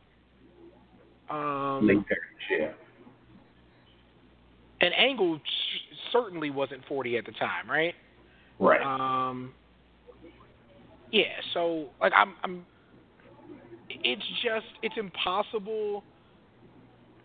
Um, 1.35 1.87
Late 1.87 1.97
30s, 1.97 2.59
yeah. 2.59 2.71
and 4.81 4.93
Angle 4.93 5.39
sh- 5.43 5.95
certainly 6.11 6.49
wasn't 6.51 6.85
40 6.87 7.17
at 7.17 7.25
the 7.25 7.31
time, 7.31 7.69
right? 7.69 7.95
Right. 8.59 8.81
Um, 8.81 9.53
yeah, 11.11 11.25
so 11.53 11.89
like 11.99 12.13
I'm, 12.15 12.35
I'm. 12.43 12.65
It's 13.89 14.23
just 14.43 14.65
it's 14.81 14.95
impossible. 14.97 16.03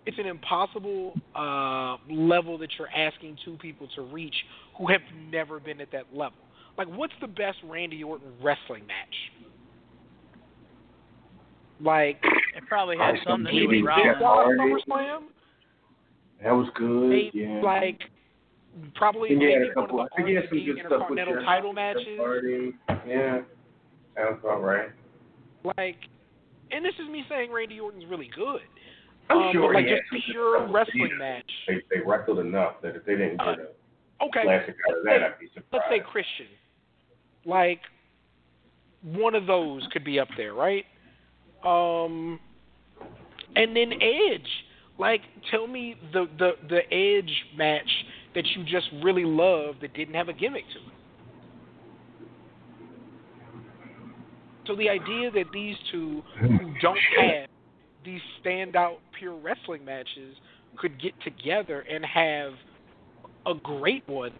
It's 0.08 0.18
an 0.18 0.24
impossible 0.24 1.12
uh, 1.36 1.98
level 2.10 2.56
that 2.58 2.70
you're 2.78 2.88
asking 2.88 3.36
two 3.44 3.58
people 3.60 3.86
to 3.94 4.00
reach 4.00 4.34
who 4.78 4.86
have 4.88 5.02
never 5.30 5.60
been 5.60 5.82
at 5.82 5.92
that 5.92 6.04
level. 6.14 6.38
Like, 6.78 6.88
what's 6.88 7.12
the 7.20 7.26
best 7.26 7.58
Randy 7.62 8.02
Orton 8.02 8.28
wrestling 8.42 8.86
match? 8.86 9.14
Like, 11.78 12.22
It 12.56 12.64
probably 12.66 12.96
had 12.96 13.16
Oh, 13.16 13.30
something 13.30 13.52
to 13.52 13.60
do 13.60 13.68
maybe 13.68 13.82
with 13.82 13.90
Jeff 14.02 14.16
Rollins. 14.22 14.58
SummerSlam, 14.88 15.20
that 16.42 16.52
was 16.52 16.68
good. 16.74 17.10
Maybe, 17.10 17.30
yeah. 17.34 17.60
like 17.62 18.00
probably 18.94 19.32
And 19.34 19.42
he 19.42 19.52
had 19.52 19.58
maybe 19.60 19.70
a 19.70 19.74
couple. 19.74 20.00
of 20.00 20.08
the 20.08 20.16
think 20.16 20.28
he 20.30 20.34
had 20.36 20.44
some 20.48 20.58
RVD 20.58 20.64
good 20.66 20.78
stuff 20.86 21.10
with 21.10 21.18
Intercontinental 21.18 21.44
title 21.44 21.72
matches. 21.74 22.18
Hardy. 22.18 22.72
Yeah, 23.06 23.40
sounds 24.16 24.38
about 24.42 24.62
right. 24.62 24.88
Like, 25.76 25.96
and 26.70 26.82
this 26.82 26.94
is 27.02 27.10
me 27.10 27.24
saying 27.28 27.52
Randy 27.52 27.78
Orton's 27.78 28.04
really 28.08 28.30
good. 28.34 28.62
I'm 29.30 29.36
um, 29.36 29.52
sure 29.52 29.74
like 29.74 29.86
had 29.86 29.98
just 30.10 30.24
pure 30.30 30.66
wrestling 30.68 31.18
match. 31.18 31.50
They 31.66 31.82
they 31.90 32.00
wrestled 32.04 32.38
enough 32.38 32.80
that 32.82 32.96
if 32.96 33.04
they 33.04 33.16
didn't 33.16 33.38
get 33.38 33.46
a 33.46 33.68
Okay, 34.20 34.42
classic 34.42 34.74
out 34.90 34.98
of 34.98 35.04
that, 35.04 35.22
I'd 35.22 35.38
be 35.38 35.46
surprised. 35.54 35.66
let's 35.72 35.84
say 35.90 36.00
Christian. 36.00 36.46
Like, 37.44 37.80
one 39.02 39.34
of 39.34 39.46
those 39.46 39.86
could 39.92 40.04
be 40.04 40.18
up 40.18 40.28
there, 40.36 40.54
right? 40.54 40.84
Um, 41.64 42.40
and 43.54 43.76
then 43.76 43.92
Edge. 43.92 44.48
Like, 44.98 45.20
tell 45.50 45.68
me 45.68 45.94
the 46.12 46.26
the 46.38 46.52
the 46.68 46.92
Edge 46.92 47.32
match 47.56 47.88
that 48.34 48.44
you 48.56 48.64
just 48.64 48.88
really 49.04 49.24
loved 49.24 49.82
that 49.82 49.94
didn't 49.94 50.14
have 50.14 50.28
a 50.28 50.32
gimmick 50.32 50.64
to 50.64 50.78
it. 50.78 50.94
So 54.66 54.74
the 54.76 54.88
idea 54.88 55.30
that 55.30 55.46
these 55.52 55.76
two 55.90 56.22
who 56.40 56.74
don't 56.82 56.98
have 57.20 57.48
these 58.08 58.20
standout 58.42 58.96
pure 59.18 59.36
wrestling 59.36 59.84
matches 59.84 60.36
could 60.78 61.00
get 61.00 61.12
together 61.22 61.80
and 61.80 62.04
have 62.04 62.52
a 63.46 63.54
great 63.62 64.02
one, 64.08 64.32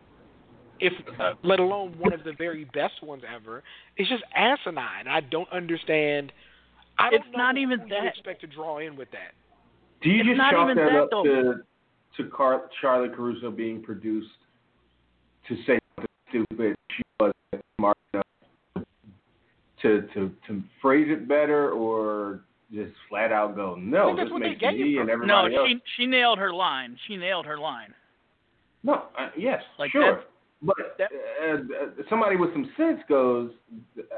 if 0.81 0.93
uh, 1.20 1.32
let 1.43 1.61
alone 1.61 1.95
one 1.99 2.12
of 2.12 2.24
the 2.24 2.32
very 2.39 2.65
best 2.65 3.03
ones 3.03 3.23
ever, 3.28 3.62
It's 3.97 4.09
just 4.09 4.23
asinine. 4.35 5.07
I 5.09 5.20
don't 5.20 5.51
understand. 5.53 6.32
I 6.99 7.11
don't 7.11 7.20
It's 7.20 7.32
know 7.32 7.39
not 7.39 7.55
who 7.57 7.62
even 7.62 7.81
you 7.81 7.89
that. 7.89 8.07
expect 8.07 8.40
to 8.43 8.47
draw 8.47 8.78
in 8.78 8.97
with 8.97 9.11
that. 9.11 9.32
Do 10.03 10.09
you 10.11 10.20
It's 10.20 10.28
just 10.28 10.39
not 10.39 10.53
chalk 10.53 10.70
even 10.70 10.77
that, 10.77 10.93
that, 10.93 11.03
up 11.03 11.09
though. 11.11 11.24
to 11.24 11.55
to 12.16 12.31
Car- 12.31 12.70
Charlotte 12.81 13.15
Caruso 13.15 13.51
being 13.51 13.82
produced 13.82 14.28
to 15.49 15.57
say 15.66 15.78
something 15.97 16.45
stupid? 16.49 16.77
She 16.97 17.03
wasn't 17.20 17.65
smart 17.78 17.97
enough 18.15 18.86
to 19.82 20.03
to 20.15 20.32
to 20.47 20.62
phrase 20.81 21.09
it 21.11 21.28
better, 21.28 21.70
or 21.73 22.45
just 22.73 22.93
flat 23.09 23.32
out 23.32 23.57
go, 23.57 23.74
no, 23.77 24.15
this 24.15 24.28
makes 24.39 24.61
me 24.61 24.95
her. 24.95 25.01
and 25.01 25.09
No, 25.09 25.12
everybody 25.12 25.57
else. 25.57 25.69
she 25.69 25.81
she 25.97 26.07
nailed 26.07 26.39
her 26.39 26.53
line. 26.53 26.97
She 27.07 27.16
nailed 27.16 27.47
her 27.47 27.59
line. 27.59 27.95
No, 28.82 29.05
uh, 29.19 29.31
yes, 29.36 29.62
Like 29.78 29.90
sure. 29.90 30.23
But 30.62 30.77
that- 30.99 31.11
uh, 31.12 31.55
uh, 31.55 32.03
somebody 32.11 32.36
with 32.36 32.53
some 32.53 32.70
sense 32.77 33.01
goes, 33.09 33.51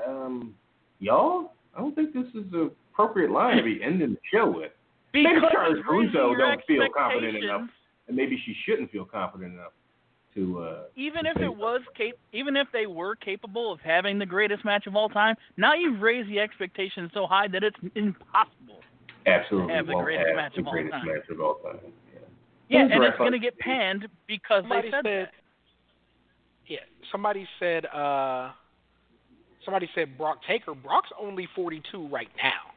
um, 0.07 0.55
y'all, 0.99 1.53
I 1.77 1.81
don't 1.81 1.95
think 1.95 2.13
this 2.15 2.27
is 2.35 2.51
the 2.51 2.71
appropriate 2.93 3.31
line 3.31 3.59
to 3.59 3.63
be 3.63 3.81
ending 3.83 4.13
the 4.13 4.21
show 4.33 4.51
with. 4.51 4.73
Maybe 5.13 5.35
Because 5.35 5.51
Charlotte 5.53 5.79
it's 5.79 5.87
Caruso 5.87 6.35
don't 6.35 6.61
feel 6.67 6.87
confident 6.97 7.37
enough. 7.45 7.69
And 8.09 8.17
maybe 8.17 8.41
she 8.45 8.55
shouldn't 8.65 8.91
feel 8.91 9.05
confident 9.05 9.55
enough 9.55 9.73
to. 10.41 10.59
Uh, 10.63 10.83
Even 10.97 11.27
if 11.27 11.37
it 11.39 11.49
was 11.55 11.81
cap- 11.97 12.15
even 12.33 12.57
if 12.57 12.69
they 12.73 12.87
were 12.87 13.15
capable 13.17 13.73
of 13.73 13.81
having 13.81 14.19
the 14.19 14.27
greatest 14.27 14.65
match 14.65 14.87
of 14.87 14.97
all 14.97 15.09
time, 15.09 15.37
now 15.57 15.75
you've 15.75 16.01
raised 16.01 16.29
the 16.29 16.41
expectations 16.41 17.11
so 17.15 17.27
high 17.27 17.49
that 17.49 17.63
it's 17.63 17.77
impossible. 17.95 18.81
absolutely 19.27 19.75
have 19.75 19.87
the 19.87 19.95
greatest 19.95 20.27
have 20.29 20.37
match 20.37 20.53
the 20.55 20.61
of 20.61 20.67
all 20.67 20.73
greatest 20.73 20.93
time. 20.93 21.07
match 21.07 21.29
of 21.31 21.41
all 21.41 21.55
time. 21.57 21.79
Yeah. 21.83 22.21
Yeah, 22.87 22.95
and 22.95 23.05
it's 23.05 23.19
going 23.19 23.33
to 23.33 23.39
get 23.39 23.59
panned 23.59 24.07
because 24.27 24.63
Somebody 24.63 24.89
they 24.91 24.97
said, 24.97 25.05
said, 25.05 25.29
yeah. 26.67 26.79
Somebody 27.11 27.47
said, 27.59 27.87
uh, 27.87 28.53
somebody 29.65 29.89
said 29.95 30.17
Brock 30.17 30.39
Taker. 30.47 30.75
Brock's 30.75 31.11
only 31.21 31.49
42 31.57 32.07
right 32.09 32.29
now. 32.43 32.70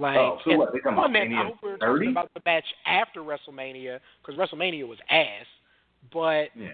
Like, 0.00 0.16
Oh, 0.16 0.38
so 0.44 0.50
and 0.50 0.58
what, 0.58 0.72
they 0.72 0.78
talking 0.78 0.96
one 0.96 1.10
about 1.10 1.28
Mania 1.28 1.44
we 1.62 1.68
we're 1.68 1.76
30? 1.76 2.06
talking 2.06 2.10
about 2.12 2.30
the 2.34 2.40
match 2.46 2.64
after 2.86 3.20
WrestleMania 3.20 4.00
because 4.24 4.38
WrestleMania 4.40 4.88
was 4.88 4.98
ass. 5.10 5.44
But 6.10 6.48
Yeah. 6.56 6.72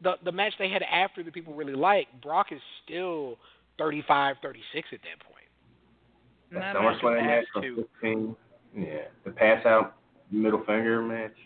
the 0.00 0.16
the 0.24 0.32
match 0.32 0.54
they 0.58 0.70
had 0.70 0.82
after 0.84 1.22
that 1.22 1.34
people 1.34 1.52
really 1.52 1.74
liked, 1.74 2.18
Brock 2.22 2.50
is 2.50 2.62
still 2.82 3.38
35, 3.78 4.36
36 4.40 4.88
at 4.92 5.00
that 5.02 5.20
point. 5.20 5.44
That 6.50 6.72
That 6.72 6.82
match 6.82 7.00
SummerSlam 7.02 7.26
match 7.26 7.44
from 7.52 7.62
too. 7.62 7.88
15. 8.00 8.36
Yeah. 8.74 8.86
The 9.24 9.32
pass 9.32 9.66
out 9.66 9.96
middle 10.30 10.64
finger 10.64 11.02
match. 11.02 11.36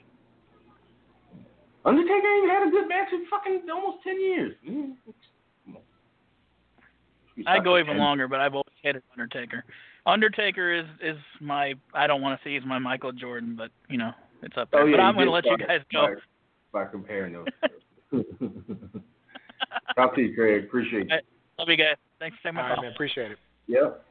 Undertaker 1.85 2.27
ain't 2.27 2.51
had 2.51 2.69
a 2.69 2.71
good 2.71 2.89
match 2.89 3.09
in 3.12 3.27
fucking 3.27 3.62
almost 3.71 4.03
10 4.05 4.21
years. 4.21 4.55
Mm, 4.65 4.95
come 5.65 5.77
on. 5.77 5.83
Should 7.29 7.37
be 7.37 7.47
I 7.47 7.59
go 7.59 7.77
even 7.79 7.95
10. 7.95 7.99
longer, 7.99 8.29
but 8.29 8.41
I've 8.41 8.55
always 8.55 8.73
hated 8.83 9.03
Undertaker. 9.12 9.65
Undertaker 10.06 10.72
is 10.72 10.86
is 11.02 11.16
my 11.40 11.74
I 11.94 12.06
don't 12.06 12.20
want 12.20 12.39
to 12.39 12.44
say 12.44 12.55
he's 12.55 12.66
my 12.66 12.78
Michael 12.78 13.12
Jordan, 13.12 13.55
but 13.56 13.70
you 13.89 13.98
know 13.98 14.12
it's 14.43 14.56
up 14.56 14.70
there. 14.70 14.82
Oh, 14.82 14.86
yeah, 14.86 14.97
but 14.97 15.02
I'm 15.02 15.14
going 15.14 15.26
to 15.26 15.40
did 15.40 15.51
let 15.51 15.60
you 15.60 15.66
guys 15.66 15.81
go. 15.93 16.14
By, 16.72 16.85
by 16.85 16.90
comparing 16.90 17.32
those. 17.32 17.47
two. 18.10 18.24
Talk 19.97 20.14
to 20.14 20.20
you, 20.20 20.35
Craig. 20.35 20.64
Appreciate 20.64 21.09
you. 21.09 21.16
Love 21.59 21.68
you 21.68 21.76
guys. 21.76 21.97
Thanks 22.18 22.36
for 22.43 22.48
taking 22.48 22.59
All 22.59 22.64
my 22.64 22.70
right, 22.70 22.82
man. 22.82 22.93
Appreciate 22.93 23.32
it. 23.32 23.39
Yep. 23.66 24.05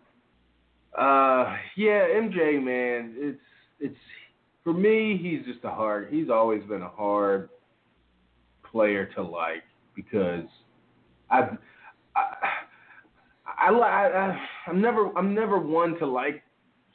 Uh, 0.98 1.56
yeah, 1.76 2.08
MJ, 2.16 2.64
man, 2.64 3.14
it's 3.18 3.40
it's 3.80 3.98
for 4.64 4.74
me. 4.74 5.18
He's 5.22 5.46
just 5.46 5.64
a 5.66 5.70
hard. 5.70 6.08
He's 6.12 6.30
always 6.30 6.64
been 6.64 6.82
a 6.82 6.90
hard 6.90 7.50
player 8.70 9.06
to 9.16 9.22
like 9.22 9.64
because 9.96 10.46
I've 11.30 11.58
I 12.16 12.34
I, 13.70 14.08
I, 14.08 14.40
I'm 14.68 14.82
never 14.82 15.18
I'm 15.18 15.34
never 15.34 15.60
one 15.60 15.98
to 16.00 16.06
like 16.06 16.44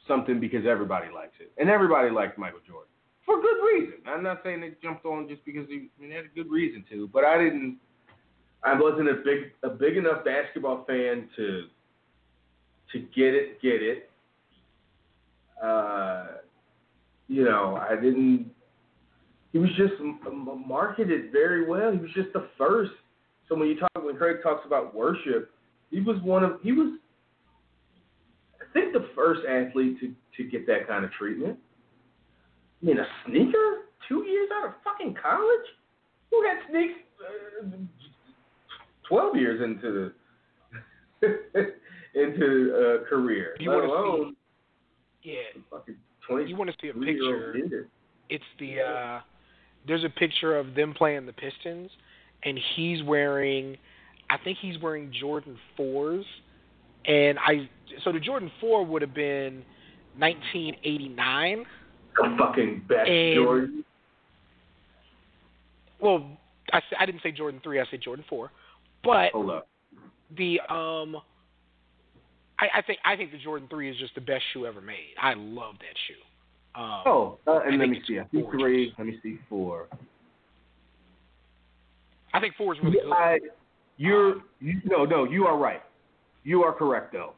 something 0.07 0.39
because 0.39 0.65
everybody 0.65 1.07
likes 1.13 1.35
it, 1.39 1.51
and 1.57 1.69
everybody 1.69 2.09
liked 2.09 2.37
Michael 2.37 2.59
Jordan 2.67 2.89
for 3.29 3.39
good 3.39 3.61
reason. 3.63 3.99
I'm 4.07 4.23
not 4.23 4.41
saying 4.43 4.61
they 4.61 4.71
jumped 4.81 5.05
on 5.05 5.27
just 5.27 5.45
because 5.45 5.67
he, 5.67 5.75
I 5.75 6.01
mean, 6.01 6.09
they 6.09 6.15
had 6.15 6.25
a 6.25 6.35
good 6.35 6.49
reason 6.49 6.83
to, 6.89 7.07
but 7.13 7.23
I 7.23 7.37
didn't. 7.37 7.77
I 8.63 8.77
wasn't 8.77 9.07
a 9.07 9.15
big 9.23 9.51
a 9.63 9.69
big 9.69 9.97
enough 9.97 10.25
basketball 10.25 10.83
fan 10.85 11.29
to 11.35 11.65
to 12.91 12.99
get 13.15 13.35
it, 13.35 13.61
get 13.61 13.83
it. 13.83 14.09
Uh, 15.63 16.25
you 17.27 17.45
know, 17.45 17.75
I 17.75 17.95
didn't. 17.95 18.51
He 19.53 19.59
was 19.59 19.69
just 19.77 19.93
marketed 20.65 21.31
very 21.31 21.67
well. 21.67 21.91
He 21.91 21.99
was 21.99 22.11
just 22.15 22.33
the 22.33 22.47
first. 22.57 22.91
So 23.47 23.55
when 23.55 23.67
you 23.67 23.79
talk, 23.79 23.89
when 24.03 24.15
Craig 24.17 24.37
talks 24.43 24.65
about 24.65 24.93
worship, 24.93 25.51
he 25.91 26.01
was 26.01 26.17
one 26.21 26.43
of. 26.43 26.59
He 26.61 26.71
was, 26.71 26.97
I 28.61 28.71
think, 28.73 28.93
the 28.93 29.07
first 29.15 29.41
athlete 29.47 29.99
to 30.01 30.13
to 30.37 30.49
get 30.49 30.65
that 30.67 30.87
kind 30.87 31.03
of 31.03 31.11
treatment. 31.11 31.57
I 32.81 32.85
mean, 32.85 32.99
a 32.99 33.05
sneaker 33.27 33.85
two 34.07 34.23
years 34.25 34.49
out 34.55 34.67
of 34.67 34.73
fucking 34.83 35.15
college. 35.21 35.67
Who 36.31 36.43
had 36.47 36.57
sneaks 36.69 36.99
uh, 37.19 37.77
twelve 39.07 39.35
years 39.35 39.61
into 39.61 40.11
the 41.21 41.73
into 42.15 42.99
a 43.01 43.05
career? 43.09 43.55
You 43.59 43.71
let 43.71 43.83
alone 43.83 44.35
Yeah. 45.23 45.33
fucking 45.71 45.95
twenty. 46.27 46.49
You 46.49 46.55
want 46.55 46.69
to 46.69 46.75
see 46.81 46.89
a 46.89 46.93
picture? 46.93 47.55
It's 48.29 48.43
the 48.59 48.79
uh 48.81 49.21
there's 49.87 50.03
a 50.03 50.09
picture 50.09 50.57
of 50.57 50.75
them 50.75 50.93
playing 50.93 51.25
the 51.25 51.33
Pistons 51.33 51.89
and 52.43 52.59
he's 52.75 53.01
wearing 53.03 53.77
I 54.29 54.37
think 54.37 54.57
he's 54.61 54.77
wearing 54.79 55.11
Jordan 55.17 55.57
4s 55.77 56.23
and 57.05 57.39
I 57.39 57.69
so 58.03 58.11
the 58.11 58.19
Jordan 58.19 58.51
4 58.61 58.85
would 58.85 59.01
have 59.01 59.13
been 59.13 59.63
1989 60.17 61.65
The 62.15 62.35
fucking 62.37 62.83
best 62.87 63.09
And- 63.09 63.35
Jordan. 63.35 63.85
Well, 66.01 66.25
I, 66.71 66.81
I 66.97 67.05
didn't 67.05 67.21
say 67.23 67.31
Jordan 67.33 67.59
three. 67.63 67.79
I 67.81 67.83
said 67.91 68.01
Jordan 68.01 68.23
four, 68.29 68.51
but 69.03 69.31
Hold 69.33 69.49
up. 69.49 69.67
the 70.37 70.59
um, 70.69 71.17
I, 72.57 72.67
I 72.77 72.81
think 72.83 72.99
I 73.03 73.17
think 73.17 73.31
the 73.31 73.37
Jordan 73.37 73.67
three 73.69 73.89
is 73.91 73.97
just 73.97 74.15
the 74.15 74.21
best 74.21 74.43
shoe 74.53 74.65
ever 74.65 74.79
made. 74.79 75.13
I 75.21 75.33
love 75.33 75.75
that 75.79 75.95
shoe. 76.07 76.81
Um, 76.81 77.01
Oh, 77.05 77.37
uh, 77.47 77.51
I 77.51 77.67
and 77.67 77.79
let 77.79 77.89
me 77.89 78.01
see. 78.07 78.17
I 78.17 78.23
see 78.31 78.43
three. 78.49 78.93
Let 78.97 79.07
me 79.07 79.17
see 79.21 79.39
four. 79.49 79.87
I 82.33 82.39
think 82.39 82.55
four 82.55 82.73
is 82.75 82.79
really 82.81 82.99
good. 83.03 83.49
You're 83.99 84.31
um, 84.33 84.43
you, 84.59 84.81
no, 84.85 85.05
no. 85.05 85.25
You 85.25 85.45
are 85.45 85.57
right. 85.57 85.83
You 86.43 86.63
are 86.63 86.73
correct 86.73 87.13
though. 87.13 87.33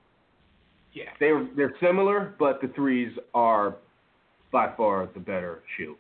yeah, 0.94 1.06
They're 1.20 1.48
they're 1.58 1.74
similar, 1.82 2.36
but 2.40 2.62
the 2.62 2.70
threes 2.70 3.12
are 3.34 3.76
by 4.52 4.72
far 4.78 5.10
the 5.14 5.20
better 5.20 5.64
shoe. 5.76 5.96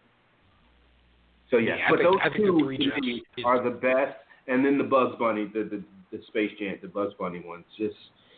So 1.49 1.57
yes, 1.57 1.77
Yeah, 1.79 1.87
but 1.89 1.99
think- 1.99 2.11
those 2.11 2.31
the 2.31 2.37
two 2.37 2.59
three 2.63 2.77
to 2.77 2.83
just 2.85 2.99
me 3.01 3.23
is- 3.37 3.43
are 3.43 3.61
the 3.61 3.71
best, 3.71 4.15
and 4.47 4.63
then 4.63 4.77
the 4.77 4.83
Bugs 4.83 5.15
Bunny, 5.19 5.45
the 5.53 5.63
the, 5.63 5.83
the 6.15 6.23
Space 6.27 6.51
Jam, 6.59 6.77
the 6.81 6.87
Bugs 6.87 7.13
Bunny 7.19 7.41
ones, 7.45 7.65
just 7.77 7.95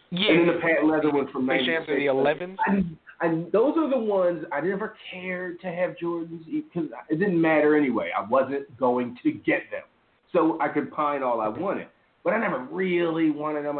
yeah. 0.09 0.31
and 0.31 0.39
then 0.47 0.55
the 0.55 0.61
patent 0.61 0.87
leather 0.87 1.11
ones 1.11 1.29
from 1.31 1.45
Space 1.45 1.65
Jams 1.65 1.85
in 1.89 1.95
the 1.95 2.05
11s. 2.05 2.55
I, 2.65 3.25
I, 3.25 3.27
those 3.51 3.75
are 3.77 3.89
the 3.89 3.99
ones 3.99 4.45
I 4.51 4.61
never 4.61 4.95
cared 5.11 5.59
to 5.61 5.67
have 5.67 5.95
Jordans 6.01 6.45
because 6.45 6.89
it 7.09 7.19
didn't 7.19 7.39
matter 7.39 7.75
anyway. 7.75 8.11
I 8.17 8.21
wasn't 8.27 8.75
going 8.77 9.17
to 9.23 9.31
get 9.31 9.63
them, 9.71 9.83
so 10.31 10.57
I 10.61 10.67
could 10.69 10.91
pine 10.91 11.21
all 11.23 11.41
I 11.41 11.47
wanted, 11.47 11.87
but 12.23 12.33
I 12.33 12.39
never 12.39 12.59
really 12.71 13.29
wanted 13.29 13.65
them. 13.65 13.79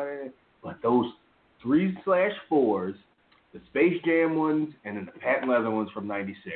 But 0.64 0.78
those 0.82 1.06
three 1.62 1.98
slash 2.04 2.32
fours, 2.50 2.96
the 3.54 3.62
Space 3.70 4.02
Jam 4.06 4.36
ones, 4.36 4.74
and 4.86 4.98
then 4.98 5.06
the 5.06 5.20
patent 5.20 5.50
leather 5.52 5.70
ones 5.70 5.90
from 5.94 6.08
'96, 6.08 6.56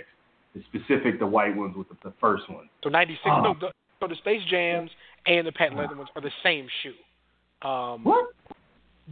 the 0.55 0.61
specific 0.63 1.19
the 1.19 1.27
white 1.27 1.55
ones 1.55 1.75
with 1.75 1.87
the, 1.89 1.95
the 2.03 2.13
first 2.19 2.49
one. 2.49 2.69
So 2.83 2.89
ninety 2.89 3.13
six. 3.15 3.25
Ah. 3.27 3.41
No, 3.41 3.55
the, 3.59 3.71
so 3.99 4.07
the 4.07 4.15
Space 4.15 4.41
Jams 4.49 4.91
and 5.25 5.45
the 5.47 5.51
patent 5.51 5.79
leather 5.79 5.95
ones 5.95 6.09
are 6.15 6.21
the 6.21 6.31
same 6.43 6.67
shoe. 6.83 7.67
Um, 7.67 8.03
What? 8.03 8.27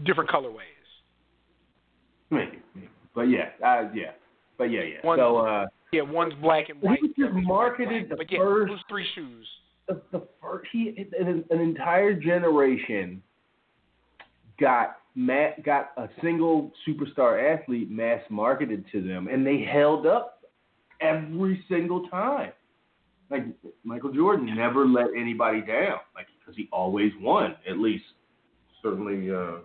Different 0.05 0.29
colorways. 0.29 0.59
Maybe, 2.29 2.59
maybe. 2.73 2.89
but 3.13 3.23
yeah, 3.23 3.49
uh, 3.65 3.89
yeah, 3.93 4.11
but 4.57 4.65
yeah, 4.65 4.81
yeah. 4.81 5.01
So. 5.15 5.37
uh 5.37 5.65
Yeah, 5.91 6.01
one's 6.01 6.33
black 6.41 6.69
and 6.69 6.79
He 6.79 6.85
white. 6.87 7.01
was 7.01 7.11
just 7.17 7.33
marketed 7.33 8.09
the 8.09 8.15
but 8.17 8.31
yeah, 8.31 8.39
first- 8.39 8.69
those 8.71 8.79
three 8.89 9.05
shoes. 9.15 9.47
The, 9.87 10.01
the 10.11 10.27
first, 10.41 10.67
he 10.71 11.07
an, 11.19 11.45
an 11.49 11.59
entire 11.59 12.13
generation 12.13 13.21
got 14.59 14.97
ma- 15.15 15.51
got 15.63 15.91
a 15.97 16.07
single 16.21 16.71
superstar 16.87 17.53
athlete 17.53 17.89
mass 17.89 18.21
marketed 18.29 18.85
to 18.91 19.01
them, 19.01 19.27
and 19.27 19.45
they 19.45 19.61
held 19.61 20.05
up 20.05 20.43
every 21.01 21.63
single 21.69 22.07
time. 22.09 22.51
Like 23.29 23.45
Michael 23.83 24.13
Jordan 24.13 24.55
never 24.55 24.85
let 24.85 25.07
anybody 25.17 25.61
down, 25.61 25.99
like 26.15 26.27
because 26.39 26.55
he 26.55 26.69
always 26.71 27.11
won. 27.19 27.55
At 27.69 27.79
least, 27.79 28.03
certainly 28.83 29.31
uh, 29.31 29.61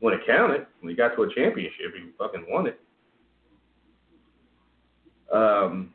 when 0.00 0.14
it 0.14 0.20
counted, 0.26 0.66
when 0.80 0.90
he 0.90 0.96
got 0.96 1.14
to 1.16 1.22
a 1.22 1.34
championship, 1.34 1.94
he 1.94 2.10
fucking 2.18 2.46
won 2.48 2.66
it. 2.66 2.80
Um, 5.32 5.92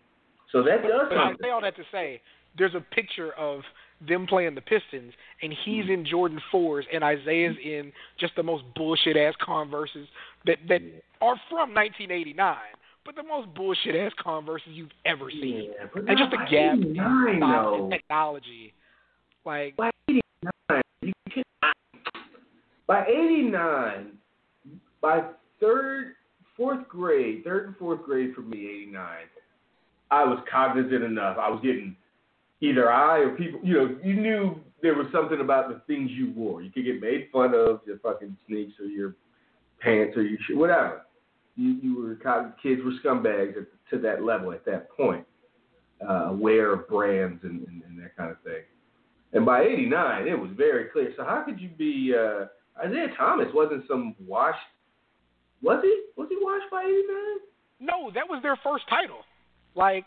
so 0.51 0.61
that 0.63 0.83
does 0.83 1.07
But 1.09 1.17
I 1.17 1.33
say 1.41 1.49
all 1.49 1.61
that 1.61 1.75
to 1.75 1.83
say, 1.91 2.21
there's 2.57 2.75
a 2.75 2.81
picture 2.93 3.31
of 3.33 3.61
them 4.07 4.27
playing 4.27 4.55
the 4.55 4.61
Pistons, 4.61 5.13
and 5.41 5.53
he's 5.63 5.83
mm-hmm. 5.83 5.93
in 5.93 6.05
Jordan 6.05 6.41
fours, 6.51 6.85
and 6.93 7.03
Isiah's 7.03 7.55
in 7.63 7.91
just 8.19 8.35
the 8.35 8.43
most 8.43 8.63
bullshit 8.75 9.17
ass 9.17 9.33
Converses 9.43 10.07
that 10.45 10.57
that 10.67 10.81
are 11.21 11.35
from 11.49 11.73
1989, 11.73 12.55
but 13.05 13.15
the 13.15 13.23
most 13.23 13.53
bullshit 13.55 13.95
ass 13.95 14.11
Converses 14.21 14.69
you've 14.71 14.89
ever 15.05 15.29
seen, 15.31 15.71
Yeah, 15.77 16.01
and 16.07 16.17
just 16.17 16.31
the 16.31 16.37
gap 16.49 16.75
in 16.75 16.91
89 16.91 17.37
style 17.37 17.77
though. 17.77 17.83
and 17.83 17.91
technology. 17.91 18.73
Like, 19.45 19.75
By 19.75 19.91
89, 20.09 20.81
you 21.01 21.13
cannot. 21.29 21.75
By 22.87 23.05
89, 23.07 24.11
by 25.01 25.23
third, 25.59 26.13
fourth 26.55 26.87
grade, 26.87 27.43
third 27.43 27.67
and 27.67 27.77
fourth 27.77 28.03
grade 28.03 28.33
for 28.35 28.41
me, 28.41 28.67
89, 28.67 29.05
I 30.11 30.23
was 30.25 30.39
cognizant 30.51 31.03
enough. 31.03 31.37
I 31.39 31.49
was 31.49 31.59
getting 31.63 31.95
either 32.63 32.91
I 32.91 33.19
or 33.19 33.29
people, 33.31 33.59
you 33.61 33.73
know, 33.73 33.97
you 34.01 34.13
knew 34.13 34.55
there 34.81 34.95
was 34.95 35.07
something 35.11 35.41
about 35.41 35.67
the 35.69 35.81
things 35.85 36.09
you 36.11 36.31
wore. 36.31 36.61
You 36.61 36.71
could 36.71 36.85
get 36.85 37.01
made 37.01 37.27
fun 37.31 37.53
of 37.53 37.81
your 37.85 37.99
fucking 37.99 38.37
sneaks 38.47 38.73
or 38.79 38.85
your 38.85 39.15
pants 39.79 40.15
or 40.15 40.23
your 40.23 40.39
shit, 40.47 40.55
whatever. 40.55 41.01
You, 41.55 41.77
you 41.81 42.01
were 42.01 42.15
kids 42.63 42.81
were 42.83 42.93
scumbags 43.03 43.57
at, 43.57 43.67
to 43.91 43.99
that 43.99 44.23
level 44.23 44.53
at 44.53 44.65
that 44.65 44.89
point, 44.95 45.25
uh, 46.07 46.29
aware 46.29 46.73
of 46.73 46.87
brands 46.87 47.41
and, 47.43 47.67
and, 47.67 47.83
and 47.83 47.99
that 47.99 48.15
kind 48.17 48.31
of 48.31 48.41
thing. 48.41 48.63
And 49.33 49.45
by 49.45 49.63
'89, 49.63 50.27
it 50.27 50.39
was 50.39 50.49
very 50.55 50.85
clear. 50.85 51.13
So 51.15 51.23
how 51.23 51.43
could 51.43 51.59
you 51.59 51.69
be 51.69 52.13
uh, 52.17 52.45
Isiah 52.83 53.07
Thomas? 53.17 53.47
Wasn't 53.53 53.83
some 53.87 54.15
washed? 54.25 54.57
Was 55.61 55.79
he? 55.83 56.05
Was 56.17 56.27
he 56.29 56.37
washed 56.39 56.71
by 56.71 56.81
'89? 56.83 57.43
no, 57.79 58.09
that 58.15 58.27
was 58.27 58.41
their 58.41 58.57
first 58.63 58.85
title. 58.89 59.19
Like, 59.75 60.05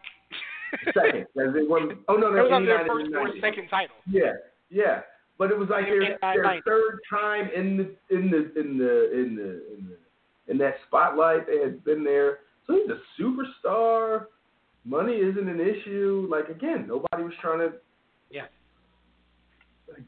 Second. 0.93 1.27
They 1.35 1.63
won, 1.63 1.99
oh 2.09 2.17
no, 2.17 2.31
that 2.33 2.37
no, 2.37 2.45
was 2.45 2.53
on 2.53 2.67
their 2.67 2.87
first 2.87 3.11
or 3.15 3.29
second 3.41 3.69
title. 3.69 3.97
Yeah, 4.11 4.33
yeah. 4.71 5.01
But 5.39 5.51
it 5.51 5.59
was 5.59 5.69
like 5.69 5.85
their, 5.85 6.19
their 6.21 6.63
third 6.67 7.01
time 7.11 7.51
in 7.55 7.77
the 7.77 8.17
in 8.17 8.31
the 8.31 8.59
in 8.59 8.79
the 8.79 9.13
in 9.13 9.37
the 9.37 9.51
in 9.77 9.89
the 9.89 10.51
in 10.53 10.59
that 10.59 10.77
spotlight. 10.87 11.47
They 11.47 11.59
had 11.59 11.85
been 11.85 12.03
there. 12.05 12.39
So 12.67 12.75
he's 12.75 12.91
a 12.91 13.23
superstar. 13.23 14.27
Money 14.85 15.15
isn't 15.15 15.49
an 15.49 15.61
issue. 15.61 16.27
Like 16.31 16.49
again, 16.49 16.87
nobody 16.89 17.23
was 17.23 17.35
trying 17.41 17.59
to. 17.59 17.73
Yeah. 18.31 18.47
Like, 19.89 20.03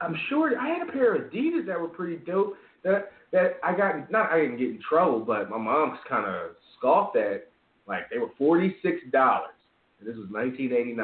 I'm 0.00 0.16
sure 0.28 0.58
I 0.58 0.68
had 0.68 0.88
a 0.88 0.92
pair 0.92 1.14
of 1.14 1.30
Adidas 1.30 1.66
that 1.66 1.80
were 1.80 1.88
pretty 1.88 2.16
dope. 2.16 2.56
That 2.82 3.12
that 3.32 3.58
I 3.62 3.76
got 3.76 4.10
not 4.10 4.32
I 4.32 4.40
didn't 4.40 4.58
get 4.58 4.68
in 4.68 4.80
trouble, 4.86 5.20
but 5.20 5.50
my 5.50 5.58
mom's 5.58 5.98
kind 6.08 6.26
of 6.26 6.56
scoffed 6.76 7.16
at. 7.16 7.48
Like 7.86 8.10
they 8.10 8.18
were 8.18 8.30
forty 8.36 8.76
six 8.82 8.98
dollars. 9.12 9.53
And 10.04 10.12
this 10.12 10.20
was 10.20 10.28
1989, 10.28 11.00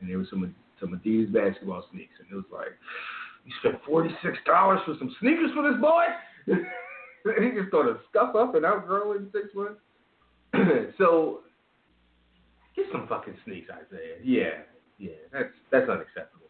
and 0.00 0.10
there 0.10 0.18
was 0.18 0.30
some 0.30 0.54
some 0.78 0.90
Adidas 0.90 1.32
basketball 1.32 1.84
sneaks, 1.90 2.14
and 2.20 2.30
it 2.30 2.34
was 2.34 2.44
like, 2.52 2.78
you 3.44 3.52
spent 3.58 3.82
forty 3.84 4.10
six 4.22 4.38
dollars 4.46 4.78
for 4.86 4.94
some 4.98 5.14
sneakers 5.20 5.50
for 5.54 5.68
this 5.68 5.80
boy. 5.80 6.04
and 6.46 6.64
he 7.44 7.58
just 7.58 7.72
to 7.72 7.98
scuff 8.10 8.36
up 8.36 8.54
and 8.54 8.64
outgrow 8.64 9.12
in 9.12 9.30
six 9.32 9.48
months. 9.54 9.80
so 10.98 11.40
get 12.76 12.86
some 12.92 13.08
fucking 13.08 13.34
sneaks, 13.44 13.66
Isiah. 13.66 14.22
Yeah, 14.22 14.62
yeah, 14.98 15.18
that's 15.32 15.54
that's 15.72 15.88
unacceptable. 15.90 16.46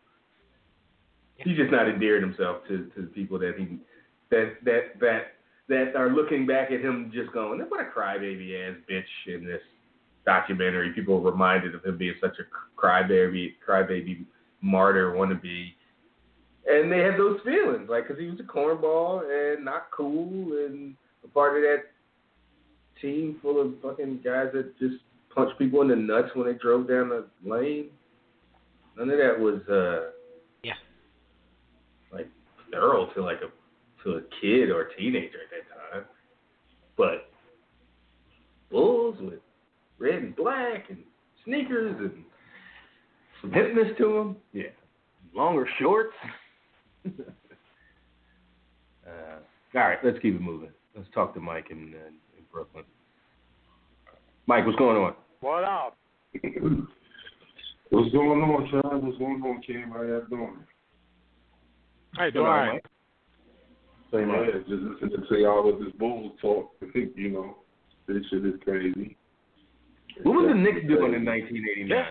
He's 1.37 1.57
just 1.57 1.73
not 1.73 1.89
endearing 1.89 2.23
himself 2.23 2.59
to 2.69 2.91
to 2.95 3.03
the 3.03 3.13
people 3.15 3.39
that 3.39 3.55
he 3.57 3.79
that 4.31 4.57
that 4.65 5.01
that 5.01 5.23
that 5.69 5.97
are 5.97 6.11
looking 6.11 6.47
back 6.47 6.71
at 6.71 6.81
him 6.81 7.11
just 7.15 7.33
going, 7.33 7.61
what 7.69 7.81
a 7.81 7.89
crybaby 7.89 8.69
ass 8.69 8.77
bitch 8.91 9.35
in 9.35 9.47
this 9.47 9.63
documentary. 10.27 10.93
People 10.93 11.17
are 11.17 11.31
reminded 11.31 11.75
of 11.75 11.85
him 11.85 11.99
being 11.99 12.15
such 12.21 12.37
a 12.39 12.81
crybaby, 12.81 13.55
crybaby 13.67 14.25
martyr 14.61 15.13
wannabe. 15.13 15.73
And 16.67 16.91
they 16.91 17.01
had 17.01 17.19
those 17.19 17.41
feelings, 17.45 17.89
like, 17.91 18.09
because 18.09 18.21
he 18.21 18.29
was 18.29 18.41
a 18.41 18.43
cornball 18.43 19.23
and 19.29 19.65
not 19.65 19.89
cool 19.91 20.67
and 20.67 20.95
a 21.23 21.29
part 21.29 21.57
of 21.57 21.63
that 21.63 21.85
team 23.01 23.39
full 23.43 23.61
of 23.61 23.75
fucking 23.83 24.21
guys 24.25 24.49
that 24.55 24.79
just 24.79 24.97
punched 25.35 25.59
people 25.59 25.83
in 25.83 25.89
the 25.89 25.97
nuts 25.97 26.35
when 26.35 26.47
they 26.47 26.55
drove 26.55 26.89
down 26.89 27.11
the 27.11 27.27
lane. 27.45 27.91
None 28.97 29.11
of 29.11 29.19
that 29.19 29.39
was, 29.39 29.61
uh, 29.69 30.13
Yeah. 30.63 30.75
like, 32.11 32.29
thorough 32.71 33.07
to, 33.15 33.23
like, 33.23 33.43
a 33.43 33.51
to 34.05 34.17
a 34.17 34.23
kid 34.41 34.71
or 34.71 34.83
a 34.83 34.95
teenager 34.97 35.39
at 35.41 35.51
that 35.51 35.91
time. 35.93 36.05
But 36.97 37.31
Bulls 38.71 39.17
with 39.21 39.41
red 40.05 40.23
and 40.23 40.37
black 40.37 40.91
and 40.91 40.99
sneakers 41.45 41.97
and 41.99 42.25
some 43.41 43.51
hipness 43.51 43.97
to 43.99 44.05
them. 44.05 44.37
Yeah. 44.53 44.65
Longer 45.35 45.67
shorts. 45.81 46.15
uh, 47.07 47.11
all 49.75 49.81
right, 49.81 49.99
let's 50.05 50.19
keep 50.21 50.35
it 50.35 50.41
moving. 50.41 50.71
Let's 50.95 51.09
talk 51.15 51.35
to 51.35 51.41
Mike 51.41 51.69
in, 51.71 51.95
uh, 51.95 52.09
in 52.09 52.45
Brooklyn. 52.53 52.85
Mike, 54.47 54.67
what's 54.67 54.79
going 54.79 54.97
on? 54.97 55.15
What 55.41 55.65
up? 55.65 55.97
What's 57.91 58.13
going 58.13 58.43
on, 58.43 58.69
Chad? 58.71 59.03
What's 59.03 59.19
going 59.19 59.43
on, 59.43 59.63
Kim? 59.63 59.91
How 59.91 60.03
y'all 60.03 60.23
doing? 60.29 60.59
All 62.17 62.25
right, 62.25 62.33
Doing 62.33 62.47
all 62.47 62.53
all 62.53 62.59
right. 62.59 62.73
right. 62.73 62.83
Same 64.13 64.29
Yeah, 64.29 64.59
just 64.69 65.03
listening 65.03 65.27
to 65.29 65.39
y'all 65.39 65.67
with 65.67 65.85
this 65.85 65.93
Bulls 65.99 66.33
talk. 66.41 66.71
You 66.95 67.31
know, 67.31 67.57
this 68.07 68.23
shit 68.31 68.47
is 68.47 68.55
crazy. 68.63 69.17
What 70.23 70.35
was 70.35 70.49
the 70.49 70.55
Knicks 70.55 70.87
doing 70.87 71.15
in 71.15 71.25
1989? 71.25 72.05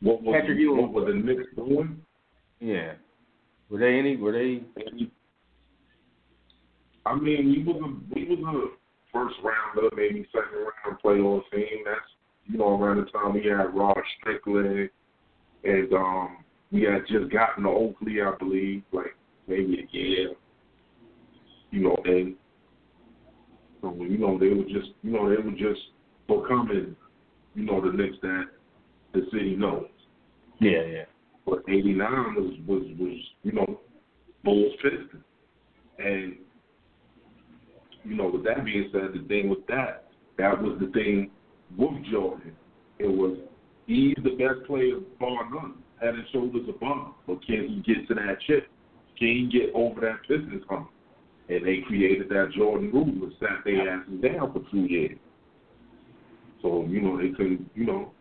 What 0.00 0.22
was, 0.22 0.36
Patrick 0.40 0.58
Ewing. 0.58 0.82
what 0.82 0.92
were 0.92 1.12
the 1.12 1.18
Knicks 1.18 1.44
doing? 1.54 2.00
Yeah. 2.60 2.94
Were 3.68 3.78
they 3.78 3.98
any? 3.98 4.16
Were 4.16 4.32
they? 4.32 4.62
I 7.04 7.14
mean, 7.14 7.50
we 7.50 7.64
was 7.64 7.80
a 7.82 8.14
we 8.14 8.36
was 8.36 8.38
a 8.38 8.76
first 9.12 9.36
round 9.42 9.76
rounder, 9.76 9.94
maybe 9.96 10.26
second 10.32 10.58
round 10.58 10.98
playoff 11.04 11.42
team. 11.52 11.84
That's 11.84 12.00
you 12.46 12.58
know 12.58 12.80
around 12.80 13.04
the 13.04 13.10
time 13.10 13.34
we 13.34 13.44
had 13.44 13.74
Rod 13.74 13.98
Strickland, 14.18 14.90
and 15.64 15.92
um, 15.92 16.36
we 16.70 16.82
had 16.82 17.06
just 17.08 17.30
gotten 17.32 17.64
to 17.64 17.70
Oakley, 17.70 18.22
I 18.22 18.34
believe, 18.38 18.82
like 18.92 19.14
maybe 19.46 19.80
a 19.80 19.96
year. 19.96 20.32
You 21.70 21.80
know, 21.80 21.96
and 22.04 22.34
so 23.82 23.94
you 24.00 24.16
know 24.16 24.38
they 24.38 24.48
were 24.48 24.64
just 24.64 24.90
you 25.02 25.10
know 25.10 25.28
they 25.28 25.42
were 25.42 25.50
just 25.50 25.80
becoming 26.28 26.96
you 27.54 27.64
know 27.64 27.80
the 27.80 27.94
Knicks 27.94 28.16
that 28.22 28.44
the 29.12 29.26
city 29.32 29.56
knows. 29.56 29.86
Yeah, 30.60 30.82
yeah. 30.84 31.04
But 31.44 31.64
'89 31.68 32.34
was 32.36 32.54
was 32.66 32.84
was 32.98 33.18
you 33.42 33.52
know 33.52 33.80
Bulls 34.44 34.72
Pistons, 34.80 35.24
and 35.98 36.36
you 38.04 38.14
know 38.14 38.30
with 38.32 38.44
that 38.44 38.64
being 38.64 38.88
said, 38.92 39.10
the 39.12 39.26
thing 39.28 39.50
with 39.50 39.66
that 39.66 40.12
that 40.38 40.62
was 40.62 40.78
the 40.80 40.90
thing 40.92 41.30
with 41.76 42.04
Jordan. 42.10 42.52
It 42.98 43.08
was 43.08 43.36
he's 43.86 44.16
the 44.22 44.36
best 44.36 44.66
player 44.66 45.00
bar 45.18 45.50
none, 45.52 45.74
head 46.00 46.14
and 46.14 46.24
shoulders 46.32 46.68
above, 46.68 47.14
but 47.26 47.44
can 47.44 47.68
he 47.68 47.94
get 47.94 48.06
to 48.08 48.14
that 48.14 48.38
chip? 48.46 48.68
Can 49.18 49.28
he 49.28 49.50
get 49.52 49.74
over 49.74 50.00
that 50.02 50.20
Pistons 50.22 50.62
hump? 50.68 50.90
And 51.52 51.66
they 51.66 51.80
created 51.86 52.30
that 52.30 52.52
Jordan 52.56 52.90
rule 52.92 53.04
and 53.04 53.32
sat 53.38 53.62
their 53.64 53.90
asses 53.90 54.22
down 54.22 54.52
for 54.54 54.62
two 54.70 54.86
years. 54.86 55.18
So 56.62 56.86
you 56.88 57.02
know 57.02 57.18
they 57.18 57.28
couldn't, 57.28 57.70
you 57.74 57.84
know, 57.84 58.12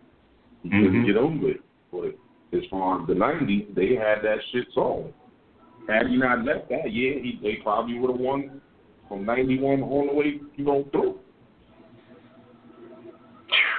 he 0.63 0.69
couldn't 0.69 0.91
mm-hmm. 0.91 1.05
get 1.05 1.15
over 1.15 1.51
it. 1.51 1.61
But 1.91 2.57
as 2.57 2.65
far 2.69 3.01
as 3.01 3.07
the 3.07 3.13
'90s, 3.13 3.73
they 3.73 3.95
had 3.95 4.21
that 4.23 4.39
shit 4.51 4.67
solved. 4.73 5.13
Had 5.87 6.07
he 6.07 6.17
not 6.17 6.43
left 6.43 6.69
that 6.69 6.91
year, 6.91 7.21
he, 7.21 7.39
they 7.41 7.59
probably 7.63 7.97
would 7.99 8.11
have 8.11 8.19
won 8.19 8.59
from 9.07 9.25
'91 9.25 9.81
all 9.81 10.07
the 10.07 10.13
way, 10.13 10.41
you 10.57 10.65
know, 10.65 10.85
through. 10.91 11.17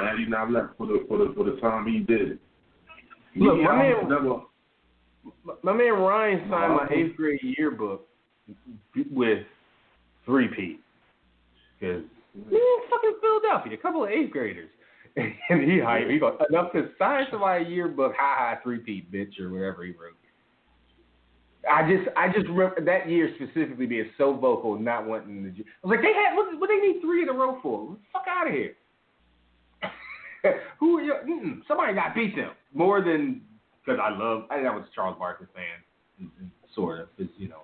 Had 0.00 0.18
he 0.18 0.24
not 0.24 0.50
left 0.50 0.78
for 0.78 0.86
the 0.86 1.04
for 1.08 1.18
the 1.18 1.34
for 1.36 1.44
the 1.44 1.60
time 1.60 1.86
he 1.86 1.98
did. 1.98 2.38
Look, 3.36 3.56
Me, 3.58 3.64
my 3.64 3.76
man- 3.76 4.08
never, 4.08 4.40
My- 5.44 5.54
My 5.62 5.72
man 5.74 5.92
Ryan 5.92 6.38
signed 6.48 6.74
my 6.74 6.84
uh-huh. 6.84 6.94
eighth 6.94 7.16
grade 7.16 7.40
yearbook 7.42 8.08
with 9.10 9.44
three 10.24 10.48
P. 10.48 10.78
Because 11.78 12.02
man, 12.34 12.60
fucking 12.90 13.14
Philadelphia, 13.20 13.74
a 13.74 13.82
couple 13.82 14.04
of 14.04 14.10
eighth 14.10 14.32
graders. 14.32 14.68
And 15.14 15.70
he 15.70 15.76
hyped. 15.76 16.10
He 16.10 16.18
goes, 16.18 16.38
enough 16.48 16.72
to 16.72 16.88
sign 16.98 17.26
somebody 17.30 17.66
a 17.66 17.68
yearbook, 17.68 18.14
ha 18.18 18.34
ha, 18.38 18.60
three 18.62 18.78
P, 18.78 19.06
bitch, 19.12 19.38
or 19.38 19.50
whatever 19.50 19.84
he 19.84 19.90
wrote. 19.90 20.16
I 21.70 21.82
just, 21.82 22.08
I 22.16 22.28
just 22.28 22.48
remember 22.48 22.82
that 22.84 23.08
year 23.08 23.30
specifically 23.36 23.86
being 23.86 24.10
so 24.18 24.34
vocal, 24.34 24.78
not 24.78 25.06
wanting 25.06 25.44
to. 25.44 25.50
I 25.50 25.86
was 25.86 25.96
like, 25.96 26.00
they 26.00 26.12
had, 26.12 26.34
what, 26.34 26.58
what 26.58 26.68
they 26.68 26.76
need 26.76 27.00
three 27.02 27.22
in 27.22 27.28
a 27.28 27.32
row 27.32 27.58
for? 27.62 27.96
Fuck 28.12 28.24
out 28.26 28.48
of 28.48 28.54
here. 28.54 28.74
Who 30.80 30.98
are 30.98 31.02
you? 31.02 31.14
Mm-mm, 31.28 31.60
somebody 31.68 31.94
got 31.94 32.14
beat 32.14 32.34
them 32.34 32.52
more 32.74 33.00
than 33.00 33.42
because 33.84 34.00
I 34.02 34.16
love. 34.16 34.44
I, 34.50 34.56
I 34.56 34.74
was 34.74 34.84
a 34.90 34.94
Charles 34.94 35.16
Barkley 35.18 35.46
fan, 35.54 36.26
mm-hmm. 36.26 36.46
sort 36.74 37.00
of, 37.00 37.08
it's, 37.18 37.30
you 37.36 37.48
know. 37.48 37.62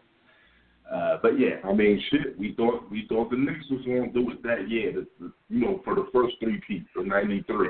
Uh, 0.93 1.19
but 1.21 1.39
yeah, 1.39 1.57
I 1.65 1.73
mean, 1.73 2.03
shit. 2.11 2.39
We 2.39 2.55
thought 2.55 2.91
we 2.91 3.07
thought 3.09 3.31
the 3.31 3.37
Knicks 3.37 3.69
was 3.71 3.85
going 3.85 4.11
to 4.11 4.13
do 4.13 4.31
it 4.31 4.43
that 4.43 4.69
year. 4.71 4.93
The, 4.93 5.07
the, 5.21 5.33
you 5.49 5.61
know, 5.61 5.81
for 5.85 5.95
the 5.95 6.07
first 6.13 6.37
three 6.41 6.61
peats 6.67 6.89
for 6.95 7.05
'93, 7.05 7.69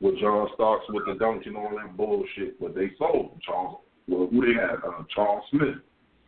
with 0.00 0.18
John 0.20 0.48
Starks 0.54 0.84
with 0.90 1.06
the 1.06 1.14
dunk 1.14 1.46
and 1.46 1.56
all 1.56 1.70
that 1.76 1.96
bullshit. 1.96 2.60
But 2.60 2.74
they 2.74 2.92
sold 2.98 3.40
Charles. 3.44 3.78
Well, 4.06 4.28
who 4.30 4.46
they 4.46 4.54
had? 4.54 4.76
Uh, 4.86 5.02
Charles 5.12 5.42
Smith. 5.50 5.76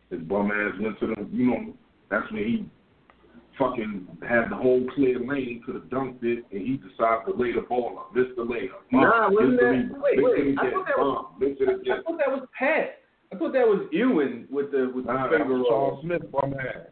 His 0.09 0.19
bum 0.21 0.51
ass 0.51 0.73
went 0.81 0.99
to 0.99 1.07
the. 1.07 1.27
You 1.31 1.45
know, 1.51 1.73
that's 2.09 2.29
when 2.33 2.43
he 2.43 2.65
fucking 3.57 4.07
had 4.27 4.49
the 4.49 4.55
whole 4.55 4.85
clear 4.95 5.19
lane, 5.19 5.61
could 5.65 5.75
have 5.75 5.83
dunked 5.85 6.23
it, 6.23 6.45
and 6.51 6.61
he 6.61 6.77
decided 6.77 7.25
to 7.27 7.33
lay 7.37 7.51
the 7.53 7.61
ball 7.61 7.99
up, 7.99 8.15
miss 8.15 8.27
the 8.37 8.41
layup. 8.41 8.79
Nah, 8.91 9.29
wasn't 9.29 9.51
miss 9.51 9.59
that- 9.59 9.65
rebound, 9.67 10.01
wait, 10.01 10.23
wait, 10.23 10.57
I 10.59 10.71
thought 10.71 10.85
that 10.87 10.97
was- 10.97 11.25
bomb, 11.39 11.91
I 11.91 12.01
thought 12.01 12.17
that 12.17 12.31
was 12.31 12.47
Pat. 12.57 12.98
Thought 13.49 13.57
that 13.57 13.67
was 13.67 13.87
Ewing 13.91 14.45
with 14.51 14.71
the 14.71 14.91
with 14.93 15.07
the 15.07 15.13
Nah, 15.13 15.29
that 15.29 15.39
finger 15.39 15.53
was 15.57 15.65
roll. 15.69 15.89
Charles 15.89 16.01
Smith 16.03 16.31
bum 16.31 16.53
ass. 16.53 16.85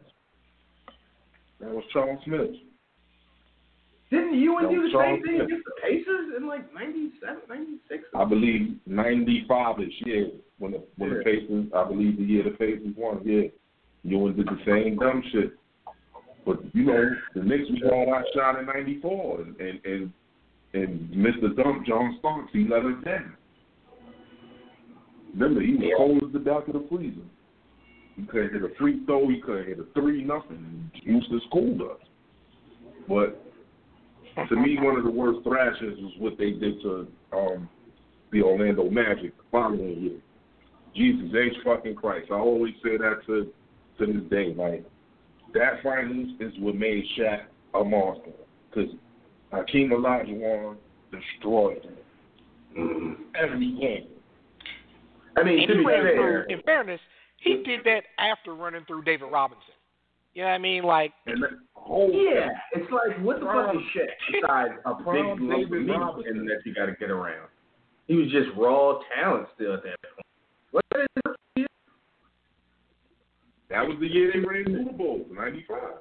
That 1.60 1.70
was 1.70 1.84
Charles 1.92 2.18
Smith. 2.24 2.50
Didn't 4.10 4.34
Ewing 4.34 4.68
do 4.68 4.80
was 4.80 4.92
the 4.92 4.98
same 4.98 5.22
thing 5.22 5.36
Smith. 5.36 5.46
against 5.46 5.64
the 5.66 5.76
Pacers 5.82 6.34
in 6.36 6.48
like 6.48 6.72
97, 6.74 7.42
96? 7.48 8.04
I 8.16 8.24
believe 8.24 8.76
ninety 8.86 9.44
five 9.46 9.78
ish, 9.78 9.92
yeah. 10.04 10.34
When 10.58 10.72
the 10.72 10.82
when 10.96 11.10
the 11.10 11.22
Pacers 11.22 11.66
I 11.76 11.84
believe 11.84 12.16
the 12.16 12.24
year 12.24 12.42
the 12.42 12.50
Pacers 12.50 12.94
won, 12.96 13.22
yeah. 13.24 13.48
Ewing 14.02 14.34
did 14.34 14.46
the 14.46 14.58
same 14.66 14.96
dumb 14.98 15.22
shit. 15.30 15.52
But 16.44 16.58
you 16.74 16.84
know, 16.84 17.10
the 17.34 17.42
Knicks 17.42 17.70
was 17.70 17.82
all 17.92 18.12
outshot 18.14 18.58
in 18.58 18.66
ninety 18.66 19.00
four 19.00 19.42
and, 19.42 19.54
and 19.60 19.78
and 19.84 20.12
and 20.74 21.08
Mr. 21.10 21.54
Dump 21.56 21.86
John 21.86 22.16
Starks, 22.18 22.50
he 22.52 22.66
let 22.68 22.84
us 22.84 23.02
down. 23.04 23.34
Remember, 25.38 25.60
he 25.60 25.74
was 25.74 25.92
cold 25.96 26.22
as 26.26 26.32
the 26.32 26.38
back 26.38 26.66
of 26.66 26.74
the 26.74 26.86
freezer. 26.90 27.20
He 28.16 28.22
couldn't 28.24 28.52
hit 28.52 28.62
a 28.62 28.74
free 28.76 29.04
throw, 29.06 29.28
he 29.28 29.40
couldn't 29.40 29.68
hit 29.68 29.78
a 29.78 29.84
three, 29.94 30.24
nothing. 30.24 30.90
Houston 31.04 31.40
schooled 31.48 31.80
us. 31.82 31.98
But 33.06 33.40
to 34.48 34.56
me, 34.56 34.76
one 34.80 34.96
of 34.96 35.04
the 35.04 35.10
worst 35.10 35.40
thrashes 35.44 35.98
was 36.00 36.12
what 36.18 36.38
they 36.38 36.50
did 36.50 36.82
to 36.82 37.06
um, 37.32 37.68
the 38.32 38.42
Orlando 38.42 38.90
Magic 38.90 39.36
the 39.36 39.42
following 39.52 40.00
year. 40.00 40.18
Jesus 40.96 41.30
H 41.34 41.54
fucking 41.64 41.94
Christ. 41.94 42.26
I 42.30 42.34
always 42.34 42.74
say 42.82 42.96
that 42.96 43.20
to 43.26 43.46
to 43.98 44.12
this 44.12 44.30
day. 44.30 44.52
Like 44.54 44.84
that 45.54 45.82
finals 45.82 46.30
is 46.40 46.52
what 46.58 46.74
made 46.74 47.04
Shaq 47.16 47.44
a 47.74 47.84
monster. 47.84 48.32
Because 48.70 48.90
Hakeem 49.52 49.90
Olajuwon 49.90 50.76
destroyed 51.12 51.84
him 51.84 51.94
Mm-hmm. 52.78 53.22
every 53.34 53.72
game. 53.80 54.08
I 55.38 55.44
mean, 55.44 55.60
And 55.60 55.68
to 55.68 55.78
be 55.78 55.84
fair, 55.84 56.14
through, 56.14 56.44
in 56.48 56.62
fairness, 56.62 57.00
he 57.38 57.62
did 57.64 57.80
that 57.84 58.02
after 58.18 58.54
running 58.54 58.84
through 58.86 59.04
David 59.04 59.26
Robinson. 59.26 59.74
You 60.34 60.42
know 60.42 60.48
what 60.48 60.54
I 60.54 60.58
mean? 60.58 60.82
Like, 60.84 61.12
And 61.26 61.42
that 61.42 61.50
whole 61.74 62.10
yeah, 62.12 62.48
it's 62.72 62.90
like 62.92 63.18
what 63.24 63.40
the 63.40 63.46
fuck 63.46 63.74
is 63.74 63.80
Shaq 63.94 64.08
besides 64.40 64.74
a 64.84 64.94
big 64.94 65.04
Prom 65.04 65.48
lump 65.48 65.62
of 65.64 65.70
David 65.70 65.88
Robinson. 65.88 66.46
that 66.46 66.60
you 66.64 66.74
got 66.74 66.86
to 66.86 66.92
get 66.92 67.10
around? 67.10 67.48
He 68.06 68.14
was 68.14 68.30
just 68.30 68.48
raw 68.56 69.00
talent 69.14 69.48
still 69.54 69.74
at 69.74 69.82
that 69.82 69.96
point. 70.02 70.26
What 70.70 70.84
is 71.56 71.66
that 73.70 73.86
was 73.86 73.96
the 74.00 74.06
year 74.06 74.32
they 74.32 74.40
ran 74.40 74.86
the 74.86 74.92
Bulls, 74.92 75.26
ninety 75.30 75.64
five. 75.68 75.94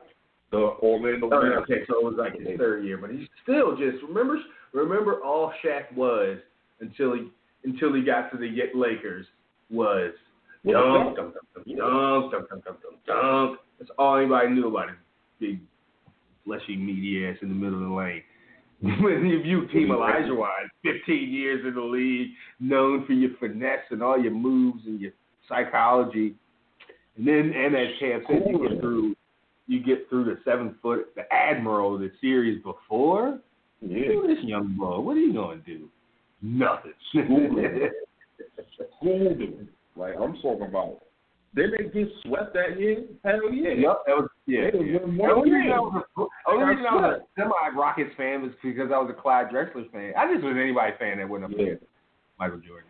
The 0.52 0.58
Orlando 0.58 1.30
Oh, 1.30 1.44
yeah, 1.44 1.58
okay, 1.58 1.84
so 1.90 2.00
it 2.00 2.06
was 2.06 2.16
like 2.18 2.40
his 2.40 2.58
third 2.58 2.86
year, 2.86 2.98
but 2.98 3.10
he's 3.10 3.28
still 3.44 3.76
just 3.76 4.02
remember 4.08 4.40
remember 4.72 5.22
all 5.24 5.52
Shaq 5.64 5.92
was 5.94 6.38
until 6.80 7.14
he 7.16 7.28
until 7.68 7.94
he 7.94 8.02
got 8.02 8.31
to 8.31 8.38
the 8.38 8.49
Lakers 8.73 9.26
was 9.69 10.14
dunk, 10.65 11.18
dunk, 11.18 11.34
dunk, 11.34 11.68
dunk, 11.68 12.31
dunk, 12.31 12.49
dunk, 12.49 12.64
dunk, 12.64 13.06
dunk. 13.06 13.60
That's 13.77 13.91
all 13.99 14.18
anybody 14.18 14.49
knew 14.49 14.68
about 14.68 14.89
him—big, 14.89 15.60
fleshy 16.45 16.77
meaty 16.77 17.27
ass 17.27 17.38
in 17.41 17.49
the 17.49 17.56
middle 17.56 17.84
of 17.84 17.89
the 17.89 17.94
lane. 17.94 18.23
if 18.81 19.45
you 19.45 19.68
team 19.68 19.91
Elijah 19.91 20.34
Wise, 20.34 20.68
15 20.84 21.30
years 21.34 21.65
in 21.68 21.73
the 21.73 21.81
league, 21.81 22.30
known 22.60 23.06
for 23.06 23.14
your 23.14 23.31
finesse 23.39 23.80
and 23.89 24.02
all 24.02 24.19
your 24.19 24.31
moves 24.31 24.84
and 24.85 25.02
your 25.02 25.11
psychology, 25.49 26.35
and 27.18 27.27
then 27.27 27.53
and 27.56 27.73
that 27.73 27.88
chance 27.99 28.23
cool. 28.27 28.44
you 28.48 28.69
get 28.69 28.80
through, 28.80 29.15
you 29.68 29.84
get 29.84 30.07
through 30.10 30.26
the 30.26 30.38
seven 30.45 30.76
foot, 30.81 31.14
the 31.15 31.23
admiral 31.34 31.95
of 31.95 32.02
the 32.02 32.11
series 32.22 32.64
before. 32.64 33.39
Yeah. 33.81 34.07
This 34.26 34.38
young 34.44 34.76
boy. 34.77 34.99
What 34.99 35.18
are 35.18 35.22
you 35.22 35.34
gonna 35.34 35.61
do? 35.65 35.89
Nothing. 36.42 36.94
Schooled 37.12 37.58
him. 39.42 39.70
Like 39.96 40.14
I'm 40.22 40.36
talking 40.42 40.68
about. 40.68 41.00
Did 41.56 41.72
they 41.74 41.86
get 41.90 42.10
swept 42.24 42.54
that 42.54 42.80
year? 42.80 43.04
Hell 43.26 43.52
yeah. 43.52 43.70
Yep, 43.72 43.98
that 44.06 44.16
was 44.18 44.30
yeah. 44.46 44.70
They 44.72 44.80
yeah. 44.80 45.00
The 45.00 45.08
one 45.08 45.32
only 45.32 45.52
reason. 45.52 45.72
I 45.72 45.80
was 45.80 46.04
a, 46.18 46.52
only 46.52 46.66
reason 46.66 46.86
I 46.86 46.96
was 46.96 47.22
a 47.22 47.42
semi 47.42 47.70
Rockets 47.80 48.12
fan 48.16 48.42
was 48.44 48.52
because 48.62 48.92
I 48.94 49.00
was 49.00 49.10
a 49.10 49.20
Clyde 49.20 49.48
Drexler 49.50 49.90
fan. 49.92 50.14
I 50.18 50.32
just 50.32 50.44
was 50.46 50.56
anybody 50.60 50.94
fan 51.00 51.18
that 51.18 51.28
wouldn't 51.28 51.50
have 51.52 51.60
Yeah. 51.60 51.66
played 51.76 51.80
Michael 52.40 52.60
Jordan. 52.60 52.84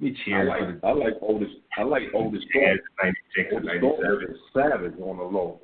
Me 0.00 0.16
I 0.34 0.42
like 0.44 0.80
for 0.80 0.86
I 0.86 0.92
like 0.92 1.14
Otis 1.22 1.48
I 1.78 1.82
like 1.82 2.02
Otis 2.14 2.42
Jazz 2.54 2.78
Thorpe. 3.00 3.14
'96 3.36 3.52
and 3.56 3.64
'97. 3.66 4.34
is 4.34 4.40
savage 4.54 5.00
on 5.00 5.16
the 5.18 5.24
low. 5.24 5.60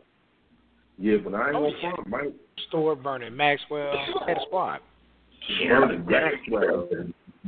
Yeah, 0.99 1.17
but 1.25 1.35
I 1.35 1.49
ain't 1.49 1.57
Oh, 1.57 1.71
gonna 1.71 1.81
front, 1.81 2.09
Mike. 2.09 2.35
Stewart, 2.69 2.99
Vernon, 3.01 3.37
Maxwell, 3.37 3.93
had 4.27 4.37
a 4.39 4.41
squad. 4.47 4.81
The 5.59 5.99
Maxwell 6.07 6.89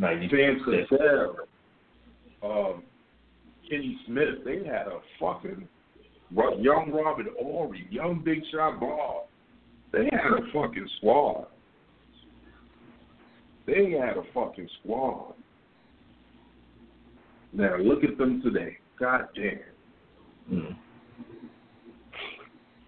Sam 0.00 0.60
Cassell, 0.64 1.36
um, 2.42 2.82
Kenny 3.68 3.98
Smith, 4.06 4.44
they 4.44 4.64
had 4.64 4.86
a 4.86 5.00
fucking 5.18 5.66
young 6.30 6.92
Robert 6.92 7.26
Horry, 7.40 7.86
young 7.90 8.22
Big 8.24 8.40
Shot 8.52 8.78
Ball. 8.80 9.28
They 9.92 10.08
had 10.12 10.32
a 10.32 10.52
fucking 10.52 10.88
squad. 10.98 11.46
They 13.66 13.90
had 13.90 14.16
a 14.16 14.22
fucking 14.32 14.68
squad. 14.80 15.34
Now 17.52 17.76
look 17.76 18.04
at 18.04 18.18
them 18.18 18.42
today. 18.42 18.78
God 18.98 19.28
damn. 19.34 19.58
Mm. 20.52 20.76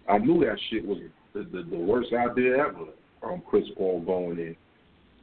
I 0.09 0.17
knew 0.17 0.43
that 0.45 0.57
shit 0.69 0.85
was 0.85 0.99
the, 1.33 1.43
the, 1.43 1.63
the 1.69 1.77
worst 1.77 2.09
idea 2.13 2.57
ever. 2.57 2.85
Um, 3.23 3.41
Chris 3.47 3.65
Paul 3.77 4.01
going 4.01 4.39
in. 4.39 4.55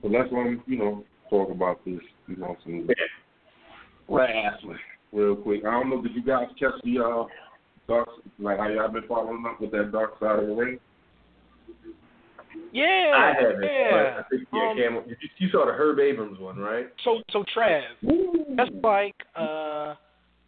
But 0.03 0.11
let's 0.13 0.33
um, 0.33 0.63
you 0.67 0.79
know, 0.79 1.05
talk 1.31 1.51
about 1.51 1.85
this, 1.85 2.01
you 2.27 2.37
know, 2.37 2.57
some 2.63 2.89
wrestling 4.09 4.79
real 5.13 5.37
quick. 5.37 5.65
I 5.65 5.73
don't 5.73 5.91
know, 5.91 6.03
did 6.03 6.15
you 6.15 6.23
guys 6.23 6.47
catch 6.59 6.73
the 6.85 6.99
uh 6.99 7.25
dark 7.89 8.09
like 8.39 8.59
how 8.59 8.69
y'all 8.69 8.89
been 8.89 9.07
following 9.09 9.45
up 9.47 9.61
with 9.61 9.71
that 9.73 9.93
dark 9.93 10.19
side 10.21 10.39
of 10.39 10.47
the 10.47 10.55
ring? 10.55 10.79
Yeah, 12.73 13.13
I 13.15 13.33
haven't. 13.33 13.63
yeah. 13.63 14.19
I 14.19 14.23
think 14.31 14.49
yeah, 14.53 14.71
Um, 14.71 14.77
Cam, 14.77 15.03
you, 15.07 15.17
you 15.39 15.49
saw 15.51 15.67
the 15.67 15.73
Herb 15.73 15.99
Abrams 15.99 16.39
one, 16.39 16.59
right? 16.59 16.89
So 17.05 17.23
so 17.31 17.45
Trav, 17.57 17.83
just 18.57 18.73
like 18.83 19.15
uh 19.35 19.95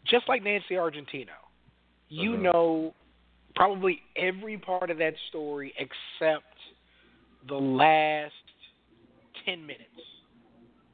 just 0.06 0.28
like 0.28 0.42
Nancy 0.42 0.74
Argentino, 0.74 1.28
you 2.08 2.34
Uh-huh. 2.34 2.42
know 2.42 2.94
probably 3.56 4.00
every 4.16 4.56
part 4.56 4.90
of 4.90 4.98
that 4.98 5.14
story 5.28 5.74
except 5.78 6.44
the 7.48 7.54
last 7.54 8.34
ten 9.44 9.66
minutes. 9.66 9.84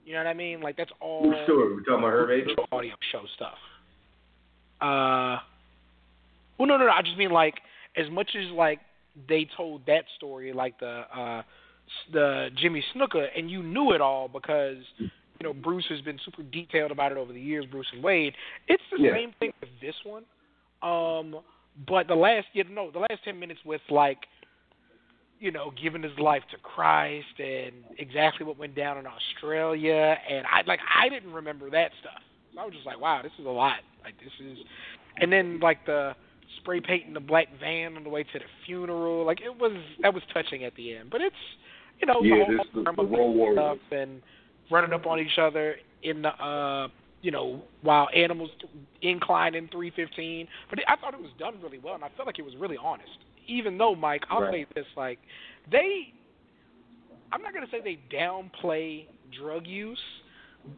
You 0.05 0.13
know 0.13 0.21
what 0.21 0.29
I 0.29 0.35
mean? 0.35 0.61
Like 0.61 0.77
that's 0.77 0.93
all 1.01 1.33
story? 1.45 1.75
We're 1.75 1.81
talking 1.81 1.95
about 1.95 2.13
Herb 2.13 2.31
Abrams. 2.31 2.59
audio 2.73 2.95
show 3.13 3.23
stuff. 3.35 3.59
Uh 4.81 5.39
well 6.59 6.69
no 6.69 6.77
no 6.77 6.87
no, 6.87 6.91
I 6.91 7.03
just 7.03 7.17
mean 7.17 7.31
like 7.31 7.55
as 7.97 8.11
much 8.11 8.31
as 8.37 8.51
like 8.53 8.81
they 9.29 9.49
told 9.57 9.87
that 9.87 10.05
story 10.17 10.53
like 10.53 10.79
the 10.79 11.03
uh 11.15 11.43
the 12.13 12.49
Jimmy 12.61 12.85
Snuka 12.95 13.27
and 13.37 13.51
you 13.51 13.63
knew 13.63 13.93
it 13.93 14.01
all 14.01 14.29
because 14.29 14.79
you 14.99 15.43
know 15.43 15.53
Bruce 15.55 15.87
has 15.89 16.01
been 16.03 16.19
super 16.25 16.43
detailed 16.43 16.91
about 16.91 17.13
it 17.13 17.19
over 17.19 17.33
the 17.33 17.41
years 17.41 17.65
Bruce 17.71 17.87
and 17.93 18.03
Wade 18.03 18.35
it's 18.69 18.83
the 18.91 19.03
Yeah. 19.03 19.13
same 19.15 19.33
thing 19.41 19.53
with 19.61 19.71
this 19.81 19.95
one 20.05 20.25
um 20.83 21.41
but 21.89 22.07
the 22.07 22.15
last 22.15 22.47
you 22.53 22.65
know 22.65 22.91
the 22.91 22.99
last 22.99 23.25
10 23.25 23.39
minutes 23.39 23.61
with 23.65 23.81
like 23.91 24.19
you 25.39 25.51
know 25.51 25.73
giving 25.81 26.03
his 26.03 26.19
life 26.19 26.43
to 26.51 26.57
Christ 26.59 27.27
and 27.39 27.73
exactly 27.99 28.47
what 28.47 28.59
went 28.59 28.75
down 28.75 28.99
in 28.99 29.05
Australia 29.07 30.17
and 30.29 30.47
I 30.47 30.63
like 30.67 30.81
I 30.95 31.09
didn't 31.09 31.33
remember 31.33 31.71
that 31.71 31.91
stuff 32.01 32.23
so 32.55 32.61
I 32.61 32.65
was 32.65 32.75
just 32.75 32.87
like 32.87 33.01
wow 33.01 33.21
this 33.23 33.33
is 33.39 33.47
a 33.47 33.51
lot 33.51 33.79
like 34.05 34.15
this 34.19 34.33
is 34.41 34.59
and 35.19 35.33
then 35.33 35.61
like 35.61 35.85
the 35.87 36.15
spray 36.59 36.81
painting 36.81 37.15
the 37.15 37.21
black 37.21 37.49
van 37.61 37.97
on 37.97 38.05
the 38.05 38.11
way 38.11 38.23
to 38.23 38.39
the 38.39 38.45
funeral. 38.65 39.25
Like 39.25 39.41
it 39.41 39.57
was 39.57 39.73
that 40.03 40.13
was 40.13 40.23
touching 40.33 40.65
at 40.65 40.75
the 40.75 40.97
end. 40.97 41.11
But 41.11 41.21
it's 41.21 41.35
you 42.01 42.07
know 42.07 42.21
Yeah, 42.23 42.45
the 42.49 42.57
whole 42.57 42.65
the, 42.75 42.83
the 42.83 42.89
Irma 42.91 43.03
Road 43.03 43.33
Warriors. 43.33 43.57
stuff 43.57 43.99
and 43.99 44.23
running 44.71 44.93
up 44.93 45.07
on 45.07 45.21
each 45.21 45.39
other 45.39 45.77
in 46.03 46.23
the 46.23 46.29
uh 46.29 46.89
you 47.23 47.31
know 47.31 47.63
while 47.83 48.09
animals 48.15 48.51
incline 49.03 49.55
in 49.55 49.69
315. 49.69 50.49
But 50.71 50.81
I 50.89 50.97
thought 50.97 51.15
it 51.15 51.21
was 51.21 51.31
done 51.39 51.55
really 51.63 51.79
well, 51.79 51.95
and 51.95 52.05
I 52.05 52.09
felt 52.17 52.27
like 52.27 52.39
it 52.39 52.45
was 52.45 52.55
really 52.57 52.77
honest. 52.83 53.19
Even 53.47 53.79
though 53.79 53.95
Mike, 53.95 54.25
I'll 54.31 54.43
Right. 54.43 54.53
say 54.53 54.67
this: 54.75 54.87
like 54.97 55.19
they, 55.71 56.13
I'm 57.33 57.43
not 57.43 57.55
gonna 57.55 57.69
say 57.71 57.81
they 57.81 57.99
downplay 58.15 59.07
drug 59.31 59.67
use, 59.67 60.03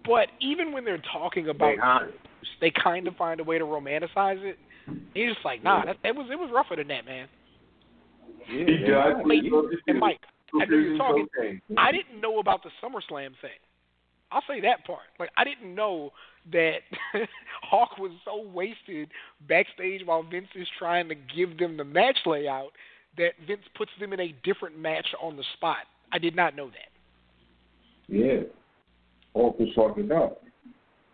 but 0.05 0.29
even 0.41 0.73
when 0.73 0.85
they're 0.85 1.03
talking 1.13 1.49
about 1.49 1.77
They 1.77 1.77
hot. 1.77 2.03
they 2.61 2.71
kind 2.71 3.07
of 3.07 3.17
find 3.17 3.41
a 3.41 3.45
way 3.45 3.59
to 3.59 3.65
romanticize 3.65 4.43
it. 4.43 4.59
He's 5.15 5.33
just 5.33 5.45
like, 5.45 5.63
nah, 5.63 5.85
that, 5.85 5.97
it 6.05 6.15
was 6.15 6.29
it 6.31 6.39
was 6.39 6.51
rougher 6.53 6.77
than 6.77 6.89
that, 6.89 7.05
man. 7.05 7.29
Yeah, 8.51 8.65
He 8.67 8.77
does. 8.79 9.15
Wait, 9.25 9.45
He 9.45 9.51
loves 9.51 9.69
it 9.73 9.81
and. 9.87 10.01
Mike, 10.01 10.21
I 10.55 10.65
know 10.67 10.77
you're 10.77 10.99
talking. 10.99 11.27
I 11.77 11.93
didn't 11.93 12.21
know 12.21 12.39
about 12.39 12.63
the 12.63 12.71
SummerSlam 12.83 13.33
thing. 13.41 13.59
I'll 14.31 14.45
say 14.47 14.61
that 14.61 14.85
part. 14.87 15.09
Like 15.19 15.31
I 15.37 15.45
didn't 15.45 15.75
know 15.75 16.11
that 16.53 16.79
Hawk 17.63 17.99
was 17.99 18.13
so 18.25 18.47
wasted 18.53 19.09
backstage 19.49 20.03
while 20.05 20.23
Vince 20.23 20.49
is 20.55 20.69
trying 20.79 21.09
to 21.09 21.15
give 21.15 21.59
them 21.59 21.77
the 21.77 21.85
match 21.85 22.19
layout 22.27 22.71
that 23.17 23.31
Vince 23.47 23.63
puts 23.77 23.91
them 24.01 24.13
in 24.13 24.21
a 24.21 24.35
different 24.45 24.79
match 24.79 25.07
on 25.21 25.37
the 25.37 25.45
spot. 25.57 25.79
I 26.13 26.19
did 26.19 26.35
not 26.37 26.57
know 26.57 26.69
that. 26.69 26.89
Yeah. 28.09 28.41
Hulk 29.35 29.59
was 29.59 29.69
fucking 29.77 30.11
up. 30.13 30.43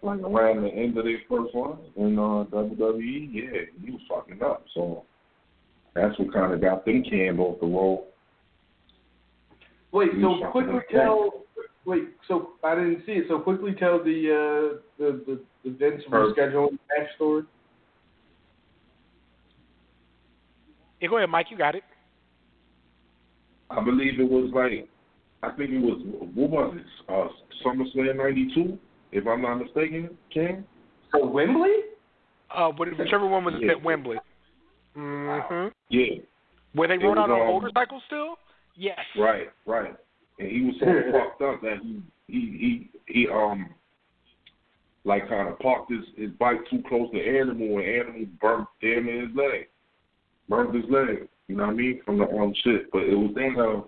Like 0.02 0.20
around 0.20 0.62
the 0.62 0.68
end 0.68 0.96
of 0.98 1.04
their 1.04 1.18
first 1.28 1.54
one 1.54 1.78
in 1.96 2.18
uh, 2.18 2.44
WWE, 2.52 3.28
yeah, 3.32 3.60
he 3.82 3.90
was 3.90 4.00
fucking 4.08 4.42
up. 4.42 4.64
So 4.74 5.04
that's 5.94 6.16
what 6.18 6.32
kind 6.32 6.52
of 6.52 6.60
got 6.60 6.84
them 6.84 7.02
canned 7.08 7.40
off 7.40 7.58
the 7.60 7.66
roll. 7.66 8.08
Wait, 9.92 10.12
He 10.14 10.20
so 10.20 10.28
was 10.28 10.48
quickly 10.52 10.76
up. 10.76 10.82
tell. 10.90 11.30
Wait, 11.86 12.04
so 12.28 12.50
I 12.62 12.74
didn't 12.74 13.02
see 13.04 13.12
it. 13.12 13.24
So 13.28 13.38
quickly 13.38 13.72
tell 13.78 14.02
the 14.02 14.30
uh, 14.30 14.78
the 14.98 15.24
the, 15.26 15.40
the 15.64 15.70
Vince 15.76 16.02
Herb. 16.10 16.34
rescheduling 16.34 16.72
match 16.72 17.08
story. 17.16 17.42
Yeah, 21.00 21.08
go 21.08 21.18
ahead, 21.18 21.28
Mike. 21.28 21.46
You 21.50 21.58
got 21.58 21.74
it. 21.74 21.82
I 23.70 23.82
believe 23.82 24.20
it 24.20 24.30
was 24.30 24.50
like, 24.54 24.88
I 25.42 25.54
think 25.56 25.70
it 25.70 25.78
was, 25.80 26.00
what 26.34 26.50
was 26.50 26.76
it, 26.76 26.86
uh, 27.12 27.28
SummerSlam 27.66 28.16
92, 28.16 28.78
if 29.12 29.26
I'm 29.26 29.42
not 29.42 29.56
mistaken, 29.56 30.16
Ken? 30.32 30.64
So 31.12 31.26
Wembley? 31.26 31.70
Uh, 32.54 32.70
whichever 32.70 33.26
one 33.26 33.44
was 33.44 33.54
Yeah. 33.60 33.72
at 33.72 33.82
Wembley. 33.82 34.18
Mm-hmm. 34.96 35.68
Yeah, 35.88 36.04
Where 36.74 36.88
they 36.88 36.94
It 36.94 36.98
rode 36.98 37.16
was, 37.16 37.18
out 37.18 37.30
on 37.30 37.40
um, 37.48 37.52
motorcycles 37.54 38.02
still? 38.06 38.36
Yes. 38.76 38.98
right, 39.18 39.48
right. 39.66 39.94
And 40.38 40.48
he 40.48 40.62
was 40.62 40.74
so 40.80 40.86
fucked 41.12 41.42
up 41.42 41.60
that 41.62 41.78
he, 41.82 42.02
he, 42.26 42.90
he, 43.06 43.22
he, 43.22 43.28
um, 43.28 43.70
like 45.04 45.28
kind 45.28 45.48
of 45.48 45.58
parked 45.58 45.90
his, 45.90 46.04
his 46.16 46.30
bike 46.38 46.58
too 46.70 46.82
close 46.88 47.10
to 47.12 47.18
Animal, 47.20 47.78
and 47.78 47.88
Animal 47.88 48.26
burnt 48.40 48.68
damn 48.80 49.04
near 49.04 49.26
his 49.26 49.36
leg. 49.36 49.68
Burnt 50.48 50.74
his 50.74 50.84
leg, 50.90 51.28
you 51.48 51.56
know 51.56 51.64
what 51.64 51.72
I 51.72 51.76
mean, 51.76 52.00
from 52.04 52.18
the 52.18 52.24
um 52.24 52.54
shit. 52.64 52.90
But 52.90 53.02
it 53.02 53.14
was 53.14 53.32
then 53.34 53.56
uh, 53.58 53.82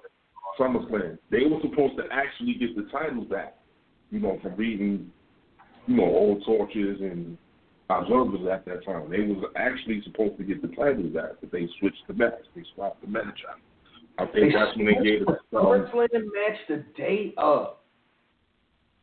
SummerSlam. 0.58 1.18
They 1.30 1.44
were 1.44 1.60
supposed 1.62 1.96
to 1.96 2.04
actually 2.12 2.54
get 2.54 2.76
the 2.76 2.88
titles 2.90 3.28
back, 3.28 3.56
you 4.10 4.20
know, 4.20 4.38
from 4.42 4.56
reading, 4.56 5.10
you 5.86 5.96
know, 5.96 6.04
old 6.04 6.44
torches 6.44 7.00
and 7.00 7.36
observers 7.88 8.46
at 8.52 8.64
that 8.66 8.84
time. 8.84 9.10
They 9.10 9.20
was 9.20 9.44
actually 9.56 10.02
supposed 10.04 10.38
to 10.38 10.44
get 10.44 10.62
the 10.62 10.68
titles 10.68 11.12
back, 11.12 11.32
but 11.40 11.52
they 11.52 11.68
switched 11.78 12.06
the 12.08 12.14
match. 12.14 12.44
They 12.54 12.62
swapped 12.74 13.00
the 13.00 13.08
match 13.08 13.40
out. 13.48 13.60
I 14.18 14.26
think 14.26 14.52
that's 14.54 14.76
when 14.76 14.86
they 14.86 14.94
gave 14.94 15.22
it. 15.22 15.28
Um, 15.28 15.36
SummerSlam 15.52 16.10
match 16.12 16.58
the 16.68 16.84
day 16.96 17.34
of. 17.36 17.76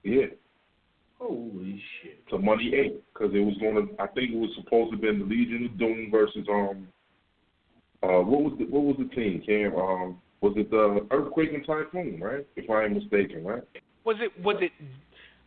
yeah, 0.03 0.25
Holy 1.19 1.81
shit! 2.01 2.27
to 2.29 2.37
Money 2.37 2.71
Inc. 2.71 2.95
because 3.13 3.33
it 3.33 3.39
was 3.39 3.55
going 3.59 3.75
to. 3.75 4.01
I 4.01 4.07
think 4.07 4.31
it 4.31 4.37
was 4.37 4.49
supposed 4.61 4.91
to 4.91 4.95
have 4.97 5.01
been 5.01 5.19
the 5.19 5.25
Legion 5.25 5.65
of 5.65 5.77
Doom 5.77 6.09
versus 6.11 6.45
um. 6.49 6.87
Uh, 8.01 8.19
what 8.19 8.41
was 8.43 8.53
the 8.59 8.65
what 8.65 8.83
was 8.83 8.95
the 8.99 9.15
team? 9.15 9.41
Cam? 9.45 9.75
Um, 9.75 10.19
was 10.41 10.53
it 10.57 10.69
the 10.69 11.05
Earthquake 11.11 11.53
and 11.53 11.65
Typhoon? 11.65 12.19
Right, 12.19 12.45
if 12.57 12.69
I 12.69 12.83
am 12.85 12.95
mistaken, 12.95 13.45
right? 13.45 13.63
Was 14.03 14.17
it 14.19 14.31
was 14.43 14.57
it 14.59 14.71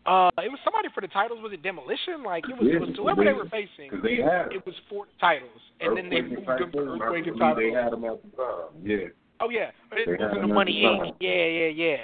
uh 0.07 0.31
it 0.39 0.49
was 0.49 0.59
somebody 0.65 0.89
for 0.95 1.03
the 1.03 1.09
titles, 1.09 1.41
was 1.43 1.53
it 1.53 1.63
demolition? 1.63 2.23
Like 2.25 2.45
it 2.49 2.57
was, 2.57 2.67
Yeah, 2.67 2.77
it 2.77 2.81
was 2.81 2.97
whoever 2.97 3.23
they 3.25 3.35
were 3.35 3.45
because 3.45 3.69
facing. 3.77 4.01
they 4.03 4.17
had 4.23 4.53
It 4.53 4.65
was 4.65 4.75
for 4.89 5.05
titles. 5.21 5.51
And 5.81 5.95
then 5.99 6.09
they 6.09 6.23
moved 6.23 6.47
them 6.49 6.73
to 6.73 6.79
I 6.79 7.05
Earthquake 7.05 7.27
and 7.27 7.39
believe 7.39 7.57
They 7.57 7.73
had 7.77 7.93
them 7.93 8.05
at 8.05 8.23
the 8.23 8.31
time. 8.39 8.73
Yeah, 8.83 9.13
Oh 9.41 9.51
yeah. 9.51 9.71
It 9.93 10.07
They 10.07 10.13
was 10.13 10.35
in 10.35 10.49
the 10.49 10.55
money 10.55 10.83
the 10.83 11.07
eight. 11.07 11.15
Yeah, 11.21 11.47
yeah, 11.47 11.69
yeah. 11.69 11.97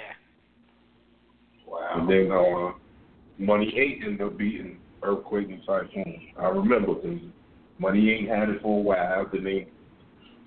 Wow. 1.67 1.89
and 1.95 2.09
then 2.09 2.31
uh, 2.31 2.73
Money 3.37 3.73
Inc. 3.75 4.05
ended 4.05 4.21
up 4.21 4.37
beating 4.37 4.77
Earthquake 5.01 5.49
and 5.49 5.61
Typhoon. 5.65 6.21
I 6.39 6.47
remember 6.47 6.93
because 6.93 7.19
Money 7.79 8.01
Inc. 8.01 8.29
had 8.29 8.49
it 8.49 8.61
for 8.61 8.79
a 8.79 8.81
while. 8.81 9.25
Then 9.31 9.43
they 9.43 9.67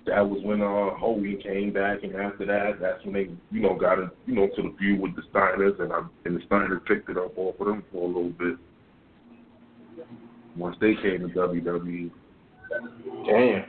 that 0.05 0.27
was 0.27 0.41
when 0.43 0.61
uh 0.61 0.97
Hogan 0.97 1.39
came 1.43 1.73
back, 1.73 2.03
and 2.03 2.15
after 2.15 2.45
that, 2.45 2.79
that's 2.81 3.03
when 3.03 3.13
they 3.13 3.29
you 3.51 3.61
know 3.61 3.75
got 3.75 3.99
it 3.99 4.09
you 4.25 4.35
know 4.35 4.47
to 4.55 4.61
the 4.61 4.73
feud 4.79 5.01
with 5.01 5.15
the 5.15 5.23
Steiners, 5.33 5.79
and 5.81 5.91
I, 5.91 6.01
and 6.25 6.37
the 6.37 6.45
Steiners 6.45 6.85
picked 6.85 7.09
it 7.09 7.17
up 7.17 7.37
off 7.37 7.59
of 7.59 7.67
them 7.67 7.83
for 7.91 8.03
a 8.03 8.07
little 8.07 8.29
bit. 8.29 8.55
Once 10.55 10.77
they 10.81 10.95
came 10.95 11.19
to 11.19 11.27
WWE, 11.27 12.09
Damn. 13.25 13.65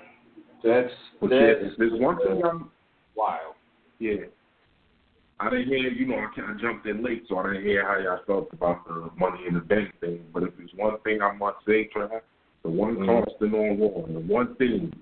That's 0.65 0.93
but 1.21 1.31
that's 1.31 1.61
yeah, 1.63 1.69
there's 1.77 2.01
one 2.01 2.19
thing 2.19 2.43
I'm 2.45 2.71
wild. 3.19 3.55
Yeah. 3.99 4.31
I 5.41 5.51
didn't 5.51 5.69
hear, 5.69 5.91
you 5.91 6.07
know, 6.07 6.17
I 6.17 6.29
kind 6.35 6.51
of 6.51 6.61
jumped 6.61 6.87
in 6.87 7.05
late, 7.05 7.25
so 7.29 7.39
I 7.39 7.49
didn't 7.49 7.67
hear 7.67 7.87
how 7.87 7.99
y'all 7.99 8.25
felt 8.27 8.49
about 8.53 8.87
the 8.87 9.11
money 9.19 9.41
in 9.47 9.55
the 9.55 9.61
bank 9.61 9.93
thing. 10.01 10.25
But 10.33 10.45
if 10.45 10.51
there's 10.57 10.71
one 10.75 10.99
thing 11.05 11.23
I 11.23 11.33
must 11.33 11.59
say, 11.67 11.89
Trav, 11.95 12.21
the 12.63 12.71
one 12.71 12.97
Mhm. 12.97 13.07
constant 13.07 13.55
on 13.55 14.05
and 14.07 14.17
the 14.17 14.33
one 14.33 14.55
thing, 14.57 14.93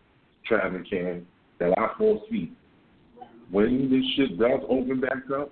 Trav 0.49 0.75
and 0.75 0.89
Ken, 0.89 1.27
that 1.59 1.79
I 1.79 1.89
foresee, 1.97 2.53
when 3.51 3.89
this 3.91 4.05
shit 4.15 4.39
does 4.39 4.61
open 4.69 5.01
back 5.01 5.31
up, 5.31 5.51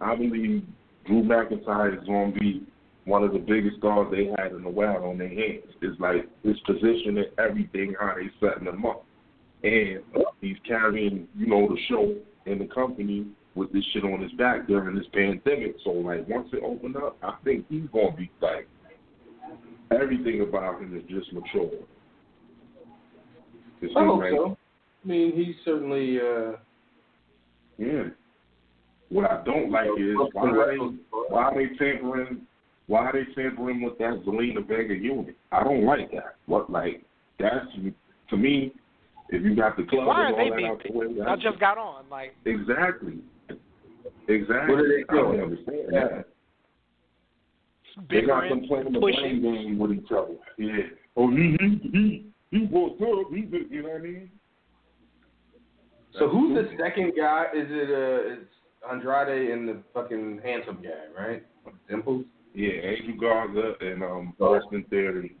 I 0.00 0.16
believe 0.16 0.64
Drew 1.04 1.22
McIntyre 1.22 1.96
is 1.96 2.04
going 2.04 2.32
to 2.32 2.40
be 2.40 2.66
one 3.04 3.22
of 3.22 3.32
the 3.32 3.38
biggest 3.38 3.78
stars 3.78 4.10
they 4.10 4.26
had 4.36 4.52
in 4.52 4.64
a 4.64 4.70
while 4.70 5.04
on 5.04 5.18
their 5.18 5.28
hands. 5.28 5.64
It's 5.80 5.98
like 6.00 6.28
his 6.42 6.58
position 6.60 7.18
and 7.18 7.30
everything, 7.38 7.94
how 7.98 8.14
they 8.14 8.30
setting 8.40 8.64
them 8.64 8.84
up. 8.84 9.04
And 9.62 10.00
he's 10.40 10.56
carrying, 10.66 11.26
you 11.36 11.46
know, 11.46 11.68
the 11.68 11.78
show 11.88 12.14
and 12.46 12.60
the 12.60 12.66
company 12.72 13.26
with 13.54 13.72
this 13.72 13.84
shit 13.92 14.04
on 14.04 14.22
his 14.22 14.32
back 14.32 14.68
during 14.68 14.96
this 14.96 15.06
pandemic. 15.12 15.76
So 15.84 15.90
like 15.90 16.28
once 16.28 16.48
it 16.52 16.62
opened 16.64 16.96
up, 16.96 17.16
I 17.22 17.34
think 17.44 17.66
he's 17.68 17.88
gonna 17.92 18.16
be 18.16 18.30
like 18.40 18.68
everything 19.90 20.42
about 20.42 20.80
him 20.80 20.96
is 20.96 21.02
just 21.08 21.32
mature. 21.32 21.70
It 23.80 23.90
I 23.96 24.04
hope 24.04 24.20
like 24.20 24.32
so. 24.32 24.56
I 25.04 25.08
mean, 25.08 25.32
he's 25.34 25.54
certainly 25.64 26.18
uh, 26.18 26.56
Yeah. 27.78 28.04
What 29.10 29.30
I 29.30 29.42
don't 29.44 29.70
like 29.70 29.88
is 29.98 30.16
why 30.32 30.50
are 30.50 30.70
they 30.70 30.76
why 31.28 31.42
are 31.44 31.54
they 31.54 31.74
tampering 31.76 32.42
why 32.86 33.06
are 33.06 33.12
they 33.12 33.32
tampering 33.34 33.82
with 33.82 33.98
that 33.98 34.22
Zelina 34.26 34.66
Vega 34.66 34.94
unit? 34.94 35.36
I 35.52 35.62
don't 35.62 35.84
like 35.84 36.10
that. 36.12 36.36
What 36.46 36.70
like 36.70 37.04
that's 37.38 37.66
to 38.30 38.36
me, 38.36 38.72
if 39.30 39.42
you 39.42 39.54
got 39.54 39.76
the 39.76 39.84
club 39.84 40.06
Why 40.06 40.26
and 40.28 40.34
are 40.34 40.38
all 40.40 40.44
they 40.44 40.50
that 40.50 40.56
being 40.56 40.78
the 40.84 40.98
way, 40.98 41.22
I 41.22 41.24
that's 41.30 41.42
just 41.42 41.58
got 41.60 41.78
on. 41.78 42.04
Like 42.10 42.34
exactly. 42.44 43.18
Exactly. 44.28 44.74
What 44.74 44.84
are 44.84 44.88
they 44.88 45.04
I 45.08 45.14
don't 45.14 45.40
understand 45.40 45.78
Yeah. 45.92 46.08
that. 46.08 46.24
They 48.10 48.22
got 48.22 48.48
them 48.48 48.60
bickering, 48.60 48.68
playing 48.68 48.92
the 48.92 49.00
pushing. 49.00 49.40
blame 49.42 49.54
game 49.64 49.78
with 49.78 49.92
each 49.92 50.10
other. 50.12 50.36
Yeah. 50.56 50.76
Oh, 51.16 51.30
he 51.30 51.56
he 51.60 51.90
he 51.90 52.26
he 52.50 52.66
fucked 52.66 53.02
up. 53.02 53.32
He 53.34 53.42
did- 53.42 53.70
you 53.70 53.82
know 53.82 53.88
what 53.90 53.98
I 54.00 54.04
mean? 54.04 54.30
So 56.18 56.28
who's 56.28 56.54
the 56.54 56.70
second 56.78 57.12
guy? 57.16 57.46
Is 57.54 57.66
it 57.70 57.90
uh 57.90 58.32
it's 58.42 58.50
Andrade 58.90 59.50
and 59.50 59.68
the 59.68 59.82
fucking 59.92 60.40
handsome 60.44 60.78
guy, 60.82 61.20
right? 61.20 61.44
Dimples. 61.88 62.24
Yeah, 62.54 62.70
Andrew 62.70 63.16
Garza 63.20 63.74
and 63.80 64.02
um 64.02 64.34
Austin 64.40 64.84
Theory. 64.90 65.36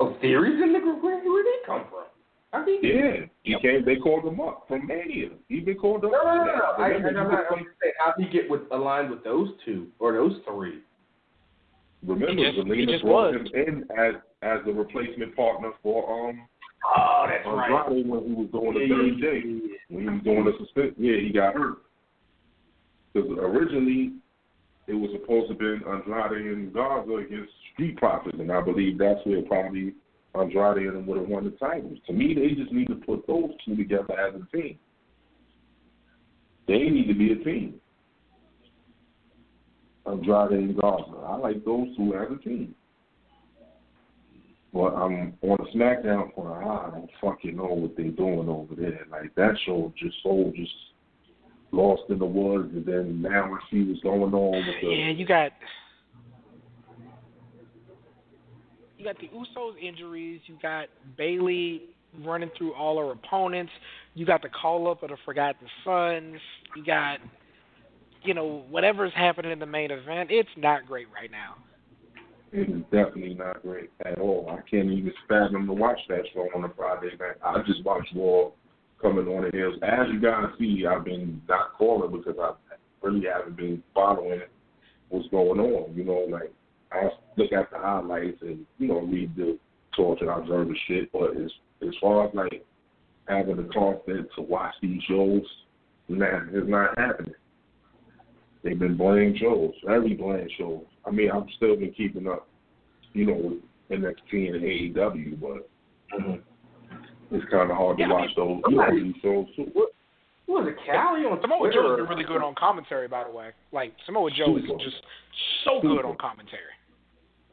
Oh, 0.00 0.16
theories 0.20 0.60
in 0.62 0.72
the 0.72 0.80
group. 0.80 1.02
Where 1.02 1.18
where 1.18 1.44
they 1.44 1.66
come 1.66 1.84
from? 1.90 2.04
How 2.52 2.64
they 2.64 2.78
Yeah, 2.82 3.26
he 3.44 3.56
came. 3.60 3.84
They 3.84 3.96
called 3.96 4.26
him 4.26 4.40
up 4.40 4.64
from 4.68 4.86
Mania. 4.86 5.30
He's 5.48 5.64
been 5.64 5.76
called 5.78 6.04
up. 6.04 6.12
No, 6.12 6.22
no, 6.22 6.44
no, 6.44 6.44
no. 6.44 6.64
I, 6.84 6.88
Remember, 6.88 7.08
I'm 7.08 7.14
he 7.14 7.32
not. 7.32 7.50
was 7.50 7.58
I'm 7.58 7.66
saying, 7.82 7.94
how 7.98 8.12
he 8.18 8.24
get 8.28 8.50
with 8.50 8.62
aligned 8.70 9.10
with 9.10 9.24
those 9.24 9.48
two 9.64 9.88
or 9.98 10.12
those 10.12 10.34
three? 10.46 10.80
Remember, 12.06 12.28
He 12.30 12.44
just- 12.44 12.56
he 12.56 12.62
Zelina 12.62 12.90
just 12.90 13.04
brought 13.04 13.32
was. 13.32 13.34
him 13.34 13.46
in 13.54 13.90
as 13.98 14.14
as 14.42 14.58
the 14.66 14.72
replacement 14.72 15.34
partner 15.36 15.70
for 15.82 16.28
um 16.28 16.42
Oh, 16.96 17.26
that's 17.28 17.46
right. 17.46 17.70
Andrade 17.70 18.08
when 18.08 18.24
he 18.26 18.34
was 18.34 18.48
doing 18.50 18.74
the 18.74 18.80
Yeah, 18.80 18.96
third 18.96 19.18
yeah, 19.18 19.30
day. 19.30 19.42
yeah, 19.46 19.76
When 19.88 20.02
he 20.02 20.10
was 20.10 20.22
doing 20.24 20.44
the 20.44 20.52
suspension, 20.58 20.94
yeah, 20.98 21.16
he 21.20 21.30
got 21.32 21.54
hurt. 21.54 21.78
Because 23.14 23.30
originally 23.38 24.14
it 24.88 24.94
was 24.94 25.10
supposed 25.12 25.46
to 25.46 25.52
have 25.52 25.58
been 25.60 25.82
Andrade 25.88 26.44
and 26.44 26.72
Garza 26.72 27.14
against 27.14 27.52
Street 27.72 27.96
Profits, 27.98 28.36
and 28.40 28.50
I 28.50 28.60
believe 28.60 28.98
that's 28.98 29.24
where 29.24 29.42
probably 29.42 29.94
Andrade 30.34 30.86
and 30.86 31.06
would 31.06 31.18
have 31.18 31.28
won 31.28 31.44
the 31.44 31.50
titles. 31.52 31.98
To 32.06 32.12
me, 32.12 32.34
they 32.34 32.54
just 32.54 32.72
need 32.72 32.88
to 32.88 32.94
put 32.94 33.26
those 33.26 33.50
two 33.64 33.76
together 33.76 34.18
as 34.18 34.34
a 34.34 34.56
team. 34.56 34.78
They 36.66 36.78
need 36.78 37.06
to 37.08 37.14
be 37.14 37.32
a 37.32 37.36
team. 37.36 37.74
Andrade 40.06 40.52
and 40.52 40.76
Garza. 40.80 41.16
I 41.26 41.36
like 41.36 41.64
those 41.64 41.94
two 41.96 42.14
as 42.14 42.28
a 42.34 42.42
team. 42.42 42.74
But 44.72 44.94
I'm 44.94 45.34
on 45.42 45.58
the 45.58 45.78
SmackDown 45.78 46.34
for 46.34 46.62
I 46.64 46.90
don't 46.90 47.10
fucking 47.20 47.56
know 47.56 47.64
what 47.64 47.94
they're 47.94 48.10
doing 48.10 48.48
over 48.48 48.74
there. 48.74 49.06
Like 49.10 49.34
that 49.34 49.54
show 49.66 49.92
just 49.98 50.16
so 50.22 50.50
just 50.56 50.72
lost 51.72 52.02
in 52.08 52.18
the 52.18 52.24
woods, 52.24 52.70
and 52.74 52.86
then 52.86 53.20
now 53.20 53.52
I 53.54 53.58
see 53.70 53.82
what's 53.84 54.00
going 54.00 54.32
on 54.32 54.66
with 54.66 54.76
the. 54.80 54.88
Yeah, 54.88 55.10
you 55.10 55.26
got 55.26 55.52
you 59.02 59.12
got 59.12 59.20
the 59.20 59.28
Usos 59.28 59.72
injuries. 59.82 60.40
You 60.46 60.56
got 60.62 60.86
Bayley 61.16 61.82
running 62.24 62.50
through 62.56 62.74
all 62.74 62.98
her 62.98 63.12
opponents. 63.12 63.72
You 64.14 64.24
got 64.24 64.42
the 64.42 64.48
call 64.48 64.90
up 64.90 65.02
of 65.02 65.10
the 65.10 65.16
Forgotten 65.24 65.66
Sons. 65.84 66.38
You 66.76 66.84
got 66.84 67.18
you 68.22 68.34
know 68.34 68.64
whatever's 68.70 69.12
happening 69.16 69.50
in 69.50 69.58
the 69.58 69.66
main 69.66 69.90
event. 69.90 70.30
It's 70.30 70.48
not 70.56 70.86
great 70.86 71.06
right 71.12 71.30
now. 71.30 71.56
It 72.52 72.68
is 72.68 72.82
definitely 72.92 73.34
not 73.34 73.62
great 73.62 73.90
at 74.04 74.18
all. 74.18 74.46
I 74.50 74.60
can't 74.70 74.90
even 74.90 75.12
fathom 75.28 75.66
to 75.66 75.72
watch 75.72 75.98
that 76.08 76.22
show 76.32 76.46
on 76.54 76.64
a 76.64 76.68
Friday 76.74 77.16
night. 77.18 77.36
I 77.42 77.62
just 77.66 77.84
watch 77.84 78.06
Raw 78.14 78.50
coming 79.00 79.26
on 79.26 79.50
the 79.50 79.56
hills. 79.56 79.76
As 79.82 80.06
you 80.12 80.20
guys 80.20 80.44
see, 80.58 80.84
I've 80.86 81.04
been 81.04 81.40
not 81.48 81.72
calling 81.76 82.12
because 82.12 82.36
I 82.40 82.52
really 83.00 83.26
haven't 83.26 83.56
been 83.56 83.82
following 83.94 84.42
what's 85.08 85.28
going 85.28 85.58
on. 85.58 85.96
You 85.96 86.04
know, 86.04 86.26
like 86.30 86.52
I 86.92 87.08
look 87.36 87.52
at 87.52 87.70
the 87.70 87.78
highlights 87.78 88.38
and 88.42 88.66
you 88.78 88.88
know 88.88 89.00
read 89.00 89.34
the 89.36 89.58
torch 89.96 90.20
and 90.20 90.30
observe 90.30 90.68
the 90.68 90.76
shit. 90.86 91.10
But 91.12 91.36
as 91.36 91.50
as 91.82 91.94
far 92.00 92.26
as 92.26 92.34
like 92.34 92.64
having 93.26 93.56
the 93.56 93.68
content 93.72 94.28
to 94.36 94.42
watch 94.42 94.74
these 94.82 95.02
shows, 95.08 95.42
nah, 96.08 96.40
it's 96.52 96.68
not 96.68 96.98
happening. 96.98 97.34
They've 98.62 98.78
been 98.78 98.96
bland 98.96 99.38
shows, 99.38 99.72
very 99.84 100.14
bland 100.14 100.50
shows. 100.56 100.84
I 101.04 101.10
mean, 101.10 101.30
I've 101.30 101.46
still 101.56 101.76
been 101.76 101.92
keeping 101.92 102.28
up, 102.28 102.46
you 103.12 103.26
know, 103.26 103.34
with 103.34 104.00
NXT 104.00 104.54
and 104.54 104.62
AEW, 104.62 105.40
but 105.40 105.68
mm-hmm. 106.16 107.34
it's 107.34 107.50
kind 107.50 107.70
of 107.70 107.76
hard 107.76 107.98
to 107.98 108.04
Yeah, 108.04 108.10
I 108.10 108.12
watch 108.12 108.30
those, 108.36 108.60
you 108.68 108.76
know, 108.76 108.90
these 108.94 109.14
shows 109.20 109.46
too. 109.56 109.70
What 109.72 109.90
was 110.46 110.68
it? 110.68 110.76
Callie 110.86 111.24
on 111.24 111.40
Samoa 111.40 111.58
Twitter? 111.58 111.82
Joe's 111.82 111.96
been 111.98 112.08
really 112.08 112.24
good 112.24 112.42
on 112.42 112.54
commentary, 112.54 113.08
by 113.08 113.24
the 113.24 113.30
way. 113.30 113.50
Like 113.72 113.94
Samoa 114.06 114.30
Joe 114.30 114.56
is 114.56 114.64
just 114.78 115.02
so 115.64 115.80
good 115.80 116.04
on 116.04 116.16
commentary. 116.20 116.62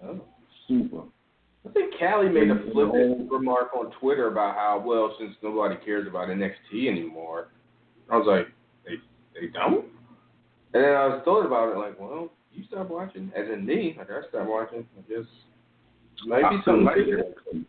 Oh. 0.04 0.22
Super. 0.68 1.02
I 1.68 1.72
think 1.72 1.94
Callie 2.00 2.30
made 2.30 2.50
a 2.50 2.72
flippant 2.72 3.30
remark 3.30 3.74
on 3.76 3.92
Twitter 4.00 4.28
about 4.28 4.56
how 4.56 4.82
well 4.86 5.16
since 5.20 5.36
nobody 5.44 5.76
cares 5.84 6.08
about 6.08 6.30
NXT 6.30 6.88
anymore. 6.88 7.50
I 8.10 8.18
was 8.18 8.28
like, 8.28 8.48
they 8.86 8.96
they 9.40 9.48
don't. 9.48 9.86
And 10.74 10.84
then 10.84 10.94
I 10.94 11.08
was 11.08 11.22
thought 11.26 11.46
about 11.46 11.74
it 11.74 11.78
like, 11.78 12.00
well, 12.00 12.32
you 12.54 12.64
stopped 12.66 12.92
watching, 12.92 13.32
as 13.36 13.48
in 13.52 13.66
me. 13.66 13.96
Like 13.98 14.10
I 14.10 14.22
stopped 14.30 14.48
watching. 14.48 14.86
I 14.98 15.02
guess 15.12 15.28
maybe 16.26 16.44
I 16.44 16.50
feel 16.50 16.62
something 16.66 16.86
like 16.86 16.98
it. 16.98 17.66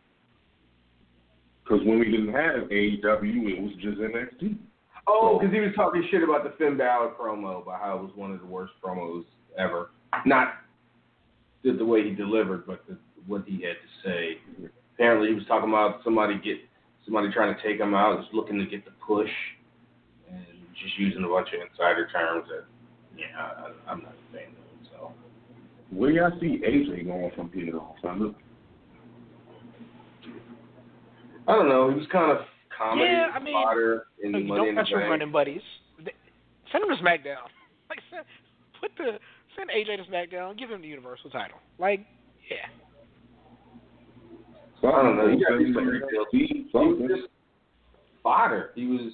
Because 1.64 1.86
when 1.86 1.98
we 1.98 2.10
didn't 2.10 2.32
have 2.32 2.68
AEW, 2.68 3.48
it 3.48 3.62
was 3.62 3.72
just 3.80 3.98
NXT. 3.98 4.56
Oh, 5.08 5.38
because 5.38 5.54
he 5.54 5.60
was 5.60 5.72
talking 5.74 6.06
shit 6.10 6.22
about 6.22 6.44
the 6.44 6.52
Finn 6.58 6.76
Balor 6.76 7.12
promo, 7.20 7.62
about 7.62 7.80
how 7.80 7.98
it 7.98 8.02
was 8.02 8.12
one 8.14 8.32
of 8.32 8.40
the 8.40 8.46
worst 8.46 8.72
promos 8.84 9.24
ever. 9.56 9.90
Not 10.26 10.54
the, 11.64 11.72
the 11.72 11.84
way 11.84 12.02
he 12.04 12.14
delivered, 12.14 12.66
but 12.66 12.84
the, 12.88 12.96
what 13.26 13.44
he 13.46 13.62
had 13.62 13.76
to 13.76 14.08
say. 14.08 14.38
Apparently, 14.94 15.28
he 15.28 15.34
was 15.34 15.44
talking 15.46 15.68
about 15.68 16.00
somebody 16.04 16.34
get 16.42 16.56
somebody 17.04 17.30
trying 17.32 17.54
to 17.54 17.62
take 17.62 17.80
him 17.80 17.94
out, 17.94 18.20
just 18.20 18.34
looking 18.34 18.58
to 18.58 18.66
get 18.66 18.84
the 18.84 18.90
push, 19.06 19.30
and 20.30 20.44
just 20.82 20.98
using 20.98 21.24
a 21.24 21.28
bunch 21.28 21.48
of 21.48 21.60
insider 21.68 22.06
terms 22.12 22.44
that, 22.48 22.64
yeah, 23.18 23.26
I, 23.36 23.90
I'm 23.90 24.02
not 24.02 24.12
a 24.12 24.36
fan 24.36 24.48
of. 24.48 24.86
So 24.90 25.12
Where 25.90 26.10
y'all 26.10 26.32
see 26.40 26.60
AJ 26.66 27.06
going 27.06 27.30
from 27.34 27.50
here 27.52 27.72
though? 27.72 27.94
Son? 28.02 28.34
I 31.48 31.52
don't 31.52 31.68
know. 31.68 31.90
He 31.90 31.96
was 31.96 32.06
kind 32.12 32.30
of 32.30 32.38
comedy 32.76 33.10
Yeah, 33.10 33.28
I 33.34 33.38
mean, 33.40 33.52
fodder 33.54 34.04
in 34.22 34.32
No, 34.32 34.38
the 34.38 34.42
you 34.42 34.48
Money 34.48 34.58
don't 34.60 34.68
in 34.68 34.74
the 34.76 34.80
got 34.82 34.90
your 34.90 35.00
Bank. 35.00 35.10
running 35.10 35.32
buddies. 35.32 35.62
Send 36.70 36.84
him 36.84 36.96
to 36.96 37.02
SmackDown. 37.02 37.36
Like 37.90 37.98
put 38.80 38.92
the 38.98 39.18
send 39.60 39.70
AJ 39.70 40.04
to 40.04 40.10
SmackDown. 40.10 40.58
Give 40.58 40.70
him 40.70 40.82
the 40.82 40.88
Universal 40.88 41.30
title. 41.30 41.58
Like 41.78 42.06
yeah. 42.50 42.56
So 44.80 44.88
I 44.88 45.02
don't 45.02 45.16
know. 45.16 45.36
Some 45.74 45.86
rebuild. 45.86 46.26
He 46.32 46.66
was 46.72 47.08
just 47.08 47.28
fodder. 48.22 48.70
He 48.74 48.86
was 48.86 49.12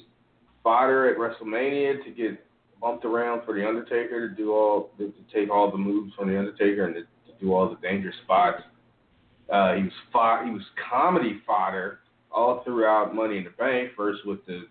fodder 0.63 1.09
at 1.11 1.19
WrestleMania 1.19 2.05
to 2.05 2.11
get 2.11 2.45
bumped 2.81 3.05
around 3.05 3.45
for 3.45 3.55
the 3.55 3.67
Undertaker 3.67 4.29
to 4.29 4.35
do 4.35 4.53
all 4.53 4.91
to 4.99 5.13
take 5.35 5.51
all 5.51 5.71
the 5.71 5.79
moves 5.79 6.15
from 6.15 6.29
the 6.29 6.39
Undertaker 6.39 6.85
and 6.87 6.95
to, 6.95 7.01
to 7.03 7.39
do 7.41 7.53
all 7.53 7.69
the 7.69 7.77
dangerous 7.87 8.17
spots. 8.25 8.63
Uh, 9.53 9.75
he 9.75 9.83
was 9.83 9.93
fo- 10.13 10.45
he 10.45 10.51
was 10.51 10.63
comedy 10.91 11.41
fodder 11.47 12.01
all 12.31 12.63
throughout 12.65 13.15
Money 13.15 13.39
in 13.39 13.45
the 13.45 13.51
Bank. 13.51 13.91
First 13.97 14.27
with 14.27 14.45
the, 14.47 14.67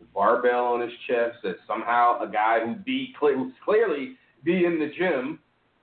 the 0.00 0.06
barbell 0.14 0.66
on 0.66 0.80
his 0.80 0.92
chest 1.06 1.38
that 1.42 1.56
somehow 1.66 2.20
a 2.22 2.30
guy 2.30 2.60
who 2.64 2.74
beat 2.74 3.14
who's 3.20 3.52
clearly 3.64 4.16
be 4.44 4.64
in 4.64 4.78
the 4.78 4.90
gym 4.96 5.40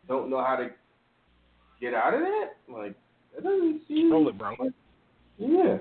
don't 0.08 0.30
know 0.30 0.44
how 0.44 0.56
to 0.56 0.70
get 1.82 1.94
out 1.94 2.14
of 2.14 2.22
that. 2.22 2.50
Like 2.72 2.96
that 3.34 3.44
doesn't 3.44 3.82
seem 3.88 4.12
Roll 4.12 4.30
it, 4.30 4.38
bro. 4.38 4.56
yeah. 5.38 5.78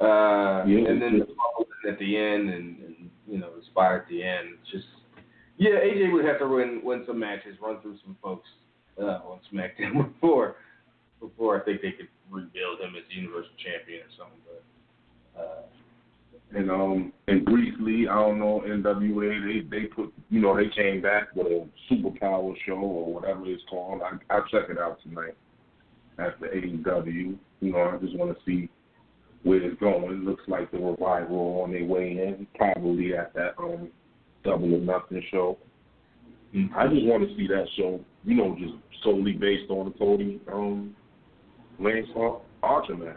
Uh, 0.00 0.64
Yeah, 0.66 0.88
and 0.88 1.00
then 1.00 1.20
it's 1.22 1.30
the 1.30 1.90
at 1.90 1.98
the 1.98 2.16
end, 2.16 2.50
and, 2.50 2.78
and 2.78 3.10
you 3.26 3.38
know 3.38 3.50
the 3.56 3.64
spot 3.66 3.94
at 3.94 4.08
the 4.08 4.22
end. 4.22 4.48
It's 4.60 4.70
just 4.70 4.86
yeah, 5.56 5.70
AJ 5.70 6.12
would 6.12 6.24
have 6.24 6.38
to 6.40 6.48
win 6.48 6.80
win 6.82 7.04
some 7.06 7.18
matches, 7.18 7.56
run 7.62 7.80
through 7.80 7.98
some 8.04 8.16
folks 8.22 8.48
uh, 9.00 9.20
on 9.24 9.40
SmackDown 9.52 10.12
before 10.14 10.56
before 11.20 11.60
I 11.60 11.64
think 11.64 11.80
they 11.80 11.92
could 11.92 12.08
rebuild 12.30 12.80
him 12.80 12.94
as 12.96 13.04
the 13.08 13.14
Universal 13.14 13.52
Champion 13.62 14.02
or 14.02 14.12
something. 14.18 14.40
But 14.44 15.40
uh, 15.40 15.62
And 16.54 16.70
um 16.70 17.12
and 17.26 17.44
briefly, 17.44 18.06
I 18.08 18.14
don't 18.14 18.38
know, 18.38 18.62
NWA 18.66 19.64
they 19.70 19.76
they 19.76 19.86
put 19.86 20.12
you 20.30 20.40
know, 20.40 20.56
they 20.56 20.68
came 20.74 21.02
back 21.02 21.34
with 21.34 21.46
a 21.48 21.66
superpower 21.90 22.54
show 22.66 22.74
or 22.74 23.12
whatever 23.12 23.46
it's 23.46 23.62
called. 23.68 24.02
I 24.02 24.16
I'll 24.34 24.46
check 24.48 24.70
it 24.70 24.78
out 24.78 24.98
tonight 25.02 25.36
at 26.18 26.38
the 26.40 26.46
AEW. 26.46 27.36
You 27.60 27.72
know, 27.72 27.80
I 27.80 27.96
just 27.98 28.16
wanna 28.16 28.36
see 28.46 28.68
where 29.42 29.62
it's 29.62 29.80
going. 29.80 30.04
It 30.04 30.24
looks 30.24 30.44
like 30.46 30.70
the 30.70 30.78
revival 30.78 31.62
on 31.62 31.72
their 31.72 31.84
way 31.84 32.12
in, 32.12 32.46
probably 32.54 33.16
at 33.16 33.34
that 33.34 33.54
um 33.58 33.90
double 34.44 34.74
or 34.74 34.78
nothing 34.78 35.22
show. 35.30 35.58
I 36.76 36.86
just 36.86 37.04
want 37.04 37.28
to 37.28 37.36
see 37.36 37.48
that 37.48 37.66
show, 37.76 37.98
you 38.24 38.36
know, 38.36 38.56
just 38.56 38.74
solely 39.02 39.32
based 39.32 39.70
on 39.70 39.86
the 39.86 39.98
Cody 39.98 40.40
um 40.52 40.94
Lance 41.80 42.06
Ar- 42.16 42.40
Archer 42.62 42.96
match. 42.96 43.16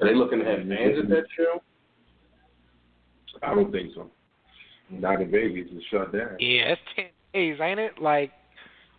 Are 0.00 0.08
they 0.08 0.14
looking 0.14 0.38
to 0.40 0.44
have 0.44 0.58
fans 0.58 0.98
at 1.02 1.08
that 1.08 1.24
show? 1.36 1.62
I 3.42 3.54
don't 3.54 3.70
think 3.70 3.94
so. 3.94 4.10
Not 4.90 5.20
in 5.20 5.30
Vegas. 5.30 5.68
It's 5.70 5.84
shut 5.90 6.12
down. 6.12 6.36
Yeah, 6.38 6.72
it's 6.72 6.80
ten 6.96 7.06
days, 7.34 7.58
ain't 7.60 7.78
it? 7.78 8.00
Like, 8.00 8.32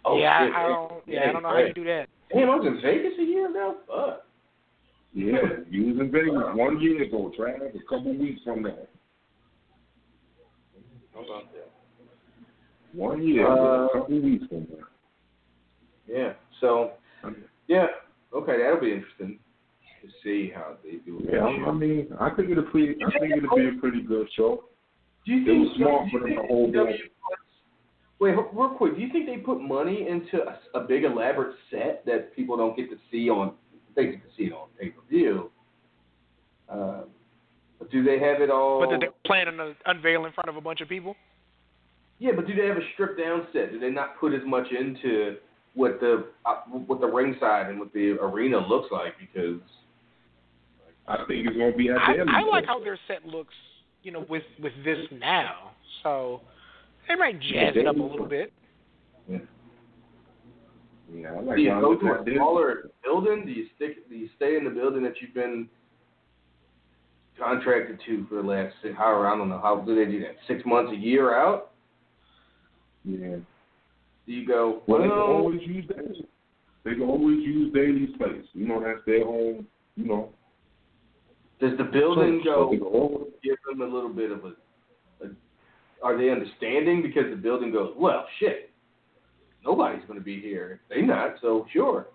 Oh, 0.06 0.18
yeah, 0.18 0.46
shit. 0.46 0.56
I, 0.56 0.64
I 0.64 0.68
don't, 0.68 0.94
yeah, 1.08 1.20
I 1.28 1.32
don't 1.34 1.44
know 1.44 1.50
how 1.50 1.58
you 1.58 1.74
do 1.74 1.84
that. 1.86 2.08
Damn, 2.34 2.50
I 2.50 2.56
was 2.56 2.68
in 2.68 2.82
Vegas 2.82 3.14
a 3.20 3.24
year 3.24 3.50
ago. 3.50 3.76
Fuck. 3.88 4.26
Yeah, 5.14 5.42
you 5.70 5.88
was 5.88 6.00
in 6.00 6.12
Vegas 6.12 6.32
one 6.56 6.80
year 6.80 7.04
ago, 7.04 7.32
Trav. 7.38 7.76
A 7.76 7.80
couple 7.90 8.16
weeks 8.18 8.42
from 8.44 8.62
now. 8.64 8.76
How 11.14 11.20
about 11.22 11.52
that? 11.54 11.70
One 12.94 13.22
year 13.28 13.46
ago, 13.52 13.90
Uh, 13.94 13.98
a 13.98 14.02
couple 14.02 14.22
weeks 14.22 14.46
from 14.48 14.68
now. 14.70 14.86
Yeah. 16.08 16.34
So, 16.62 16.92
yeah. 17.68 17.88
Okay, 18.34 18.58
that'll 18.62 18.80
be 18.80 18.94
interesting 18.94 19.40
to 20.10 20.15
see 20.23 20.52
how 20.53 20.76
they 20.84 20.98
do. 21.06 21.22
Yeah, 21.31 21.45
I 21.45 21.72
mean, 21.72 22.07
I 22.19 22.30
think 22.31 22.49
it'll 22.49 22.64
be, 22.73 22.95
I 23.06 23.19
think 23.19 23.38
it'll 23.38 23.56
be 23.56 23.68
a 23.69 23.80
pretty 23.80 24.02
good 24.02 24.27
show. 24.36 24.64
Do 25.26 25.34
you 25.34 25.41
It 25.41 25.45
think 25.45 25.68
was 25.68 25.77
smart 25.77 26.11
for 26.11 26.19
them 26.22 26.30
to 26.30 26.48
hold 26.48 26.73
W- 26.73 26.94
on. 26.94 26.99
Wait, 28.19 28.36
real 28.53 28.69
quick. 28.69 28.95
Do 28.95 29.02
you 29.02 29.11
think 29.11 29.27
they 29.27 29.38
put 29.38 29.61
money 29.61 30.07
into 30.10 30.44
a, 30.44 30.80
a 30.80 30.81
big 30.81 31.03
elaborate 31.06 31.56
set 31.72 32.06
that 32.06 32.36
people 32.36 32.57
don't 32.57 32.76
get 32.76 32.90
to 32.90 32.98
see 33.11 33.30
on? 33.30 33.53
They 33.95 34.06
get 34.06 34.23
to 34.23 34.36
see 34.38 34.44
it 34.44 34.53
on 34.53 34.68
pay 34.80 34.90
per 34.90 35.02
view. 35.10 35.52
Uh, 36.69 37.03
do 37.91 38.03
they 38.03 38.19
have 38.19 38.41
it 38.41 38.49
all? 38.49 38.81
But 38.81 38.99
they're 38.99 39.10
planning 39.26 39.57
to 39.57 39.73
unveil 39.86 40.26
in 40.26 40.34
front 40.34 40.49
of 40.49 40.57
a 40.57 40.61
bunch 40.61 40.81
of 40.81 40.90
people. 40.90 41.15
Yeah, 42.19 42.31
but 42.36 42.45
do 42.45 42.53
they 42.53 42.68
have 42.68 42.76
a 42.77 42.81
stripped 42.94 43.18
down 43.18 43.48
set? 43.53 43.72
Do 43.72 43.80
they 43.80 43.90
not 43.90 44.19
put 44.19 44.34
as 44.34 44.41
much 44.45 44.68
into 44.77 45.38
what 45.76 45.99
the 46.02 46.26
uh, 46.45 46.56
what 46.65 46.99
the 46.99 47.07
ringside 47.07 47.68
and 47.69 47.80
what 47.80 47.94
the 47.94 48.18
arena 48.22 48.57
looks 48.57 48.91
like? 48.91 49.14
Because 49.18 49.61
I 51.10 51.18
think 51.27 51.48
it's 51.48 51.57
gonna 51.57 51.76
be 51.76 51.90
at 51.90 51.98
I, 51.98 52.14
their 52.14 52.30
I 52.30 52.44
like 52.44 52.65
how 52.65 52.81
their 52.84 52.99
set 53.07 53.26
looks, 53.26 53.53
you 54.03 54.11
know, 54.11 54.26
with 54.30 54.44
with 54.61 54.73
this 54.86 54.99
now. 55.11 55.72
So 56.03 56.41
they 57.07 57.15
might 57.15 57.41
jazz 57.41 57.73
it 57.76 57.88
up 57.88 57.98
a 57.98 58.02
little 58.02 58.27
bit. 58.27 58.53
Yeah, 59.27 61.34
I 61.34 61.40
like 61.40 61.57
do 61.57 61.64
you 61.64 61.72
go 61.72 61.95
to 61.95 62.07
a 62.07 62.23
smaller 62.36 62.91
building? 63.03 63.45
Do 63.45 63.52
you 63.52 63.65
stick? 63.76 64.07
Do 64.07 64.15
you 64.15 64.30
stay 64.36 64.56
in 64.56 64.64
the 64.64 64.69
building 64.69 65.02
that 65.03 65.15
you've 65.19 65.34
been 65.34 65.68
contracted 67.40 67.99
to 68.06 68.27
for 68.27 68.36
the 68.36 68.48
last 68.48 68.76
six, 68.84 68.95
however 68.95 69.27
I 69.27 69.36
don't 69.36 69.49
know 69.49 69.60
how 69.60 69.77
do 69.77 69.95
they 69.95 70.11
do 70.11 70.19
that? 70.19 70.36
Six 70.48 70.61
months, 70.65 70.91
a 70.94 70.95
year 70.95 71.36
out? 71.36 71.72
Yeah. 73.03 73.38
Do 74.27 74.31
you 74.31 74.45
go? 74.45 74.84
Well, 74.86 75.02
they 75.02 75.07
can 75.07 75.18
always 75.18 75.61
use 75.64 75.86
Daily. 75.88 76.27
They 76.84 76.91
can 76.91 77.02
always 77.02 77.40
use 77.40 77.73
Daily's 77.73 78.15
place. 78.18 78.45
You 78.53 78.68
know, 78.68 78.80
that's 78.80 79.03
their 79.07 79.26
home. 79.26 79.65
You 79.95 80.06
know. 80.06 80.30
Does 81.60 81.77
the 81.77 81.84
building 81.84 82.41
go? 82.44 82.68
So 82.68 82.72
they 82.72 82.77
can 82.77 82.88
always, 82.88 83.27
give 83.44 83.56
them 83.68 83.81
a 83.81 83.94
little 83.94 84.14
bit 84.14 84.31
of 84.31 84.45
a, 84.45 84.53
a 85.26 85.30
are 86.03 86.18
they 86.18 86.30
understanding 86.30 87.02
because 87.02 87.30
the 87.30 87.36
building 87.36 87.72
goes, 87.72 87.94
well, 87.98 88.26
shit, 88.40 88.69
nobody's 89.65 90.06
going 90.07 90.19
to 90.19 90.23
be 90.23 90.40
here. 90.40 90.80
They 90.90 91.02
not, 91.02 91.36
so 91.41 91.65
sure, 91.73 92.07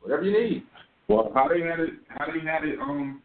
whatever 0.00 0.22
you 0.22 0.32
need. 0.32 0.64
well, 1.08 1.32
how 1.34 1.48
they 1.48 1.60
had 1.60 1.80
it, 1.80 1.90
how 2.08 2.26
they 2.26 2.40
had 2.46 2.64
it 2.64 2.78
um 2.78 3.22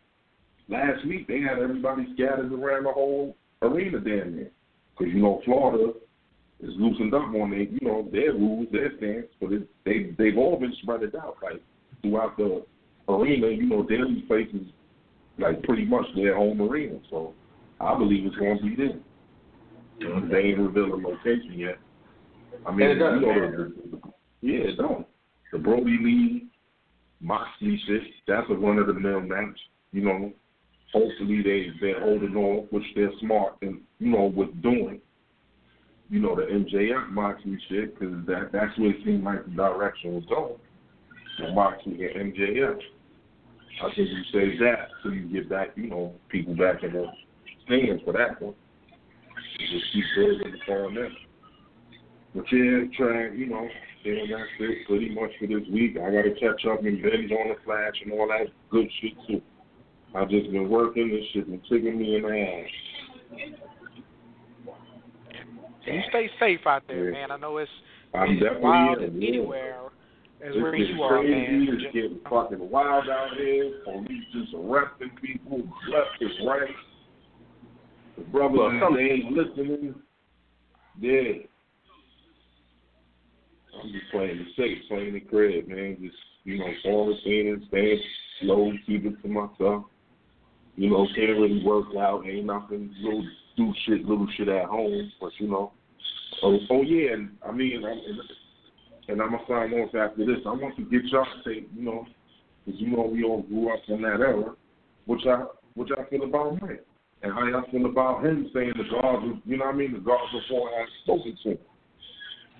last 0.68 1.06
week, 1.06 1.28
they 1.28 1.42
had 1.42 1.60
everybody 1.60 2.08
scattered 2.14 2.52
around 2.52 2.86
the 2.86 2.92
whole 2.92 3.36
arena 3.62 4.00
damn 4.00 4.36
near. 4.36 4.52
Because 4.98 5.14
you 5.14 5.22
know 5.22 5.42
Florida 5.46 5.94
is 6.60 6.72
loosened 6.78 7.14
up 7.14 7.22
on 7.22 7.52
their, 7.52 7.60
you 7.60 7.80
know, 7.82 8.10
their 8.12 8.34
rules, 8.34 8.68
their 8.72 8.92
stance, 8.98 9.28
but 9.40 9.54
it, 9.54 9.70
they 9.86 10.16
they've 10.18 10.38
all 10.38 10.60
been 10.60 10.74
spread 10.82 11.04
it 11.04 11.14
out 11.16 11.38
like 11.44 11.62
throughout 12.02 12.36
the 12.38 12.64
arena. 13.08 13.48
You 13.50 13.68
know, 13.68 13.84
Daily's 13.84 14.26
place 14.28 14.48
is 14.54 14.68
like 15.40 15.62
pretty 15.64 15.86
much 15.86 16.06
their 16.16 16.36
home 16.36 16.62
arena, 16.62 17.00
so 17.10 17.34
I 17.80 17.98
believe 17.98 18.26
it's 18.26 18.36
going 18.36 18.58
to 18.58 18.64
be 18.64 18.76
there. 18.76 19.00
They 20.30 20.50
ain't 20.50 20.60
revealed 20.60 20.92
the 20.92 21.08
location 21.08 21.54
yet. 21.56 21.78
I 22.66 22.72
mean, 22.72 22.90
And 22.90 22.92
it 22.92 23.04
doesn't 23.04 23.22
you 23.22 23.28
know, 23.28 23.34
matter. 23.34 23.72
the, 23.92 24.00
yeah, 24.42 24.60
it 24.70 24.78
don't. 24.78 25.08
The 25.52 25.58
Brodie 25.60 25.98
Lee, 26.02 26.48
Moxley 27.22 27.80
shit, 27.88 28.02
that's 28.28 28.48
a 28.50 28.54
run 28.54 28.78
of 28.78 28.88
the 28.88 28.94
mill 28.94 29.22
match. 29.22 29.58
You 29.92 30.02
know, 30.04 30.34
hopefully 30.94 31.42
they 31.44 31.68
they're 31.82 32.00
holding 32.02 32.36
on, 32.36 32.68
which 32.72 32.84
they're 32.96 33.12
smart 33.22 33.56
and 33.62 33.82
you 34.00 34.12
know 34.12 34.26
with 34.26 34.62
doing. 34.62 35.02
You 36.10 36.20
know 36.22 36.36
the 36.36 36.44
MJF 36.44 37.10
Moxley 37.10 37.58
shit 37.70 37.98
because 38.00 38.26
that 38.28 38.50
that's 38.52 38.78
where 38.78 38.92
it 38.92 38.98
seemed 39.04 39.24
like 39.24 39.46
the 39.46 39.52
direction 39.52 40.14
was 40.16 40.26
going. 40.26 40.56
So 41.38 41.54
Moxley 41.54 42.06
and 42.06 42.34
MJF. 42.34 42.80
I 43.84 43.94
think 43.96 44.10
you 44.10 44.24
say 44.34 44.58
that 44.60 44.90
so 45.04 45.10
you 45.10 45.28
get 45.28 45.50
back, 45.50 45.70
you 45.76 45.88
know, 45.88 46.14
people 46.30 46.56
back 46.56 46.84
in 46.84 46.94
the 46.94 47.06
stands 47.66 48.02
for 48.04 48.14
that 48.14 48.42
one. 48.42 48.56
You 49.60 49.80
just 49.80 49.94
keep 49.94 50.04
building 50.16 50.60
upon 50.64 50.96
that. 50.96 51.10
But 52.36 52.46
yeah, 52.52 52.80
trying, 52.98 53.38
you 53.38 53.48
know, 53.48 53.68
saying 54.04 54.28
that's 54.32 54.50
it 54.60 54.88
pretty 54.88 55.10
much 55.14 55.32
for 55.40 55.48
this 55.48 55.68
week. 55.72 55.98
I 55.98 56.12
got 56.12 56.24
to 56.24 56.34
catch 56.40 56.66
up 56.66 56.84
and 56.84 57.02
binge 57.02 57.32
on 57.32 57.50
the 57.50 57.56
Flash 57.66 57.94
and 58.04 58.14
all 58.14 58.28
that 58.28 58.48
good 58.72 58.88
shit 59.02 59.14
too. 59.28 59.42
I've 60.16 60.30
just 60.30 60.52
been 60.52 60.70
working. 60.70 61.10
This 61.10 61.26
shit 61.34 61.48
been 61.48 61.60
kicking 61.62 61.98
me 62.00 62.16
in 62.16 62.24
the 62.24 62.30
ass. 62.30 62.70
You 65.86 66.02
stay 66.10 66.30
safe 66.40 66.66
out 66.66 66.84
there, 66.88 67.06
Yeah. 67.06 67.12
man. 67.12 67.32
I 67.32 67.38
know 67.38 67.58
it's, 67.58 67.72
I'm 68.14 68.32
it's 68.32 68.42
definitely 68.42 68.64
wild 68.64 69.02
anywhere 69.02 69.80
as 70.42 70.54
It's 70.54 70.62
where 70.62 70.76
you 70.76 71.02
are, 71.04 71.20
crazy. 71.20 71.34
man. 71.34 71.68
It's 71.72 71.94
getting 71.94 72.20
fucking 72.30 72.70
wild 72.70 73.10
out 73.10 73.36
here. 73.38 73.82
Police 73.84 74.24
just 74.34 74.54
arresting 74.54 75.12
people 75.22 75.60
left 75.90 76.22
and 76.22 76.48
right. 76.48 76.70
The 78.18 78.24
brothers, 78.26 78.58
Well, 78.58 78.80
some- 78.80 78.96
they 78.96 79.10
ain't 79.12 79.32
listening. 79.32 79.96
Yeah. 81.00 81.34
I'm 83.82 83.92
just 83.92 84.10
playing 84.12 84.40
it 84.40 84.48
safe, 84.56 84.88
playing 84.88 85.14
the 85.14 85.20
crib, 85.20 85.68
man. 85.68 85.98
Just, 86.02 86.18
you 86.44 86.58
know, 86.58 86.74
quarantining, 86.84 87.68
staying 87.68 88.02
slow, 88.42 88.72
keep 88.86 89.06
it 89.06 89.22
to 89.22 89.28
myself. 89.28 89.86
You 90.76 90.90
know, 90.92 91.08
can't 91.16 91.38
really 91.38 91.64
work 91.64 91.88
out, 91.96 92.26
ain't 92.28 92.46
nothing, 92.46 92.94
little 93.02 93.26
do 93.56 93.74
shit, 93.86 94.06
little 94.06 94.28
shit 94.36 94.48
at 94.48 94.66
home, 94.66 95.12
but 95.20 95.32
you 95.40 95.48
know. 95.48 95.72
Oh, 96.44 96.60
oh 96.70 96.82
yeah, 96.84 97.14
and 97.14 97.36
I 97.48 97.52
mean, 97.52 97.84
I'm, 97.84 98.00
and 99.08 99.22
I'm 99.22 99.32
gonna 99.32 99.44
sign 99.48 99.74
off 99.74 99.96
after 99.96 100.26
this. 100.26 100.40
I 100.46 100.50
want 100.50 100.76
to 100.78 100.84
get 100.84 101.04
y'all 101.06 101.26
to 101.26 101.50
say, 101.50 101.66
you 101.76 101.82
know, 101.84 102.06
because 102.66 102.80
you 102.80 102.88
know 102.96 103.04
we 103.12 103.24
all 103.24 103.44
grew 103.44 103.74
up 103.74 103.80
in 103.88 104.02
that 104.02 104.20
era. 104.20 104.54
What 105.06 105.22
y'all, 105.22 105.52
what 105.76 105.88
y'all 105.88 106.06
feel 106.10 106.24
about 106.24 106.62
Mike, 106.62 106.86
and 107.24 107.34
how 107.34 107.46
y'all 107.48 107.64
feel 107.72 107.86
about 107.86 108.26
him 108.26 108.50
saying 108.54 108.74
the 108.78 108.84
guards, 108.90 109.24
was- 109.24 109.38
you 109.46 109.58
know 109.58 109.66
what 109.66 109.76
I 109.76 109.78
mean, 109.78 109.94
the 109.94 110.00
guards 110.00 110.32
before 110.32 110.70
I 110.70 110.80
had 110.82 110.90
spoken 111.04 111.38
to 111.44 111.50
him. 111.52 111.58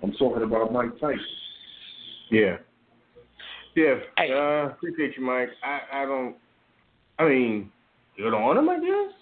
I'm 0.02 0.12
talking 0.12 0.42
about 0.42 0.72
Mike 0.72 0.92
Tyson. 1.00 1.20
Yeah. 2.30 2.56
Yeah. 3.74 3.94
Hey. 4.16 4.32
Uh, 4.32 4.68
appreciate 4.70 5.16
you, 5.16 5.24
Mike. 5.24 5.48
I, 5.62 6.02
I 6.02 6.04
don't. 6.04 6.36
I 7.18 7.28
mean, 7.28 7.70
good 8.16 8.32
on 8.32 8.56
him, 8.56 8.68
I 8.68 8.78
guess. 8.78 9.14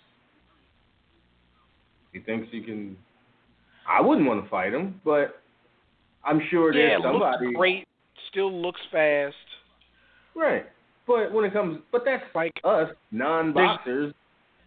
He 2.12 2.20
thinks 2.20 2.48
he 2.50 2.60
can. 2.62 2.96
I 3.88 4.00
wouldn't 4.00 4.26
want 4.26 4.42
to 4.42 4.50
fight 4.50 4.72
him, 4.72 5.00
but 5.04 5.42
I'm 6.26 6.40
sure 6.50 6.74
Yeah, 6.74 6.88
there's 6.98 7.02
somebody. 7.02 7.46
looks 7.46 7.56
great. 7.56 7.84
Still 8.30 8.52
looks 8.52 8.80
fast. 8.90 9.34
Right. 10.34 10.66
But 11.06 11.32
when 11.32 11.44
it 11.44 11.52
comes, 11.52 11.78
but 11.92 12.02
that's 12.04 12.24
Like 12.34 12.52
us 12.64 12.90
non-boxers 13.12 14.12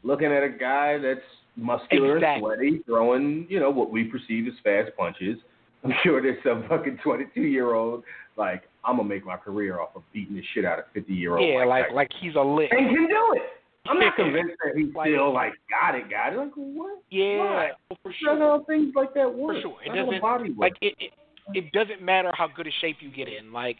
looking 0.03 0.31
at 0.31 0.43
a 0.43 0.49
guy 0.49 0.97
that's 0.97 1.19
muscular 1.57 2.15
Exactly. 2.17 2.51
and 2.51 2.59
sweaty, 2.59 2.83
throwing, 2.85 3.45
you 3.49 3.59
know, 3.59 3.69
what 3.69 3.91
we 3.91 4.05
perceive 4.05 4.47
as 4.47 4.53
fast 4.63 4.95
punches. 4.97 5.37
I'm 5.83 5.93
sure 6.03 6.21
there's 6.21 6.41
some 6.43 6.65
fucking 6.69 6.99
22 7.03 7.41
year 7.41 7.73
old 7.73 8.03
like 8.37 8.63
I'm 8.85 8.95
gonna 8.97 9.09
make 9.09 9.25
my 9.25 9.35
career 9.35 9.81
off 9.81 9.89
of 9.95 10.03
beating 10.13 10.35
the 10.35 10.43
shit 10.53 10.63
out 10.63 10.79
of 10.79 10.85
50 10.93 11.13
year 11.13 11.35
old. 11.37 11.45
yeah, 11.47 11.65
like 11.65 11.91
like 11.93 12.09
he's 12.21 12.35
a 12.35 12.41
lit 12.41 12.69
and 12.71 12.87
can 12.95 13.07
do 13.07 13.33
it. 13.35 13.41
I'm 13.87 13.99
not 13.99 14.15
convinced 14.15 14.53
that 14.63 14.77
he's 14.77 14.93
Like- 14.95 15.09
still 15.09 15.33
like 15.33 15.53
got 15.69 15.95
it, 15.95 16.09
got 16.09 16.31
it. 16.33 16.37
Like 16.37 16.51
what? 16.55 16.99
Yeah, 17.09 17.37
Why? 17.39 17.71
for 18.01 18.13
sure. 18.13 18.37
how 18.37 18.63
things 18.65 18.93
like 18.95 19.13
that 19.15 19.33
work. 19.33 19.57
For 19.57 19.61
sure. 19.61 19.77
It 19.85 19.89
That's 19.93 20.05
doesn't 20.05 20.21
body 20.21 20.51
works. 20.51 20.59
like 20.59 20.77
it, 20.81 20.95
it 20.99 21.11
it 21.53 21.71
doesn't 21.71 22.01
matter 22.01 22.31
how 22.33 22.47
good 22.47 22.67
a 22.67 22.71
shape 22.81 22.97
you 23.01 23.11
get 23.11 23.27
in. 23.27 23.51
Like 23.51 23.77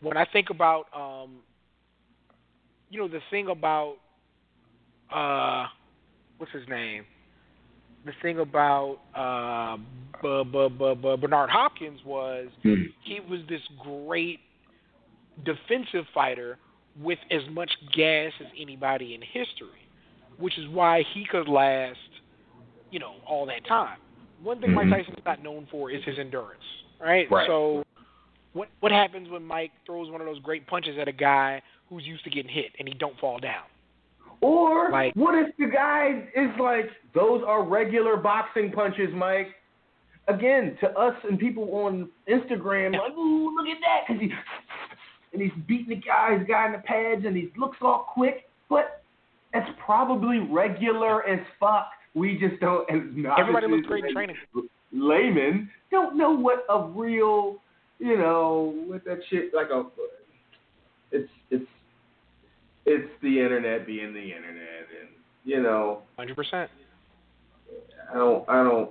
when 0.00 0.16
I 0.16 0.24
think 0.32 0.50
about 0.50 0.84
um 0.94 1.40
you 2.90 2.98
know, 3.00 3.08
the 3.08 3.20
thing 3.30 3.48
about 3.48 3.96
uh 5.12 5.66
what's 6.38 6.52
his 6.52 6.66
name? 6.68 7.04
The 8.04 8.12
thing 8.22 8.38
about 8.38 8.98
uh 9.14 9.76
B- 10.22 10.44
B- 10.52 10.68
B- 10.78 10.94
B- 10.94 11.16
Bernard 11.20 11.50
Hopkins 11.50 12.00
was 12.04 12.48
Hmm. 12.62 12.84
he 13.04 13.20
was 13.20 13.40
this 13.48 13.62
great 13.82 14.40
defensive 15.44 16.04
fighter 16.12 16.58
with 17.00 17.18
as 17.30 17.42
much 17.50 17.70
gas 17.94 18.32
as 18.40 18.46
anybody 18.58 19.14
in 19.14 19.22
history, 19.22 19.68
which 20.38 20.58
is 20.58 20.66
why 20.68 21.04
he 21.14 21.24
could 21.30 21.48
last, 21.48 21.98
you 22.90 22.98
know, 22.98 23.14
all 23.26 23.46
that 23.46 23.64
time. 23.66 23.98
One 24.42 24.60
thing. 24.60 24.74
Mike 24.74 24.88
Tyson's 24.90 25.16
not 25.26 25.42
known 25.42 25.66
for 25.70 25.90
is 25.90 26.02
his 26.04 26.18
endurance, 26.18 26.62
right? 27.00 27.30
Right. 27.30 27.46
So, 27.46 27.84
what 28.52 28.68
what 28.80 28.92
happens 28.92 29.28
when 29.30 29.44
Mike 29.44 29.72
throws 29.86 30.10
one 30.10 30.20
of 30.20 30.26
those 30.26 30.40
great 30.40 30.66
punches 30.66 30.96
at 31.00 31.08
a 31.08 31.12
guy 31.12 31.62
who's 31.88 32.04
used 32.04 32.24
to 32.24 32.30
getting 32.30 32.50
hit 32.50 32.72
and 32.78 32.88
he 32.88 32.94
don't 32.94 33.18
fall 33.18 33.38
down? 33.38 33.64
Or 34.40 34.90
Like- 34.90 35.14
what 35.14 35.34
if 35.34 35.56
the 35.56 35.66
guy 35.66 36.28
is 36.34 36.50
like, 36.60 36.90
those 37.12 37.42
are 37.44 37.62
regular 37.62 38.16
boxing 38.16 38.70
punches, 38.70 39.12
Mike? 39.12 39.48
Again, 40.28 40.76
to 40.80 40.90
us 40.96 41.16
and 41.24 41.38
people 41.38 41.64
on 41.74 42.08
Instagram, 42.28 42.92
like, 42.92 43.12
ooh, 43.12 43.54
look 43.56 43.66
at 43.66 43.78
that, 43.80 44.04
because 44.06 44.20
he 44.20 44.30
and 45.32 45.42
he's 45.42 45.52
beating 45.66 45.88
the 45.88 45.96
guy, 45.96 46.36
he's 46.38 46.46
got 46.46 46.66
in 46.66 46.72
the 46.72 46.78
pads, 46.78 47.24
and 47.24 47.36
he 47.36 47.50
looks 47.56 47.78
all 47.80 48.06
quick, 48.12 48.48
but 48.68 49.02
that's 49.52 49.70
probably 49.84 50.38
regular 50.38 51.26
as 51.26 51.40
fuck. 51.58 51.90
We 52.14 52.38
just 52.38 52.60
don't. 52.60 52.88
Everybody 52.90 53.68
looks 53.68 53.86
great 53.86 54.04
in 54.04 54.12
training. 54.12 54.36
Laymen 54.92 55.70
don't 55.90 56.16
know 56.16 56.30
what 56.30 56.64
a 56.68 56.82
real, 56.82 57.56
you 57.98 58.16
know, 58.16 58.74
what 58.86 59.04
that 59.04 59.20
shit 59.28 59.52
like 59.54 59.70
a. 59.70 59.84
It's 61.10 61.30
it's 61.50 61.66
it's 62.86 63.10
the 63.22 63.40
internet 63.40 63.86
being 63.86 64.12
the 64.12 64.20
internet, 64.20 64.86
and 65.00 65.08
you 65.44 65.62
know, 65.62 66.02
Hundred 66.16 66.36
percent. 66.36 66.70
I 68.10 68.14
don't 68.14 68.48
I 68.48 68.62
don't. 68.62 68.90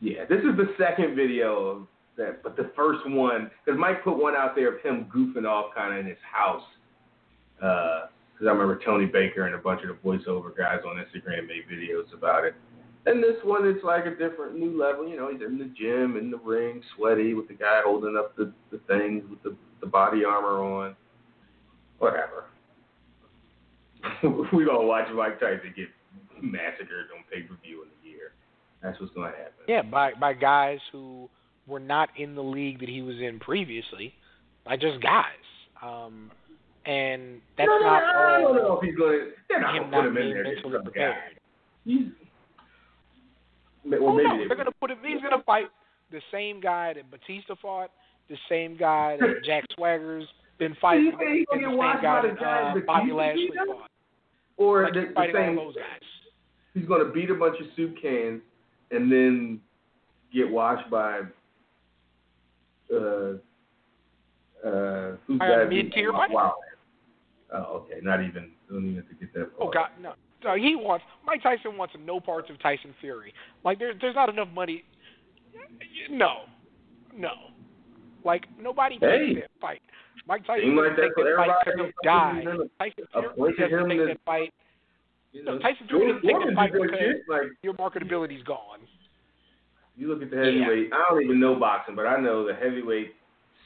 Yeah, 0.00 0.24
this 0.28 0.38
is 0.38 0.56
the 0.56 0.72
second 0.78 1.16
video 1.16 1.66
of 1.66 1.86
that, 2.16 2.42
but 2.42 2.56
the 2.56 2.70
first 2.76 3.00
one 3.08 3.50
because 3.64 3.78
Mike 3.78 4.04
put 4.04 4.16
one 4.16 4.36
out 4.36 4.54
there 4.54 4.76
of 4.76 4.82
him 4.82 5.06
goofing 5.14 5.46
off 5.46 5.74
kind 5.74 5.94
of 5.94 6.00
in 6.00 6.06
his 6.06 6.18
house. 6.30 6.62
Uh, 7.62 8.06
because 8.32 8.46
I 8.46 8.52
remember 8.52 8.80
Tony 8.84 9.06
Baker 9.06 9.46
and 9.46 9.54
a 9.56 9.58
bunch 9.58 9.80
of 9.82 9.88
the 9.88 9.94
voiceover 9.94 10.56
guys 10.56 10.78
on 10.86 10.94
Instagram 10.94 11.48
made 11.48 11.64
videos 11.68 12.14
about 12.14 12.44
it. 12.44 12.54
And 13.06 13.22
this 13.22 13.36
one, 13.42 13.66
it's 13.66 13.84
like 13.84 14.06
a 14.06 14.10
different 14.10 14.58
new 14.58 14.78
level. 14.78 15.08
You 15.08 15.16
know, 15.16 15.30
he's 15.32 15.40
in 15.40 15.58
the 15.58 15.70
gym, 15.78 16.16
in 16.16 16.30
the 16.30 16.38
ring, 16.38 16.82
sweaty, 16.96 17.34
with 17.34 17.48
the 17.48 17.54
guy 17.54 17.80
holding 17.84 18.16
up 18.16 18.36
the, 18.36 18.52
the 18.70 18.78
things 18.86 19.24
with 19.30 19.42
the, 19.42 19.56
the 19.80 19.86
body 19.86 20.24
armor 20.24 20.62
on. 20.62 20.96
Whatever. 21.98 22.44
we 24.52 24.64
gonna 24.64 24.86
watch 24.86 25.08
Mike 25.14 25.40
Tyson 25.40 25.74
get 25.76 25.88
massacred 26.40 27.06
on 27.16 27.24
pay 27.32 27.42
per 27.42 27.56
view 27.62 27.82
in 27.82 27.88
a 27.88 28.08
year. 28.08 28.32
That's 28.82 28.98
what's 29.00 29.12
gonna 29.14 29.28
happen. 29.28 29.64
Yeah, 29.66 29.82
by 29.82 30.12
by 30.14 30.34
guys 30.34 30.78
who 30.92 31.28
were 31.66 31.80
not 31.80 32.10
in 32.16 32.34
the 32.34 32.42
league 32.42 32.80
that 32.80 32.88
he 32.88 33.02
was 33.02 33.16
in 33.16 33.40
previously, 33.40 34.14
by 34.64 34.76
just 34.76 35.02
guys. 35.02 35.24
Um, 35.82 36.30
and 36.86 37.40
that's 37.56 37.68
no, 37.68 37.78
no, 37.78 37.86
not 37.86 38.00
no, 38.00 38.20
I 38.20 38.40
don't 38.40 38.56
know 38.56 38.78
if 38.80 38.84
he's 38.84 38.96
gonna. 38.96 39.18
They're 39.48 39.60
not 39.60 39.76
him 39.76 39.90
gonna 39.90 40.02
put 40.02 40.06
him 40.08 40.16
in 40.16 40.30
there 40.30 40.44
just 40.44 40.64
mentally 40.64 40.72
some 40.72 40.72
guy. 40.72 40.84
prepared. 40.84 41.40
He's. 41.84 42.06
Well, 43.90 44.10
oh 44.10 44.16
maybe 44.16 44.28
no, 44.28 44.38
they 44.38 44.48
they're 44.48 44.56
gonna 44.56 44.70
put 44.80 44.90
him. 44.90 44.98
He's 45.04 45.22
gonna 45.22 45.42
fight 45.44 45.66
the 46.10 46.20
same 46.32 46.60
guy 46.60 46.94
that 46.94 47.10
Batista 47.10 47.54
fought, 47.60 47.90
the 48.28 48.36
same 48.48 48.76
guy 48.76 49.16
that 49.20 49.28
Jack 49.44 49.64
Swagger's 49.76 50.26
been 50.58 50.76
fighting, 50.80 51.06
You 51.06 51.18
think 51.18 51.30
he's 51.38 51.46
and 51.52 51.64
the 51.64 51.68
same 51.68 52.02
guy 52.02 52.22
that 52.22 52.42
uh, 52.42 52.74
Bobby 52.86 53.12
Lashley 53.12 53.50
fought. 53.66 53.90
or 54.56 54.84
Like 54.84 54.94
the, 54.94 55.00
he's 55.00 55.14
the 55.14 55.32
same. 55.32 55.58
all 55.58 55.66
those 55.66 55.76
guys. 55.76 55.84
He's 56.74 56.86
gonna 56.86 57.10
beat 57.10 57.30
a 57.30 57.34
bunch 57.34 57.60
of 57.60 57.66
soup 57.76 57.94
cans 58.00 58.40
and 58.90 59.10
then 59.10 59.60
get 60.32 60.50
washed 60.50 60.88
by. 60.90 61.20
Uh, 62.92 63.34
uh, 64.66 65.16
who's 65.26 65.38
that? 65.38 65.66
mid-tier 65.68 66.12
wow. 66.12 66.18
fighter. 66.18 66.34
wow. 66.34 66.54
Oh, 67.52 67.62
okay. 67.78 68.00
Not 68.02 68.20
even. 68.20 68.50
Don't 68.68 68.84
even 68.84 68.96
have 68.96 69.08
to 69.08 69.14
get 69.14 69.32
that. 69.34 69.50
Oh. 69.60 69.70
God, 69.70 69.90
no. 70.02 70.14
No, 70.44 70.54
he 70.54 70.76
wants 70.76 71.04
Mike 71.26 71.42
Tyson 71.42 71.76
wants 71.76 71.94
no 72.04 72.20
parts 72.20 72.48
of 72.50 72.58
Tyson 72.60 72.94
Fury. 73.00 73.32
Like 73.64 73.78
there's 73.78 73.96
there's 74.00 74.14
not 74.14 74.28
enough 74.28 74.48
money. 74.54 74.84
No, 76.10 76.42
no. 77.16 77.32
Like 78.24 78.46
nobody 78.60 78.98
Hey. 79.00 79.34
takes 79.34 79.40
that 79.42 79.50
fight. 79.60 79.82
Mike 80.26 80.46
Tyson 80.46 80.76
doesn't 80.76 80.96
take 80.96 81.14
that 81.16 81.34
fight 81.36 81.50
because 81.64 81.80
he'll 81.80 81.90
die. 82.04 82.42
Tyson 82.78 83.04
Fury 83.34 83.54
doesn't 83.58 83.88
take 83.88 84.06
that 84.06 84.20
fight. 84.24 84.54
You 85.32 85.44
No, 85.44 85.58
Tyson 85.58 85.86
Fury 85.88 86.06
doesn't 86.12 86.22
take 86.22 86.46
that 86.46 86.54
fight 86.54 86.72
because 86.72 86.98
shit, 86.98 87.22
Like 87.28 87.42
your 87.62 87.74
marketability's 87.74 88.42
gone. 88.44 88.80
You 89.96 90.08
look 90.08 90.22
at 90.22 90.30
the 90.30 90.36
heavyweight. 90.36 90.92
I 90.92 91.06
don't 91.10 91.22
even 91.22 91.40
know 91.40 91.56
boxing, 91.56 91.96
but 91.96 92.06
I 92.06 92.20
know 92.20 92.46
the 92.46 92.54
heavyweight 92.54 93.14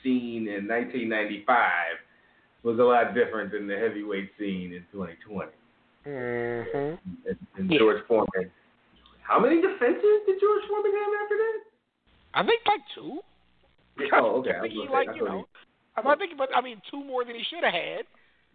scene 0.03 0.49
in 0.49 0.67
1995 0.67 1.69
was 2.63 2.79
a 2.79 2.83
lot 2.83 3.15
different 3.15 3.53
than 3.53 3.67
the 3.67 3.77
heavyweight 3.77 4.31
scene 4.39 4.73
in 4.73 4.85
2020. 4.93 5.51
Mm-hmm. 6.07 6.79
And, 7.29 7.39
and 7.57 7.71
Yeah. 7.71 7.79
George 7.79 8.03
Foreman. 8.09 8.51
How 9.23 9.39
many 9.39 9.61
defenses 9.61 10.21
did 10.27 10.41
George 10.41 10.63
Foreman 10.69 10.93
have 10.93 11.13
after 11.23 11.37
that? 11.37 11.59
I 12.35 12.43
think 12.47 12.61
like 12.67 12.81
two. 12.95 13.21
Oh, 14.15 14.41
okay. 14.41 14.51
I 14.53 14.59
I 14.59 14.61
think 14.63 14.63
was 14.63 14.71
he 14.73 14.79
gonna 14.89 14.91
like 14.91 15.09
I 15.09 15.15
you 15.15 15.27
thought 15.27 15.29
know. 15.29 15.47
I 15.97 16.13
I 16.13 16.17
think, 16.17 16.39
but 16.39 16.49
I 16.57 16.61
mean, 16.61 16.81
two 16.91 17.05
more 17.05 17.25
than 17.25 17.35
he 17.37 17.43
should 17.45 17.63
have 17.65 17.75
had. 17.75 18.05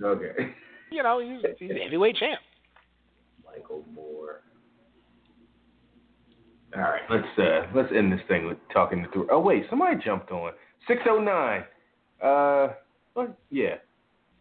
Okay. 0.03 0.53
You 0.89 1.03
know, 1.03 1.19
he's, 1.19 1.43
he's 1.59 1.71
a 1.71 1.83
heavyweight 1.83 2.15
champ. 2.15 2.39
Michael 3.45 3.83
Moorer. 3.93 4.39
All 6.73 6.81
right, 6.81 7.01
let's 7.09 7.27
uh 7.37 7.67
let's 7.75 7.91
end 7.93 8.13
this 8.13 8.21
thing 8.29 8.47
with 8.47 8.57
talking 8.71 9.03
to 9.03 9.09
through. 9.11 9.27
Oh 9.29 9.41
wait, 9.41 9.65
somebody 9.69 9.97
jumped 10.01 10.31
on. 10.31 10.53
Six 10.87 11.01
oh 11.09 11.19
nine. 11.19 11.65
Uh, 12.23 12.73
what? 13.15 13.37
Yeah. 13.49 13.75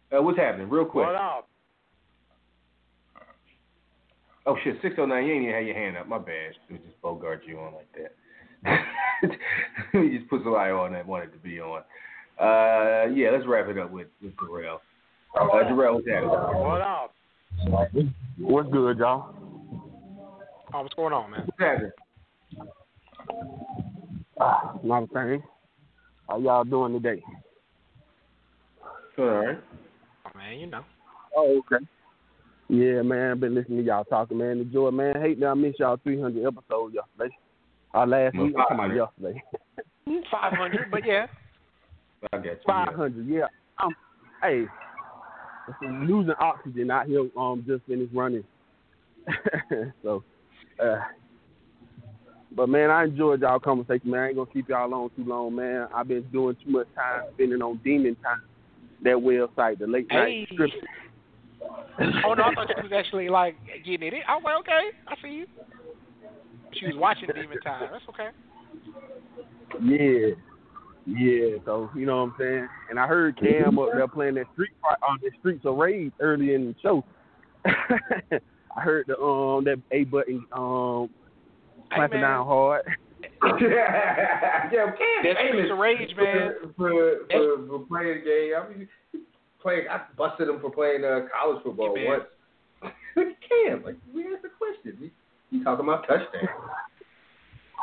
Uh, 0.09 0.21
what's 0.21 0.37
happening? 0.37 0.69
Real 0.69 0.85
quick. 0.85 1.05
What 1.07 1.15
up? 1.15 1.49
Oh 4.47 4.55
shit, 4.63 4.77
six 4.81 4.95
oh 4.97 5.05
nine. 5.05 5.25
You 5.25 5.33
ain't 5.33 5.43
even 5.43 5.55
had 5.55 5.65
your 5.65 5.75
hand 5.75 5.97
up. 5.97 6.07
My 6.07 6.17
bad. 6.17 6.53
We 6.71 6.77
just 6.77 7.01
bogart 7.01 7.43
you 7.45 7.59
on 7.59 7.73
like 7.73 7.93
that. 8.63 8.79
we 9.93 10.17
just 10.17 10.29
put 10.29 10.41
somebody 10.41 10.71
on 10.71 10.93
that 10.93 11.05
wanted 11.05 11.33
to 11.33 11.37
be 11.39 11.59
on. 11.59 11.81
Uh, 12.39 13.11
yeah, 13.13 13.29
let's 13.31 13.45
wrap 13.45 13.67
it 13.67 13.77
up 13.77 13.91
with 13.91 14.07
with 14.23 14.31
Darrell. 14.37 14.81
Uh, 15.37 15.63
Darrell, 15.63 15.95
what's 15.95 16.07
happening? 16.07 16.31
What 16.31 16.81
up? 16.81 17.13
What's 18.39 18.71
good, 18.71 18.97
y'all? 18.99 19.35
Oh, 20.73 20.81
what's 20.81 20.95
going 20.95 21.11
on, 21.11 21.29
man? 21.29 21.41
What's 21.45 21.59
happening? 21.59 21.91
Ah, 24.39 24.79
not 24.81 25.03
a 25.03 25.07
thing. 25.07 25.43
How 26.29 26.39
y'all 26.39 26.63
doing 26.63 26.93
today? 26.93 27.21
All 29.17 29.25
right. 29.25 29.57
Oh, 30.25 30.37
man, 30.37 30.59
you 30.59 30.67
know. 30.67 30.83
Oh, 31.35 31.61
okay. 31.71 31.83
Yeah, 32.69 33.01
man, 33.01 33.31
I've 33.31 33.39
been 33.39 33.55
listening 33.55 33.79
to 33.79 33.83
y'all 33.83 34.03
talking, 34.03 34.37
man. 34.37 34.59
Enjoy, 34.59 34.91
man. 34.91 35.21
Hate 35.21 35.39
that 35.39 35.47
I 35.47 35.53
missed 35.53 35.79
y'all 35.79 35.97
300 36.03 36.45
episodes 36.45 36.95
yesterday. 36.95 37.35
Uh, 37.93 38.05
last 38.05 38.35
Well, 38.35 38.45
week, 38.47 38.55
I'm 38.57 38.77
talking 38.77 38.95
about 38.95 39.13
yesterday. 39.17 39.43
Five 40.31 40.53
hundred, 40.53 40.91
but 40.91 41.05
yeah. 41.05 41.27
I 42.33 42.37
got 42.37 42.45
you. 42.45 42.57
500, 42.65 43.27
yeah. 43.27 43.45
Um, 43.81 43.95
hey, 44.41 44.65
I'm 45.81 46.07
losing 46.07 46.33
oxygen 46.39 46.91
out 46.91 47.07
here. 47.07 47.27
Um, 47.37 47.63
just 47.67 47.85
finished 47.85 48.13
running. 48.13 48.43
so, 50.03 50.23
uh, 50.83 50.99
but 52.55 52.69
man, 52.69 52.89
I 52.89 53.03
enjoyed 53.05 53.41
y'all 53.41 53.59
conversation, 53.59 54.11
man. 54.11 54.19
I 54.21 54.27
ain't 54.27 54.35
gonna 54.37 54.49
keep 54.51 54.69
y'all 54.69 54.93
on 54.93 55.09
too 55.15 55.25
long, 55.25 55.55
man. 55.55 55.87
I've 55.93 56.07
been 56.07 56.23
doing 56.31 56.55
too 56.63 56.71
much 56.71 56.87
time 56.95 57.23
spending 57.33 57.61
on 57.61 57.79
Demon 57.83 58.15
Time, 58.23 58.41
that 59.03 59.15
website, 59.15 59.79
the 59.79 59.87
late 59.87 60.11
night 60.11 60.27
Hey. 60.27 60.47
script. 60.53 60.75
Oh 62.25 62.33
no, 62.33 62.43
I 62.43 62.53
thought 62.53 62.67
she 62.75 62.81
was 62.81 62.91
actually 62.95 63.29
like 63.29 63.55
getting 63.85 64.13
it. 64.13 64.23
I 64.27 64.35
was 64.35 64.43
like, 64.45 64.59
okay, 64.59 64.89
I 65.07 65.15
see 65.21 65.35
you. 65.35 65.47
She 66.73 66.85
was 66.85 66.95
watching 66.95 67.29
Demon 67.33 67.59
Time. 67.61 67.89
That's 67.91 68.03
okay. 68.09 68.29
Yeah. 69.83 70.35
Yeah, 71.09 71.55
so 71.63 71.89
you 71.95 72.05
know 72.05 72.17
what 72.17 72.23
I'm 72.23 72.35
saying? 72.37 72.67
And 72.89 72.99
I 72.99 73.07
heard 73.07 73.39
Cam 73.39 73.79
up 73.79 73.89
there 73.93 74.07
playing 74.09 74.35
that 74.35 74.47
street 74.53 74.71
fight 74.81 74.97
on 75.07 75.19
the 75.21 75.31
streets 75.39 75.65
of 75.65 75.77
rage 75.77 76.11
early 76.19 76.53
in 76.53 76.65
the 76.65 76.75
show. 76.81 77.03
I 77.65 78.81
heard 78.81 79.05
the 79.07 79.17
um 79.17 79.63
that 79.63 79.79
A 79.91 80.03
button 80.03 80.45
um 80.51 81.09
clapping 81.93 82.19
man. 82.19 82.29
down 82.29 82.45
hard. 82.45 82.83
yeah, 83.61 84.69
yeah, 84.71 84.85
Cam 84.85 85.23
That's 85.23 85.39
Streets 85.47 85.71
of 85.71 85.77
Rage, 85.77 86.13
man. 86.17 86.51
For, 86.75 86.89
for, 86.89 87.19
for, 87.31 87.67
for 87.67 87.85
playing 87.87 88.19
the 88.19 88.25
game. 88.25 88.53
I 88.57 88.69
mean, 88.69 88.87
playing. 89.61 89.85
I 89.89 90.01
busted 90.17 90.49
him 90.49 90.59
for 90.59 90.69
playing 90.71 91.03
uh, 91.03 91.27
college 91.33 91.63
football 91.63 91.97
Yeah, 91.97 92.09
man. 92.09 92.19
once. 92.19 92.93
Look 93.15 93.27
at 93.33 93.33
Cam. 93.47 93.83
Like 93.83 93.95
we 94.13 94.23
asked 94.33 94.43
the 94.43 94.49
question. 94.57 94.97
He, 94.99 95.11
he 95.57 95.63
talking 95.63 95.85
about 95.85 96.07
touchdown. 96.07 96.47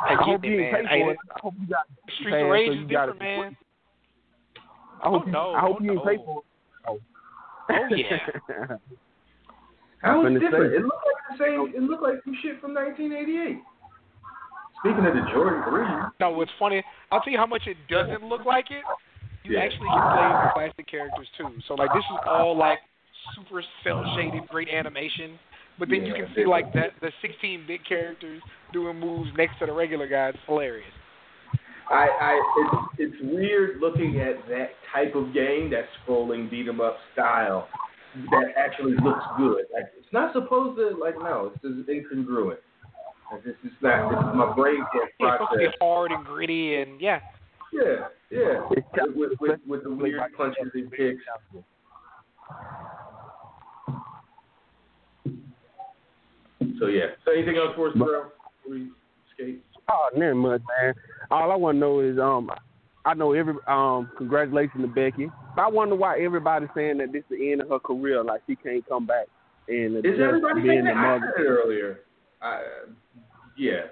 I 0.07 0.13
I 0.13 0.23
hope 0.23 0.43
you 0.43 0.51
man. 0.57 0.59
ain't 0.59 0.75
pay 0.75 0.95
I- 0.95 0.99
for 0.99 1.11
it. 1.11 1.17
I 1.35 1.39
hope 1.41 1.53
you 1.59 1.67
got 1.67 1.85
Streets 2.19 2.31
fans, 2.31 2.43
of 2.43 2.49
Rage 2.51 2.67
so 2.67 2.73
is 2.83 2.87
different, 2.89 3.21
it. 3.21 3.23
man. 3.23 3.57
I 5.03 5.09
hope 5.09 5.21
Oh, 5.23 5.25
you, 5.25 5.31
no. 5.31 5.53
I 5.55 5.59
hope 5.61 5.77
Oh, 5.79 5.83
you 5.83 5.91
ain't 5.91 6.03
pay 6.05 6.17
for 6.17 6.39
it. 6.39 6.45
Oh, 6.87 6.99
Oh, 7.69 7.95
yeah. 7.95 8.77
How 10.01 10.21
was 10.21 10.33
different? 10.39 10.73
say. 10.73 10.77
It 10.77 10.83
looked 10.83 11.05
like 11.05 11.23
the 11.39 11.43
same. 11.43 11.73
It 11.75 11.83
looked 11.89 12.03
like 12.03 12.15
some 12.23 12.37
shit 12.43 12.61
from 12.61 12.73
1988. 12.75 13.57
Speaking 14.79 15.05
of 15.05 15.13
the 15.15 15.25
Jordan 15.33 15.63
Three, 15.67 15.87
No, 16.19 16.29
what's 16.31 16.51
funny, 16.59 16.83
I'll 17.11 17.21
tell 17.21 17.33
you 17.33 17.39
how 17.39 17.47
much 17.47 17.63
it 17.65 17.77
doesn't 17.89 18.23
look 18.23 18.45
like 18.45 18.69
it. 18.69 18.83
You 19.45 19.57
Yeah. 19.57 19.63
actually 19.63 19.89
can 19.89 20.11
play 20.11 20.27
with 20.27 20.53
classic 20.53 20.87
characters 20.87 21.29
too. 21.37 21.49
So 21.67 21.75
like 21.75 21.93
this 21.93 22.03
is 22.03 22.17
all 22.25 22.55
like 22.57 22.79
super 23.35 23.63
cell 23.83 24.03
shaded, 24.15 24.47
great 24.47 24.69
animation. 24.69 25.37
But 25.77 25.89
then 25.89 26.05
you 26.05 26.13
can 26.13 26.33
see 26.33 26.45
like 26.45 26.73
that 26.73 26.93
the 27.01 27.11
16 27.21 27.65
bit 27.67 27.85
characters 27.85 28.41
doing 28.73 28.99
moves 28.99 29.29
next 29.37 29.59
to 29.59 29.65
the 29.67 29.73
regular 29.73 30.07
guys. 30.07 30.33
It's 30.35 30.43
hilarious. 30.45 30.91
I, 31.91 32.07
I 32.19 32.89
it's, 32.97 33.13
it's 33.13 33.23
weird 33.23 33.79
looking 33.79 34.19
at 34.19 34.47
that 34.49 34.71
type 34.91 35.13
of 35.13 35.33
game, 35.33 35.69
that 35.69 35.85
scrolling 36.01 36.49
beat 36.49 36.67
'em 36.67 36.81
up 36.81 36.97
style, 37.13 37.69
that 38.31 38.53
actually 38.57 38.95
looks 39.03 39.23
good. 39.37 39.65
Like 39.71 39.91
it's 39.97 40.11
not 40.11 40.33
supposed 40.33 40.77
to 40.77 40.97
like 40.97 41.17
no, 41.19 41.51
it's 41.53 41.61
just 41.61 41.87
incongruent. 41.87 42.57
Like, 43.31 43.43
This 43.43 43.55
is 43.63 43.71
not. 43.81 44.09
This 44.09 44.19
is 44.19 44.35
my 44.35 44.53
brain 44.55 44.83
can't 44.93 45.11
Yeah, 45.19 45.27
it's 45.27 45.43
supposed 45.43 45.51
to 45.51 45.69
be 45.69 45.75
hard 45.79 46.11
and 46.11 46.25
gritty, 46.25 46.77
and 46.77 46.99
yeah. 46.99 47.19
Yeah, 47.73 48.07
yeah. 48.35 48.61
With, 49.15 49.31
with, 49.39 49.59
with, 49.67 49.83
the 49.83 49.91
weird 49.91 50.21
punches 50.37 50.71
and 50.73 50.91
kicks. 50.91 51.21
So 56.79 56.87
yeah. 56.87 57.05
So 57.23 57.31
anything 57.31 57.57
else 57.57 57.75
for 57.75 57.89
us, 57.89 57.95
bro? 57.95 58.25
We 58.69 58.89
escape? 59.31 59.63
Oh, 59.89 60.09
not 60.15 60.33
much, 60.35 60.61
man. 60.81 60.93
All 61.31 61.51
I 61.51 61.55
want 61.55 61.75
to 61.75 61.79
know 61.79 61.99
is, 61.99 62.17
um, 62.19 62.49
I 63.05 63.13
know 63.13 63.33
every 63.33 63.53
um, 63.67 64.09
congratulations 64.17 64.83
to 64.83 64.87
Becky. 64.87 65.29
But 65.55 65.61
I 65.61 65.69
wonder 65.69 65.95
why 65.95 66.19
everybody's 66.19 66.69
saying 66.75 66.97
that 66.97 67.11
this 67.13 67.23
is 67.29 67.37
the 67.37 67.51
end 67.51 67.61
of 67.61 67.69
her 67.69 67.79
career, 67.79 68.23
like 68.23 68.41
she 68.47 68.55
can't 68.55 68.87
come 68.87 69.05
back. 69.05 69.27
And 69.67 69.97
Is 69.97 70.03
just 70.03 70.19
everybody 70.19 70.61
being 70.61 70.73
saying 70.73 70.85
the 70.85 70.91
that? 70.91 70.97
I 70.97 71.17
mother. 71.17 71.33
said 71.37 71.45
earlier. 71.45 71.99
I, 72.41 72.61
yeah. 73.57 73.87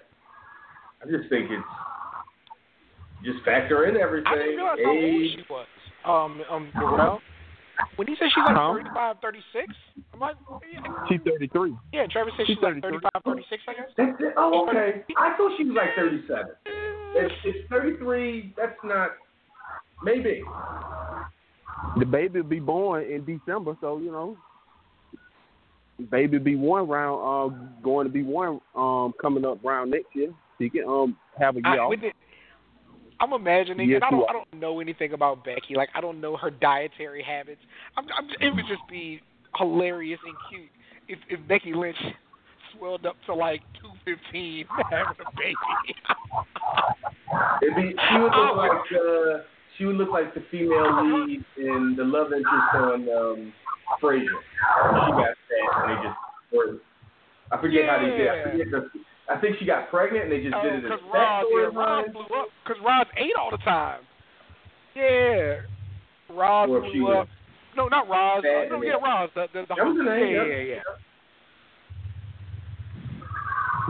I 1.02 1.06
just 1.06 1.30
think 1.30 1.50
it's 1.52 1.64
just 3.24 3.44
factor 3.46 3.86
in 3.86 3.98
everything. 3.98 4.28
I 4.28 4.36
didn't 4.36 4.60
everything. 4.60 4.86
realize 4.86 5.38
how 5.46 5.54
old 5.54 5.68
she 6.06 6.14
was. 6.30 6.42
Um, 6.50 6.56
um, 6.56 6.72
Darrell. 6.74 7.20
When 7.96 8.08
he 8.08 8.16
said 8.20 8.28
she's 8.30 8.44
like 8.46 8.56
Huh? 8.56 8.74
35, 8.78 9.16
36, 9.22 9.74
I'm 10.14 10.20
like, 10.20 10.36
yeah, 10.72 10.80
She's 11.10 11.20
33. 11.26 11.74
yeah 11.92 12.06
Travis 12.12 12.34
said 12.38 12.46
she's, 12.46 12.58
She's 12.58 12.64
like 12.64 12.82
35, 12.82 13.12
36, 13.26 13.64
I 13.68 13.74
guess. 13.74 13.84
That's 13.98 14.12
it. 14.20 14.34
Oh, 14.38 14.68
okay. 14.70 15.02
I 15.18 15.36
thought 15.38 15.52
she 15.58 15.64
was 15.66 15.76
like 15.76 15.96
37. 15.96 16.46
It's, 17.16 17.34
it's 17.46 17.70
33. 17.70 18.54
That's 18.56 18.78
not. 18.84 19.12
Maybe. 20.04 20.44
The 21.98 22.06
baby 22.06 22.42
will 22.42 22.50
be 22.50 22.60
born 22.60 23.04
in 23.06 23.26
December, 23.26 23.76
so 23.82 23.98
you 23.98 24.12
know, 24.12 24.38
baby 26.12 26.38
be 26.38 26.56
one 26.56 26.88
round, 26.88 27.20
uh, 27.54 27.56
going 27.84 28.08
to 28.08 28.14
be 28.14 28.24
one 28.24 28.60
um 28.76 29.14
coming 29.22 29.46
up 29.46 29.64
round 29.64 29.92
next 29.92 30.08
year. 30.14 30.34
She 30.60 30.70
can 30.70 30.84
um 30.88 31.18
have 31.40 31.56
a 31.56 31.60
year 31.60 31.68
I, 31.68 31.78
off. 31.80 31.90
with 31.90 32.04
it, 32.04 32.14
I'm 33.24 33.32
imagining, 33.32 33.90
Yes, 33.90 34.02
and 34.04 34.04
I 34.04 34.10
don't. 34.10 34.30
I 34.30 34.34
don't 34.34 34.62
know 34.62 34.82
anything 34.82 35.14
about 35.14 35.46
Becky. 35.46 35.76
Like, 35.76 35.88
I 35.96 36.02
don't 36.02 36.20
know 36.20 36.36
her 36.36 36.52
dietary 36.52 37.24
habits. 37.24 37.62
I'm, 37.96 38.06
I'm, 38.18 38.28
it 38.42 38.54
would 38.54 38.66
just 38.68 38.86
be 38.90 39.22
hilarious 39.56 40.20
and 40.26 40.36
cute 40.50 40.70
if, 41.08 41.20
if 41.30 41.48
Becky 41.48 41.74
Lynch 41.74 41.96
swelled 42.76 43.06
up 43.06 43.16
to 43.28 43.34
like 43.34 43.62
215 43.82 44.66
having 44.92 45.06
a 45.08 45.32
baby. 45.38 45.56
It'd 47.62 47.76
be, 47.76 47.96
she 47.96 48.20
would 48.20 48.34
look 48.36 48.58
like 48.58 48.72
uh, 48.92 49.44
she 49.78 49.86
would 49.86 49.96
look 49.96 50.12
like 50.12 50.34
the 50.34 50.44
female 50.52 51.24
lead 51.24 51.46
in 51.58 51.96
the 51.98 52.04
love 52.04 52.34
interest 52.34 52.76
on 52.76 53.08
um, 53.08 53.54
Frasier. 54.02 54.28
She 54.28 55.12
got 55.12 55.32
fat 55.32 55.72
and 55.78 55.92
they 55.92 56.04
just 56.04 56.18
were. 56.52 56.78
I 57.54 57.62
forget 57.62 57.88
how 57.88 58.00
they 58.00 58.18
did. 58.18 58.28
I 58.28 58.52
forget 58.52 58.68
the. 58.70 58.90
I 59.30 59.40
think 59.40 59.58
she 59.58 59.66
got 59.66 59.90
pregnant 59.90 60.26
and 60.26 60.32
they 60.32 60.42
just 60.44 60.56
did 60.62 60.74
it 60.74 60.78
as 60.78 60.84
Because 60.84 61.00
a 61.00 61.08
Oh, 61.08 61.14
Roz, 61.14 61.46
yeah, 61.50 61.80
Roz 61.80 62.06
blew 62.12 62.38
up. 62.38 62.48
Because 62.64 62.84
Roz 62.84 63.08
ate 63.18 63.36
all 63.40 63.52
the 63.52 63.58
time. 63.58 64.02
Yeah. 64.96 65.64
Roz 66.30 66.70
Or 66.70 66.86
if 66.86 66.92
blew 66.92 67.04
was 67.04 67.28
up. 67.28 67.28
No, 67.76 67.88
not 67.88 68.08
Roz. 68.10 68.44
fat 68.44 68.66
Uh, 68.66 68.70
no, 68.70 68.76
and 68.76 68.84
yeah, 68.84 68.94
Roz. 68.94 69.30
The, 69.34 69.48
the, 69.54 69.62
the 69.62 69.76
That 69.76 69.86
was 69.86 69.98
her 69.98 70.20
yeah, 70.20 70.26
name, 70.26 70.36
yeah, 70.36 70.44
yeah. 70.44 70.54
yeah, 70.54 70.76
yeah. 70.76 70.82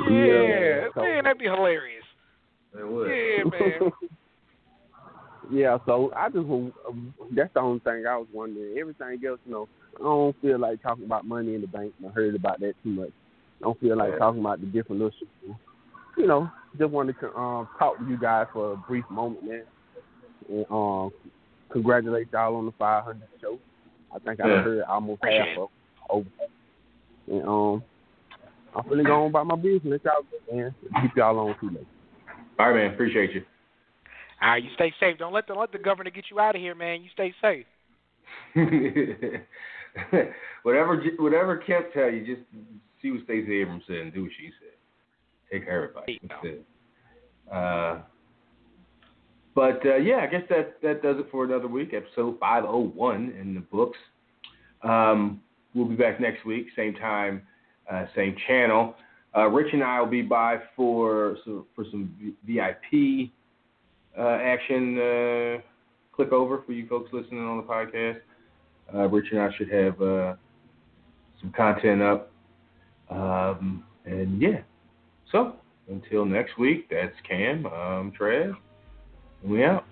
Yeah. 0.09 0.87
Yeah, 0.95 1.01
man, 1.01 1.23
that'd 1.23 1.37
be 1.37 1.45
hilarious. 1.45 2.03
It 2.77 2.87
would. 2.87 3.07
Yeah, 3.07 3.43
man. 3.43 3.91
yeah, 5.51 5.77
so 5.85 6.11
I 6.15 6.29
just 6.29 6.45
wa- 6.45 6.71
that's 7.35 7.53
the 7.53 7.59
only 7.59 7.79
thing 7.79 8.05
I 8.07 8.17
was 8.17 8.27
wondering. 8.33 8.77
Everything 8.77 9.19
else, 9.27 9.39
you 9.45 9.51
know, 9.51 9.67
I 9.99 10.03
don't 10.03 10.41
feel 10.41 10.59
like 10.59 10.81
talking 10.81 11.05
about 11.05 11.25
money 11.25 11.55
in 11.55 11.61
the 11.61 11.67
bank. 11.67 11.93
I 12.05 12.11
heard 12.11 12.35
about 12.35 12.59
that 12.61 12.73
too 12.83 12.89
much. 12.89 13.11
I 13.63 13.67
don't 13.67 13.79
feel 13.79 13.95
like 13.95 14.11
Yeah. 14.11 14.17
talking 14.17 14.41
about 14.41 14.59
the 14.59 14.65
different 14.67 15.01
little 15.01 15.17
shit. 15.17 15.29
You 16.17 16.27
know, 16.27 16.51
just 16.77 16.91
wanted 16.91 17.17
to 17.21 17.33
um 17.33 17.69
talk 17.79 17.97
to 17.97 18.05
you 18.05 18.17
guys 18.17 18.47
for 18.51 18.73
a 18.73 18.77
brief 18.77 19.05
moment, 19.09 19.45
man. 19.45 19.63
And 20.49 20.65
um 20.69 21.11
congratulate 21.71 22.27
y'all 22.33 22.57
on 22.57 22.65
the 22.65 22.73
500 22.73 23.21
show. 23.39 23.57
I 24.13 24.19
think 24.19 24.41
I 24.41 24.49
heard 24.49 24.83
almost 24.83 25.21
Appreciate 25.21 25.47
half 25.47 25.57
of 25.57 25.69
over. 26.09 26.29
And 27.27 27.47
um, 27.47 27.83
I'm 28.75 28.83
finna 28.83 29.05
go 29.05 29.23
on 29.23 29.29
about 29.29 29.47
my 29.47 29.55
business. 29.55 30.01
Y'all 30.03 30.25
man. 30.51 30.75
Keep 31.01 31.15
y'all 31.15 31.39
on 31.39 31.55
too 31.61 31.69
late. 31.69 31.87
All 32.59 32.69
right, 32.69 32.83
man. 32.83 32.93
Appreciate 32.93 33.31
you. 33.31 33.43
All 34.41 34.49
right, 34.49 34.63
you 34.63 34.71
stay 34.75 34.93
safe. 34.99 35.17
Don't 35.17 35.31
let 35.31 35.47
the 35.47 35.53
let 35.53 35.71
the 35.71 35.77
governor 35.77 36.09
get 36.09 36.25
you 36.29 36.41
out 36.41 36.55
of 36.55 36.61
here, 36.61 36.75
man. 36.75 37.01
You 37.01 37.09
stay 37.13 37.33
safe. 37.41 37.65
whatever 40.63 41.01
whatever 41.17 41.57
Kemp 41.57 41.93
tell 41.93 42.11
you, 42.11 42.25
just 42.25 42.41
see 43.03 43.11
what 43.11 43.23
Stacey 43.25 43.61
Abrams 43.61 43.83
said 43.85 43.97
and 43.97 44.13
do 44.13 44.23
what 44.23 44.31
she 44.37 44.49
said. 44.59 44.73
Take 45.51 45.65
her 45.67 45.85
advice 45.85 46.03
There 46.07 46.15
you 46.15 46.29
go. 46.29 46.35
instead. 46.41 47.55
Uh, 47.55 47.99
but 49.53 49.85
uh, 49.85 49.97
yeah, 49.97 50.17
I 50.23 50.27
guess 50.27 50.41
that 50.49 50.81
that 50.81 51.03
does 51.03 51.17
it 51.19 51.27
for 51.29 51.43
another 51.43 51.67
week. 51.67 51.93
Episode 51.93 52.39
501 52.39 53.35
in 53.39 53.53
the 53.53 53.59
books. 53.59 53.97
Um, 54.81 55.41
we'll 55.75 55.85
be 55.85 55.95
back 55.95 56.19
next 56.19 56.43
week, 56.45 56.67
same 56.75 56.95
time, 56.95 57.43
uh, 57.91 58.05
same 58.15 58.35
channel. 58.47 58.95
Uh, 59.35 59.47
Rich 59.47 59.73
and 59.73 59.83
I 59.83 59.99
will 59.99 60.07
be 60.09 60.21
by 60.21 60.59
for 60.75 61.37
so, 61.45 61.65
for 61.75 61.85
some 61.91 62.35
VIP 62.47 63.29
uh, 64.17 64.21
action. 64.41 64.97
Uh, 64.99 65.61
click 66.15 66.31
over 66.31 66.61
for 66.65 66.71
you 66.71 66.87
folks 66.87 67.11
listening 67.13 67.43
on 67.43 67.57
the 67.57 67.63
podcast. 67.63 68.19
Uh, 68.93 69.07
Rich 69.07 69.27
and 69.31 69.41
I 69.41 69.49
should 69.57 69.71
have 69.71 70.01
uh, 70.01 70.33
some 71.41 71.51
content 71.55 72.01
up. 72.01 72.31
Um, 73.13 73.83
and 74.05 74.41
yeah, 74.41 74.61
so 75.31 75.55
until 75.87 76.25
next 76.25 76.57
week, 76.57 76.87
that's 76.89 77.15
Cam, 77.27 77.65
I'm 77.67 78.11
Trev, 78.11 78.55
and 79.43 79.51
we 79.51 79.63
out. 79.63 79.85